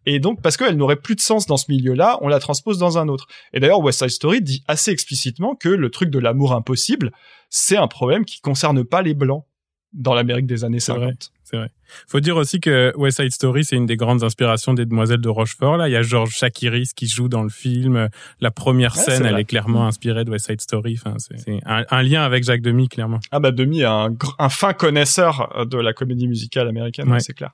Et 0.06 0.20
donc, 0.20 0.42
parce 0.42 0.58
qu'elle 0.58 0.76
n'aurait 0.76 0.96
plus 0.98 1.16
de 1.16 1.22
sens 1.22 1.46
dans 1.46 1.58
ce 1.58 1.66
milieu-là, 1.72 2.18
on 2.22 2.28
la 2.28 2.40
transpose 2.40 2.78
dans 2.78 2.98
un 2.98 3.08
autre. 3.08 3.28
Et 3.54 3.60
d'ailleurs, 3.60 3.80
West 3.80 4.00
Side 4.00 4.10
Story 4.10 4.42
dit 4.42 4.64
assez 4.68 4.92
explicitement 4.92 5.56
que 5.56 5.70
le 5.70 5.90
truc 5.90 6.10
de 6.10 6.20
l'amour 6.20 6.54
impossible, 6.54 7.12
c'est 7.50 7.78
un 7.78 7.88
problème 7.88 8.26
qui 8.26 8.42
concerne 8.42 8.84
pas 8.84 9.02
les 9.02 9.14
blancs 9.14 9.46
dans 9.94 10.14
l'Amérique 10.16 10.48
des 10.48 10.64
années 10.64 10.80
C'est 10.80 10.88
50. 10.94 11.04
vrai. 11.04 11.14
C'est 11.44 11.58
vrai. 11.58 11.70
Faut 12.08 12.20
dire 12.20 12.36
aussi 12.38 12.60
que 12.60 12.92
West 12.96 13.18
Side 13.22 13.32
Story, 13.32 13.64
c'est 13.64 13.76
une 13.76 13.86
des 13.86 13.98
grandes 13.98 14.24
inspirations 14.24 14.74
des 14.74 14.88
Demoiselles 14.88 15.22
de 15.22 15.30
Rochefort. 15.30 15.78
Là, 15.78 15.88
il 15.88 15.92
y 15.92 15.96
a 15.96 16.02
Georges 16.02 16.34
Chakiris 16.36 16.94
qui 16.96 17.06
joue 17.06 17.30
dans 17.30 17.44
le 17.44 17.50
film. 17.50 18.10
La 18.40 18.50
première 18.50 18.96
Ouais, 18.98 19.04
scène, 19.04 19.22
c'est 19.22 19.30
elle 19.30 19.38
est 19.38 19.44
clairement 19.46 19.86
inspirée 19.86 20.24
de 20.26 20.32
West 20.32 20.48
Side 20.48 20.62
Story. 20.62 20.98
Enfin, 21.00 21.18
c'est 21.20 21.60
un, 21.68 21.86
un 21.88 22.02
lien 22.02 22.24
avec 22.24 22.44
Jacques 22.44 22.64
Demy, 22.64 22.90
clairement. 22.90 23.20
Ah 23.30 23.40
bah 23.40 23.52
Demi 23.52 23.82
est 23.82 23.86
un, 23.86 24.16
un 24.40 24.50
fin 24.50 24.74
connaisseur 24.74 25.56
euh, 25.56 25.66
de 25.66 25.78
la 25.78 25.94
comédie 25.94 26.28
musicale 26.28 26.68
américaine, 26.68 27.12
Ouais. 27.12 27.20
c'est 27.20 27.34
clair. 27.34 27.52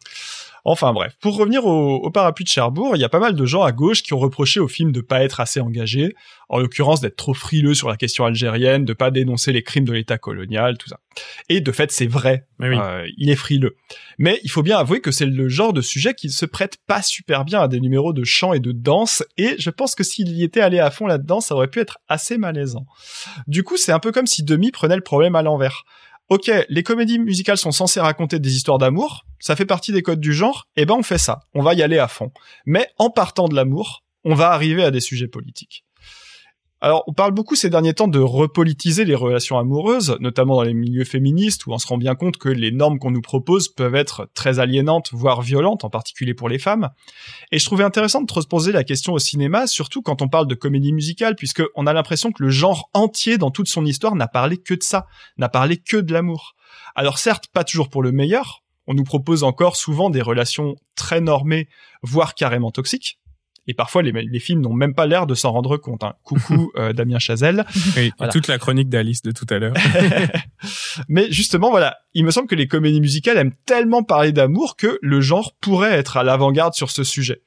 Enfin 0.66 0.94
bref, 0.94 1.16
pour 1.22 1.38
revenir 1.38 1.66
au, 1.66 1.96
au 1.96 2.12
parapluie 2.12 2.44
de 2.44 2.50
Cherbourg, 2.50 2.96
il 2.96 3.00
y 3.00 3.04
a 3.04 3.10
pas 3.10 3.20
mal 3.20 3.36
de 3.36 3.46
gens 3.46 3.64
à 3.64 3.72
gauche 3.72 4.04
qui 4.04 4.14
ont 4.14 4.20
reproché 4.20 4.60
au 4.60 4.68
film 4.68 4.92
de 4.92 5.02
pas 5.02 5.24
être 5.24 5.40
assez 5.40 5.60
engagé, 5.60 6.16
en 6.50 6.60
l'occurrence 6.60 7.02
d'être 7.02 7.16
trop 7.16 7.34
frileux 7.34 7.74
sur 7.74 7.90
la 7.90 7.96
question 7.96 8.26
algérienne, 8.26 8.86
de 8.86 8.94
pas 8.94 9.12
dénoncer 9.12 9.52
les 9.52 9.64
crimes 9.64 9.86
de 9.86 9.94
l'État 9.94 10.18
colonial, 10.18 10.78
tout 10.78 10.90
ça. 10.90 11.00
Et 11.50 11.62
de 11.62 11.72
fait, 11.72 11.92
c'est 11.92 12.08
vrai, 12.08 12.48
oui. 12.60 12.78
euh, 12.78 13.08
il 13.18 13.30
est 13.30 13.36
frileux. 13.36 13.76
Mais 14.18 14.40
il 14.44 14.50
faut 14.50 14.64
bien 14.64 14.78
avouer 14.78 15.02
que 15.02 15.12
c'est 15.12 15.26
le 15.26 15.50
genre 15.50 15.74
de 15.74 15.82
sujet 15.82 16.14
qui 16.14 16.30
se 16.30 16.46
prête 16.46 16.78
pas 16.88 17.02
super 17.02 17.46
bien 17.46 17.62
à 17.62 17.68
des 17.68 17.80
numéros 17.80 18.14
de 18.14 18.24
chant 18.24 18.54
et 18.54 18.60
de 18.60 18.72
danse, 18.72 19.24
et 19.38 19.56
je 19.60 19.70
pense 19.70 19.96
que 19.96 20.04
s'il 20.04 20.30
y 20.30 20.44
était 20.44 20.62
allé 20.62 20.80
à 20.80 20.92
fond 20.92 21.08
là-dedans, 21.08 21.42
ça 21.42 21.56
aurait 21.56 21.68
pu 21.68 21.80
être 21.80 22.00
assez 22.08 22.38
malaisant. 22.38 22.86
Du 23.48 23.64
coup, 23.64 23.78
c'est 23.78 23.92
un 23.92 24.00
peu 24.00 24.12
comme 24.12 24.28
si 24.28 24.44
Demi 24.44 24.72
prenait 24.72 24.96
le 24.96 25.02
problème 25.02 25.36
à 25.36 25.42
l'envers. 25.42 25.84
Ok, 26.30 26.52
les 26.70 26.84
comédies 26.84 27.18
musicales 27.18 27.58
sont 27.58 27.72
censées 27.72 28.00
raconter 28.00 28.38
des 28.38 28.56
histoires 28.56 28.78
d'amour, 28.78 29.26
ça 29.40 29.56
fait 29.56 29.66
partie 29.66 29.92
des 29.92 30.04
codes 30.04 30.20
du 30.20 30.32
genre, 30.32 30.68
et 30.76 30.86
ben 30.86 30.94
on 30.94 31.02
fait 31.02 31.18
ça, 31.18 31.40
on 31.56 31.64
va 31.64 31.74
y 31.74 31.82
aller 31.82 31.98
à 31.98 32.08
fond. 32.08 32.32
Mais 32.68 32.88
en 32.98 33.10
partant 33.10 33.48
de 33.48 33.56
l'amour, 33.56 34.04
on 34.24 34.36
va 34.36 34.52
arriver 34.52 34.84
à 34.84 34.92
des 34.92 35.00
sujets 35.00 35.28
politiques. 35.28 35.86
Alors, 36.82 37.04
on 37.08 37.14
parle 37.14 37.34
beaucoup 37.34 37.56
ces 37.56 37.70
derniers 37.70 37.94
temps 37.94 38.08
de 38.08 38.20
repolitiser 38.20 39.04
les 39.04 39.16
relations 39.16 39.58
amoureuses, 39.58 40.16
notamment 40.22 40.56
dans 40.56 40.64
les 40.64 40.74
milieux 40.74 41.04
féministes, 41.04 41.66
où 41.66 41.74
on 41.74 41.78
se 41.78 41.86
rend 41.86 41.98
bien 41.98 42.16
compte 42.16 42.38
que 42.38 42.48
les 42.48 42.72
normes 42.72 43.00
qu'on 43.00 43.12
nous 43.12 43.22
propose 43.22 43.68
peuvent 43.68 43.96
être 43.96 44.30
très 44.34 44.60
aliénantes, 44.60 45.10
voire 45.12 45.42
violentes, 45.42 45.84
en 45.84 45.90
particulier 45.90 46.34
pour 46.34 46.48
les 46.48 46.58
femmes. 46.58 46.90
Et 47.52 47.60
je 47.60 47.66
trouvais 47.66 47.84
intéressant 47.84 48.22
de 48.22 48.32
se 48.32 48.48
poser 48.48 48.72
la 48.72 48.86
question 48.86 49.12
au 49.12 49.20
cinéma, 49.20 49.68
surtout 49.68 50.02
quand 50.02 50.22
on 50.22 50.30
parle 50.30 50.48
de 50.48 50.56
comédie 50.56 50.94
musicale, 50.94 51.36
puisque 51.36 51.64
on 51.76 51.86
a 51.86 51.92
l'impression 51.92 52.32
que 52.32 52.44
le 52.44 52.50
genre 52.50 52.90
entier, 52.94 53.38
dans 53.38 53.52
toute 53.52 53.68
son 53.68 53.86
histoire, 53.86 54.16
n'a 54.16 54.30
parlé 54.30 54.56
que 54.56 54.74
de 54.74 54.84
ça, 54.84 55.06
n'a 55.38 55.50
parlé 55.50 55.76
que 55.76 55.98
de 55.98 56.14
l'amour. 56.14 56.56
Alors 56.96 57.18
certes, 57.18 57.48
pas 57.52 57.66
toujours 57.66 57.90
pour 57.90 58.04
le 58.04 58.14
meilleur, 58.14 58.64
on 58.88 58.94
nous 58.94 59.04
propose 59.04 59.44
encore 59.44 59.76
souvent 59.76 60.10
des 60.10 60.22
relations 60.22 60.76
très 60.96 61.20
normées, 61.20 61.68
voire 62.04 62.36
carrément 62.36 62.72
toxiques. 62.72 63.20
Et 63.68 63.74
parfois, 63.74 64.02
les, 64.02 64.12
les 64.12 64.40
films 64.40 64.62
n'ont 64.62 64.74
même 64.74 64.94
pas 64.94 65.06
l'air 65.06 65.28
de 65.28 65.36
s'en 65.36 65.52
rendre 65.52 65.78
compte. 65.78 66.04
Hein. 66.04 66.14
Coucou 66.24 66.72
euh, 66.78 66.94
Damien 66.94 67.20
Chazelle. 67.20 67.66
Oui, 67.96 68.12
Voilà. 68.18 68.32
toute 68.34 68.48
la 68.48 68.58
chronique 68.58 68.90
d'Alice 68.90 69.22
de 69.22 69.32
tout 69.32 69.46
à 69.50 69.60
l'heure. 69.60 69.74
Mais 71.08 71.32
justement, 71.32 71.70
voilà, 71.70 71.98
il 72.14 72.26
me 72.26 72.32
semble 72.32 72.48
que 72.48 72.56
les 72.56 72.68
comédies 72.68 73.02
musicales 73.02 73.38
aiment 73.38 73.54
tellement 73.66 74.04
parler 74.04 74.32
d'amour 74.32 74.76
que 74.76 74.98
le 75.02 75.22
genre 75.22 75.54
pourrait 75.62 75.94
être 75.94 76.18
à 76.18 76.24
l'avant-garde 76.24 76.74
sur 76.74 76.92
ce 76.92 77.04
sujet. 77.04 77.42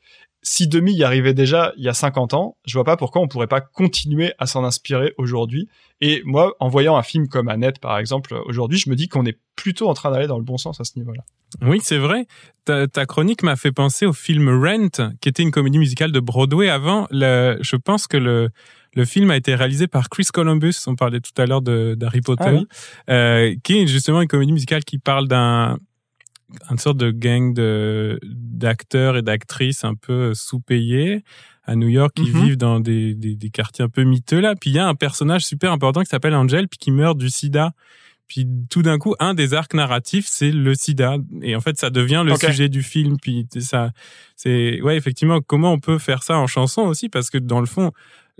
Si 0.44 0.66
Demi 0.66 0.92
y 0.94 1.04
arrivait 1.04 1.34
déjà 1.34 1.72
il 1.76 1.84
y 1.84 1.88
a 1.88 1.94
50 1.94 2.34
ans, 2.34 2.56
je 2.66 2.74
vois 2.74 2.82
pas 2.84 2.96
pourquoi 2.96 3.22
on 3.22 3.28
pourrait 3.28 3.46
pas 3.46 3.60
continuer 3.60 4.32
à 4.38 4.46
s'en 4.46 4.64
inspirer 4.64 5.14
aujourd'hui. 5.16 5.68
Et 6.00 6.20
moi, 6.24 6.54
en 6.58 6.68
voyant 6.68 6.96
un 6.96 7.02
film 7.04 7.28
comme 7.28 7.48
Annette, 7.48 7.78
par 7.78 7.96
exemple, 7.98 8.34
aujourd'hui, 8.46 8.76
je 8.78 8.90
me 8.90 8.96
dis 8.96 9.06
qu'on 9.08 9.24
est 9.24 9.38
plutôt 9.54 9.88
en 9.88 9.94
train 9.94 10.10
d'aller 10.10 10.26
dans 10.26 10.38
le 10.38 10.44
bon 10.44 10.56
sens 10.58 10.80
à 10.80 10.84
ce 10.84 10.98
niveau-là. 10.98 11.22
Oui, 11.60 11.78
c'est 11.80 11.98
vrai. 11.98 12.26
Ta, 12.64 12.88
ta 12.88 13.06
chronique 13.06 13.44
m'a 13.44 13.54
fait 13.54 13.70
penser 13.70 14.04
au 14.04 14.12
film 14.12 14.48
Rent, 14.48 15.12
qui 15.20 15.28
était 15.28 15.44
une 15.44 15.52
comédie 15.52 15.78
musicale 15.78 16.10
de 16.10 16.18
Broadway 16.18 16.68
avant. 16.68 17.06
Le, 17.12 17.58
je 17.60 17.76
pense 17.76 18.08
que 18.08 18.16
le, 18.16 18.48
le 18.94 19.04
film 19.04 19.30
a 19.30 19.36
été 19.36 19.54
réalisé 19.54 19.86
par 19.86 20.08
Chris 20.08 20.26
Columbus. 20.32 20.74
On 20.88 20.96
parlait 20.96 21.20
tout 21.20 21.40
à 21.40 21.46
l'heure 21.46 21.62
d'Harry 21.62 22.20
Potter, 22.20 22.44
Ah 22.46 22.52
oui. 22.54 22.66
euh, 23.10 23.54
qui 23.62 23.78
est 23.78 23.86
justement 23.86 24.22
une 24.22 24.28
comédie 24.28 24.52
musicale 24.52 24.82
qui 24.82 24.98
parle 24.98 25.28
d'un 25.28 25.78
une 26.70 26.78
sorte 26.78 26.96
de 26.98 27.10
gang 27.10 27.54
de 27.54 28.18
d'acteurs 28.24 29.16
et 29.16 29.22
d'actrices 29.22 29.84
un 29.84 29.94
peu 29.94 30.34
sous-payés 30.34 31.24
à 31.64 31.74
New 31.76 31.88
York 31.88 32.12
qui 32.14 32.30
Mhm. 32.30 32.42
vivent 32.44 32.56
dans 32.56 32.80
des, 32.80 33.14
des, 33.14 33.34
des 33.36 33.50
quartiers 33.50 33.84
un 33.84 33.88
peu 33.88 34.04
miteux 34.04 34.40
là. 34.40 34.54
Puis 34.54 34.70
il 34.70 34.74
y 34.74 34.78
a 34.78 34.86
un 34.86 34.94
personnage 34.94 35.44
super 35.44 35.72
important 35.72 36.00
qui 36.02 36.06
s'appelle 36.08 36.34
Angel, 36.34 36.68
puis 36.68 36.78
qui 36.78 36.90
meurt 36.90 37.16
du 37.18 37.30
sida. 37.30 37.72
Puis 38.28 38.46
tout 38.70 38.82
d'un 38.82 38.98
coup, 38.98 39.14
un 39.20 39.34
des 39.34 39.52
arcs 39.52 39.74
narratifs, 39.74 40.26
c'est 40.26 40.50
le 40.52 40.74
sida. 40.74 41.16
Et 41.42 41.54
en 41.54 41.60
fait, 41.60 41.76
ça 41.78 41.90
devient 41.90 42.22
le 42.24 42.32
sujet 42.52 42.68
du 42.70 42.82
film. 42.82 43.16
Puis 43.20 43.46
ça, 43.58 43.90
c'est 44.36 44.80
ouais, 44.80 44.96
effectivement, 44.96 45.40
comment 45.40 45.72
on 45.72 45.78
peut 45.80 45.98
faire 45.98 46.22
ça 46.22 46.38
en 46.38 46.46
chanson 46.46 46.82
aussi, 46.82 47.08
parce 47.10 47.28
que 47.30 47.36
dans 47.38 47.60
le 47.60 47.66
fond, 47.66 47.92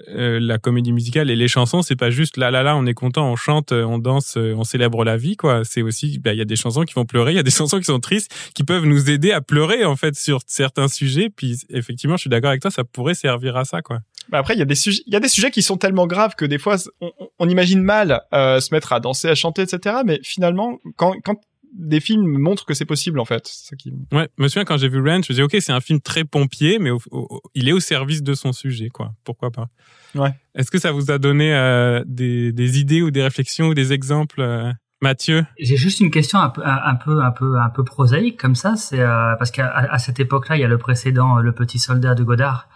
euh, 0.09 0.39
la 0.41 0.59
comédie 0.59 0.93
musicale 0.93 1.31
et 1.31 1.37
les 1.37 1.49
chansons, 1.49 1.83
c'est 1.83 1.97
pas 1.97 2.11
juste 2.11 2.37
là 2.37 2.51
là 2.51 2.62
là, 2.62 2.77
on 2.77 2.87
est 2.87 2.95
content, 2.95 3.31
on 3.31 3.37
chante, 3.37 3.73
euh, 3.73 3.85
on 3.85 3.99
danse, 3.99 4.37
euh, 4.37 4.55
on 4.57 4.65
célèbre 4.65 5.05
la 5.05 5.16
vie, 5.16 5.37
quoi. 5.37 5.62
C'est 5.65 5.83
aussi, 5.83 6.19
bah, 6.19 6.33
il 6.33 6.39
y 6.39 6.43
a 6.43 6.45
des 6.45 6.57
chansons 6.57 6.83
qui 6.83 6.95
vont 6.95 7.05
pleurer, 7.05 7.33
il 7.33 7.37
y 7.37 7.41
a 7.41 7.43
des 7.43 7.51
chansons 7.51 7.79
qui 7.79 7.85
sont 7.85 8.01
tristes, 8.01 8.33
qui 8.55 8.65
peuvent 8.65 8.85
nous 8.85 9.11
aider 9.11 9.33
à 9.33 9.41
pleurer 9.41 9.85
en 9.85 9.97
fait 9.97 10.15
sur 10.15 10.41
certains 10.47 10.89
sujets. 10.89 11.31
Puis 11.35 11.59
effectivement, 11.70 12.16
je 12.16 12.23
suis 12.23 12.31
d'accord 12.31 12.51
avec 12.51 12.62
toi, 12.62 12.70
ça 12.70 12.85
pourrait 12.85 13.15
servir 13.15 13.57
à 13.57 13.65
ça, 13.65 13.83
quoi. 13.83 14.01
Mais 14.31 14.39
après, 14.39 14.55
il 14.55 14.59
y 14.59 14.62
a 14.62 14.66
des 14.66 14.74
sujets, 14.77 15.03
il 15.07 15.12
y 15.12 15.16
a 15.16 15.20
des 15.20 15.29
sujets 15.29 15.51
qui 15.51 15.62
sont 15.62 15.77
tellement 15.77 16.07
graves 16.07 16.35
que 16.37 16.45
des 16.45 16.59
fois, 16.59 16.77
on- 17.01 17.11
on 17.39 17.49
imagine 17.49 17.83
mal 17.83 18.20
euh, 18.33 18.61
se 18.61 18.73
mettre 18.73 18.93
à 18.93 19.01
danser, 19.01 19.29
à 19.29 19.35
chanter, 19.35 19.62
etc. 19.62 19.97
Mais 20.07 20.20
finalement, 20.23 20.79
quand, 20.97 21.15
quand 21.24 21.37
des 21.74 22.01
films 22.01 22.39
montrent 22.39 22.65
que 22.66 22.74
c'est 22.74 22.85
possible, 22.85 23.19
en 23.20 23.24
fait, 23.24 23.47
c'est 23.47 23.69
ça 23.70 23.77
qui. 23.77 23.93
Ouais, 24.12 24.28
je 24.39 24.43
me 24.43 24.49
souviens 24.49 24.65
quand 24.65 24.77
j'ai 24.77 24.89
vu 24.89 24.99
Ranch, 25.01 25.24
je 25.27 25.32
me 25.32 25.35
disais 25.35 25.43
ok, 25.43 25.57
c'est 25.61 25.73
un 25.73 25.81
film 25.81 26.01
très 26.01 26.24
pompier, 26.24 26.78
mais 26.78 26.90
au- 26.90 27.01
au- 27.11 27.40
il 27.55 27.69
est 27.69 27.73
au 27.73 27.81
service 27.81 28.23
de 28.23 28.35
son 28.35 28.53
sujet, 28.53 28.89
quoi. 28.89 29.12
Pourquoi 29.24 29.51
pas? 29.51 29.69
Ouais. 30.15 30.35
Est-ce 30.55 30.70
que 30.70 30.78
ça 30.78 30.93
vous 30.93 31.11
a 31.11 31.19
donné 31.19 31.55
euh, 31.55 32.03
des, 32.07 32.53
des 32.53 32.78
idées 32.81 33.01
ou 33.03 33.11
des 33.11 33.23
réflexions 33.23 33.69
ou 33.69 33.74
des 33.74 33.93
exemples, 33.94 34.40
euh, 34.43 34.70
Mathieu? 35.01 35.44
J'ai 35.59 35.77
juste 35.77 36.01
une 36.01 36.11
question 36.11 36.39
un 36.39 36.51
peu, 36.51 36.62
un 36.65 36.94
peu, 36.94 37.23
un 37.23 37.31
peu, 37.32 37.59
un 37.59 37.70
peu 37.70 37.82
prosaïque 37.85 38.39
comme 38.39 38.55
ça. 38.55 38.77
C'est 38.77 39.01
euh, 39.01 39.35
parce 39.39 39.51
qu'à 39.51 39.69
à 39.69 39.99
cette 39.99 40.20
époque-là, 40.20 40.57
il 40.57 40.61
y 40.61 40.65
a 40.65 40.69
le 40.69 40.78
précédent, 40.78 41.36
le 41.39 41.53
petit 41.53 41.78
soldat 41.78 42.15
de 42.15 42.23
Godard. 42.23 42.69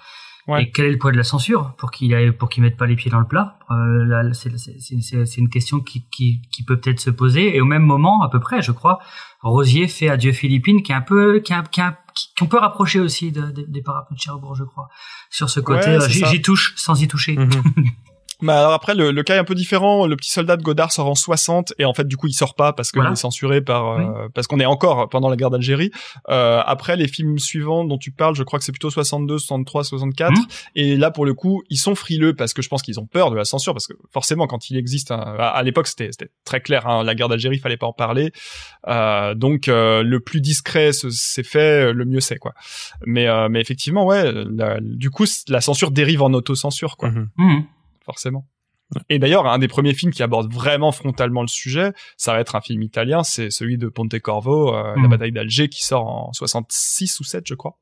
Ouais. 0.48 0.62
Et 0.62 0.70
quel 0.70 0.86
est 0.86 0.92
le 0.92 0.98
poids 0.98 1.10
de 1.10 1.16
la 1.16 1.24
censure 1.24 1.74
pour 1.76 1.90
qu'il 1.90 2.14
aille, 2.14 2.30
pour 2.30 2.48
qu'il 2.48 2.62
mette 2.62 2.76
pas 2.76 2.86
les 2.86 2.94
pieds 2.94 3.10
dans 3.10 3.18
le 3.18 3.26
plat? 3.26 3.58
Euh, 3.70 4.32
c'est, 4.32 5.38
une 5.38 5.48
question 5.48 5.80
qui, 5.80 6.06
qui, 6.10 6.40
qui 6.52 6.62
peut 6.62 6.78
peut-être 6.78 7.00
se 7.00 7.10
poser. 7.10 7.56
Et 7.56 7.60
au 7.60 7.64
même 7.64 7.82
moment, 7.82 8.22
à 8.22 8.28
peu 8.30 8.38
près, 8.38 8.62
je 8.62 8.70
crois, 8.70 9.00
Rosier 9.40 9.88
fait 9.88 10.08
Adieu 10.08 10.32
Philippines, 10.32 10.82
qui 10.84 10.92
est 10.92 10.94
un 10.94 11.00
peu, 11.00 11.40
qui, 11.40 11.52
est 11.52 11.56
un- 11.56 11.62
qui, 11.64 11.80
est 11.80 11.84
un- 11.84 11.96
qui- 12.14 12.28
qu'on 12.38 12.46
peut 12.46 12.58
rapprocher 12.58 13.00
aussi 13.00 13.32
de- 13.32 13.50
de- 13.50 13.64
des 13.66 13.82
parapluies 13.82 14.16
de 14.16 14.20
Cherbourg, 14.20 14.54
je 14.54 14.62
crois, 14.64 14.88
sur 15.30 15.50
ce 15.50 15.58
côté. 15.58 15.86
Ouais, 15.88 16.02
euh, 16.02 16.08
j'y 16.08 16.40
touche 16.42 16.74
sans 16.76 17.00
y 17.02 17.08
toucher. 17.08 17.36
Mhm. 17.36 17.50
Bah 18.42 18.58
alors 18.58 18.72
après, 18.72 18.94
le, 18.94 19.10
le 19.12 19.22
cas 19.22 19.36
est 19.36 19.38
un 19.38 19.44
peu 19.44 19.54
différent. 19.54 20.06
Le 20.06 20.14
petit 20.16 20.30
soldat 20.30 20.56
de 20.56 20.62
Godard 20.62 20.92
sort 20.92 21.06
en 21.08 21.14
60 21.14 21.72
et 21.78 21.84
en 21.86 21.94
fait, 21.94 22.06
du 22.06 22.16
coup, 22.16 22.26
il 22.26 22.32
sort 22.34 22.54
pas 22.54 22.72
parce 22.74 22.90
qu'il 22.92 23.00
Voilà. 23.00 23.12
est 23.12 23.16
censuré 23.16 23.62
par 23.62 23.92
euh, 23.98 24.28
parce 24.34 24.46
qu'on 24.46 24.60
est 24.60 24.66
encore 24.66 25.08
pendant 25.08 25.28
la 25.30 25.36
guerre 25.36 25.50
d'Algérie. 25.50 25.90
Euh, 26.28 26.60
après, 26.66 26.96
les 26.96 27.08
films 27.08 27.38
suivants 27.38 27.84
dont 27.84 27.96
tu 27.98 28.10
parles, 28.12 28.34
je 28.34 28.42
crois 28.42 28.58
que 28.58 28.64
c'est 28.64 28.72
plutôt 28.72 28.90
62, 28.90 29.38
63, 29.38 29.84
64. 29.84 30.32
Mhm. 30.32 30.44
Et 30.74 30.96
là, 30.96 31.10
pour 31.10 31.24
le 31.24 31.32
coup, 31.34 31.62
ils 31.70 31.78
sont 31.78 31.94
frileux 31.94 32.34
parce 32.34 32.52
que 32.52 32.60
je 32.62 32.68
pense 32.68 32.82
qu'ils 32.82 33.00
ont 33.00 33.06
peur 33.06 33.30
de 33.30 33.36
la 33.36 33.44
censure 33.44 33.72
parce 33.72 33.86
que 33.86 33.94
forcément, 34.12 34.46
quand 34.46 34.68
il 34.70 34.76
existe, 34.76 35.10
un- 35.12 35.16
à, 35.20 35.46
à 35.48 35.62
l'époque, 35.62 35.86
c'était 35.86 36.08
c'était 36.12 36.30
très 36.44 36.60
clair. 36.60 36.86
Hein, 36.86 37.04
la 37.04 37.14
guerre 37.14 37.28
d'Algérie, 37.28 37.58
fallait 37.58 37.76
pas 37.78 37.86
en 37.86 37.92
parler. 37.94 38.32
Euh, 38.88 39.34
donc, 39.34 39.68
euh, 39.68 40.02
le 40.02 40.20
plus 40.20 40.40
discret 40.40 40.92
ce- 40.92 41.10
c'est 41.10 41.42
fait, 41.42 41.92
le 41.92 42.04
mieux 42.04 42.20
c'est 42.20 42.36
quoi. 42.38 42.52
Mais 43.06 43.26
euh, 43.28 43.48
mais 43.50 43.60
effectivement, 43.60 44.04
ouais, 44.04 44.30
la- 44.54 44.78
du 44.80 45.10
coup, 45.10 45.24
la 45.48 45.60
censure 45.60 45.90
dérive 45.90 46.22
en 46.22 46.32
autocensure 46.32 46.96
quoi 46.96 47.10
Mhm. 47.10 47.28
Mhm. 47.38 47.64
Forcément. 48.06 48.46
Et 49.10 49.18
d'ailleurs, 49.18 49.46
un 49.46 49.58
des 49.58 49.66
premiers 49.66 49.94
films 49.94 50.12
qui 50.12 50.22
aborde 50.22 50.50
vraiment 50.52 50.92
frontalement 50.92 51.42
le 51.42 51.48
sujet, 51.48 51.92
ça 52.16 52.32
va 52.32 52.40
être 52.40 52.54
un 52.54 52.60
film 52.60 52.82
italien, 52.82 53.24
c'est 53.24 53.50
celui 53.50 53.78
de 53.78 53.88
Pontecorvo, 53.88 54.72
euh, 54.74 54.94
La 54.94 55.02
Mm. 55.02 55.08
bataille 55.10 55.32
d'Alger, 55.32 55.68
qui 55.68 55.84
sort 55.84 56.06
en 56.06 56.32
66 56.32 57.18
ou 57.18 57.24
7, 57.24 57.44
je 57.46 57.54
crois. 57.54 57.78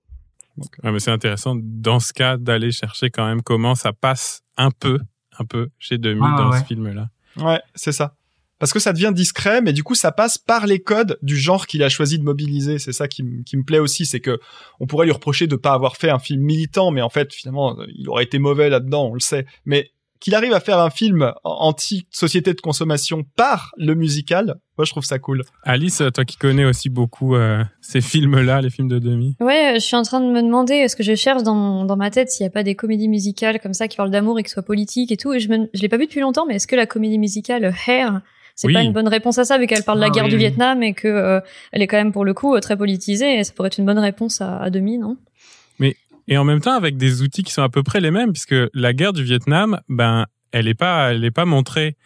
Ouais, 0.56 0.92
mais 0.92 1.00
c'est 1.00 1.10
intéressant 1.10 1.56
dans 1.60 2.00
ce 2.00 2.12
cas 2.14 2.38
d'aller 2.38 2.72
chercher 2.72 3.10
quand 3.10 3.26
même 3.26 3.42
comment 3.42 3.74
ça 3.74 3.92
passe 3.92 4.42
un 4.56 4.70
peu, 4.70 4.98
un 5.38 5.44
peu 5.44 5.68
chez 5.78 5.98
Demi 5.98 6.22
ouais, 6.22 6.36
dans 6.38 6.50
ouais. 6.50 6.60
ce 6.60 6.64
film-là. 6.64 7.10
Ouais, 7.36 7.60
c'est 7.74 7.92
ça. 7.92 8.16
Parce 8.60 8.72
que 8.72 8.78
ça 8.78 8.92
devient 8.94 9.10
discret, 9.12 9.60
mais 9.60 9.72
du 9.74 9.82
coup, 9.82 9.96
ça 9.96 10.10
passe 10.12 10.38
par 10.38 10.66
les 10.66 10.78
codes 10.80 11.18
du 11.22 11.36
genre 11.36 11.66
qu'il 11.66 11.82
a 11.82 11.88
choisi 11.90 12.18
de 12.18 12.24
mobiliser. 12.24 12.78
C'est 12.78 12.92
ça 12.92 13.08
qui, 13.08 13.24
qui 13.44 13.56
me 13.58 13.64
plaît 13.64 13.80
aussi, 13.80 14.06
c'est 14.06 14.20
que 14.20 14.38
on 14.80 14.86
pourrait 14.86 15.04
lui 15.06 15.12
reprocher 15.12 15.48
de 15.48 15.56
pas 15.56 15.72
avoir 15.72 15.96
fait 15.96 16.08
un 16.08 16.20
film 16.20 16.40
militant, 16.40 16.92
mais 16.92 17.02
en 17.02 17.10
fait, 17.10 17.34
finalement, 17.34 17.78
euh, 17.78 17.86
il 17.94 18.08
aurait 18.08 18.24
été 18.24 18.38
mauvais 18.38 18.70
là-dedans, 18.70 19.08
on 19.08 19.14
le 19.14 19.20
sait. 19.20 19.44
Mais 19.66 19.90
qu'il 20.24 20.34
arrive 20.34 20.54
à 20.54 20.60
faire 20.60 20.78
un 20.78 20.88
film 20.90 21.32
anti-société 21.44 22.54
de 22.54 22.60
consommation 22.60 23.24
par 23.36 23.72
le 23.76 23.94
musical, 23.94 24.56
moi, 24.78 24.84
je 24.84 24.90
trouve 24.90 25.04
ça 25.04 25.18
cool. 25.18 25.42
Alice, 25.62 26.02
toi 26.14 26.24
qui 26.24 26.36
connais 26.36 26.64
aussi 26.64 26.88
beaucoup 26.88 27.36
euh, 27.36 27.62
ces 27.80 28.00
films-là, 28.00 28.60
les 28.60 28.70
films 28.70 28.88
de 28.88 28.98
Demi. 28.98 29.36
Ouais, 29.40 29.72
je 29.74 29.80
suis 29.80 29.96
en 29.96 30.02
train 30.02 30.20
de 30.20 30.26
me 30.26 30.42
demander, 30.42 30.74
est-ce 30.74 30.96
que 30.96 31.02
je 31.04 31.14
cherche 31.14 31.42
dans, 31.42 31.54
mon- 31.54 31.84
dans 31.84 31.96
ma 31.96 32.10
tête 32.10 32.30
s'il 32.30 32.44
n'y 32.44 32.48
a 32.48 32.50
pas 32.50 32.62
des 32.62 32.74
comédies 32.74 33.08
musicales 33.08 33.60
comme 33.60 33.74
ça 33.74 33.86
qui 33.86 33.96
parlent 33.96 34.10
d'amour 34.10 34.38
et 34.38 34.42
qui 34.42 34.50
soient 34.50 34.62
politiques 34.64 35.12
et 35.12 35.16
tout? 35.16 35.32
Et 35.32 35.40
je, 35.40 35.48
me, 35.48 35.68
je 35.74 35.80
l'ai 35.82 35.88
pas 35.88 35.96
vu 35.98 36.06
depuis 36.06 36.20
longtemps, 36.20 36.46
mais 36.46 36.56
est-ce 36.56 36.66
que 36.66 36.74
la 36.76 36.86
comédie 36.86 37.18
musicale 37.18 37.72
Hair, 37.86 38.20
c'est 38.56 38.66
Oui. 38.66 38.72
pas 38.74 38.82
une 38.82 38.92
bonne 38.92 39.08
réponse 39.08 39.38
à 39.38 39.44
ça 39.44 39.58
vu 39.58 39.66
qu'elle 39.66 39.82
parle 39.84 39.98
de 39.98 40.02
la 40.04 40.08
Ah 40.08 40.10
guerre 40.10 40.24
oui, 40.24 40.30
du. 40.30 40.36
Vietnam 40.38 40.82
et 40.82 40.94
que 40.94 41.06
euh, 41.08 41.40
elle 41.70 41.82
est 41.82 41.86
quand 41.86 41.96
même 41.98 42.12
pour 42.12 42.24
le 42.24 42.34
coup 42.34 42.54
euh, 42.56 42.60
très 42.60 42.76
politisée 42.76 43.38
et 43.38 43.44
ça 43.44 43.52
pourrait 43.52 43.68
être 43.68 43.78
une 43.78 43.86
bonne 43.86 43.98
réponse 43.98 44.40
à, 44.40 44.58
à 44.58 44.70
demi, 44.70 44.98
non? 44.98 45.16
Et 46.28 46.38
en 46.38 46.44
même 46.44 46.60
temps 46.60 46.72
avec 46.74 46.96
des 46.96 47.22
outils 47.22 47.42
qui 47.42 47.52
sont 47.52 47.62
à 47.62 47.68
peu 47.68 47.82
près 47.82 48.00
les 48.00 48.10
mêmes, 48.10 48.32
puisque 48.32 48.54
la 48.72 48.92
guerre 48.92 49.12
du 49.12 49.22
Vietnam, 49.24 49.80
ben, 49.88 50.26
elle 50.52 50.68
est 50.68 50.74
pas, 50.74 51.12
elle 51.12 51.24
est 51.24 51.30
pas 51.30 51.44
montrée. 51.44 51.96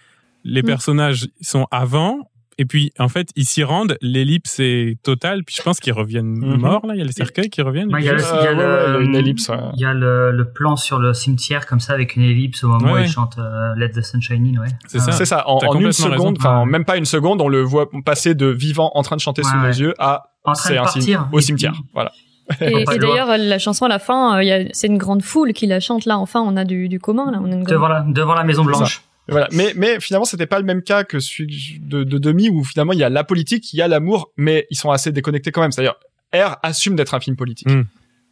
Les 0.45 0.63
Mm. 0.63 0.67
personnages 0.67 1.29
sont 1.41 1.67
avant, 1.71 2.29
et 2.57 2.65
puis 2.65 2.91
en 2.99 3.09
fait 3.09 3.29
ils 3.37 3.45
s'y 3.45 3.63
rendent. 3.63 3.97
L'ellipse 4.01 4.59
est 4.61 4.99
totale, 5.05 5.45
puis 5.45 5.55
je 5.57 5.63
pense 5.63 5.79
qu'ils 5.79 5.93
reviennent 5.93 6.27
Mhm. 6.39 6.57
morts 6.61 6.87
là. 6.87 6.95
Il 6.95 6.99
y 6.99 7.03
a 7.03 7.05
les 7.05 7.13
cercueils 7.13 7.51
qui 7.51 7.61
reviennent. 7.63 7.93
Ouais, 7.93 8.01
il 8.01 8.07
y 8.07 8.09
a, 8.09 8.13
le, 8.15 8.19
il 8.21 8.25
y 8.25 8.47
a 8.47 8.53
ouais, 8.55 8.55
le- 8.93 8.99
ouais, 8.99 9.05
une 9.05 9.15
ellipse, 9.15 9.49
ouais. 9.51 9.57
il 9.75 9.81
y 9.81 9.85
a 9.85 9.93
le, 9.95 10.33
le 10.33 10.51
plan 10.53 10.75
sur 10.77 10.99
le 10.99 11.13
cimetière 11.15 11.67
comme 11.67 11.79
ça 11.81 11.93
avec 11.93 12.17
une 12.17 12.23
ellipse 12.23 12.65
au 12.65 12.69
moment 12.69 12.87
Ouais, 12.87 12.91
où 12.91 12.95
ouais. 12.95 13.05
il 13.07 13.11
chante 13.11 13.39
euh, 13.39 13.75
Let 13.77 13.91
the 13.91 14.03
Sunshine 14.03 14.45
In, 14.57 14.61
ouais. 14.63 14.69
C'est 14.89 14.99
ça. 15.01 15.13
C'est 15.13 15.27
ça. 15.27 15.47
En, 15.49 15.59
une 15.79 15.93
seconde, 15.93 16.37
enfin, 16.41 16.65
Ouais. 16.65 16.71
même 16.71 16.85
pas 16.85 16.97
une 16.97 17.05
seconde, 17.05 17.41
on 17.41 17.49
le 17.49 17.61
voit 17.63 17.89
passer 18.05 18.35
de 18.35 18.47
vivant 18.47 18.91
en 18.95 19.03
train 19.03 19.15
de 19.17 19.21
chanter 19.21 19.43
sous 19.45 19.55
Ouais, 19.57 19.63
nos 19.69 19.69
yeux 19.69 19.95
à 20.01 20.31
En 20.45 20.53
train 20.55 20.63
c'est 20.69 20.75
de 20.75 20.79
un 20.79 20.83
partir. 20.85 21.29
au 21.33 21.39
Et 21.39 21.43
cimetière. 21.43 21.73
puis- 21.73 21.83
Voilà. 21.95 22.11
Et, 22.61 22.85
d'ailleurs, 22.85 23.37
la 23.37 23.59
chanson 23.59 23.85
à 23.85 23.89
la 23.89 23.99
fin, 23.99 24.43
euh, 24.43 24.65
c'est 24.73 24.87
une 24.87 24.99
grande 24.99 25.23
foule 25.23 25.53
qui 25.53 25.67
la 25.67 25.81
chante 25.81 26.05
là. 26.07 26.19
Enfin, 26.19 26.41
on 26.41 26.57
a 26.57 26.65
du, 26.65 26.89
du 26.89 26.99
commun 26.99 27.31
là. 27.31 27.39
On 27.43 27.51
a 27.51 27.55
une 27.55 27.65
grande- 27.65 27.69
Devant 27.69 27.89
la, 27.89 28.01
devant 28.01 28.35
la 28.35 28.45
Maison 28.45 28.65
Blanche. 28.65 29.03
Voilà. 29.29 29.49
Mais, 29.53 29.73
mais 29.77 30.01
finalement, 30.01 30.25
c'était 30.25 30.47
pas 30.47 30.59
le 30.59 30.65
même 30.65 30.83
cas 30.83 31.05
que 31.05 31.21
celui 31.21 31.79
de, 31.83 32.03
de 32.03 32.19
Demi 32.19 32.49
où 32.49 32.65
finalement 32.65 32.95
il 32.95 32.99
y 32.99 33.05
a 33.05 33.11
la 33.11 33.25
politique, 33.25 33.73
il 33.75 33.77
y 33.77 33.83
a 33.83 33.89
l'amour, 33.89 34.33
mais 34.39 34.67
ils 34.71 34.77
sont 34.77 34.91
assez 34.91 35.13
déconnectés 35.13 35.53
quand 35.53 35.61
même. 35.61 35.71
C'est-à-dire, 35.73 35.97
R 36.35 36.57
assume 36.63 36.97
d'être 36.97 37.15
un 37.15 37.21
film 37.21 37.37
politique. 37.37 37.69
Mm. 37.69 37.85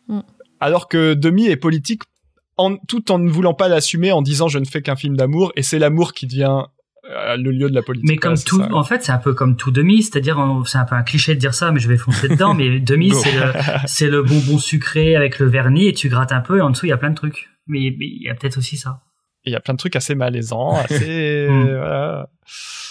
Mm. 0.09 0.23
Alors 0.61 0.89
que 0.89 1.13
Demi 1.13 1.49
est 1.49 1.57
politique 1.57 2.03
en, 2.57 2.77
tout 2.77 3.13
en 3.13 3.19
ne 3.19 3.29
voulant 3.29 3.53
pas 3.53 3.69
l'assumer 3.69 4.13
en 4.13 4.23
disant 4.23 4.49
je 4.49 4.59
ne 4.59 4.65
fais 4.65 4.81
qu'un 4.81 4.97
film 4.97 5.17
d'amour 5.17 5.53
et 5.57 5.63
c'est 5.63 5.79
l'amour 5.79 6.15
qui 6.15 6.27
devient 6.27 6.63
le 7.09 7.51
lieu 7.51 7.69
de 7.71 7.75
la 7.75 7.83
politique. 7.83 8.09
Mais 8.09 8.17
comme 8.17 8.37
c'est 8.37 8.45
tout, 8.45 8.59
ça. 8.61 8.73
en 8.75 8.83
fait, 8.85 9.05
c'est 9.05 9.13
un 9.13 9.19
peu 9.19 9.33
comme 9.35 9.57
tout 9.57 9.71
demi, 9.71 10.03
c'est-à-dire, 10.03 10.39
c'est 10.67 10.79
un 10.79 10.85
peu 10.85 10.95
un 10.95 11.03
cliché 11.03 11.35
de 11.35 11.41
dire 11.41 11.55
ça, 11.55 11.71
mais 11.73 11.81
je 11.81 11.89
vais 11.89 11.97
foncer 11.97 12.29
dedans, 12.29 12.55
mais 12.55 12.81
demi, 12.81 13.13
c'est 13.13 13.33
le, 13.33 13.53
c'est 13.87 14.09
le 14.09 14.23
bonbon 14.23 14.59
sucré 14.59 15.15
avec 15.17 15.39
le 15.39 15.47
vernis 15.47 15.87
et 15.89 15.93
tu 15.93 16.09
grattes 16.09 16.33
un 16.33 16.41
peu 16.41 16.59
et 16.59 16.61
en 16.61 16.71
dessous, 16.71 16.87
il 16.87 16.91
y 16.91 16.93
a 16.93 16.97
plein 16.97 17.11
de 17.11 17.15
trucs. 17.17 17.49
Mais 17.67 17.95
mais 17.99 18.07
il 18.07 18.23
y 18.25 18.29
a 18.29 18.35
peut-être 18.35 18.59
aussi 18.59 18.77
ça. 18.77 19.01
il 19.45 19.53
y 19.53 19.57
a 19.57 19.61
plein 19.61 19.75
de 19.75 19.79
trucs 19.79 19.97
assez 19.97 20.15
malaisants, 20.15 20.77
assez 20.77 21.47
Mm. 21.51 21.63
voilà. 21.77 22.29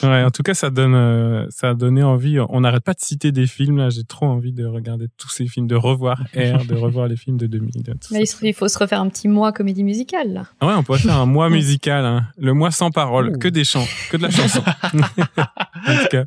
Ouais, 0.03 0.23
en 0.23 0.31
tout 0.31 0.43
cas, 0.43 0.53
ça 0.53 0.69
donne, 0.69 0.93
euh, 0.95 1.45
ça 1.49 1.69
a 1.69 1.73
donné 1.73 2.03
envie. 2.03 2.37
On 2.49 2.61
n'arrête 2.61 2.83
pas 2.83 2.93
de 2.93 2.99
citer 2.99 3.31
des 3.31 3.47
films 3.47 3.77
là. 3.77 3.89
J'ai 3.89 4.03
trop 4.03 4.25
envie 4.25 4.51
de 4.51 4.65
regarder 4.65 5.07
tous 5.17 5.29
ces 5.29 5.47
films, 5.47 5.67
de 5.67 5.75
revoir 5.75 6.19
R, 6.35 6.65
de 6.65 6.75
revoir 6.75 7.07
les 7.07 7.15
films 7.15 7.37
de 7.37 7.47
2000. 7.47 7.83
de 7.83 7.91
tout 7.93 8.13
Là, 8.13 8.25
ça. 8.25 8.37
il 8.41 8.53
faut 8.53 8.67
se 8.67 8.77
refaire 8.77 8.99
un 9.01 9.09
petit 9.09 9.27
mois 9.27 9.51
comédie 9.53 9.83
musicale, 9.83 10.33
là. 10.33 10.43
Ah 10.59 10.67
Ouais, 10.67 10.73
on 10.75 10.83
pourrait 10.83 10.99
faire 10.99 11.17
un 11.17 11.25
mois 11.25 11.49
musical, 11.51 12.05
hein. 12.05 12.27
le 12.37 12.53
mois 12.53 12.71
sans 12.71 12.91
parole, 12.91 13.29
Ouh. 13.29 13.39
que 13.39 13.47
des 13.47 13.63
chants, 13.63 13.87
que 14.11 14.17
de 14.17 14.23
la 14.23 14.29
chanson. 14.31 14.61
en 14.93 15.97
tout 15.97 16.07
cas, 16.11 16.25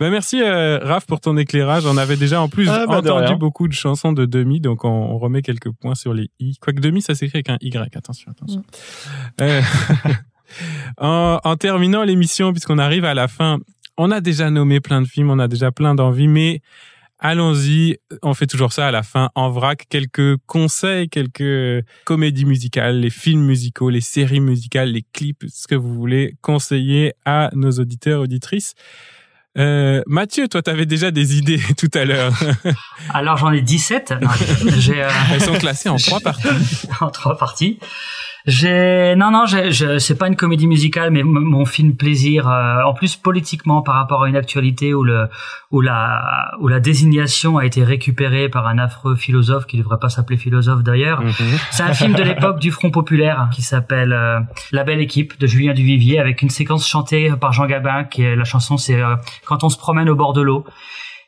bah 0.00 0.10
merci 0.10 0.42
euh, 0.42 0.78
Raph 0.82 1.06
pour 1.06 1.20
ton 1.20 1.36
éclairage. 1.36 1.86
On 1.86 1.96
avait 1.96 2.16
déjà 2.16 2.40
en 2.42 2.48
plus 2.48 2.68
Ah, 2.68 2.86
bah, 2.86 2.98
entendu 2.98 3.36
beaucoup 3.36 3.68
de 3.68 3.72
chansons 3.72 4.12
de 4.12 4.26
demi, 4.26 4.60
donc 4.60 4.84
on, 4.84 4.88
on 4.88 5.18
remet 5.18 5.40
quelques 5.42 5.70
points 5.70 5.94
sur 5.94 6.12
les 6.14 6.30
i. 6.40 6.56
Quoique 6.60 6.80
demi, 6.80 7.00
ça 7.02 7.14
s'écrit 7.14 7.38
avec 7.38 7.48
un 7.48 7.56
y. 7.60 7.72
Attention, 7.96 8.30
attention. 8.30 8.62
Euh, 9.40 9.60
en, 10.98 11.38
en 11.42 11.56
terminant 11.56 12.02
l'émission, 12.04 12.52
puisqu'on 12.52 12.78
arrive 12.78 13.04
à 13.04 13.14
la 13.14 13.28
fin, 13.28 13.58
on 13.98 14.10
a 14.10 14.20
déjà 14.20 14.50
nommé 14.50 14.80
plein 14.80 15.02
de 15.02 15.06
films, 15.06 15.30
on 15.30 15.38
a 15.38 15.48
déjà 15.48 15.70
plein 15.70 15.94
d'envies, 15.94 16.28
mais 16.28 16.60
allons-y, 17.18 17.98
on 18.22 18.34
fait 18.34 18.46
toujours 18.46 18.72
ça 18.72 18.88
à 18.88 18.90
la 18.90 19.02
fin, 19.02 19.30
en 19.34 19.50
vrac, 19.50 19.84
quelques 19.88 20.36
conseils, 20.46 21.08
quelques 21.08 21.84
comédies 22.04 22.44
musicales, 22.44 23.00
les 23.00 23.10
films 23.10 23.42
musicaux, 23.42 23.90
les 23.90 24.00
séries 24.00 24.40
musicales, 24.40 24.90
les 24.90 25.04
clips, 25.12 25.44
ce 25.48 25.68
que 25.68 25.74
vous 25.74 25.94
voulez 25.94 26.34
conseiller 26.42 27.12
à 27.24 27.50
nos 27.54 27.70
auditeurs, 27.72 28.22
auditrices. 28.22 28.74
Euh, 29.58 30.02
Mathieu, 30.06 30.48
toi, 30.48 30.62
t'avais 30.62 30.86
déjà 30.86 31.10
des 31.10 31.36
idées 31.36 31.60
tout 31.78 31.90
à 31.94 32.04
l'heure. 32.04 32.32
Alors 33.14 33.36
j'en 33.36 33.52
ai 33.52 33.60
17. 33.60 34.14
Non, 34.22 34.28
euh, 34.28 35.10
Elles 35.32 35.42
sont 35.42 35.54
classées 35.54 35.90
en 35.90 35.96
trois 35.98 36.20
parties. 36.20 36.48
en 37.00 37.10
trois 37.10 37.36
parties. 37.36 37.78
J'ai 38.46 39.14
non 39.16 39.30
non 39.30 39.44
je- 39.46 39.98
c'est 39.98 40.18
pas 40.18 40.26
une 40.26 40.34
comédie 40.36 40.66
musicale 40.66 41.10
mais 41.12 41.22
mon 41.22 41.64
film 41.64 41.94
plaisir 41.94 42.48
euh, 42.48 42.82
en 42.84 42.92
plus 42.92 43.14
politiquement 43.16 43.82
par 43.82 43.94
rapport 43.94 44.24
à 44.24 44.28
une 44.28 44.36
actualité 44.36 44.94
où 44.94 45.04
le 45.04 45.28
où 45.70 45.80
la 45.80 46.50
où 46.60 46.66
la 46.66 46.80
désignation 46.80 47.58
a 47.58 47.64
été 47.64 47.84
récupérée 47.84 48.48
par 48.48 48.66
un 48.66 48.78
affreux 48.78 49.14
philosophe 49.14 49.66
qui 49.66 49.78
devrait 49.78 49.98
pas 50.00 50.08
s'appeler 50.08 50.36
philosophe 50.38 50.82
d'ailleurs. 50.82 51.22
Mhm. 51.22 51.32
C'est 51.70 51.84
un 51.84 51.94
film 51.94 52.14
de 52.14 52.22
l'époque 52.22 52.58
du 52.58 52.72
Front 52.72 52.90
populaire 52.90 53.48
qui 53.52 53.62
s'appelle 53.62 54.12
euh, 54.12 54.40
La 54.72 54.82
belle 54.82 55.00
équipe 55.00 55.38
de 55.38 55.46
Julien 55.46 55.72
Duvivier 55.72 56.18
avec 56.18 56.42
une 56.42 56.50
séquence 56.50 56.86
chantée 56.88 57.32
par 57.40 57.52
Jean 57.52 57.66
Gabin 57.66 58.04
qui 58.04 58.22
est 58.22 58.34
la 58.34 58.44
chanson 58.44 58.76
c'est 58.76 59.00
euh, 59.00 59.14
quand 59.44 59.62
on 59.62 59.68
se 59.68 59.78
promène 59.78 60.08
au 60.10 60.16
bord 60.16 60.32
de 60.32 60.42
l'eau. 60.42 60.64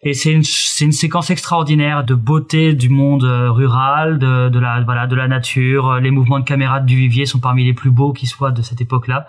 Et 0.05 0.13
c'est 0.13 0.33
une 0.33 0.43
une 0.81 0.93
séquence 0.93 1.31
extraordinaire 1.31 2.05
de 2.05 2.15
beauté 2.15 2.75
du 2.75 2.89
monde 2.89 3.25
euh, 3.25 3.51
rural, 3.51 4.19
de, 4.19 4.49
de 4.49 4.59
la 4.59 4.83
voilà 4.83 5.07
de 5.07 5.15
la 5.17 5.29
nature. 5.29 5.89
Euh, 5.89 6.01
Les 6.01 6.11
mouvements 6.11 6.39
de 6.39 6.45
caméra 6.45 6.81
de 6.81 6.87
Duvivier 6.87 7.27
sont 7.27 7.41
parmi 7.41 7.65
les 7.65 7.73
plus 7.73 7.91
beaux 7.91 8.13
qui 8.13 8.27
soient 8.27 8.51
de 8.51 8.63
cette 8.63 8.81
époque-là. 8.81 9.27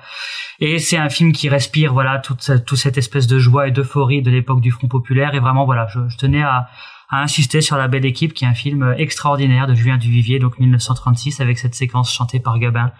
Et 0.59 0.79
c'est 0.79 0.97
un 0.97 1.09
film 1.09 1.31
qui 1.31 1.49
respire 1.49 1.93
voilà 1.93 2.19
toute 2.19 2.41
cette, 2.41 2.65
toute 2.65 2.77
cette 2.77 2.97
espèce 2.97 3.27
de 3.27 3.39
joie 3.39 3.67
et 3.67 3.71
d'euphorie 3.71 4.21
de 4.21 4.31
l'époque 4.31 4.61
du 4.61 4.71
Front 4.71 4.87
populaire. 4.87 5.33
Et 5.33 5.39
vraiment 5.39 5.65
voilà, 5.65 5.87
je, 5.87 5.99
je 6.09 6.17
tenais 6.17 6.43
à, 6.43 6.67
à 7.09 7.21
insister 7.21 7.61
sur 7.61 7.77
La 7.77 7.87
Belle 7.87 8.05
Équipe, 8.05 8.33
qui 8.33 8.45
est 8.45 8.47
un 8.47 8.53
film 8.53 8.95
extraordinaire 8.97 9.67
de 9.67 9.75
Julien 9.75 9.97
Duvivier, 9.97 10.39
donc 10.39 10.59
1936, 10.59 11.39
avec 11.39 11.57
cette 11.57 11.75
séquence 11.75 12.11
chantée 12.13 12.39
par 12.39 12.59
Gabin 12.59 12.91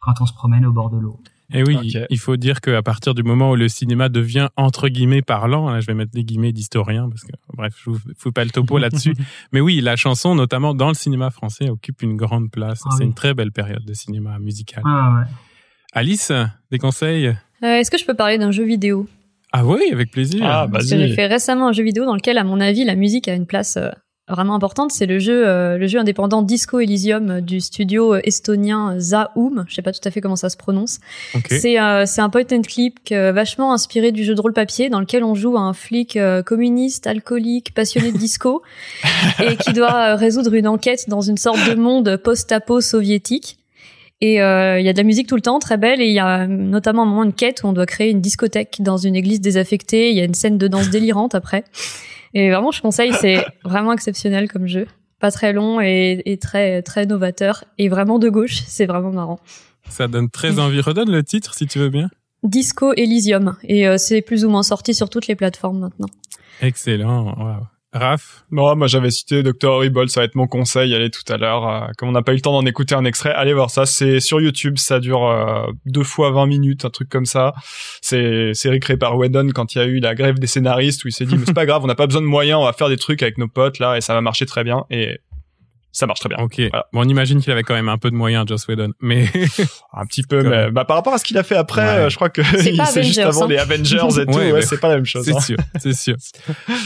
quand 0.00 0.20
on 0.20 0.26
se 0.26 0.32
promène 0.32 0.64
au 0.66 0.72
bord 0.72 0.90
de 0.90 0.98
l'eau. 0.98 1.20
Et 1.52 1.62
oui, 1.64 1.76
Ok. 1.76 2.06
il 2.10 2.18
faut 2.18 2.36
dire 2.36 2.60
qu'à 2.60 2.82
partir 2.82 3.14
du 3.14 3.22
moment 3.22 3.50
où 3.50 3.56
le 3.56 3.68
cinéma 3.68 4.08
devient 4.08 4.48
entre 4.56 4.88
guillemets 4.88 5.22
parlant, 5.22 5.68
là 5.70 5.80
je 5.80 5.86
vais 5.86 5.94
mettre 5.94 6.12
des 6.12 6.22
guillemets 6.24 6.52
d'historien 6.52 7.08
parce 7.08 7.22
que 7.22 7.32
bref, 7.54 7.74
je 7.84 7.90
vous 7.90 7.98
fous 8.16 8.32
pas 8.32 8.44
le 8.44 8.50
topo 8.50 8.78
là-dessus, 8.78 9.14
mais 9.52 9.60
oui, 9.60 9.80
la 9.80 9.96
chanson 9.96 10.34
notamment 10.34 10.74
dans 10.74 10.88
le 10.88 10.94
cinéma 10.94 11.30
français 11.30 11.68
occupe 11.68 12.02
une 12.02 12.16
grande 12.16 12.50
place. 12.50 12.80
Ah 12.86 12.90
C'est 12.92 13.02
oui. 13.04 13.08
une 13.08 13.14
très 13.14 13.34
belle 13.34 13.52
période 13.52 13.84
de 13.84 13.92
cinéma 13.94 14.38
musical. 14.38 14.82
Ah 14.86 15.16
ouais. 15.18 15.26
Alice, 15.92 16.30
des 16.70 16.78
conseils? 16.78 17.26
Euh, 17.28 17.34
Est-ce 17.62 17.90
que 17.90 17.98
je 17.98 18.04
peux 18.04 18.14
parler 18.14 18.38
d'un 18.38 18.52
jeu 18.52 18.64
vidéo? 18.64 19.08
Ah 19.52 19.66
oui, 19.66 19.80
avec 19.92 20.12
plaisir. 20.12 20.42
Ah, 20.44 20.68
Parce 20.70 20.88
que 20.88 20.94
vas-y. 20.94 21.08
j'ai 21.08 21.14
fait 21.16 21.26
récemment 21.26 21.68
un 21.68 21.72
jeu 21.72 21.82
vidéo 21.82 22.04
dans 22.04 22.14
lequel, 22.14 22.38
à 22.38 22.44
mon 22.44 22.60
avis, 22.60 22.84
la 22.84 22.94
musique 22.94 23.26
a 23.26 23.34
une 23.34 23.46
place 23.46 23.76
euh, 23.76 23.90
vraiment 24.30 24.54
importante. 24.54 24.92
C'est 24.92 25.06
le 25.06 25.18
jeu, 25.18 25.46
euh, 25.46 25.76
le 25.76 25.86
jeu 25.86 25.98
indépendant 25.98 26.42
Disco 26.42 26.80
Elysium 26.80 27.30
euh, 27.30 27.40
du 27.40 27.60
studio 27.60 28.14
euh, 28.14 28.20
estonien 28.24 28.98
Zaum. 28.98 29.64
Je 29.68 29.74
sais 29.74 29.82
pas 29.82 29.92
tout 29.92 30.00
à 30.04 30.10
fait 30.10 30.20
comment 30.20 30.36
ça 30.36 30.48
se 30.48 30.56
prononce. 30.56 31.00
C'est 31.48 31.80
euh, 31.80 32.06
c'est 32.06 32.20
un 32.20 32.30
point 32.30 32.44
and 32.52 32.62
click 32.62 33.12
euh, 33.12 33.32
vachement 33.32 33.72
inspiré 33.72 34.12
du 34.12 34.24
jeu 34.24 34.34
de 34.34 34.40
rôle 34.40 34.52
papier 34.52 34.88
dans 34.88 35.00
lequel 35.00 35.24
on 35.24 35.34
joue 35.34 35.56
un 35.58 35.72
flic 35.72 36.18
communiste, 36.46 37.06
alcoolique, 37.06 37.74
passionné 37.74 38.12
de 38.12 38.18
disco 38.18 38.62
et 39.40 39.56
qui 39.56 39.72
doit 39.72 40.16
résoudre 40.16 40.54
une 40.54 40.68
enquête 40.68 41.08
dans 41.08 41.20
une 41.20 41.36
sorte 41.36 41.68
de 41.68 41.74
monde 41.74 42.16
post-apo 42.16 42.80
soviétique. 42.80 43.58
Et 44.20 44.42
euh, 44.42 44.78
il 44.78 44.84
y 44.84 44.88
a 44.88 44.92
de 44.92 44.98
la 44.98 45.04
musique 45.04 45.26
tout 45.26 45.34
le 45.34 45.40
temps, 45.40 45.58
très 45.58 45.78
belle, 45.78 46.02
et 46.02 46.06
il 46.06 46.12
y 46.12 46.18
a 46.18 46.46
notamment 46.46 47.02
un 47.02 47.06
moment 47.06 47.24
une 47.24 47.32
quête 47.32 47.62
où 47.62 47.68
on 47.68 47.72
doit 47.72 47.86
créer 47.86 48.10
une 48.10 48.20
discothèque 48.20 48.76
dans 48.80 48.98
une 48.98 49.16
église 49.16 49.40
désaffectée. 49.40 50.10
Il 50.10 50.16
y 50.16 50.20
a 50.20 50.24
une 50.24 50.34
scène 50.34 50.58
de 50.58 50.68
danse 50.68 50.90
délirante 50.90 51.34
après. 51.34 51.64
Et 52.34 52.50
vraiment, 52.50 52.70
je 52.70 52.80
conseille, 52.80 53.12
c'est 53.12 53.44
vraiment 53.64 53.92
exceptionnel 53.92 54.50
comme 54.50 54.66
jeu. 54.66 54.86
Pas 55.18 55.30
très 55.30 55.52
long 55.52 55.80
et, 55.80 56.22
et 56.24 56.38
très 56.38 56.82
très 56.82 57.04
novateur 57.06 57.64
et 57.76 57.88
vraiment 57.88 58.18
de 58.18 58.28
gauche. 58.28 58.62
C'est 58.66 58.86
vraiment 58.86 59.10
marrant. 59.10 59.40
Ça 59.88 60.08
donne 60.08 60.30
très 60.30 60.58
envie. 60.58 60.80
Redonne 60.80 61.10
le 61.10 61.22
titre 61.22 61.54
si 61.54 61.66
tu 61.66 61.78
veux 61.78 61.90
bien. 61.90 62.08
Disco 62.42 62.94
Elysium 62.94 63.56
et 63.64 63.86
euh, 63.86 63.98
c'est 63.98 64.22
plus 64.22 64.44
ou 64.44 64.48
moins 64.48 64.62
sorti 64.62 64.94
sur 64.94 65.10
toutes 65.10 65.26
les 65.26 65.34
plateformes 65.34 65.78
maintenant. 65.78 66.08
Excellent. 66.62 67.34
Wow. 67.36 67.66
Raph, 67.92 68.44
Non, 68.52 68.76
moi 68.76 68.86
j'avais 68.86 69.10
cité 69.10 69.42
Dr. 69.42 69.68
Horrible, 69.68 70.08
ça 70.08 70.20
va 70.20 70.24
être 70.26 70.36
mon 70.36 70.46
conseil, 70.46 70.94
allez 70.94 71.10
tout 71.10 71.24
à 71.32 71.36
l'heure. 71.36 71.68
Euh, 71.68 71.88
comme 71.98 72.08
on 72.08 72.12
n'a 72.12 72.22
pas 72.22 72.30
eu 72.30 72.36
le 72.36 72.40
temps 72.40 72.52
d'en 72.52 72.64
écouter 72.64 72.94
un 72.94 73.04
extrait, 73.04 73.32
allez 73.32 73.52
voir 73.52 73.70
ça, 73.70 73.84
c'est 73.84 74.20
sur 74.20 74.40
YouTube, 74.40 74.78
ça 74.78 75.00
dure 75.00 75.26
euh, 75.26 75.66
deux 75.86 76.04
fois 76.04 76.30
20 76.30 76.46
minutes, 76.46 76.84
un 76.84 76.90
truc 76.90 77.08
comme 77.08 77.26
ça. 77.26 77.52
C'est 78.00 78.54
série 78.54 78.78
créée 78.78 78.96
par 78.96 79.16
Whedon 79.16 79.48
quand 79.52 79.74
il 79.74 79.78
y 79.78 79.80
a 79.80 79.86
eu 79.86 79.98
la 79.98 80.14
grève 80.14 80.38
des 80.38 80.46
scénaristes 80.46 81.04
où 81.04 81.08
il 81.08 81.12
s'est 81.12 81.26
dit 81.26 81.36
mais 81.36 81.46
c'est 81.46 81.52
pas 81.52 81.66
grave, 81.66 81.82
on 81.82 81.88
n'a 81.88 81.96
pas 81.96 82.06
besoin 82.06 82.22
de 82.22 82.26
moyens, 82.26 82.60
on 82.60 82.64
va 82.64 82.72
faire 82.72 82.88
des 82.88 82.96
trucs 82.96 83.24
avec 83.24 83.38
nos 83.38 83.48
potes 83.48 83.80
là 83.80 83.96
et 83.96 84.00
ça 84.00 84.14
va 84.14 84.20
marcher 84.20 84.46
très 84.46 84.62
bien 84.62 84.84
et 84.90 85.18
ça 85.92 86.06
marche 86.06 86.20
très 86.20 86.28
bien. 86.28 86.38
ok. 86.38 86.54
Voilà. 86.70 86.86
Bon, 86.92 87.00
on 87.00 87.08
imagine 87.08 87.40
qu'il 87.40 87.50
avait 87.52 87.62
quand 87.62 87.74
même 87.74 87.88
un 87.88 87.98
peu 87.98 88.10
de 88.10 88.14
moyens, 88.16 88.46
Joss 88.48 88.66
Whedon, 88.68 88.92
mais 89.00 89.24
Un 89.92 90.06
petit 90.06 90.22
peu, 90.22 90.42
mais 90.42 90.70
bah, 90.70 90.84
par 90.84 90.96
rapport 90.96 91.12
à 91.14 91.18
ce 91.18 91.24
qu'il 91.24 91.36
a 91.38 91.42
fait 91.42 91.56
après, 91.56 91.80
Ouais. 91.82 91.88
euh, 92.04 92.08
je 92.08 92.16
crois 92.16 92.30
que 92.30 92.42
C'est 92.42 92.70
juste 92.74 92.80
Avengers, 92.80 93.20
avant 93.22 93.44
hein. 93.44 93.48
les 93.48 93.58
Avengers 93.58 93.96
et 93.96 93.98
tout, 94.26 94.32
Ouais, 94.32 94.52
ouais, 94.52 94.52
mais- 94.52 94.62
c'est 94.62 94.78
pas 94.80 94.88
la 94.88 94.96
même 94.96 95.04
chose. 95.04 95.24
C'est 95.24 95.34
hein. 95.34 95.40
sûr, 95.40 95.56
c'est 95.78 95.92
sûr. 95.94 96.16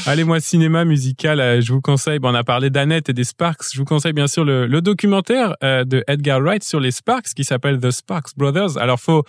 Allez, 0.06 0.24
moi, 0.24 0.40
cinéma 0.40 0.84
musical, 0.84 1.40
euh, 1.40 1.60
je 1.60 1.72
vous 1.72 1.80
conseille, 1.80 2.18
bon, 2.18 2.30
on 2.30 2.34
a 2.34 2.44
parlé 2.44 2.70
d'Annette 2.70 3.08
et 3.08 3.12
des 3.12 3.24
Sparks, 3.24 3.64
je 3.72 3.78
vous 3.78 3.84
conseille 3.84 4.12
bien 4.14 4.26
sûr 4.26 4.44
le, 4.44 4.66
le 4.66 4.80
documentaire 4.80 5.54
euh, 5.62 5.84
de 5.84 6.02
Edgar 6.08 6.40
Wright 6.40 6.64
sur 6.64 6.80
les 6.80 6.90
Sparks 6.90 7.34
qui 7.36 7.44
s'appelle 7.44 7.78
The 7.80 7.90
Sparks 7.90 8.36
Brothers. 8.36 8.78
Alors, 8.78 8.98
faut 9.00 9.24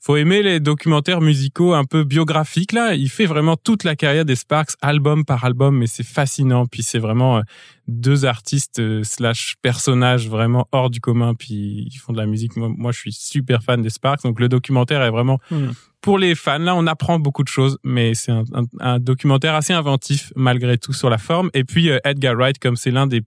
faut 0.00 0.16
aimer 0.16 0.42
les 0.42 0.60
documentaires 0.60 1.20
musicaux 1.20 1.74
un 1.74 1.84
peu 1.84 2.04
biographiques 2.04 2.72
là. 2.72 2.94
Il 2.94 3.08
fait 3.10 3.26
vraiment 3.26 3.56
toute 3.56 3.84
la 3.84 3.96
carrière 3.96 4.24
des 4.24 4.36
Sparks, 4.36 4.70
album 4.80 5.24
par 5.24 5.44
album, 5.44 5.76
mais 5.78 5.86
c'est 5.86 6.06
fascinant. 6.06 6.66
Puis 6.66 6.82
c'est 6.82 6.98
vraiment 6.98 7.38
euh, 7.38 7.42
deux 7.88 8.24
artistes 8.24 8.78
euh, 8.80 9.02
slash 9.02 9.56
personnages 9.62 10.28
vraiment 10.28 10.68
hors 10.72 10.90
du 10.90 11.00
commun. 11.00 11.34
Puis 11.34 11.88
ils 11.92 11.98
font 11.98 12.12
de 12.12 12.18
la 12.18 12.26
musique. 12.26 12.56
Moi, 12.56 12.68
moi, 12.76 12.92
je 12.92 12.98
suis 12.98 13.12
super 13.12 13.62
fan 13.62 13.82
des 13.82 13.90
Sparks, 13.90 14.22
donc 14.22 14.38
le 14.40 14.48
documentaire 14.48 15.02
est 15.02 15.10
vraiment 15.10 15.38
Hmm. 15.50 15.70
pour 16.00 16.18
les 16.18 16.34
fans. 16.34 16.58
Là, 16.58 16.74
on 16.76 16.86
apprend 16.86 17.18
beaucoup 17.18 17.42
de 17.42 17.48
choses, 17.48 17.78
mais 17.82 18.14
c'est 18.14 18.32
un, 18.32 18.44
un- 18.54 18.64
un 18.80 18.98
documentaire 18.98 19.54
assez 19.54 19.72
inventif 19.72 20.32
malgré 20.36 20.78
tout 20.78 20.92
sur 20.92 21.10
la 21.10 21.18
forme. 21.18 21.50
Et 21.54 21.64
puis 21.64 21.90
euh, 21.90 21.98
Edgar 22.04 22.34
Wright, 22.36 22.58
comme 22.58 22.76
c'est 22.76 22.90
l'un 22.90 23.06
des, 23.06 23.22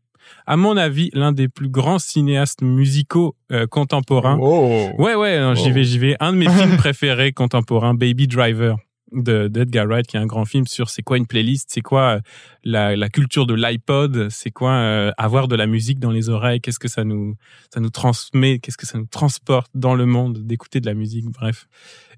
à 0.46 0.58
mon 0.58 0.78
avis, 0.78 1.10
l'un 1.14 1.32
des 1.32 1.48
plus 1.48 1.70
grands 1.70 2.00
cinéastes 2.00 2.62
musicaux 2.62 3.36
euh, 3.52 3.68
contemporains. 3.68 4.38
Oh. 4.42 4.90
Ouais, 4.98 5.16
ouais, 5.16 5.54
j'y 5.56 5.72
vais, 5.72 5.84
j'y 5.84 6.00
vais. 6.00 6.16
Un 6.20 6.34
de 6.34 6.38
mes 6.38 6.50
films 6.58 6.78
préférés 6.78 7.32
contemporains, 7.32 7.94
Baby 7.94 8.28
Driver 8.28 8.78
de 9.12 9.48
d'Edgar 9.48 9.88
Wright, 9.88 10.08
qui 10.08 10.18
est 10.18 10.20
un 10.20 10.26
grand 10.26 10.46
film 10.46 10.66
sur 10.68 10.90
c'est 10.90 11.02
quoi 11.02 11.18
une 11.18 11.28
playlist, 11.28 11.70
c'est 11.72 11.82
quoi 11.82 12.02
euh, 12.02 12.20
la, 12.64 12.96
la 12.96 13.10
culture 13.10 13.46
de 13.46 13.54
l'iPod, 13.54 14.30
c'est 14.30 14.52
quoi 14.52 14.72
euh, 14.72 15.12
avoir 15.18 15.48
de 15.48 15.56
la 15.56 15.68
musique 15.68 16.00
dans 16.00 16.12
les 16.12 16.30
oreilles, 16.30 16.62
qu'est-ce 16.62 16.80
que 16.80 16.88
ça 16.88 17.04
nous 17.04 17.36
ça 17.74 17.80
nous 17.80 17.90
transmet, 17.90 18.60
qu'est-ce 18.60 18.78
que 18.78 18.88
ça 18.88 18.98
nous 18.98 19.08
transporte 19.08 19.70
dans 19.74 19.96
le 19.96 20.06
monde 20.06 20.46
d'écouter 20.46 20.80
de 20.80 20.86
la 20.86 20.94
musique, 20.94 21.26
bref. 21.26 21.68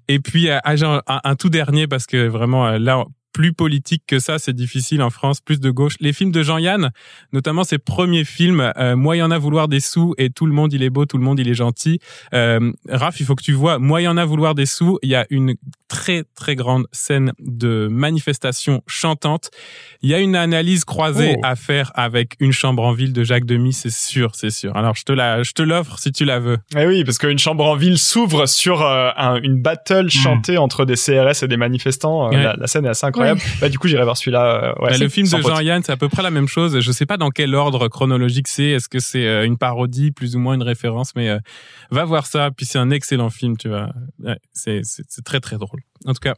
Et 0.06 0.20
puis 0.20 0.50
ah, 0.50 0.62
un, 0.64 1.02
un 1.06 1.34
tout 1.34 1.48
dernier 1.48 1.86
parce 1.86 2.06
que 2.06 2.28
vraiment 2.28 2.70
là 2.78 3.04
plus 3.34 3.52
politique 3.52 4.04
que 4.06 4.18
ça, 4.20 4.38
c'est 4.38 4.54
difficile 4.54 5.02
en 5.02 5.10
France, 5.10 5.40
plus 5.42 5.60
de 5.60 5.70
gauche. 5.70 5.94
Les 6.00 6.12
films 6.14 6.30
de 6.32 6.42
Jean-Yann, 6.42 6.90
notamment 7.32 7.64
ses 7.64 7.78
premiers 7.78 8.24
films, 8.24 8.72
euh, 8.78 8.94
Moi, 8.96 9.16
il 9.16 9.18
y 9.18 9.22
en 9.22 9.30
a 9.32 9.38
vouloir 9.38 9.66
des 9.68 9.80
sous 9.80 10.14
et 10.18 10.30
Tout 10.30 10.46
le 10.46 10.52
monde, 10.52 10.72
il 10.72 10.82
est 10.84 10.88
beau, 10.90 11.04
tout 11.04 11.18
le 11.18 11.24
monde, 11.24 11.38
il 11.40 11.48
est 11.48 11.54
gentil. 11.54 11.98
Euh, 12.32 12.72
Raph, 12.88 13.18
il 13.20 13.26
faut 13.26 13.34
que 13.34 13.42
tu 13.42 13.52
vois, 13.52 13.78
Moi, 13.78 14.00
il 14.00 14.04
y 14.04 14.08
en 14.08 14.16
a 14.16 14.24
vouloir 14.24 14.54
des 14.54 14.66
sous, 14.66 14.98
il 15.02 15.10
y 15.10 15.16
a 15.16 15.26
une 15.30 15.54
très, 15.88 16.22
très 16.36 16.54
grande 16.56 16.86
scène 16.92 17.32
de 17.40 17.88
manifestation 17.90 18.82
chantante. 18.86 19.50
Il 20.02 20.08
y 20.10 20.14
a 20.14 20.18
une 20.20 20.36
analyse 20.36 20.84
croisée 20.84 21.34
Oh. 21.36 21.40
à 21.42 21.56
faire 21.56 21.90
avec 21.94 22.36
Une 22.40 22.52
chambre 22.52 22.82
en 22.84 22.92
ville 22.92 23.12
de 23.12 23.24
Jacques 23.24 23.44
Demy, 23.46 23.72
c'est 23.72 23.90
sûr, 23.92 24.30
c'est 24.34 24.50
sûr. 24.50 24.76
Alors, 24.76 24.94
je 24.94 25.02
te 25.04 25.12
la, 25.12 25.42
je 25.42 25.52
te 25.52 25.62
l'offre 25.62 25.98
si 25.98 26.12
tu 26.12 26.24
la 26.24 26.38
veux. 26.38 26.58
Eh 26.76 26.86
oui, 26.86 27.02
parce 27.04 27.18
qu'une 27.18 27.38
chambre 27.38 27.64
en 27.64 27.74
ville 27.76 27.98
s'ouvre 27.98 28.46
sur 28.46 28.82
euh, 28.82 29.10
un- 29.16 29.40
une 29.42 29.60
battle 29.60 30.08
chantée 30.10 30.56
entre 30.58 30.84
des 30.84 30.94
CRS 30.94 31.42
et 31.42 31.48
des 31.48 31.56
manifestants. 31.56 32.26
Euh, 32.26 32.30
Ouais. 32.30 32.42
la, 32.42 32.54
la 32.56 32.66
scène 32.66 32.84
est 32.86 32.90
assez 32.90 33.06
Moi, 33.06 33.23
incroyable. 33.32 33.40
Bah, 33.60 33.68
du 33.68 33.78
coup, 33.78 33.88
j'irai 33.88 34.04
voir 34.04 34.16
celui-là. 34.16 34.44
euh, 34.78 34.82
ouais, 34.82 34.90
Bah, 34.90 34.98
le 34.98 35.08
film 35.08 35.26
de 35.26 35.36
faute. 35.36 35.46
Jean-Yann, 35.46 35.82
c'est 35.82 35.92
à 35.92 35.96
peu 35.96 36.08
près 36.08 36.22
la 36.22 36.30
même 36.30 36.48
chose. 36.48 36.80
Je 36.80 36.92
sais 36.92 37.06
pas 37.06 37.16
dans 37.16 37.30
quel 37.30 37.54
ordre 37.54 37.88
chronologique 37.88 38.48
c'est. 38.48 38.64
Est-ce 38.70 38.88
que 38.88 38.98
c'est 38.98 39.26
euh, 39.26 39.44
une 39.46 39.58
parodie, 39.58 40.10
plus 40.10 40.36
ou 40.36 40.38
moins 40.38 40.54
une 40.54 40.62
référence, 40.62 41.14
mais 41.16 41.28
euh, 41.28 41.38
va 41.90 42.04
voir 42.04 42.26
ça. 42.26 42.50
Puis 42.50 42.66
c'est 42.66 42.78
un 42.78 42.90
excellent 42.90 43.30
film, 43.30 43.56
tu 43.56 43.68
vois. 43.68 43.90
Ouais, 44.22 44.38
c'est 44.52 44.82
très 45.24 45.40
très 45.40 45.56
drôle. 45.56 45.80
En 46.06 46.12
tout 46.12 46.20
cas, 46.20 46.34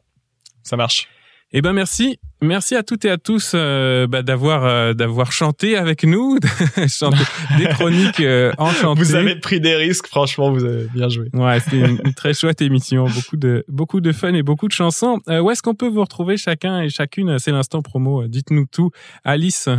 Ça 0.63 0.75
marche. 0.77 1.07
Eh 1.53 1.61
ben 1.61 1.71
merci, 1.73 2.19
merci 2.41 2.75
à 2.75 2.83
toutes 2.83 3.05
et 3.05 3.09
à 3.09 3.17
tous 3.17 3.53
euh, 3.55 4.05
bah, 4.07 4.21
d'avoir 4.21 4.65
euh, 4.65 4.93
d'avoir 4.93 5.31
chanté 5.31 5.77
avec 5.77 6.03
nous, 6.03 6.37
chanté 6.87 7.17
des 7.57 7.65
chroniques 7.69 8.19
euh, 8.19 8.51
enchantées. 8.57 9.01
Vous 9.01 9.15
avez 9.15 9.35
pris 9.39 9.59
des 9.61 9.75
risques, 9.75 10.07
franchement, 10.07 10.51
vous 10.51 10.65
avez 10.65 10.87
bien 10.93 11.07
joué. 11.09 11.29
Ouais, 11.33 11.59
c'était 11.61 11.79
une, 11.79 11.99
une 12.03 12.13
très 12.15 12.33
chouette 12.33 12.61
émission, 12.61 13.05
beaucoup 13.05 13.37
de 13.37 13.63
beaucoup 13.69 14.01
de 14.01 14.11
fun 14.11 14.33
et 14.33 14.43
beaucoup 14.43 14.67
de 14.67 14.73
chansons. 14.73 15.19
Euh, 15.29 15.39
où 15.39 15.49
est-ce 15.51 15.61
qu'on 15.61 15.75
peut 15.75 15.87
vous 15.87 16.01
retrouver 16.01 16.35
chacun 16.37 16.81
et 16.81 16.89
chacune? 16.89 17.39
C'est 17.39 17.51
l'instant 17.51 17.81
promo. 17.81 18.23
euh, 18.23 18.27
Dites-nous 18.27 18.65
tout. 18.71 18.91
Alice, 19.23 19.69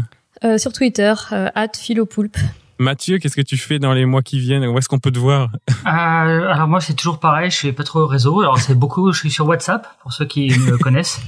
Euh, 0.44 0.56
sur 0.56 0.72
Twitter, 0.72 1.12
euh, 1.32 1.48
@philopoulpe. 1.76 2.36
Mathieu, 2.78 3.18
qu'est-ce 3.18 3.36
que 3.36 3.42
tu 3.42 3.56
fais 3.56 3.78
dans 3.78 3.92
les 3.92 4.04
mois 4.04 4.22
qui 4.22 4.38
viennent? 4.38 4.64
Où 4.66 4.78
est-ce 4.78 4.88
qu'on 4.88 4.98
peut 4.98 5.10
te 5.10 5.18
voir? 5.18 5.50
Euh, 5.68 5.90
alors 5.90 6.68
moi 6.68 6.80
c'est 6.80 6.94
toujours 6.94 7.18
pareil, 7.18 7.50
je 7.50 7.56
fais 7.56 7.72
pas 7.72 7.82
trop 7.84 8.06
réseau. 8.06 8.40
Alors 8.40 8.58
c'est 8.58 8.74
beaucoup, 8.74 9.12
je 9.12 9.18
suis 9.18 9.30
sur 9.30 9.46
WhatsApp 9.46 9.86
pour 10.02 10.12
ceux 10.12 10.24
qui 10.26 10.48
me 10.50 10.76
connaissent. 10.82 11.20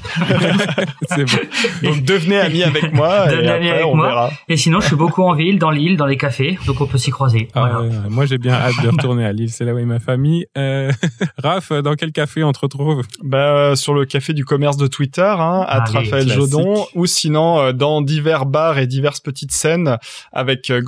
C'est 1.08 1.24
bon. 1.24 1.88
Donc, 1.88 2.04
devenez 2.04 2.38
amis 2.38 2.62
avec 2.62 2.92
moi 2.92 3.32
et 3.32 3.46
après, 3.48 3.70
avec 3.70 3.84
on 3.86 3.96
moi. 3.96 4.08
verra. 4.08 4.30
Et 4.48 4.56
sinon 4.56 4.80
je 4.80 4.86
suis 4.86 4.96
beaucoup 4.96 5.22
en 5.22 5.34
ville, 5.34 5.58
dans 5.58 5.70
l'île, 5.70 5.96
dans 5.96 6.06
les 6.06 6.16
cafés, 6.16 6.58
donc 6.66 6.80
on 6.80 6.86
peut 6.86 6.98
s'y 6.98 7.10
croiser. 7.10 7.48
Ah 7.54 7.60
Voilà. 7.60 7.80
ouais, 7.80 7.88
ouais. 7.88 8.08
moi, 8.08 8.26
j'ai 8.26 8.38
bien 8.38 8.54
hâte 8.54 8.82
de 8.82 8.88
retourner 8.88 9.24
à 9.26 9.32
Lille. 9.32 9.50
C'est 9.50 9.64
là 9.64 9.74
où 9.74 9.78
est 9.78 9.84
ma 9.84 9.98
famille. 10.00 10.46
Euh, 10.56 10.90
Raph, 11.42 11.72
dans 11.72 11.94
quel 11.94 12.12
café 12.12 12.44
on 12.44 12.52
te 12.52 12.60
retrouve? 12.60 13.02
Bah, 13.22 13.38
euh, 13.38 13.74
sur 13.74 13.94
le 13.94 14.04
café 14.04 14.32
du 14.34 14.44
commerce 14.44 14.76
de 14.76 14.86
Twitter, 14.86 15.22
hein, 15.22 15.64
à 15.66 15.82
Allez, 15.82 15.92
Raphaël 15.98 16.24
classique. 16.26 16.32
Jodon, 16.34 16.86
ou 16.94 17.06
sinon 17.06 17.58
euh, 17.60 17.72
dans 17.72 18.02
divers 18.02 18.46
bars 18.46 18.78
et 18.78 18.86
diverses 18.86 19.20
petites 19.20 19.52
scènes 19.52 19.96
avec 20.32 20.70
euh, 20.70 20.80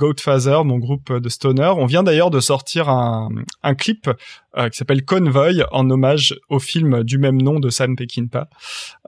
Mon 0.63 0.77
groupe 0.77 1.11
de 1.11 1.29
stoner. 1.29 1.73
On 1.77 1.85
vient 1.85 2.03
d'ailleurs 2.03 2.29
de 2.29 2.39
sortir 2.39 2.89
un 2.89 3.75
clip 3.77 4.09
euh, 4.57 4.69
qui 4.69 4.77
s'appelle 4.77 5.03
Convoy 5.05 5.63
en 5.71 5.89
hommage 5.89 6.35
au 6.49 6.59
film 6.59 7.03
du 7.03 7.17
même 7.17 7.41
nom 7.41 7.59
de 7.59 7.69
Sam 7.69 7.95
Peckinpah. 7.95 8.47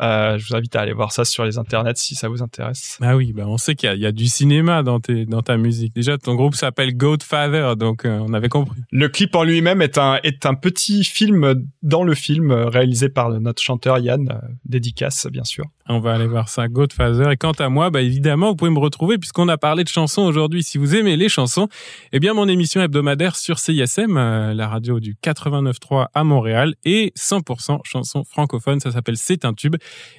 Euh, 0.01 0.37
je 0.37 0.47
vous 0.47 0.55
invite 0.55 0.75
à 0.75 0.81
aller 0.81 0.93
voir 0.93 1.11
ça 1.11 1.25
sur 1.25 1.45
les 1.45 1.57
internets 1.57 1.93
si 1.95 2.15
ça 2.15 2.27
vous 2.29 2.41
intéresse. 2.41 2.97
Ah 3.01 3.15
oui, 3.15 3.33
bah 3.33 3.43
on 3.47 3.57
sait 3.57 3.75
qu'il 3.75 3.87
y, 3.87 3.91
a- 3.91 3.95
il 3.95 4.01
y 4.01 4.05
a 4.05 4.11
du 4.11 4.27
cinéma 4.27 4.83
dans, 4.83 4.99
tes, 4.99 5.25
dans 5.25 5.41
ta 5.41 5.57
musique. 5.57 5.93
Déjà, 5.95 6.17
ton 6.17 6.35
groupe 6.35 6.55
s'appelle 6.55 6.95
Goatfather, 6.95 7.75
donc 7.77 8.05
euh, 8.05 8.19
on 8.21 8.33
avait 8.33 8.49
compris. 8.49 8.79
Le 8.91 9.07
clip 9.09 9.35
en 9.35 9.43
lui-même 9.43 9.81
est 9.81 9.97
un 9.97 10.19
est 10.23 10.45
un 10.45 10.53
petit 10.55 11.03
film 11.03 11.53
dans 11.83 12.03
le 12.03 12.13
film 12.15 12.51
euh, 12.51 12.67
réalisé 12.69 13.09
par 13.09 13.29
notre 13.39 13.61
chanteur 13.61 13.99
Yann, 13.99 14.29
euh, 14.31 14.47
dédicace 14.65 15.27
bien 15.31 15.43
sûr. 15.43 15.65
On 15.87 15.99
va 15.99 16.13
aller 16.15 16.25
voir 16.27 16.49
ça, 16.49 16.67
Goatfather. 16.67 17.29
Et 17.31 17.37
quant 17.37 17.51
à 17.51 17.69
moi, 17.69 17.91
bah 17.91 18.01
évidemment, 18.01 18.49
vous 18.49 18.55
pouvez 18.55 18.71
me 18.71 18.79
retrouver 18.79 19.17
puisqu'on 19.19 19.47
a 19.49 19.57
parlé 19.57 19.83
de 19.83 19.89
chansons 19.89 20.23
aujourd'hui. 20.23 20.63
Si 20.63 20.77
vous 20.79 20.95
aimez 20.95 21.15
les 21.15 21.29
chansons, 21.29 21.67
eh 22.11 22.19
bien 22.19 22.33
mon 22.33 22.47
émission 22.47 22.81
hebdomadaire 22.81 23.35
sur 23.35 23.59
CISM, 23.59 24.15
la 24.15 24.67
radio 24.67 24.99
du 24.99 25.15
89.3 25.35 26.07
à 26.13 26.23
Montréal, 26.23 26.75
et 26.83 27.13
100% 27.17 27.79
chansons 27.83 28.23
francophones. 28.23 28.79
Ça 28.79 28.91
s'appelle 28.91 29.17
C'est 29.17 29.45
un 29.45 29.53
tube. 29.53 29.75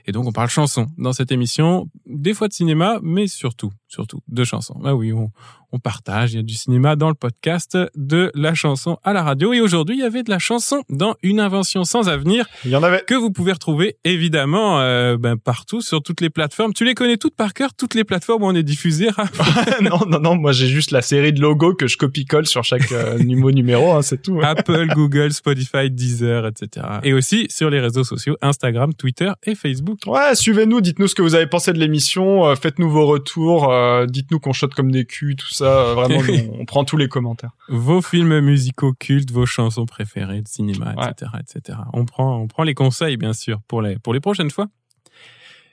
Et 0.07 0.13
donc 0.13 0.27
on 0.27 0.33
parle 0.33 0.49
chansons 0.49 0.87
dans 0.99 1.13
cette 1.13 1.33
émission, 1.33 1.89
des 2.07 2.35
fois 2.35 2.49
de 2.49 2.53
cinéma, 2.53 2.99
mais 3.03 3.27
surtout, 3.27 3.73
surtout 3.89 4.21
de 4.29 4.45
chansons. 4.45 4.81
Ah 4.85 4.95
oui, 4.95 5.13
on, 5.13 5.31
on 5.77 5.79
partage. 5.79 6.33
Il 6.33 6.37
y 6.37 6.39
a 6.41 6.43
du 6.43 6.55
cinéma 6.55 6.97
dans 6.97 7.09
le 7.09 7.15
podcast, 7.15 7.77
de 7.97 8.31
la 8.35 8.55
chanson 8.55 8.97
à 9.05 9.13
la 9.13 9.23
radio. 9.23 9.53
Et 9.53 9.61
aujourd'hui, 9.61 9.97
il 9.97 10.01
y 10.01 10.05
avait 10.05 10.23
de 10.23 10.31
la 10.31 10.39
chanson 10.39 10.83
dans 10.89 11.15
Une 11.23 11.39
invention 11.41 11.85
sans 11.85 12.09
avenir 12.09 12.47
Il 12.65 12.71
y 12.71 12.77
en 12.77 12.83
avait. 12.83 13.03
que 13.07 13.15
vous 13.15 13.31
pouvez 13.31 13.53
retrouver 13.53 13.97
évidemment 14.05 14.81
euh, 14.81 15.17
ben, 15.19 15.37
partout 15.37 15.81
sur 15.83 16.03
toutes 16.03 16.21
les 16.21 16.31
plateformes. 16.31 16.73
Tu 16.73 16.85
les 16.85 16.95
connais 16.95 17.17
toutes 17.19 17.37
par 17.37 17.53
cœur, 17.53 17.71
toutes 17.77 17.95
les 17.95 18.05
plateformes 18.05 18.43
où 18.43 18.47
on 18.47 18.55
est 18.55 18.63
diffusé. 18.63 19.09
Non, 19.83 20.01
non, 20.09 20.21
non, 20.21 20.37
moi 20.37 20.53
j'ai 20.53 20.69
juste 20.69 20.91
la 20.91 21.03
série 21.03 21.33
de 21.33 21.41
logos 21.41 21.75
que 21.75 21.87
je 21.87 21.97
copie-colle 21.97 22.47
sur 22.47 22.65
chaque 22.65 22.91
euh, 22.93 23.19
numéro 23.23 23.51
numéro, 23.51 23.93
hein, 23.93 24.03
c'est 24.03 24.23
tout. 24.23 24.39
hein. 24.41 24.55
Apple, 24.57 24.87
Google, 24.95 25.33
Spotify, 25.33 25.91
Deezer, 25.91 26.47
etc. 26.47 26.87
Et 27.03 27.13
aussi 27.13 27.47
sur 27.51 27.69
les 27.71 27.81
réseaux 27.81 28.05
sociaux 28.05 28.37
Instagram, 28.43 28.95
Twitter 28.95 29.31
et 29.45 29.55
Facebook. 29.55 29.99
Ouais, 30.07 30.35
suivez-nous, 30.35 30.81
dites-nous 30.81 31.09
ce 31.09 31.15
que 31.15 31.23
vous 31.23 31.35
avez 31.35 31.47
pensé 31.47 31.73
de 31.73 31.79
l'émission, 31.79 32.47
euh, 32.47 32.55
faites-nous 32.55 32.89
vos 32.91 33.07
retours, 33.07 33.71
euh, 33.73 34.07
dites-nous 34.07 34.39
qu'on 34.41 34.53
chote 34.53 34.75
comme 34.75 34.91
des 34.91 35.05
culs, 35.05 35.37
tout 35.37 35.51
ça. 35.53 35.66
Euh, 35.67 35.95
vraiment, 35.95 36.21
nous, 36.29 36.61
on, 36.61 36.65
prend 36.65 36.85
tous 36.85 36.97
les 36.97 37.09
commentaires. 37.09 37.51
Vos 37.69 38.03
films 38.03 38.41
musicaux 38.41 38.93
cultes, 38.99 39.31
vos 39.31 39.47
chansons 39.47 39.87
préférées 39.87 40.43
de 40.43 40.49
cinéma, 40.49 40.95
Ouais. 40.97 41.11
etc., 41.11 41.31
etc. 41.41 41.79
On 41.93 42.05
prend, 42.05 42.37
on 42.41 42.47
prend 42.47 42.63
les 42.63 42.75
conseils 42.75 43.17
bien 43.17 43.33
sûr 43.33 43.61
pour 43.69 43.83
les 43.83 43.99
pour 43.99 44.15
les 44.15 44.21
prochaines 44.21 44.51
fois. 44.51 44.67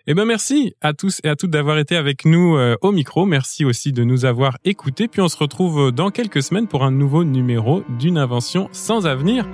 Eh 0.05 0.13
ben 0.15 0.25
merci 0.25 0.75
à 0.81 0.91
tous 0.91 1.21
et 1.23 1.29
à 1.29 1.37
toutes 1.37 1.51
d'avoir 1.51 1.77
été 1.77 1.95
avec 1.95 2.25
nous 2.25 2.57
euh, 2.57 2.75
au 2.81 2.91
micro. 2.91 3.25
Merci 3.25 3.63
aussi 3.63 3.93
de 3.93 4.03
nous 4.03 4.25
avoir 4.25 4.57
écoutés. 4.65 5.07
Puis 5.07 5.21
on 5.21 5.29
se 5.29 5.37
retrouve 5.37 5.93
dans 5.93 6.09
quelques 6.11 6.43
semaines 6.43 6.67
pour 6.67 6.83
un 6.83 6.91
nouveau 6.91 7.23
numéro 7.23 7.83
d'une 7.97 8.17
invention 8.17 8.67
sans 8.73 9.07
avenir. 9.07 9.47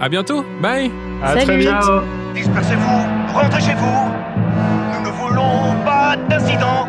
À 0.00 0.08
bientôt. 0.08 0.44
Bye. 0.62 0.92
À 1.22 1.32
Salut. 1.32 1.44
très 1.44 1.56
vite. 1.58 2.04
Dispersez-vous, 2.34 3.32
rentrez 3.34 3.60
chez 3.60 3.74
vous. 3.74 4.12
Nous 4.92 5.10
ne 5.10 5.10
voulons 5.16 5.84
pas 5.84 6.16
d'incident. 6.28 6.86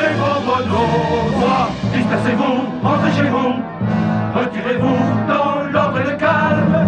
Pour 0.00 0.08
défendre 0.08 0.58
nos 0.66 1.30
droits. 1.30 1.70
Dispersez-vous, 1.94 2.56
rentrez 2.82 3.12
chez 3.12 3.28
vous. 3.28 3.52
Retirez-vous 4.34 4.98
dans 5.28 5.72
l'ordre 5.72 6.00
et 6.00 6.04
le 6.04 6.16
calme. 6.16 6.86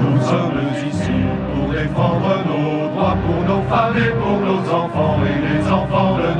Nous 0.00 0.20
sommes 0.22 0.60
ici 0.88 1.12
pour 1.54 1.72
défendre 1.72 2.44
nos 2.46 2.88
droits, 2.90 3.16
pour 3.26 3.40
nos 3.44 3.62
femmes 3.68 3.96
et 3.96 4.10
pour 4.10 4.38
nos 4.40 4.60
enfants 4.72 5.18
et 5.24 5.38
les 5.48 5.70
enfants 5.70 6.16
de 6.16 6.39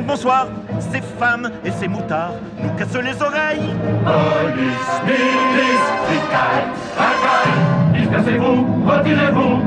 bonsoir. 0.00 0.46
Ces 0.78 1.02
femmes 1.18 1.50
et 1.64 1.70
ces 1.70 1.88
moutards 1.88 2.32
nous 2.62 2.70
cassent 2.70 2.94
les 2.94 3.20
oreilles. 3.20 3.74
Police, 4.04 4.92
milice, 5.04 5.88
fricaille, 6.06 6.64
racaille. 6.96 8.00
Dispersez-vous, 8.00 8.84
retirez-vous. 8.86 9.62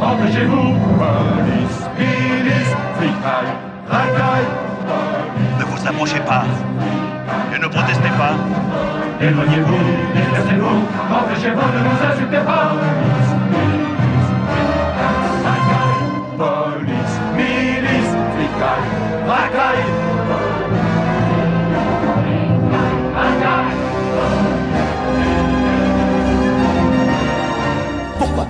Rentrez 0.00 0.32
chez 0.32 0.44
vous. 0.46 0.74
Police, 0.98 1.80
milice, 1.98 2.74
fricaille, 2.96 3.52
racaille. 3.88 4.48
Ne 5.58 5.64
vous 5.64 5.86
approchez 5.86 6.20
pas 6.20 6.44
et 7.54 7.58
ne 7.58 7.66
protestez 7.66 8.10
pas. 8.18 8.34
Éloignez-vous, 9.20 9.78
dispersez-vous. 10.16 10.82
Rentrez 11.08 11.40
chez 11.40 11.50
vous, 11.50 11.60
ne 11.60 11.84
nous 11.84 12.12
insultez 12.12 12.44
pas. 12.44 12.72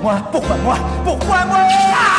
Pourquoi 0.02 0.14
moi 0.14 0.28
Pourquoi 0.32 0.56
moi 0.56 0.76
Pourquoi 1.04 1.44
moi 1.44 2.11